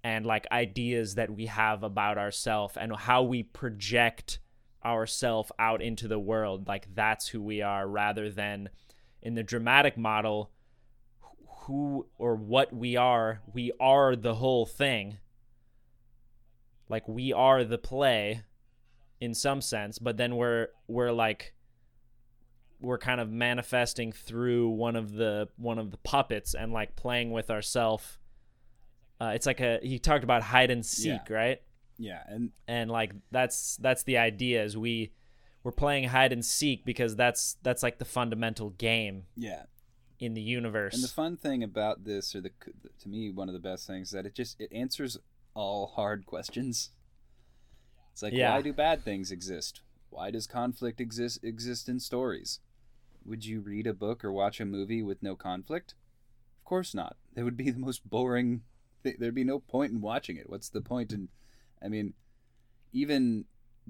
and 0.04 0.24
like 0.24 0.46
ideas 0.52 1.16
that 1.16 1.30
we 1.30 1.46
have 1.46 1.82
about 1.82 2.18
ourselves 2.18 2.76
and 2.76 2.94
how 2.94 3.22
we 3.22 3.42
project 3.42 4.38
ourself 4.84 5.50
out 5.58 5.82
into 5.82 6.06
the 6.06 6.18
world. 6.18 6.68
Like 6.68 6.94
that's 6.94 7.28
who 7.28 7.42
we 7.42 7.62
are 7.62 7.86
rather 7.86 8.30
than 8.30 8.68
in 9.20 9.34
the 9.34 9.42
dramatic 9.42 9.96
model 9.96 10.50
who 11.62 12.06
or 12.16 12.34
what 12.34 12.72
we 12.72 12.96
are 12.96 13.42
we 13.52 13.72
are 13.80 14.14
the 14.14 14.36
whole 14.36 14.66
thing. 14.66 15.18
Like 16.88 17.06
we 17.08 17.32
are 17.32 17.64
the 17.64 17.78
play 17.78 18.42
in 19.20 19.34
some 19.34 19.60
sense 19.60 19.98
but 19.98 20.16
then 20.16 20.36
we're 20.36 20.68
we're 20.86 21.12
like 21.12 21.52
we're 22.80 22.98
kind 22.98 23.20
of 23.20 23.30
manifesting 23.30 24.12
through 24.12 24.68
one 24.68 24.96
of 24.96 25.12
the 25.12 25.48
one 25.56 25.78
of 25.78 25.90
the 25.90 25.96
puppets 25.98 26.54
and 26.54 26.72
like 26.72 26.94
playing 26.96 27.30
with 27.32 27.50
ourself 27.50 28.18
uh, 29.20 29.32
it's 29.34 29.46
like 29.46 29.60
a 29.60 29.80
he 29.82 29.98
talked 29.98 30.22
about 30.24 30.42
hide 30.42 30.70
and 30.70 30.84
seek 30.86 31.20
right 31.28 31.60
yeah 31.98 32.22
and 32.28 32.50
and 32.68 32.90
like 32.90 33.12
that's 33.32 33.76
that's 33.78 34.04
the 34.04 34.16
idea 34.18 34.62
is 34.62 34.76
we 34.76 35.10
we're 35.64 35.72
playing 35.72 36.04
hide 36.04 36.32
and 36.32 36.44
seek 36.44 36.84
because 36.84 37.16
that's 37.16 37.56
that's 37.64 37.82
like 37.82 37.98
the 37.98 38.04
fundamental 38.04 38.70
game 38.70 39.24
Yeah. 39.36 39.64
in 40.20 40.34
the 40.34 40.40
universe. 40.40 40.94
And 40.94 41.02
the 41.02 41.08
fun 41.08 41.36
thing 41.36 41.64
about 41.64 42.04
this, 42.04 42.34
or 42.34 42.40
the 42.40 42.52
to 43.00 43.08
me 43.08 43.28
one 43.30 43.48
of 43.48 43.54
the 43.54 43.58
best 43.58 43.86
things, 43.86 44.08
is 44.08 44.12
that 44.12 44.24
it 44.24 44.34
just 44.34 44.58
it 44.60 44.72
answers 44.72 45.18
all 45.54 45.88
hard 45.88 46.24
questions. 46.26 46.90
It's 48.12 48.22
like 48.22 48.32
Yeah. 48.32 48.54
why 48.54 48.62
do 48.62 48.72
bad 48.72 49.02
things 49.04 49.32
exist? 49.32 49.80
Why 50.10 50.30
does 50.30 50.46
conflict 50.46 51.00
exist 51.00 51.40
exist 51.42 51.88
in 51.88 51.98
stories? 52.00 52.60
Would 53.28 53.44
you 53.44 53.60
read 53.60 53.86
a 53.86 53.94
book 53.94 54.24
or 54.24 54.32
watch 54.32 54.60
a 54.60 54.64
movie 54.64 55.02
with 55.02 55.22
no 55.22 55.36
conflict? 55.36 55.94
Of 56.60 56.64
course 56.64 56.94
not. 56.94 57.16
It 57.36 57.42
would 57.42 57.56
be 57.56 57.70
the 57.70 57.78
most 57.78 58.08
boring. 58.08 58.62
Th- 59.02 59.16
there'd 59.18 59.34
be 59.34 59.44
no 59.44 59.60
point 59.60 59.92
in 59.92 60.00
watching 60.00 60.36
it. 60.36 60.48
What's 60.48 60.68
the 60.68 60.80
point 60.80 61.12
in? 61.12 61.28
I 61.82 61.88
mean, 61.88 62.14
even 62.92 63.44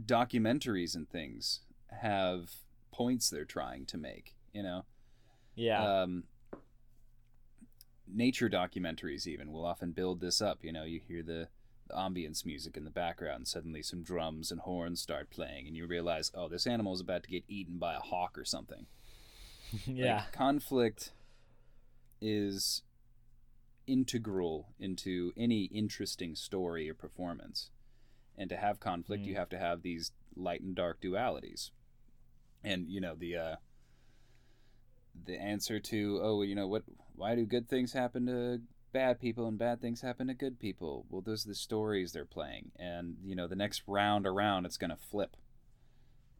documentaries 0.05 0.95
and 0.95 1.09
things 1.09 1.61
have 2.01 2.51
points 2.93 3.31
they're 3.31 3.45
trying 3.45 3.87
to 3.87 3.97
make. 3.97 4.35
You 4.53 4.63
know 4.63 4.85
yeah. 5.59 6.03
um, 6.03 6.25
nature 8.07 8.49
documentaries 8.49 9.27
even 9.27 9.53
will 9.53 9.67
often 9.67 9.93
build 9.93 10.21
this 10.21 10.41
up 10.41 10.59
you 10.63 10.73
know 10.73 10.85
you 10.85 11.01
hear 11.07 11.23
the, 11.23 11.49
the 11.89 11.95
ambience 11.95 12.47
music 12.47 12.77
in 12.77 12.85
the 12.85 12.91
background 12.91 13.47
suddenly 13.47 13.83
some 13.83 14.03
drums 14.03 14.51
and 14.51 14.61
horns 14.61 15.01
start 15.01 15.29
playing 15.31 15.67
and 15.67 15.77
you 15.77 15.87
realize 15.87 16.31
oh 16.35 16.49
this 16.49 16.67
animal 16.67 16.95
is 16.95 17.01
about 17.01 17.23
to 17.23 17.31
get 17.31 17.45
eaten 17.49 17.77
by 17.77 17.95
a 17.95 18.01
hawk 18.01 18.39
or 18.39 18.45
something 18.45 18.87
Like, 19.87 19.97
yeah. 19.97 20.23
conflict 20.33 21.13
is 22.21 22.83
integral 23.87 24.69
into 24.79 25.33
any 25.37 25.65
interesting 25.65 26.35
story 26.35 26.91
or 26.91 26.95
performance 26.95 27.71
and 28.37 28.51
to 28.51 28.57
have 28.57 28.81
conflict 28.81 29.25
you 29.25 29.35
Mm. 29.35 29.39
have 29.39 29.49
to 29.51 29.59
have 29.59 29.83
these 29.83 30.13
light 30.37 30.61
and 30.61 30.75
dark 30.75 31.01
dualities 31.01 31.71
and 32.63 32.89
you 32.89 33.01
know 33.01 33.15
the 33.15 33.37
uh 33.37 33.57
the 35.25 35.41
answer 35.41 35.81
to 35.81 36.21
oh 36.23 36.43
you 36.43 36.55
know 36.55 36.67
what 36.69 36.83
why 37.15 37.35
do 37.35 37.45
good 37.47 37.69
things 37.69 37.93
happen 37.93 38.27
to 38.27 38.61
bad 38.93 39.21
people 39.21 39.47
and 39.49 39.59
bad 39.59 39.81
things 39.81 40.01
happen 40.01 40.27
to 40.29 40.35
good 40.35 40.59
people 40.59 41.07
well 41.11 41.23
those 41.23 41.45
are 41.45 41.49
the 41.49 41.55
stories 41.55 42.13
they're 42.13 42.25
playing 42.25 42.71
and 42.79 43.17
you 43.25 43.35
know 43.35 43.47
the 43.47 43.57
next 43.57 43.83
round 43.87 44.27
around 44.27 44.65
it's 44.67 44.77
going 44.77 44.91
to 44.91 44.97
flip 45.11 45.37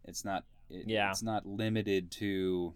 it's 0.05 0.25
not 0.25 0.45
it, 0.71 0.87
Yeah. 0.87 1.11
it's 1.11 1.23
not 1.23 1.47
limited 1.47 2.11
to 2.13 2.75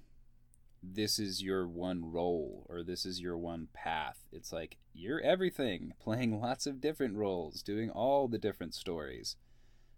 this 0.83 1.19
is 1.19 1.43
your 1.43 1.67
one 1.69 2.05
role 2.11 2.67
or 2.69 2.83
this 2.83 3.07
is 3.07 3.21
your 3.21 3.39
one 3.39 3.69
path. 3.73 4.19
It's 4.33 4.53
like 4.53 4.79
you're 4.93 5.21
everything 5.21 5.93
playing 6.01 6.41
lots 6.41 6.67
of 6.67 6.81
different 6.81 7.15
roles 7.17 7.63
doing 7.63 7.91
all 7.91 8.27
the 8.29 8.39
different 8.39 8.75
stories. 8.75 9.37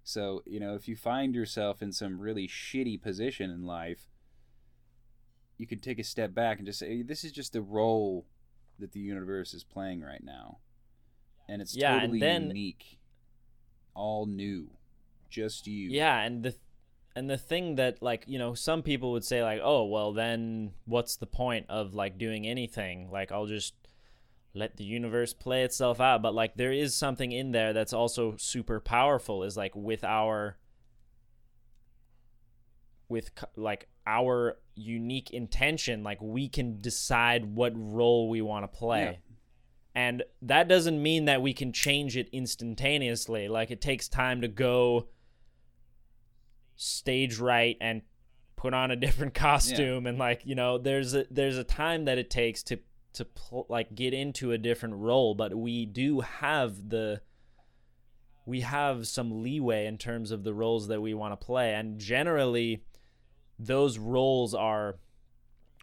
So 0.02 0.42
you 0.46 0.60
know 0.60 0.74
if 0.74 0.86
you 0.86 0.96
find 0.96 1.34
yourself 1.34 1.80
in 1.82 1.90
some 1.92 2.20
really 2.20 2.46
shitty 2.46 3.00
position 3.02 3.50
in 3.50 3.64
life 3.64 4.08
you 5.56 5.66
can 5.68 5.78
take 5.78 5.98
a 6.00 6.04
step 6.04 6.34
back 6.34 6.58
and 6.58 6.66
just 6.66 6.80
say 6.80 7.00
this 7.02 7.22
is 7.24 7.30
just 7.32 7.52
the 7.52 7.62
role 7.62 8.26
that 8.78 8.90
the 8.92 8.98
universe 9.00 9.54
is 9.54 9.62
playing 9.62 10.00
right 10.02 10.22
now. 10.24 10.58
And 11.48 11.62
it's 11.62 11.76
Yeah, 11.76 11.92
and 11.94 12.00
totally 12.02 12.18
then- 12.20 12.48
unique 12.48 12.98
all 13.94 14.26
new 14.26 14.70
just 15.30 15.66
you. 15.68 15.90
Yeah, 15.90 16.20
and 16.22 16.42
the 16.42 16.54
and 17.16 17.30
the 17.30 17.38
thing 17.38 17.76
that 17.76 18.02
like 18.02 18.24
you 18.26 18.38
know 18.38 18.54
some 18.54 18.82
people 18.82 19.12
would 19.12 19.24
say 19.24 19.42
like 19.42 19.60
oh 19.62 19.84
well 19.84 20.12
then 20.12 20.72
what's 20.84 21.16
the 21.16 21.26
point 21.26 21.66
of 21.68 21.94
like 21.94 22.18
doing 22.18 22.46
anything? 22.46 23.10
Like 23.10 23.30
I'll 23.30 23.46
just 23.46 23.74
let 24.54 24.76
the 24.76 24.84
universe 24.84 25.32
play 25.32 25.62
itself 25.62 26.00
out. 26.00 26.22
But 26.22 26.34
like 26.34 26.56
there 26.56 26.72
is 26.72 26.94
something 26.94 27.32
in 27.32 27.52
there 27.52 27.72
that's 27.72 27.92
also 27.92 28.36
super 28.38 28.80
powerful 28.80 29.42
is 29.42 29.56
like 29.56 29.74
with 29.74 30.04
our 30.04 30.56
with 33.08 33.30
like 33.56 33.88
our 34.06 34.56
unique 34.74 35.30
intention 35.30 36.02
like 36.02 36.20
we 36.20 36.48
can 36.48 36.80
decide 36.80 37.44
what 37.44 37.72
role 37.76 38.28
we 38.28 38.42
want 38.42 38.64
to 38.64 38.78
play. 38.78 39.02
Yeah. 39.02 39.36
and 39.94 40.22
that 40.42 40.66
doesn't 40.68 41.00
mean 41.00 41.26
that 41.26 41.42
we 41.42 41.52
can 41.52 41.72
change 41.72 42.16
it 42.16 42.28
instantaneously. 42.32 43.48
Like 43.48 43.70
it 43.70 43.80
takes 43.80 44.08
time 44.08 44.40
to 44.40 44.48
go 44.48 45.08
stage 46.76 47.38
right 47.38 47.76
and 47.80 48.02
put 48.56 48.74
on 48.74 48.90
a 48.90 48.96
different 49.04 49.34
costume 49.34 50.06
and 50.06 50.18
like 50.18 50.42
you 50.44 50.54
know 50.54 50.78
there's 50.78 51.14
a 51.14 51.24
there's 51.30 51.58
a 51.58 51.64
time 51.64 52.04
that 52.04 52.18
it 52.18 52.30
takes 52.30 52.62
to 52.62 52.78
to 53.12 53.24
pl- 53.24 53.66
like 53.68 53.94
get 53.94 54.12
into 54.12 54.52
a 54.52 54.58
different 54.58 54.94
role 54.96 55.34
but 55.34 55.54
we 55.54 55.86
do 55.86 56.20
have 56.20 56.88
the 56.88 57.20
we 58.46 58.60
have 58.60 59.06
some 59.06 59.42
leeway 59.42 59.86
in 59.86 59.98
terms 59.98 60.30
of 60.30 60.44
the 60.44 60.52
roles 60.52 60.88
that 60.88 61.00
we 61.00 61.14
want 61.14 61.38
to 61.38 61.44
play. 61.44 61.74
And 61.74 61.98
generally 61.98 62.82
those 63.58 63.98
roles 63.98 64.54
are 64.54 64.96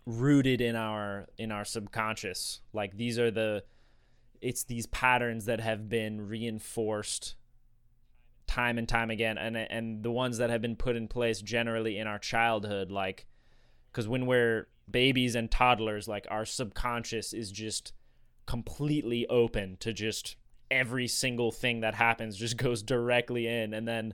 rooted 0.06 0.62
in 0.62 0.76
our 0.76 1.28
in 1.38 1.52
our 1.52 1.66
subconscious. 1.66 2.62
Like 2.74 2.98
these 2.98 3.18
are 3.18 3.32
the 3.32 3.64
it's 4.42 4.64
these 4.64 4.86
patterns 4.88 5.46
that 5.46 5.60
have 5.60 5.90
been 5.90 6.28
reinforced 6.28 7.36
time 8.52 8.78
and 8.78 8.90
time 8.90 9.10
again 9.10 9.38
and 9.38 9.56
and 9.56 10.04
the 10.04 10.12
ones 10.12 10.38
that 10.40 10.50
have 10.50 10.62
been 10.62 10.76
put 10.76 10.98
in 10.98 11.08
place 11.08 11.42
generally 11.42 11.98
in 11.98 12.06
our 12.06 12.20
childhood 12.20 12.92
like 12.92 13.26
cuz 13.94 14.08
when 14.10 14.26
we're 14.26 14.68
babies 14.90 15.36
and 15.36 15.50
toddlers 15.50 16.06
like 16.08 16.28
our 16.30 16.44
subconscious 16.44 17.32
is 17.32 17.50
just 17.50 17.94
completely 18.46 19.26
open 19.28 19.78
to 19.80 19.94
just 19.94 20.36
every 20.70 21.08
single 21.08 21.52
thing 21.52 21.80
that 21.80 21.96
happens 21.96 22.36
just 22.38 22.58
goes 22.68 22.84
directly 22.84 23.48
in 23.48 23.74
and 23.74 23.88
then 23.88 24.14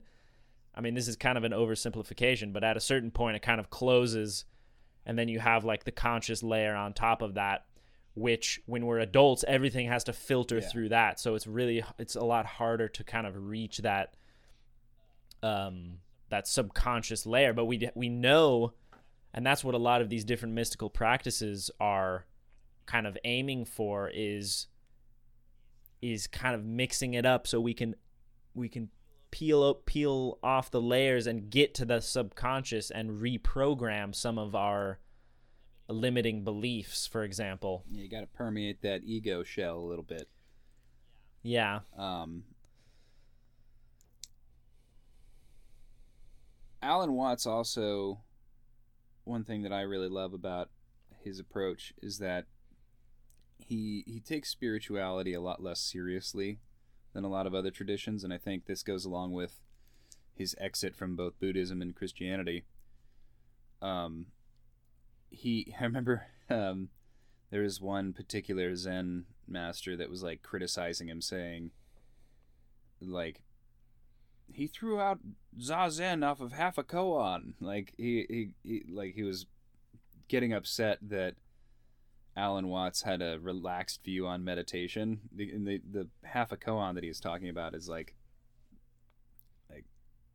I 0.74 0.80
mean 0.80 0.94
this 0.94 1.08
is 1.08 1.16
kind 1.16 1.36
of 1.36 1.42
an 1.42 1.52
oversimplification 1.52 2.52
but 2.52 2.62
at 2.62 2.76
a 2.76 2.80
certain 2.80 3.10
point 3.10 3.34
it 3.36 3.42
kind 3.42 3.58
of 3.58 3.70
closes 3.70 4.44
and 5.04 5.18
then 5.18 5.26
you 5.26 5.40
have 5.40 5.64
like 5.64 5.82
the 5.82 5.90
conscious 5.90 6.42
layer 6.44 6.76
on 6.76 6.92
top 6.92 7.22
of 7.22 7.34
that 7.34 7.64
which 8.14 8.60
when 8.66 8.86
we're 8.86 8.98
adults 9.00 9.44
everything 9.48 9.88
has 9.88 10.04
to 10.04 10.12
filter 10.12 10.58
Yeah. 10.58 10.68
through 10.68 10.88
that 10.90 11.18
so 11.18 11.34
it's 11.34 11.46
really 11.48 11.82
it's 11.98 12.14
a 12.14 12.24
lot 12.24 12.46
harder 12.46 12.88
to 12.88 13.02
kind 13.04 13.26
of 13.26 13.34
reach 13.48 13.78
that 13.78 14.14
um 15.42 15.98
that 16.30 16.46
subconscious 16.46 17.26
layer 17.26 17.52
but 17.52 17.64
we 17.64 17.88
we 17.94 18.08
know 18.08 18.72
and 19.34 19.46
that's 19.46 19.62
what 19.62 19.74
a 19.74 19.78
lot 19.78 20.00
of 20.00 20.08
these 20.08 20.24
different 20.24 20.54
mystical 20.54 20.90
practices 20.90 21.70
are 21.80 22.26
kind 22.86 23.06
of 23.06 23.16
aiming 23.24 23.64
for 23.64 24.10
is 24.12 24.66
is 26.00 26.26
kind 26.26 26.54
of 26.54 26.64
mixing 26.64 27.14
it 27.14 27.26
up 27.26 27.46
so 27.46 27.60
we 27.60 27.74
can 27.74 27.94
we 28.54 28.68
can 28.68 28.88
peel 29.30 29.62
up, 29.62 29.84
peel 29.84 30.38
off 30.42 30.70
the 30.70 30.80
layers 30.80 31.26
and 31.26 31.50
get 31.50 31.74
to 31.74 31.84
the 31.84 32.00
subconscious 32.00 32.90
and 32.90 33.20
reprogram 33.20 34.14
some 34.14 34.38
of 34.38 34.54
our 34.54 34.98
limiting 35.88 36.44
beliefs 36.44 37.06
for 37.06 37.24
example. 37.24 37.84
Yeah, 37.90 38.02
you 38.02 38.08
got 38.08 38.20
to 38.20 38.26
permeate 38.26 38.82
that 38.82 39.02
ego 39.04 39.42
shell 39.42 39.78
a 39.78 39.86
little 39.86 40.04
bit. 40.04 40.28
Yeah. 41.42 41.80
Um, 41.96 42.44
Alan 46.82 47.12
Watts 47.12 47.46
also 47.46 48.20
one 49.24 49.44
thing 49.44 49.62
that 49.62 49.72
I 49.72 49.82
really 49.82 50.08
love 50.08 50.32
about 50.32 50.70
his 51.22 51.38
approach 51.38 51.92
is 52.02 52.18
that 52.18 52.46
he 53.58 54.04
he 54.06 54.20
takes 54.20 54.48
spirituality 54.48 55.34
a 55.34 55.40
lot 55.40 55.62
less 55.62 55.80
seriously 55.80 56.60
than 57.12 57.24
a 57.24 57.28
lot 57.28 57.46
of 57.46 57.54
other 57.54 57.70
traditions, 57.70 58.24
and 58.24 58.32
I 58.32 58.38
think 58.38 58.66
this 58.66 58.82
goes 58.82 59.04
along 59.04 59.32
with 59.32 59.60
his 60.34 60.54
exit 60.60 60.94
from 60.94 61.16
both 61.16 61.38
Buddhism 61.40 61.82
and 61.82 61.94
Christianity. 61.94 62.64
Um, 63.82 64.26
he 65.30 65.74
I 65.80 65.84
remember 65.84 66.26
um, 66.48 66.88
there 67.50 67.62
was 67.62 67.80
one 67.80 68.12
particular 68.12 68.74
Zen 68.76 69.24
master 69.46 69.96
that 69.96 70.10
was 70.10 70.22
like 70.22 70.42
criticizing 70.42 71.08
him, 71.08 71.20
saying 71.20 71.72
like 73.00 73.42
he 74.52 74.66
threw 74.66 75.00
out 75.00 75.18
zazen 75.58 76.24
off 76.26 76.40
of 76.40 76.52
half 76.52 76.78
a 76.78 76.84
koan. 76.84 77.54
Like 77.60 77.94
he, 77.96 78.26
he, 78.28 78.48
he 78.68 78.84
like 78.90 79.14
he 79.14 79.22
was 79.22 79.46
getting 80.28 80.52
upset 80.52 80.98
that 81.02 81.34
Alan 82.36 82.68
Watts 82.68 83.02
had 83.02 83.20
a 83.22 83.38
relaxed 83.40 84.04
view 84.04 84.26
on 84.26 84.44
meditation. 84.44 85.20
The 85.32 85.52
the, 85.56 85.80
the 85.90 86.08
half 86.24 86.52
a 86.52 86.56
koan 86.56 86.94
that 86.94 87.02
he 87.02 87.08
was 87.08 87.20
talking 87.20 87.48
about 87.48 87.74
is 87.74 87.88
like 87.88 88.14
like 89.70 89.84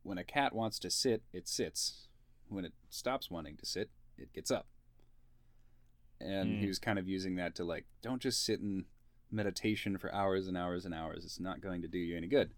when 0.02 0.18
a 0.18 0.24
cat 0.24 0.54
wants 0.54 0.78
to 0.80 0.90
sit, 0.90 1.22
it 1.32 1.48
sits. 1.48 2.08
When 2.48 2.64
it 2.64 2.72
stops 2.90 3.30
wanting 3.30 3.56
to 3.56 3.66
sit, 3.66 3.90
it 4.18 4.32
gets 4.32 4.50
up. 4.50 4.66
And 6.20 6.58
he 6.58 6.66
Mm. 6.66 6.68
was 6.68 6.78
kind 6.78 6.98
of 6.98 7.08
using 7.08 7.36
that 7.36 7.54
to 7.56 7.64
like, 7.64 7.84
don't 8.02 8.20
just 8.22 8.44
sit 8.44 8.60
in 8.60 8.84
meditation 9.30 9.98
for 9.98 10.14
hours 10.14 10.46
and 10.46 10.56
hours 10.56 10.84
and 10.84 10.94
hours. 10.94 11.24
It's 11.24 11.40
not 11.40 11.60
going 11.60 11.82
to 11.82 11.88
do 11.88 11.98
you 11.98 12.16
any 12.16 12.28
good. 12.28 12.50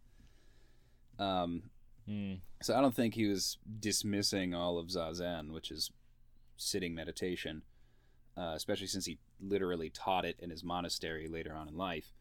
Um, 1.18 1.70
Mm. 2.08 2.38
so 2.62 2.76
I 2.76 2.80
don't 2.80 2.94
think 2.94 3.14
he 3.14 3.26
was 3.26 3.58
dismissing 3.80 4.54
all 4.54 4.78
of 4.78 4.86
Zazen, 4.86 5.50
which 5.50 5.72
is 5.72 5.90
sitting 6.56 6.94
meditation, 6.94 7.62
uh, 8.36 8.52
especially 8.54 8.86
since 8.86 9.06
he 9.06 9.18
literally 9.40 9.90
taught 9.90 10.24
it 10.24 10.36
in 10.38 10.50
his 10.50 10.62
monastery 10.62 11.26
later 11.26 11.52
on 11.52 11.66
in 11.66 11.76
life. 11.76 12.12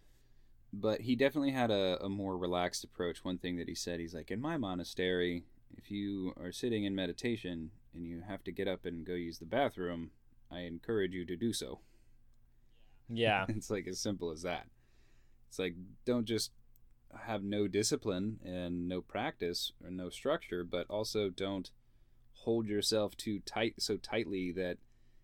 But 0.73 1.01
he 1.01 1.15
definitely 1.15 1.51
had 1.51 1.69
a, 1.69 2.03
a 2.03 2.09
more 2.09 2.35
relaxed 2.35 2.83
approach. 2.83 3.23
One 3.23 3.37
thing 3.37 3.57
that 3.57 3.67
he 3.69 3.75
said, 3.75 3.99
he's 3.99 4.15
like, 4.15 4.31
in 4.31 4.41
my 4.41 4.57
monastery, 4.57 5.43
if 5.77 5.91
you 5.91 6.33
are 6.35 6.51
sitting 6.51 6.83
in 6.83 6.95
meditation 6.95 7.69
and 7.93 8.07
you 8.07 8.21
have 8.27 8.43
to 8.45 8.51
get 8.51 8.67
up 8.67 8.85
and 8.85 9.05
go 9.05 9.13
use 9.13 9.37
the 9.37 9.45
bathroom, 9.45 10.09
I 10.51 10.61
encourage 10.61 11.13
you 11.13 11.25
to 11.25 11.35
do 11.35 11.53
so. 11.53 11.79
Yeah. 13.07 13.45
it's 13.49 13.69
like 13.69 13.87
as 13.87 13.99
simple 13.99 14.31
as 14.31 14.41
that. 14.41 14.65
It's 15.47 15.59
like 15.59 15.75
don't 16.05 16.25
just 16.25 16.51
have 17.25 17.43
no 17.43 17.67
discipline 17.67 18.39
and 18.45 18.87
no 18.87 19.01
practice 19.01 19.71
or 19.83 19.89
no 19.91 20.09
structure, 20.09 20.63
but 20.63 20.89
also 20.89 21.29
don't 21.29 21.71
hold 22.33 22.67
yourself 22.67 23.15
too 23.17 23.39
tight 23.45 23.75
so 23.79 23.97
tightly 23.97 24.51
that 24.51 24.77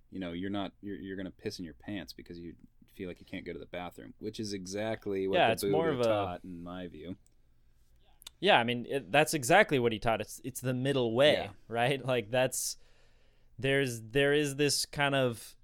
you 0.09 0.19
know 0.19 0.31
you're 0.31 0.49
not 0.49 0.71
you're, 0.81 0.97
you're 0.97 1.17
gonna 1.17 1.31
piss 1.31 1.59
in 1.59 1.65
your 1.65 1.73
pants 1.75 2.13
because 2.13 2.39
you 2.39 2.53
feel 2.95 3.07
like 3.07 3.19
you 3.19 3.25
can't 3.25 3.45
go 3.45 3.53
to 3.53 3.59
the 3.59 3.65
bathroom, 3.67 4.13
which 4.19 4.39
is 4.39 4.53
exactly 4.53 5.27
what 5.27 5.37
Yeah, 5.37 5.47
the 5.47 5.53
it's 5.53 5.61
Buddha 5.63 5.71
more 5.71 5.89
of 5.89 5.99
a- 6.01 6.03
taught, 6.03 6.43
in 6.43 6.63
my 6.63 6.87
view. 6.87 7.15
Yeah, 8.39 8.57
I 8.59 8.63
mean 8.63 8.87
it, 8.89 9.11
that's 9.11 9.33
exactly 9.33 9.77
what 9.79 9.91
he 9.91 9.99
taught. 9.99 10.19
It's 10.21 10.41
it's 10.43 10.61
the 10.61 10.73
middle 10.73 11.13
way, 11.13 11.33
Yeah. 11.33 11.49
right? 11.67 12.03
Like 12.13 12.31
that's 12.31 12.77
there's 13.59 14.01
there 14.01 14.33
is 14.33 14.55
this 14.55 14.85
kind 14.87 15.13
of 15.13 15.55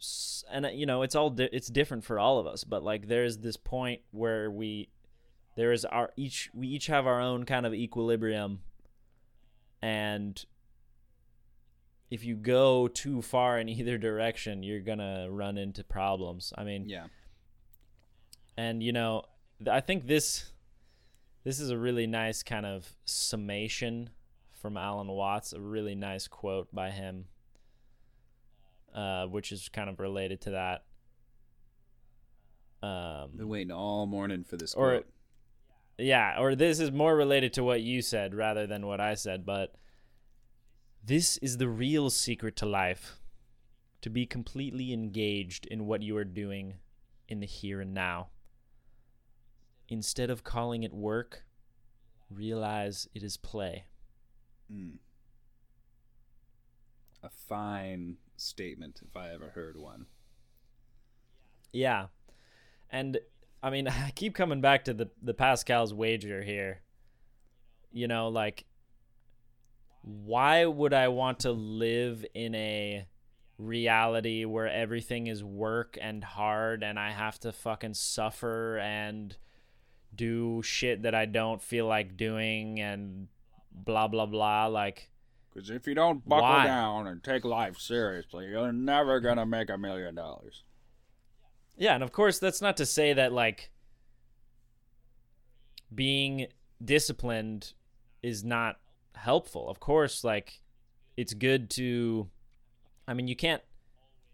and 0.51 0.67
you 0.73 0.85
know 0.85 1.01
it's 1.01 1.15
all 1.15 1.31
di- 1.31 1.49
it's 1.51 1.67
different 1.67 2.03
for 2.03 2.19
all 2.19 2.37
of 2.39 2.45
us, 2.45 2.63
but 2.63 2.83
like 2.83 3.07
there's 3.07 3.39
this 3.39 3.57
point 3.57 4.01
where 4.11 4.51
we 4.51 4.89
there 5.57 5.73
is 5.73 5.83
our 5.83 6.11
each 6.15 6.49
we 6.53 6.67
each 6.67 6.87
have 6.87 7.05
our 7.05 7.19
own 7.19 7.43
kind 7.43 7.65
of 7.65 7.73
equilibrium, 7.73 8.59
and 9.81 10.45
if 12.09 12.23
you 12.23 12.35
go 12.35 12.87
too 12.87 13.21
far 13.21 13.59
in 13.59 13.67
either 13.77 13.97
direction, 13.97 14.63
you're 14.63 14.79
gonna 14.79 15.27
run 15.29 15.57
into 15.57 15.83
problems. 15.83 16.53
I 16.57 16.63
mean, 16.63 16.87
Yeah, 16.87 17.07
and 18.55 18.81
you 18.81 18.93
know 18.93 19.23
th- 19.59 19.69
i 19.69 19.79
think 19.81 20.07
this 20.07 20.51
this 21.43 21.59
is 21.59 21.69
a 21.69 21.77
really 21.77 22.07
nice 22.07 22.43
kind 22.43 22.65
of 22.65 22.95
summation 23.05 24.09
from 24.51 24.77
alan 24.77 25.07
watts 25.07 25.53
a 25.53 25.59
really 25.61 25.93
nice 25.95 26.27
quote 26.27 26.67
by 26.73 26.89
him 26.89 27.25
uh, 28.95 29.25
which 29.27 29.51
is 29.51 29.69
kind 29.69 29.89
of 29.89 29.99
related 29.99 30.41
to 30.41 30.49
that 30.51 30.83
um, 32.81 33.29
been 33.35 33.47
waiting 33.47 33.71
all 33.71 34.05
morning 34.07 34.43
for 34.43 34.57
this 34.57 34.73
Or- 34.73 34.89
quote. 35.01 35.07
Yeah 35.97 36.39
or 36.39 36.55
this 36.55 36.79
is 36.79 36.91
more 36.91 37.15
related 37.15 37.53
to 37.53 37.63
what 37.63 37.81
you 37.81 38.01
said 38.01 38.35
rather 38.35 38.67
than 38.67 38.85
what 38.85 38.99
i 38.99 39.13
said 39.13 39.45
but 39.45 39.75
this 41.03 41.37
is 41.37 41.57
the 41.57 41.67
real 41.67 42.09
secret 42.09 42.55
to 42.55 42.65
life 42.65 43.19
to 44.01 44.09
be 44.09 44.25
completely 44.25 44.93
engaged 44.93 45.65
in 45.65 45.85
what 45.85 46.03
you 46.03 46.15
are 46.17 46.25
doing 46.25 46.75
in 47.27 47.39
the 47.39 47.45
here 47.45 47.81
and 47.81 47.93
now 47.93 48.27
instead 49.89 50.29
of 50.29 50.43
calling 50.43 50.83
it 50.83 50.93
work, 50.93 51.43
realize 52.29 53.07
it 53.13 53.23
is 53.23 53.37
play. 53.37 53.85
Mm. 54.71 54.97
A 57.23 57.29
fine 57.29 58.17
statement, 58.35 59.01
if 59.07 59.15
I 59.15 59.29
ever 59.33 59.49
heard 59.49 59.77
one. 59.77 60.05
Yeah. 61.71 62.07
And 62.89 63.19
I 63.61 63.69
mean, 63.69 63.87
I 63.87 64.11
keep 64.15 64.35
coming 64.35 64.61
back 64.61 64.85
to 64.85 64.93
the 64.93 65.09
the 65.21 65.33
Pascal's 65.33 65.93
wager 65.93 66.43
here. 66.43 66.81
You 67.91 68.07
know, 68.07 68.29
like 68.29 68.65
why 70.01 70.65
would 70.65 70.93
I 70.93 71.09
want 71.09 71.39
to 71.39 71.51
live 71.51 72.25
in 72.33 72.55
a 72.55 73.07
reality 73.57 74.45
where 74.45 74.69
everything 74.69 75.27
is 75.27 75.43
work 75.43 75.97
and 75.99 76.23
hard 76.23 76.83
and 76.83 76.97
I 76.99 77.11
have 77.11 77.39
to 77.39 77.51
fucking 77.51 77.95
suffer 77.95 78.77
and 78.77 79.35
do 80.15 80.61
shit 80.63 81.03
that 81.03 81.13
I 81.13 81.25
don't 81.25 81.61
feel 81.61 81.87
like 81.87 82.15
doing 82.15 82.79
and 82.79 83.27
blah 83.71 84.07
blah 84.07 84.27
blah 84.27 84.67
like 84.67 85.09
Because 85.53 85.69
if 85.69 85.87
you 85.87 85.95
don't 85.95 86.27
buckle 86.27 86.47
Why? 86.47 86.65
down 86.65 87.07
and 87.07 87.23
take 87.23 87.43
life 87.43 87.77
seriously, 87.77 88.47
you're 88.47 88.71
never 88.71 89.19
gonna 89.19 89.45
make 89.45 89.69
a 89.69 89.77
million 89.77 90.15
dollars. 90.15 90.63
Yeah, 91.77 91.93
and 91.93 92.03
of 92.03 92.11
course 92.11 92.39
that's 92.39 92.61
not 92.61 92.77
to 92.77 92.85
say 92.85 93.13
that 93.13 93.31
like 93.31 93.71
being 95.93 96.47
disciplined 96.83 97.73
is 98.23 98.43
not 98.43 98.79
helpful. 99.15 99.69
Of 99.69 99.79
course, 99.79 100.23
like 100.23 100.61
it's 101.15 101.33
good 101.33 101.69
to 101.71 102.27
I 103.07 103.13
mean, 103.13 103.27
you 103.27 103.35
can't 103.35 103.61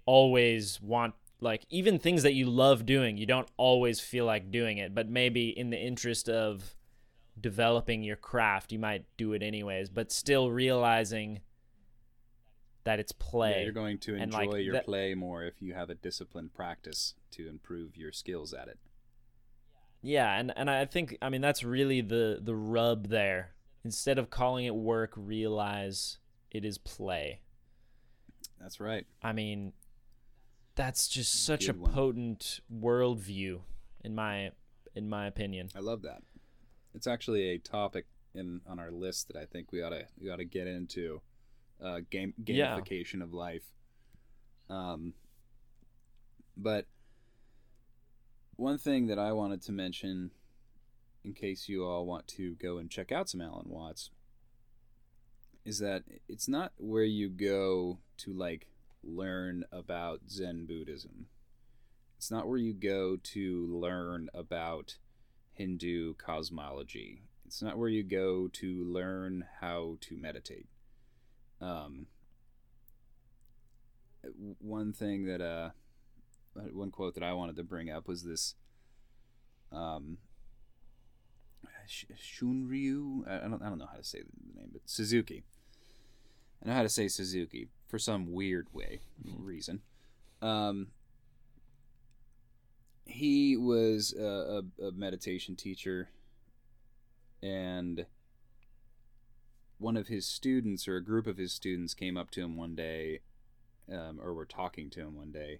always 0.05 0.81
want 0.81 1.13
like 1.39 1.65
even 1.69 1.99
things 1.99 2.23
that 2.23 2.33
you 2.33 2.49
love 2.49 2.85
doing, 2.85 3.17
you 3.17 3.25
don't 3.25 3.49
always 3.57 3.99
feel 3.99 4.25
like 4.25 4.49
doing 4.49 4.77
it, 4.77 4.95
but 4.95 5.09
maybe 5.09 5.49
in 5.49 5.69
the 5.69 5.77
interest 5.77 6.29
of 6.29 6.75
developing 7.39 8.03
your 8.03 8.15
craft, 8.15 8.71
you 8.71 8.79
might 8.79 9.05
do 9.17 9.33
it 9.33 9.43
anyways, 9.43 9.89
but 9.89 10.11
still 10.11 10.49
realizing 10.49 11.41
that 12.85 12.99
it's 12.99 13.11
play. 13.11 13.57
Yeah, 13.57 13.63
you're 13.63 13.71
going 13.73 13.97
to 13.99 14.15
enjoy 14.15 14.45
like, 14.45 14.63
your 14.63 14.73
that- 14.73 14.85
play 14.85 15.13
more 15.13 15.43
if 15.43 15.61
you 15.61 15.73
have 15.73 15.89
a 15.89 15.95
disciplined 15.95 16.53
practice 16.53 17.15
to 17.33 17.47
improve 17.47 17.95
your 17.97 18.11
skills 18.11 18.53
at 18.53 18.67
it. 18.67 18.79
Yeah, 20.01 20.37
and 20.37 20.51
and 20.55 20.69
I 20.69 20.85
think 20.85 21.17
I 21.21 21.29
mean 21.29 21.41
that's 21.41 21.63
really 21.63 22.01
the 22.01 22.39
the 22.41 22.55
rub 22.55 23.07
there. 23.07 23.53
Instead 23.85 24.17
of 24.17 24.29
calling 24.29 24.65
it 24.65 24.75
work, 24.75 25.11
realize 25.15 26.17
it 26.51 26.63
is 26.65 26.77
play. 26.77 27.41
That's 28.59 28.79
right. 28.79 29.05
I 29.21 29.33
mean, 29.33 29.73
that's 30.75 31.07
just 31.07 31.45
such 31.45 31.67
a 31.67 31.73
one. 31.73 31.91
potent 31.91 32.59
worldview, 32.73 33.61
in 34.03 34.15
my 34.15 34.51
in 34.95 35.09
my 35.09 35.27
opinion. 35.27 35.69
I 35.75 35.79
love 35.79 36.01
that. 36.03 36.21
It's 36.93 37.07
actually 37.07 37.49
a 37.49 37.57
topic 37.57 38.05
in 38.35 38.61
on 38.67 38.79
our 38.79 38.91
list 38.91 39.27
that 39.29 39.37
I 39.37 39.45
think 39.45 39.71
we 39.71 39.81
ought 39.81 39.89
to 39.89 40.05
we 40.19 40.29
ought 40.29 40.37
to 40.37 40.45
get 40.45 40.67
into. 40.67 41.21
Uh, 41.83 41.99
game 42.09 42.33
Yeah. 42.45 42.79
gamification 42.79 43.21
of 43.21 43.33
life. 43.33 43.65
Um, 44.69 45.13
but 46.55 46.85
one 48.55 48.77
thing 48.77 49.07
that 49.07 49.19
I 49.19 49.31
wanted 49.31 49.61
to 49.63 49.71
mention, 49.71 50.31
in 51.23 51.33
case 51.33 51.67
you 51.67 51.85
all 51.85 52.05
want 52.05 52.27
to 52.29 52.55
go 52.55 52.77
and 52.77 52.89
check 52.89 53.11
out 53.11 53.29
some 53.29 53.41
Alan 53.41 53.69
Watts, 53.69 54.09
is 55.65 55.79
that 55.79 56.03
it's 56.27 56.47
not 56.47 56.73
where 56.77 57.03
you 57.03 57.29
go 57.29 57.99
to 58.17 58.33
like 58.33 58.67
learn 59.03 59.63
about 59.71 60.21
Zen 60.29 60.65
Buddhism. 60.65 61.27
It's 62.17 62.31
not 62.31 62.47
where 62.47 62.57
you 62.57 62.73
go 62.73 63.17
to 63.17 63.67
learn 63.67 64.29
about 64.33 64.97
Hindu 65.53 66.15
cosmology. 66.15 67.23
It's 67.45 67.61
not 67.61 67.77
where 67.77 67.89
you 67.89 68.03
go 68.03 68.47
to 68.47 68.85
learn 68.85 69.45
how 69.61 69.97
to 70.01 70.17
meditate. 70.17 70.67
Um, 71.61 72.07
one 74.59 74.93
thing 74.93 75.25
that 75.25 75.41
uh, 75.41 75.69
one 76.55 76.91
quote 76.91 77.15
that 77.15 77.23
I 77.23 77.33
wanted 77.33 77.55
to 77.57 77.63
bring 77.63 77.89
up 77.89 78.07
was 78.07 78.23
this. 78.23 78.55
Um, 79.71 80.17
Shunryu. 81.87 83.27
I 83.27 83.47
don't. 83.47 83.61
I 83.61 83.69
don't 83.69 83.77
know 83.77 83.89
how 83.89 83.97
to 83.97 84.03
say 84.03 84.19
the 84.19 84.59
name, 84.59 84.69
but 84.71 84.81
Suzuki. 84.85 85.43
I 86.63 86.69
know 86.69 86.75
how 86.75 86.83
to 86.83 86.89
say 86.89 87.07
Suzuki 87.07 87.67
for 87.87 87.99
some 87.99 88.31
weird 88.31 88.67
way 88.71 89.01
reason. 89.37 89.81
Um, 90.41 90.87
he 93.05 93.57
was 93.57 94.13
a, 94.17 94.61
a, 94.79 94.87
a 94.87 94.91
meditation 94.91 95.55
teacher, 95.55 96.09
and 97.41 98.05
one 99.77 99.97
of 99.97 100.07
his 100.07 100.25
students 100.25 100.87
or 100.87 100.95
a 100.95 101.03
group 101.03 101.27
of 101.27 101.37
his 101.37 101.51
students 101.51 101.93
came 101.93 102.17
up 102.17 102.31
to 102.31 102.41
him 102.41 102.55
one 102.55 102.75
day, 102.75 103.19
um, 103.91 104.19
or 104.21 104.33
were 104.33 104.45
talking 104.45 104.89
to 104.91 105.01
him 105.01 105.15
one 105.15 105.31
day, 105.31 105.59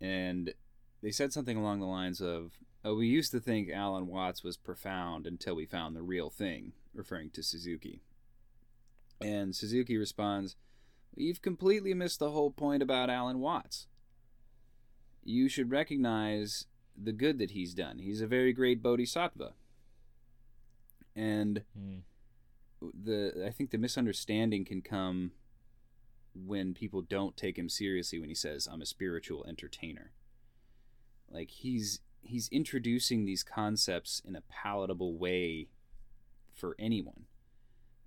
and 0.00 0.54
they 1.02 1.10
said 1.10 1.32
something 1.32 1.56
along 1.56 1.80
the 1.80 1.86
lines 1.86 2.20
of, 2.20 2.58
"Oh, 2.84 2.96
we 2.96 3.06
used 3.06 3.32
to 3.32 3.40
think 3.40 3.68
Alan 3.68 4.06
Watts 4.06 4.42
was 4.42 4.56
profound 4.56 5.26
until 5.26 5.54
we 5.54 5.66
found 5.66 5.94
the 5.94 6.02
real 6.02 6.30
thing," 6.30 6.72
referring 6.94 7.30
to 7.30 7.42
Suzuki. 7.42 8.02
And 9.20 9.54
Suzuki 9.54 9.96
responds, 9.96 10.56
You've 11.16 11.42
completely 11.42 11.92
missed 11.92 12.20
the 12.20 12.30
whole 12.30 12.50
point 12.50 12.82
about 12.82 13.10
Alan 13.10 13.40
Watts. 13.40 13.88
You 15.24 15.48
should 15.48 15.70
recognize 15.70 16.66
the 16.96 17.12
good 17.12 17.38
that 17.38 17.50
he's 17.50 17.74
done. 17.74 17.98
He's 17.98 18.20
a 18.20 18.26
very 18.26 18.52
great 18.52 18.82
bodhisattva. 18.82 19.54
And 21.14 21.64
Mm. 21.76 22.02
the 22.80 23.44
I 23.46 23.50
think 23.50 23.70
the 23.70 23.78
misunderstanding 23.78 24.64
can 24.64 24.80
come 24.80 25.32
when 26.34 26.74
people 26.74 27.02
don't 27.02 27.36
take 27.36 27.58
him 27.58 27.68
seriously 27.68 28.18
when 28.18 28.28
he 28.28 28.34
says 28.34 28.68
I'm 28.70 28.82
a 28.82 28.86
spiritual 28.86 29.44
entertainer. 29.46 30.12
Like 31.30 31.50
he's 31.50 32.00
he's 32.22 32.48
introducing 32.50 33.24
these 33.24 33.42
concepts 33.42 34.20
in 34.24 34.36
a 34.36 34.42
palatable 34.48 35.16
way 35.16 35.68
for 36.54 36.76
anyone. 36.78 37.24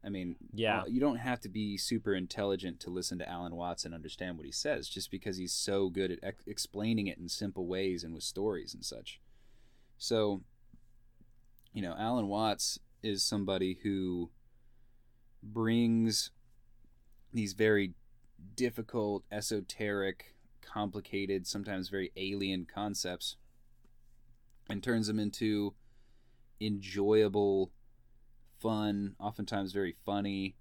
I 0.05 0.09
mean, 0.09 0.35
Yeah. 0.53 0.81
uh, 0.81 0.85
you 0.85 0.99
don't 0.99 1.15
have 1.17 1.39
to 1.41 1.49
be 1.49 1.77
super 1.77 2.13
intelligent 2.13 2.79
to 2.81 2.89
listen 2.89 3.17
to 3.19 3.29
Alan 3.29 3.55
Watts 3.55 3.85
and 3.85 3.93
understand 3.93 4.37
what 4.37 4.45
he 4.45 4.51
says 4.51 4.89
just 4.89 5.09
because 5.09 5.37
he's 5.37 5.53
so 5.53 5.89
good 5.89 6.11
at 6.11 6.19
ex- 6.21 6.43
explaining 6.45 7.07
it 7.07 7.17
in 7.17 7.29
simple 7.29 7.65
ways 7.65 8.03
and 8.03 8.13
with 8.13 8.23
stories 8.23 8.73
and 8.73 8.83
such. 8.83 9.21
So, 9.97 10.43
you 11.71 11.81
know, 11.81 11.95
Alan 11.97 12.27
Watts 12.27 12.79
is 13.01 13.23
somebody 13.23 13.79
who 13.83 14.29
brings 15.41 16.31
these 17.33 17.53
very 17.53 17.93
difficult, 18.55 19.23
esoteric, 19.31 20.35
complicated, 20.61 21.45
sometimes 21.47 21.89
very 21.89 22.11
alien 22.15 22.65
concepts 22.65 23.37
and 24.69 24.81
turns 24.81 25.07
them 25.07 25.19
into 25.19 25.73
enjoyable, 26.61 27.71
fun, 28.59 29.15
oftentimes 29.19 29.71
very 29.73 29.95
funny 30.05 30.55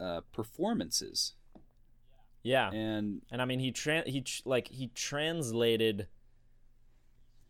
uh, 0.00 0.20
performances. 0.32 1.34
Yeah. 2.42 2.70
And 2.70 3.22
And 3.30 3.40
I 3.40 3.44
mean, 3.44 3.60
he 3.60 3.72
tran 3.72 4.06
he 4.06 4.20
tr- 4.20 4.42
like 4.44 4.68
he 4.68 4.88
translated 4.88 6.08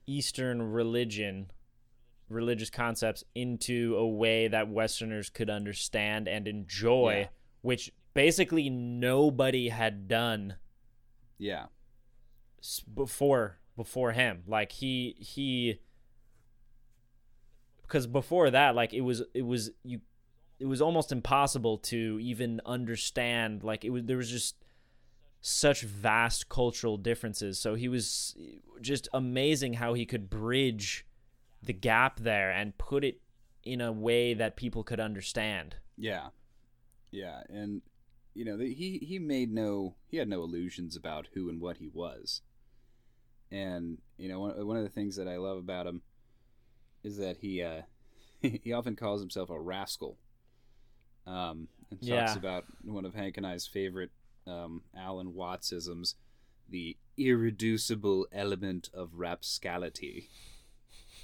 Eastern 0.06 0.62
religion, 0.62 1.50
religious 2.28 2.70
concepts 2.70 3.24
into 3.34 3.96
a 3.96 4.06
way 4.06 4.48
that 4.48 4.68
Westerners 4.68 5.28
could 5.30 5.50
understand 5.50 6.28
and 6.28 6.46
enjoy, 6.46 7.20
Yeah. 7.22 7.28
which 7.62 7.92
basically 8.16 8.70
nobody 8.70 9.68
had 9.68 10.08
done 10.08 10.56
yeah, 11.38 11.66
before 12.94 13.58
before 13.76 14.12
him. 14.12 14.42
Like 14.46 14.72
he 14.72 15.16
he 15.18 15.80
because 17.82 18.06
before 18.06 18.50
that, 18.50 18.74
like 18.74 18.94
it 18.94 19.02
was 19.02 19.22
it 19.34 19.42
was 19.42 19.70
you 19.82 20.00
it 20.58 20.66
was 20.66 20.80
almost 20.80 21.12
impossible 21.12 21.78
to 21.78 22.18
even 22.20 22.60
understand. 22.64 23.62
Like 23.62 23.84
it 23.84 23.90
was 23.90 24.04
there 24.04 24.16
was 24.16 24.30
just 24.30 24.56
such 25.42 25.82
vast 25.82 26.48
cultural 26.48 26.96
differences. 26.96 27.58
So 27.58 27.74
he 27.74 27.88
was 27.88 28.34
just 28.80 29.08
amazing 29.12 29.74
how 29.74 29.92
he 29.92 30.06
could 30.06 30.30
bridge 30.30 31.06
the 31.62 31.74
gap 31.74 32.20
there 32.20 32.50
and 32.50 32.76
put 32.78 33.04
it 33.04 33.20
in 33.62 33.80
a 33.80 33.92
way 33.92 34.32
that 34.32 34.56
people 34.56 34.82
could 34.84 35.00
understand. 35.00 35.76
yeah, 35.98 36.28
yeah, 37.10 37.42
and 37.48 37.82
you 38.36 38.44
know 38.44 38.56
the, 38.58 38.72
he 38.72 38.98
he 38.98 39.18
made 39.18 39.50
no 39.50 39.96
he 40.08 40.18
had 40.18 40.28
no 40.28 40.42
illusions 40.42 40.94
about 40.94 41.28
who 41.34 41.48
and 41.48 41.60
what 41.60 41.78
he 41.78 41.88
was, 41.88 42.42
and 43.50 43.98
you 44.18 44.28
know 44.28 44.40
one 44.40 44.66
one 44.66 44.76
of 44.76 44.82
the 44.84 44.90
things 44.90 45.16
that 45.16 45.26
I 45.26 45.38
love 45.38 45.56
about 45.56 45.86
him 45.86 46.02
is 47.02 47.16
that 47.16 47.38
he 47.38 47.62
uh, 47.62 47.82
he 48.42 48.72
often 48.72 48.94
calls 48.94 49.20
himself 49.20 49.48
a 49.50 49.58
rascal. 49.58 50.18
Um, 51.26 51.68
and 51.90 52.00
talks 52.00 52.10
Yeah. 52.10 52.36
about 52.36 52.64
one 52.84 53.04
of 53.04 53.14
Hank 53.14 53.36
and 53.36 53.44
I's 53.46 53.66
favorite 53.66 54.10
um, 54.46 54.82
Alan 54.96 55.32
Wattsisms, 55.32 56.14
the 56.68 56.96
irreducible 57.16 58.28
element 58.30 58.90
of 58.94 59.14
rapscality, 59.14 60.28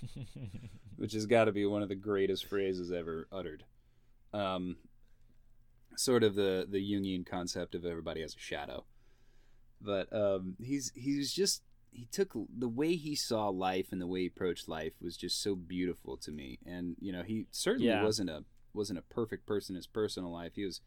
which 0.97 1.13
has 1.13 1.27
got 1.27 1.45
to 1.45 1.53
be 1.53 1.67
one 1.67 1.83
of 1.83 1.89
the 1.89 1.95
greatest 1.95 2.47
phrases 2.47 2.91
ever 2.91 3.29
uttered. 3.31 3.65
Um, 4.33 4.77
sort 5.97 6.23
of 6.25 6.35
the 6.35 6.67
the 6.69 6.79
Jungian 6.79 7.25
concept 7.27 7.75
of 7.75 7.85
everybody 7.85 8.21
has 8.23 8.35
a 8.35 8.39
shadow, 8.39 8.85
but 9.81 10.13
um, 10.13 10.57
he's 10.61 10.93
he's 10.95 11.33
just 11.33 11.63
he 11.91 12.07
took 12.11 12.33
the 12.59 12.69
way 12.69 12.97
he 12.97 13.15
saw 13.15 13.49
life 13.49 13.89
and 13.93 14.01
the 14.01 14.07
way 14.07 14.21
he 14.21 14.27
approached 14.27 14.67
life 14.69 14.95
was 15.01 15.17
just 15.17 15.43
so 15.43 15.55
beautiful 15.55 16.17
to 16.17 16.31
me. 16.33 16.59
And 16.65 16.97
you 17.01 17.13
know, 17.13 17.23
he 17.23 17.47
certainly 17.51 17.89
Yeah. 17.89 18.03
wasn't 18.03 18.31
a 18.31 18.45
wasn't 18.75 18.99
a 18.99 19.03
perfect 19.03 19.45
person 19.47 19.75
in 19.75 19.77
his 19.77 19.87
personal 19.87 20.33
life. 20.33 20.53
He 20.55 20.65
was 20.65 20.81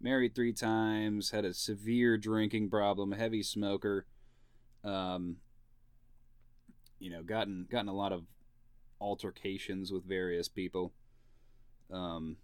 married 0.00 0.34
three 0.34 0.52
times, 0.52 1.30
had 1.30 1.44
a 1.44 1.54
severe 1.54 2.16
drinking 2.18 2.70
problem, 2.70 3.12
a 3.12 3.16
heavy 3.16 3.42
smoker. 3.42 4.06
Um, 4.82 5.36
you 6.98 7.10
know, 7.10 7.22
gotten 7.22 7.66
gotten 7.70 7.88
a 7.88 7.94
lot 7.94 8.12
of 8.12 8.24
altercations 9.00 9.92
with 9.92 10.04
various 10.04 10.48
people. 10.48 10.92
Um, 11.92 12.36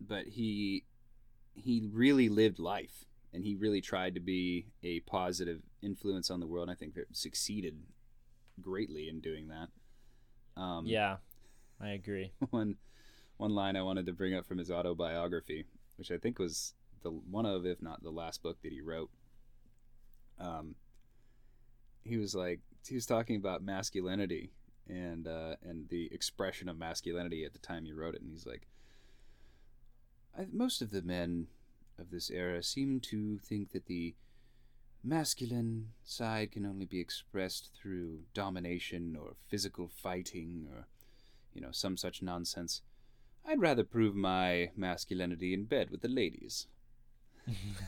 but 0.00 0.26
he 0.26 0.84
he 1.58 1.88
really 1.92 2.28
lived 2.28 2.58
life, 2.58 3.04
and 3.32 3.44
he 3.44 3.54
really 3.54 3.80
tried 3.80 4.14
to 4.14 4.20
be 4.20 4.66
a 4.82 5.00
positive 5.00 5.60
influence 5.82 6.30
on 6.30 6.40
the 6.40 6.46
world. 6.46 6.68
And 6.68 6.76
I 6.76 6.78
think 6.78 6.94
that 6.94 7.16
succeeded 7.16 7.76
greatly 8.60 9.08
in 9.08 9.20
doing 9.20 9.48
that. 9.48 10.60
Um, 10.60 10.86
yeah, 10.86 11.16
I 11.80 11.90
agree. 11.90 12.32
one 12.50 12.76
one 13.36 13.54
line 13.54 13.76
I 13.76 13.82
wanted 13.82 14.06
to 14.06 14.12
bring 14.12 14.34
up 14.34 14.46
from 14.46 14.58
his 14.58 14.70
autobiography, 14.70 15.64
which 15.96 16.10
I 16.10 16.18
think 16.18 16.38
was 16.38 16.74
the 17.02 17.10
one 17.10 17.46
of, 17.46 17.66
if 17.66 17.80
not 17.80 18.02
the 18.02 18.10
last 18.10 18.42
book 18.42 18.60
that 18.62 18.72
he 18.72 18.80
wrote. 18.80 19.10
Um, 20.40 20.74
he 22.02 22.16
was 22.16 22.34
like 22.34 22.60
he 22.86 22.94
was 22.94 23.06
talking 23.06 23.36
about 23.36 23.62
masculinity 23.62 24.50
and 24.88 25.28
uh, 25.28 25.56
and 25.62 25.88
the 25.88 26.08
expression 26.12 26.68
of 26.68 26.78
masculinity 26.78 27.44
at 27.44 27.52
the 27.52 27.58
time 27.58 27.84
he 27.84 27.92
wrote 27.92 28.14
it, 28.14 28.22
and 28.22 28.30
he's 28.30 28.46
like, 28.46 28.66
Most 30.52 30.82
of 30.82 30.90
the 30.90 31.02
men 31.02 31.48
of 31.98 32.10
this 32.10 32.30
era 32.30 32.62
seem 32.62 33.00
to 33.00 33.38
think 33.38 33.72
that 33.72 33.86
the 33.86 34.14
masculine 35.02 35.88
side 36.04 36.52
can 36.52 36.66
only 36.66 36.86
be 36.86 37.00
expressed 37.00 37.70
through 37.74 38.20
domination 38.34 39.16
or 39.20 39.34
physical 39.48 39.88
fighting 39.88 40.66
or 40.72 40.86
you 41.54 41.60
know 41.60 41.72
some 41.72 41.96
such 41.96 42.22
nonsense. 42.22 42.82
I'd 43.46 43.60
rather 43.60 43.84
prove 43.84 44.14
my 44.14 44.70
masculinity 44.76 45.54
in 45.54 45.64
bed 45.64 45.90
with 45.90 46.02
the 46.02 46.08
ladies. 46.08 46.66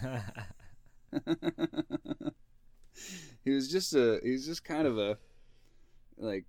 He 3.45 3.51
was 3.51 3.71
just 3.71 3.95
a 3.95 4.21
he 4.23 4.31
was 4.31 4.47
just 4.47 4.65
kind 4.65 4.87
of 4.87 4.99
a 4.99 5.19
like 6.17 6.45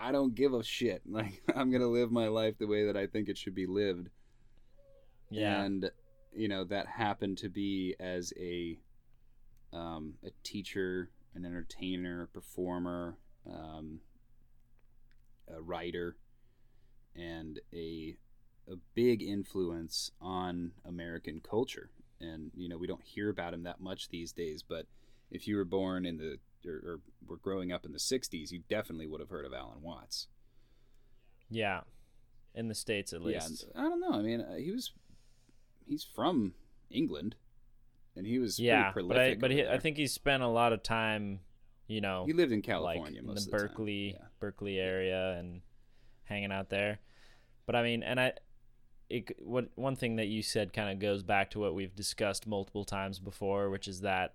i 0.00 0.10
don't 0.10 0.34
give 0.34 0.54
a 0.54 0.62
shit 0.62 1.02
like 1.08 1.42
i'm 1.54 1.70
gonna 1.70 1.86
live 1.86 2.10
my 2.10 2.28
life 2.28 2.56
the 2.58 2.66
way 2.66 2.86
that 2.86 2.96
i 2.96 3.06
think 3.06 3.28
it 3.28 3.38
should 3.38 3.54
be 3.54 3.66
lived 3.66 4.08
yeah. 5.30 5.62
and 5.62 5.90
you 6.32 6.48
know 6.48 6.64
that 6.64 6.86
happened 6.86 7.38
to 7.38 7.48
be 7.48 7.94
as 8.00 8.32
a 8.38 8.78
um, 9.72 10.14
a 10.24 10.30
teacher, 10.42 11.10
an 11.34 11.44
entertainer, 11.44 12.22
a 12.22 12.26
performer, 12.26 13.16
um, 13.48 14.00
a 15.48 15.60
writer, 15.60 16.16
and 17.14 17.60
a 17.72 18.16
a 18.70 18.76
big 18.94 19.22
influence 19.22 20.12
on 20.20 20.72
American 20.84 21.40
culture. 21.40 21.90
And 22.20 22.50
you 22.56 22.68
know 22.68 22.78
we 22.78 22.86
don't 22.86 23.04
hear 23.04 23.30
about 23.30 23.54
him 23.54 23.62
that 23.64 23.80
much 23.80 24.08
these 24.08 24.32
days, 24.32 24.62
but 24.62 24.86
if 25.30 25.46
you 25.48 25.56
were 25.56 25.64
born 25.64 26.04
in 26.06 26.16
the 26.18 26.38
or, 26.68 26.74
or 26.74 27.00
were 27.26 27.36
growing 27.38 27.72
up 27.72 27.84
in 27.86 27.92
the 27.92 27.98
'60s, 27.98 28.50
you 28.50 28.62
definitely 28.68 29.06
would 29.06 29.20
have 29.20 29.30
heard 29.30 29.44
of 29.46 29.52
Alan 29.52 29.82
Watts. 29.82 30.28
yeah. 31.50 31.80
In 32.54 32.68
the 32.68 32.74
states 32.74 33.12
at 33.12 33.20
Yeah, 33.22 33.44
least. 33.44 33.66
I 33.76 33.82
don't 33.82 34.00
know. 34.00 34.12
I 34.12 34.22
mean, 34.22 34.40
uh, 34.40 34.56
he 34.56 34.72
was 34.72 34.92
he's 35.86 36.02
from 36.04 36.54
England, 36.90 37.36
and 38.16 38.26
he 38.26 38.38
was 38.40 38.58
Yeah, 38.58 38.90
pretty 38.90 39.08
but 39.08 39.18
I 39.18 39.20
prolific. 39.20 39.40
but 39.40 39.50
he, 39.52 39.66
I 39.66 39.78
think 39.78 39.96
he 39.96 40.06
spent 40.08 40.42
a 40.42 40.48
lot 40.48 40.72
of 40.72 40.82
time, 40.82 41.40
you 41.86 42.00
know, 42.00 42.24
he 42.26 42.32
lived 42.32 42.50
in 42.50 42.58
like 42.58 42.66
California 42.66 43.20
in 43.20 43.26
most 43.26 43.46
the 43.48 43.50
of 43.50 43.52
the 43.52 43.58
time. 43.58 43.68
Berkeley 43.68 44.16
Yeah. 44.18 44.26
Berkeley 44.40 44.78
area 44.80 45.36
and 45.38 45.62
hanging 46.24 46.50
out 46.50 46.70
there. 46.70 46.98
But 47.66 47.76
I 47.76 47.84
mean, 47.84 48.02
and 48.02 48.18
I 48.20 48.32
it 49.08 49.36
what 49.40 49.68
one 49.76 49.94
thing 49.94 50.16
that 50.16 50.26
you 50.26 50.42
said 50.42 50.72
kind 50.72 50.90
of 50.90 50.98
goes 50.98 51.22
back 51.22 51.50
to 51.52 51.60
what 51.60 51.74
we've 51.74 51.94
discussed 51.94 52.48
multiple 52.48 52.84
times 52.84 53.20
before, 53.20 53.70
which 53.70 53.86
is 53.86 54.00
that 54.00 54.34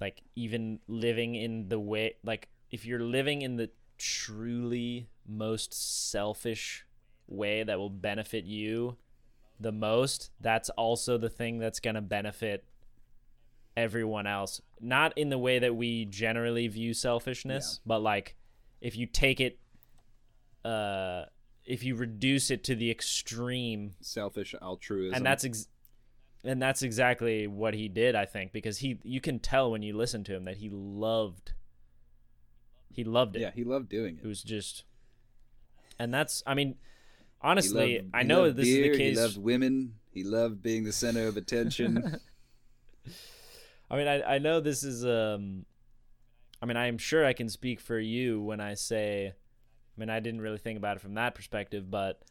like 0.00 0.22
even 0.34 0.80
living 0.88 1.34
in 1.34 1.68
the 1.68 1.78
way 1.78 2.14
like 2.24 2.48
if 2.70 2.84
you're 2.84 3.00
living 3.00 3.42
in 3.42 3.56
the 3.56 3.70
truly 3.98 5.08
most 5.26 5.72
selfish 6.10 6.84
way 7.26 7.62
that 7.62 7.78
will 7.78 7.90
benefit 7.90 8.44
you 8.44 8.96
the 9.60 9.72
most, 9.72 10.30
that's 10.40 10.68
also 10.70 11.18
the 11.18 11.28
thing 11.28 11.58
that's 11.58 11.80
going 11.80 11.94
to 11.94 12.00
benefit 12.00 12.64
everyone 13.76 14.26
else. 14.26 14.60
Not 14.80 15.16
in 15.16 15.30
the 15.30 15.38
way 15.38 15.58
that 15.58 15.74
we 15.74 16.04
generally 16.04 16.68
view 16.68 16.94
selfishness, 16.94 17.80
but 17.86 18.00
like 18.00 18.36
if 18.80 18.96
you 18.96 19.06
take 19.06 19.40
it 19.40 19.58
uh 20.64 21.24
if 21.64 21.82
you 21.82 21.94
reduce 21.94 22.50
it 22.50 22.64
to 22.64 22.74
the 22.74 22.90
extreme 22.90 23.94
Selfish 24.00 24.54
altruism. 24.60 25.14
and 25.14 25.24
that's 25.24 25.44
ex- 25.44 25.66
and 26.44 26.60
that's 26.60 26.82
exactly 26.82 27.46
what 27.46 27.74
he 27.74 27.88
did 27.88 28.14
i 28.14 28.24
think 28.24 28.52
because 28.52 28.78
he 28.78 28.98
you 29.02 29.20
can 29.20 29.38
tell 29.38 29.70
when 29.70 29.82
you 29.82 29.96
listen 29.96 30.22
to 30.24 30.34
him 30.34 30.44
that 30.44 30.58
he 30.58 30.68
loved 30.70 31.52
he 32.90 33.02
loved 33.04 33.36
it 33.36 33.40
yeah, 33.40 33.50
he 33.54 33.64
loved 33.64 33.88
doing 33.88 34.18
it 34.18 34.24
it. 34.24 34.28
was 34.28 34.42
just 34.42 34.84
and 35.98 36.12
that's 36.12 36.42
i 36.46 36.54
mean 36.54 36.74
honestly 37.40 37.98
loved- 37.98 38.10
i 38.14 38.22
know 38.22 38.50
this 38.50 38.66
beer, 38.66 38.84
is 38.84 38.90
the 38.92 38.98
case 38.98 39.16
He 39.16 39.22
loved 39.22 39.36
women. 39.38 39.94
He 40.12 40.22
loved 40.22 40.62
being 40.62 40.84
the 40.84 40.92
center 40.92 41.26
of 41.26 41.36
attention. 41.36 42.20
I 43.90 43.96
mean, 43.96 44.06
I, 44.06 44.36
I 44.36 44.38
know 44.38 44.60
this 44.60 44.84
is 44.84 45.04
um, 45.04 45.66
I 46.62 46.66
mean, 46.66 46.76
I 46.76 46.86
am 46.86 46.98
sure 46.98 47.26
I 47.26 47.32
can 47.32 47.48
speak 47.48 47.80
for 47.80 47.98
you 47.98 48.40
when 48.40 48.60
I 48.60 48.74
say, 48.74 49.26
I 49.26 50.00
mean, 50.00 50.10
I 50.10 50.20
didn't 50.20 50.40
really 50.40 50.58
think 50.58 50.78
about 50.78 50.96
it 50.96 51.00
from 51.00 51.14
that 51.14 51.34
perspective, 51.34 51.90
but 51.90 52.22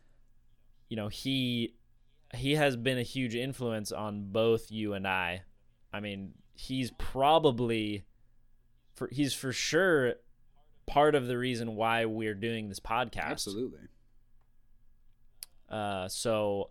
you 0.87 0.95
know, 0.95 1.09
he 1.09 1.73
he 2.35 2.55
has 2.55 2.75
been 2.75 2.97
a 2.97 3.03
huge 3.03 3.35
influence 3.35 3.91
on 3.91 4.31
both 4.31 4.71
you 4.71 4.93
and 4.93 5.07
I. 5.07 5.43
I 5.91 5.99
mean, 5.99 6.33
he's 6.55 6.91
probably 6.91 8.03
for 8.95 9.07
he's 9.11 9.33
for 9.33 9.51
sure 9.51 10.15
part 10.85 11.15
of 11.15 11.27
the 11.27 11.37
reason 11.37 11.75
why 11.75 12.05
we're 12.05 12.35
doing 12.35 12.69
this 12.69 12.79
podcast. 12.79 13.25
Absolutely. 13.25 13.87
Uh, 15.69 16.07
so 16.07 16.69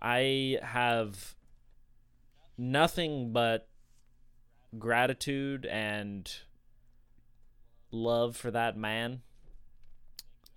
I 0.00 0.58
have 0.62 1.34
nothing 2.56 3.32
but 3.32 3.68
gratitude 4.78 5.66
and 5.66 6.30
love 7.90 8.36
for 8.36 8.50
that 8.50 8.76
man. 8.76 9.22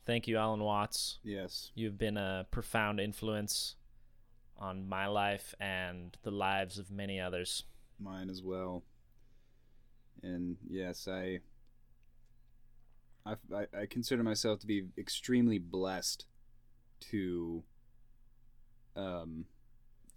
Thank 0.05 0.27
you, 0.27 0.37
Alan 0.37 0.61
Watts. 0.61 1.19
Yes. 1.23 1.71
You've 1.75 1.97
been 1.97 2.15
a 2.15 2.45
profound 2.49 2.99
influence 3.01 3.75
on 4.59 4.87
my 4.87 5.07
life 5.07 5.53
and 5.59 6.17
the 6.23 6.31
lives 6.31 6.77
of 6.79 6.91
many 6.91 7.19
others. 7.19 7.63
Mine 7.99 8.29
as 8.29 8.41
well. 8.41 8.83
And 10.23 10.57
yes, 10.67 11.07
I 11.07 11.39
I, 13.25 13.67
I, 13.77 13.85
consider 13.87 14.23
myself 14.23 14.59
to 14.61 14.67
be 14.67 14.85
extremely 14.97 15.57
blessed 15.59 16.25
to 17.11 17.63
um 18.95 19.45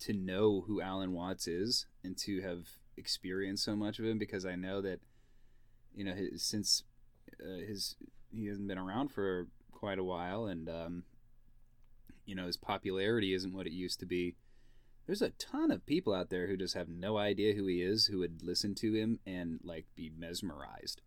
to 0.00 0.12
know 0.12 0.64
who 0.66 0.80
Alan 0.80 1.12
Watts 1.12 1.46
is 1.46 1.86
and 2.04 2.16
to 2.18 2.40
have 2.40 2.66
experienced 2.96 3.64
so 3.64 3.74
much 3.76 3.98
of 3.98 4.04
him 4.04 4.18
because 4.18 4.46
I 4.46 4.54
know 4.54 4.80
that 4.80 5.00
you 5.94 6.04
know 6.04 6.14
his, 6.14 6.42
since 6.42 6.84
uh, 7.42 7.66
his 7.66 7.96
he 8.32 8.46
hasn't 8.46 8.68
been 8.68 8.78
around 8.78 9.08
for 9.08 9.48
quite 9.72 9.98
a 9.98 10.04
while 10.04 10.46
and 10.46 10.68
um 10.68 11.04
you 12.30 12.36
know 12.36 12.46
his 12.46 12.56
popularity 12.56 13.34
isn't 13.34 13.52
what 13.52 13.66
it 13.66 13.72
used 13.72 13.98
to 14.00 14.06
be. 14.06 14.36
There's 15.06 15.22
a 15.22 15.30
ton 15.30 15.70
of 15.72 15.84
people 15.86 16.14
out 16.14 16.30
there 16.30 16.46
who 16.46 16.56
just 16.56 16.74
have 16.74 16.88
no 16.88 17.18
idea 17.18 17.54
who 17.54 17.66
he 17.66 17.82
is 17.82 18.06
who 18.06 18.18
would 18.20 18.42
listen 18.42 18.74
to 18.76 18.92
him 18.94 19.18
and 19.26 19.58
like 19.64 19.86
be 19.96 20.12
mesmerized. 20.16 21.00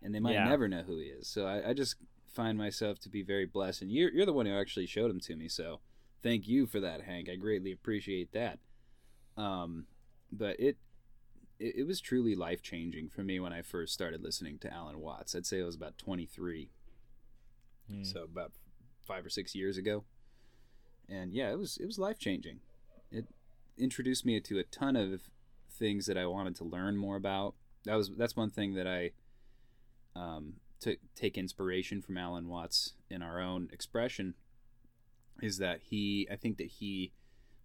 And 0.00 0.14
they 0.14 0.20
might 0.20 0.34
Yeah. 0.34 0.44
never 0.48 0.68
know 0.68 0.82
who 0.82 0.98
he 0.98 1.06
is. 1.06 1.26
So 1.26 1.44
I, 1.46 1.70
I 1.70 1.72
just 1.72 1.96
find 2.28 2.56
myself 2.56 3.00
to 3.00 3.08
be 3.08 3.22
very 3.22 3.46
blessed. 3.46 3.82
And 3.82 3.90
you're, 3.90 4.12
you're 4.12 4.26
the 4.26 4.32
one 4.32 4.46
who 4.46 4.56
actually 4.56 4.86
showed 4.86 5.10
him 5.10 5.18
to 5.20 5.34
me 5.34 5.48
so 5.48 5.80
thank 6.22 6.46
you 6.46 6.66
for 6.66 6.78
that 6.80 7.02
hank. 7.02 7.28
I 7.28 7.34
greatly 7.34 7.72
appreciate 7.72 8.30
that. 8.32 8.60
Um, 9.36 9.86
but 10.30 10.60
it, 10.60 10.76
it 11.58 11.84
was 11.88 12.00
truly 12.00 12.36
life 12.36 12.62
changing 12.62 13.08
for 13.08 13.24
me 13.24 13.40
when 13.40 13.52
i 13.52 13.62
first 13.62 13.92
started 13.92 14.22
listening 14.22 14.58
to 14.60 14.72
alan 14.72 15.00
watts. 15.00 15.34
I'd 15.34 15.46
say 15.46 15.60
i 15.60 15.64
was 15.64 15.74
about 15.74 15.98
23 15.98 16.70
Hmm. 17.90 18.04
so 18.04 18.22
about 18.22 18.52
five 19.06 19.24
or 19.24 19.30
six 19.30 19.54
years 19.54 19.78
ago 19.78 20.04
and 21.08 21.32
yeah 21.32 21.50
it 21.50 21.58
was 21.58 21.76
it 21.78 21.86
was 21.86 21.98
life 21.98 22.18
changing 22.18 22.60
it 23.10 23.26
introduced 23.78 24.26
me 24.26 24.40
to 24.40 24.58
a 24.58 24.64
ton 24.64 24.96
of 24.96 25.22
things 25.70 26.06
that 26.06 26.18
i 26.18 26.26
wanted 26.26 26.56
to 26.56 26.64
learn 26.64 26.96
more 26.96 27.16
about. 27.16 27.54
That 27.84 27.94
was 27.94 28.10
that's 28.16 28.34
one 28.36 28.50
thing 28.50 28.74
that 28.74 28.86
i 28.86 29.10
um, 30.16 30.54
took 30.80 30.98
take 31.14 31.38
inspiration 31.38 32.02
from 32.02 32.16
alan 32.16 32.48
watts 32.48 32.94
in 33.08 33.22
our 33.22 33.40
own 33.40 33.68
expression 33.72 34.34
is 35.42 35.58
that 35.58 35.80
he 35.90 36.26
i 36.30 36.36
think 36.36 36.56
that 36.58 36.66
he 36.66 37.12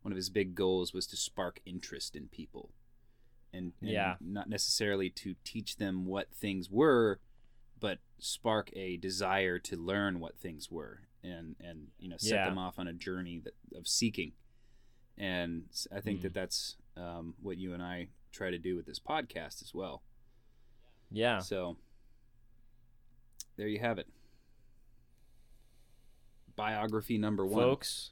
one 0.04 0.12
of 0.12 0.16
his 0.18 0.30
big 0.30 0.54
goals 0.54 0.94
was 0.94 1.08
to 1.08 1.18
spark 1.18 1.60
interest 1.66 2.16
in 2.16 2.28
people 2.28 2.70
and, 3.54 3.74
and 3.82 3.90
Yeah. 3.90 4.16
not 4.22 4.50
necessarily 4.50 5.10
to 5.12 5.36
teach 5.44 5.78
them 5.78 6.06
what 6.06 6.32
things 6.34 6.70
were 6.70 7.20
but 7.80 8.00
spark 8.20 8.70
a 8.76 8.98
desire 8.98 9.60
to 9.60 9.76
learn 9.76 10.20
what 10.20 10.38
things 10.38 10.70
were 10.72 11.02
and 11.24 11.56
and 11.60 11.88
you 12.00 12.10
know 12.10 12.18
set 12.18 12.36
Yeah. 12.36 12.46
them 12.50 12.58
off 12.58 12.78
on 12.80 12.88
a 12.88 12.94
journey 12.94 13.42
that, 13.44 13.54
of 13.78 13.88
seeking 13.88 14.34
and 15.18 15.64
I 15.96 16.00
think 16.02 16.20
Mm. 16.20 16.24
that 16.24 16.34
that's 16.34 16.76
um, 16.98 17.34
what 17.42 17.58
you 17.58 17.74
and 17.74 17.82
i 17.84 18.08
try 18.32 18.50
to 18.52 18.58
do 18.58 18.76
with 18.76 18.86
this 18.86 19.00
podcast 19.00 19.62
as 19.62 19.72
well 19.74 20.02
Yeah. 21.12 21.40
so 21.40 21.78
there 23.58 23.68
you 23.68 23.80
have 23.80 23.98
it 24.00 24.08
biography 26.56 27.18
number 27.18 27.46
one 27.46 27.62
Folks, 27.64 28.12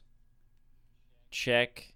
check 1.30 1.92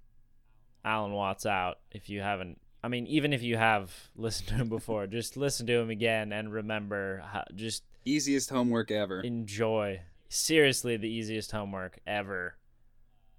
Alan 0.85 1.13
Watts 1.13 1.47
out 1.47 1.79
if 1.91 2.09
you 2.09 2.21
haven't. 2.21 2.61
I 2.85 2.89
mean, 2.89 3.07
even 3.09 3.33
if 3.33 3.43
you 3.43 3.57
have 3.57 3.93
listened 4.17 4.49
to 4.51 4.55
him 4.55 4.69
before, 4.69 5.07
just 5.07 5.37
listen 5.37 5.67
to 5.67 5.73
him 5.75 5.91
again 5.91 6.33
and 6.33 6.53
remember 6.53 7.23
how, 7.33 7.45
just 7.55 7.83
easiest 8.05 8.51
homework 8.51 8.91
ever 8.91 9.21
enjoy. 9.23 10.01
Seriously, 10.29 10.97
the 10.97 11.09
easiest 11.09 11.53
homework 11.53 11.99
ever. 12.07 12.57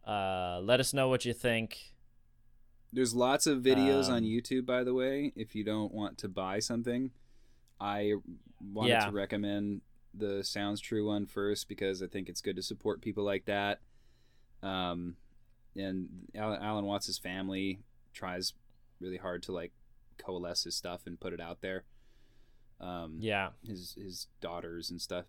Uh, 0.06 0.60
let 0.62 0.80
us 0.80 0.94
know 0.94 1.10
what 1.10 1.26
you 1.26 1.34
think. 1.34 1.94
There's 2.94 3.14
lots 3.14 3.46
of 3.46 3.62
videos 3.62 4.08
on 4.08 4.18
Um, 4.20 4.24
YouTube, 4.24 4.66
by 4.66 4.84
the 4.84 4.94
way. 4.94 5.34
If 5.36 5.54
you 5.56 5.64
don't 5.66 5.94
want 5.94 6.18
to 6.20 6.30
buy 6.30 6.60
something, 6.60 7.12
I 7.80 8.14
wanted 8.62 8.92
Yeah. 8.92 9.06
to 9.06 9.12
recommend 9.12 9.82
the 10.14 10.44
Sounds 10.44 10.80
True 10.80 11.06
one 11.08 11.26
first 11.26 11.68
because 11.68 12.02
I 12.02 12.08
think 12.08 12.30
it's 12.30 12.42
good 12.42 12.56
to 12.56 12.64
support 12.64 13.02
people 13.02 13.24
like 13.26 13.46
that. 13.46 13.82
Um, 14.64 15.18
and 15.76 16.30
Alan, 16.34 16.62
Alan 16.62 16.86
Watts' 16.86 17.18
family 17.18 17.84
tries 18.14 18.54
really 19.00 19.18
hard 19.18 19.44
to 19.44 19.52
like 19.52 19.74
coalesce 20.18 20.64
his 20.64 20.76
stuff 20.76 21.06
and 21.06 21.20
put 21.20 21.34
it 21.34 21.42
out 21.42 21.60
there. 21.62 21.84
Um, 22.80 23.18
Yeah. 23.20 23.52
his 23.64 23.94
his 23.94 24.28
daughters 24.40 24.90
and 24.90 25.02
stuff. 25.02 25.26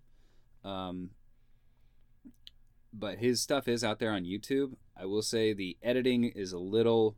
Um, 0.65 1.11
but 2.93 3.19
his 3.19 3.41
stuff 3.41 3.69
is 3.69 3.85
out 3.85 3.99
there 3.99 4.13
on 4.13 4.25
YouTube. 4.25 4.75
I 4.97 5.07
will 5.07 5.23
say 5.23 5.53
the 5.53 5.77
editing 5.83 6.25
is 6.25 6.53
a 6.53 6.59
little 6.59 7.17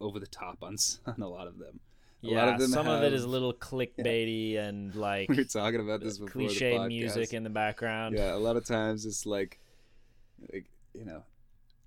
over 0.00 0.18
the 0.18 0.26
top 0.26 0.58
on 0.62 0.76
on 1.06 1.20
a 1.20 1.28
lot 1.28 1.46
of 1.46 1.58
them. 1.58 1.80
A 2.22 2.26
Yeah, 2.26 2.44
lot 2.44 2.54
of 2.54 2.60
them 2.60 2.70
some 2.70 2.88
of 2.88 3.02
it 3.02 3.12
is 3.12 3.24
a 3.24 3.28
little 3.28 3.52
clickbaity 3.54 4.58
and 4.68 4.94
like 4.94 5.28
we 5.28 5.36
were 5.36 5.44
talking 5.44 5.80
about 5.80 6.00
this 6.00 6.18
before 6.18 6.32
cliche 6.32 6.78
music 6.86 7.32
in 7.32 7.44
the 7.44 7.50
background. 7.50 8.16
Yeah, 8.16 8.34
a 8.34 8.36
lot 8.36 8.56
of 8.56 8.64
times 8.64 9.06
it's 9.06 9.24
like, 9.26 9.58
like 10.52 10.66
you 10.94 11.04
know, 11.04 11.22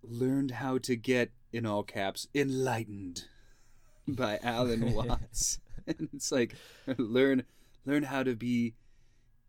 learned 0.03 0.51
how 0.51 0.77
to 0.80 0.95
get 0.95 1.31
in 1.51 1.65
all 1.65 1.84
caps 1.84 2.27
enlightened 2.34 3.25
by 4.07 4.39
Alan 4.43 4.93
Watts, 4.93 5.59
and 5.88 6.09
it's 6.13 6.31
like 6.31 6.55
learn 6.97 7.43
learn 7.85 8.03
how 8.03 8.23
to 8.23 8.35
be 8.35 8.73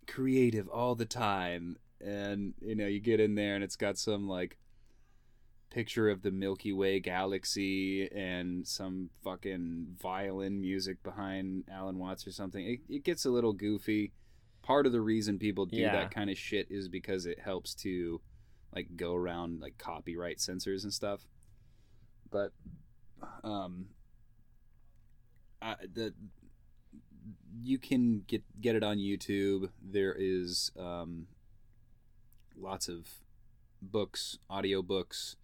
creative 0.06 0.68
all 0.68 0.94
the 0.94 1.06
time, 1.06 1.76
and 2.00 2.54
you 2.60 2.74
know 2.74 2.86
you 2.86 3.00
get 3.00 3.20
in 3.20 3.34
there 3.34 3.54
and 3.54 3.64
it's 3.64 3.76
got 3.76 3.96
some 3.98 4.28
like 4.28 4.58
picture 5.70 6.08
of 6.08 6.22
the 6.22 6.30
Milky 6.30 6.72
Way 6.72 7.00
galaxy 7.00 8.08
and 8.14 8.66
some 8.66 9.10
fucking 9.24 9.96
violin 10.00 10.60
music 10.60 11.02
behind 11.02 11.64
Alan 11.70 11.98
Watts 11.98 12.26
or 12.26 12.30
something. 12.30 12.64
It, 12.64 12.80
it 12.88 13.02
gets 13.04 13.24
a 13.24 13.30
little 13.30 13.52
goofy. 13.52 14.12
Part 14.62 14.86
of 14.86 14.92
the 14.92 15.00
reason 15.00 15.38
people 15.38 15.66
do 15.66 15.76
Yeah. 15.76 15.92
that 15.92 16.12
kind 16.12 16.30
of 16.30 16.38
shit 16.38 16.68
is 16.70 16.88
because 16.88 17.26
it 17.26 17.40
helps 17.40 17.74
to 17.76 18.20
like 18.74 18.96
go 18.96 19.14
around 19.14 19.60
like 19.60 19.76
copyright 19.78 20.40
censors 20.40 20.84
and 20.84 20.92
stuff. 20.92 21.26
But 22.30 22.52
um 23.42 23.86
I, 25.60 25.74
the 25.92 26.14
you 27.62 27.78
can 27.78 28.22
get 28.26 28.42
get 28.60 28.76
it 28.76 28.82
on 28.84 28.98
YouTube. 28.98 29.70
There 29.82 30.14
is 30.16 30.70
um 30.78 31.26
lots 32.56 32.88
of 32.88 33.08
books, 33.82 34.38
audio 34.48 34.82
books 34.82 35.36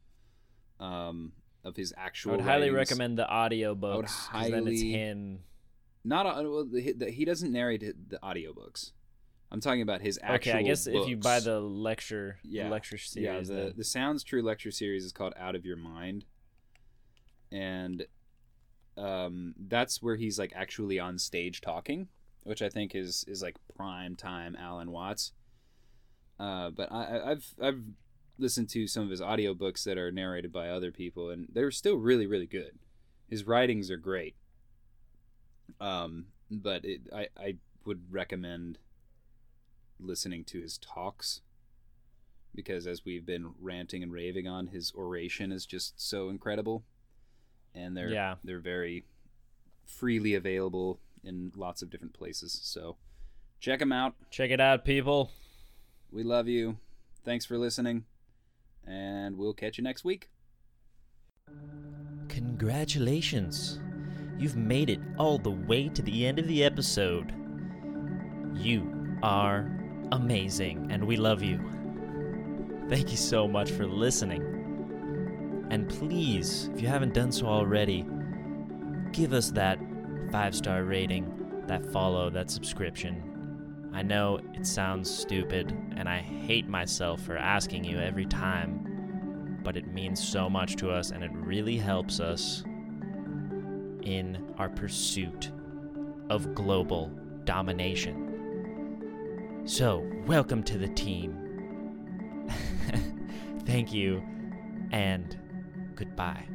um 0.79 1.33
of 1.65 1.77
his 1.77 1.93
actual. 1.97 2.33
I 2.33 2.37
would 2.37 2.45
highly 2.45 2.71
writings. 2.71 2.91
recommend 2.91 3.19
the 3.19 3.29
audio 3.29 3.75
books 3.75 4.29
'cause 4.29 4.51
then 4.51 4.67
it's 4.67 4.81
him. 4.81 5.41
not 6.05 6.25
uh, 6.27 6.43
well, 6.49 6.65
the, 6.65 6.93
the, 6.93 7.11
he 7.11 7.25
doesn't 7.27 7.53
narrate 7.53 7.81
the 8.09 8.19
audiobooks. 8.23 8.93
I'm 9.53 9.61
talking 9.61 9.83
about 9.83 10.01
his 10.01 10.19
actual 10.23 10.53
Okay, 10.53 10.59
I 10.59 10.63
guess 10.63 10.87
if 10.87 11.09
you 11.09 11.17
buy 11.17 11.41
the 11.41 11.59
lecture, 11.61 12.39
Yeah. 12.45 12.65
the 12.65 12.71
lecture 12.71 12.97
series, 12.97 13.25
yeah, 13.27 13.41
the 13.57 13.63
then- 13.65 13.73
the 13.77 13.85
Sounds 13.85 14.23
True 14.25 14.43
lecture 14.43 14.71
series 14.71 15.05
is 15.05 15.13
called 15.13 15.35
Out 15.37 15.55
of 15.57 15.67
Your 15.67 15.77
Mind, 15.77 16.25
and 17.53 18.07
um, 18.97 19.55
that's 19.59 20.03
where 20.03 20.17
he's 20.17 20.39
like 20.39 20.53
actually 20.55 20.99
on 20.99 21.19
stage 21.19 21.61
talking, 21.61 22.09
which 22.45 22.63
I 22.63 22.69
think 22.69 22.95
is 22.95 23.25
is 23.29 23.43
like 23.43 23.57
prime 23.77 24.17
time 24.17 24.57
Alan 24.57 24.91
Watts. 24.93 25.33
Uh, 26.41 26.71
but 26.71 26.91
I, 26.91 27.33
I've 27.33 27.55
I've 27.63 27.83
listened 28.39 28.71
to 28.71 28.87
some 28.87 29.03
of 29.05 29.11
his 29.11 29.21
audiobooks 29.21 29.85
that 29.85 29.99
are 29.99 30.11
narrated 30.11 30.51
by 30.53 30.71
other 30.71 30.91
people, 30.91 31.29
and 31.29 31.49
they're 31.53 31.71
still 31.71 31.97
really 31.97 32.27
really 32.27 32.47
good. 32.47 32.79
His 33.29 33.45
writings 33.47 33.91
are 33.91 33.99
great. 33.99 34.35
Um, 35.81 36.27
but 36.51 36.85
it, 36.85 37.03
I 37.15 37.29
I 37.39 37.55
would 37.85 38.11
recommend 38.11 38.79
listening 39.99 40.45
to 40.45 40.61
his 40.61 40.79
talks 40.79 41.43
because 42.55 42.87
as 42.87 43.05
we've 43.05 43.27
been 43.27 43.51
ranting 43.61 44.03
and 44.03 44.11
raving 44.13 44.49
on 44.49 44.69
his 44.69 44.93
oration 44.97 45.53
is 45.53 45.67
just 45.67 46.01
so 46.01 46.31
incredible 46.31 46.83
and 47.75 47.95
they're 47.97 48.09
Yeah. 48.09 48.37
they're 48.43 48.61
very 48.61 49.05
freely 49.85 50.35
available 50.35 50.99
in 51.23 51.53
lots 51.55 51.83
of 51.83 51.91
different 51.91 52.15
places 52.15 52.59
so 52.63 52.97
check 53.61 53.79
them 53.79 53.93
out 53.93 54.15
check 54.31 54.51
it 54.51 54.61
out, 54.61 54.85
people. 54.87 55.31
We 56.13 56.23
love 56.23 56.49
you 56.49 56.79
thanks 57.25 57.45
for 57.45 57.59
listening 57.59 58.05
and 58.87 59.37
we'll 59.37 59.55
catch 59.55 59.79
you 59.79 59.85
next 59.85 60.05
week 60.05 60.31
Congratulations. 62.29 63.81
You've 64.39 64.57
made 64.57 64.91
it 64.91 65.01
all 65.19 65.39
the 65.39 65.51
way 65.51 65.89
to 65.89 66.03
the 66.03 66.27
end 66.27 66.39
of 66.39 66.47
the 66.47 66.65
episode. 66.65 67.33
You 68.55 69.19
are 69.23 69.71
amazing, 70.13 70.89
and 70.91 71.07
we 71.07 71.17
love 71.17 71.43
you. 71.43 71.61
Thank 72.89 73.11
you 73.11 73.17
so 73.17 73.49
much 73.49 73.71
for 73.71 73.87
listening. 73.87 75.67
And 75.71 75.89
please, 75.89 76.71
if 76.75 76.81
you 76.81 76.89
haven't 76.89 77.15
done 77.15 77.33
so 77.33 77.47
already, 77.47 78.07
give 79.13 79.33
us 79.33 79.51
that 79.53 79.79
five 80.31 80.55
star 80.55 80.85
rating, 80.85 81.63
that 81.67 81.85
follow, 81.93 82.31
that 82.31 82.51
subscription. 82.51 83.30
I 83.93 84.03
know 84.03 84.41
it 84.55 84.67
sounds 84.67 85.11
stupid, 85.11 85.77
and 85.97 86.09
I 86.09 86.19
hate 86.19 86.69
myself 86.69 87.21
for 87.23 87.37
asking 87.37 87.85
you 87.85 87.99
every 87.99 88.27
time, 88.27 89.59
but 89.63 89.77
it 89.77 89.89
means 89.89 90.27
so 90.27 90.49
much 90.49 90.77
to 90.77 90.91
us, 90.91 91.11
and 91.11 91.25
it 91.25 91.31
really 91.33 91.77
helps 91.77 92.21
us 92.21 92.63
in 94.03 94.55
our 94.59 94.69
pursuit 94.69 95.51
of 96.29 96.55
global 96.55 97.11
domination. 97.45 98.27
So, 99.65 100.09
welcome 100.27 100.63
to 100.65 100.79
the 100.79 100.89
team. 100.89 101.37
Thank 103.67 103.93
you, 103.93 104.23
and 104.93 105.37
goodbye. 105.95 106.47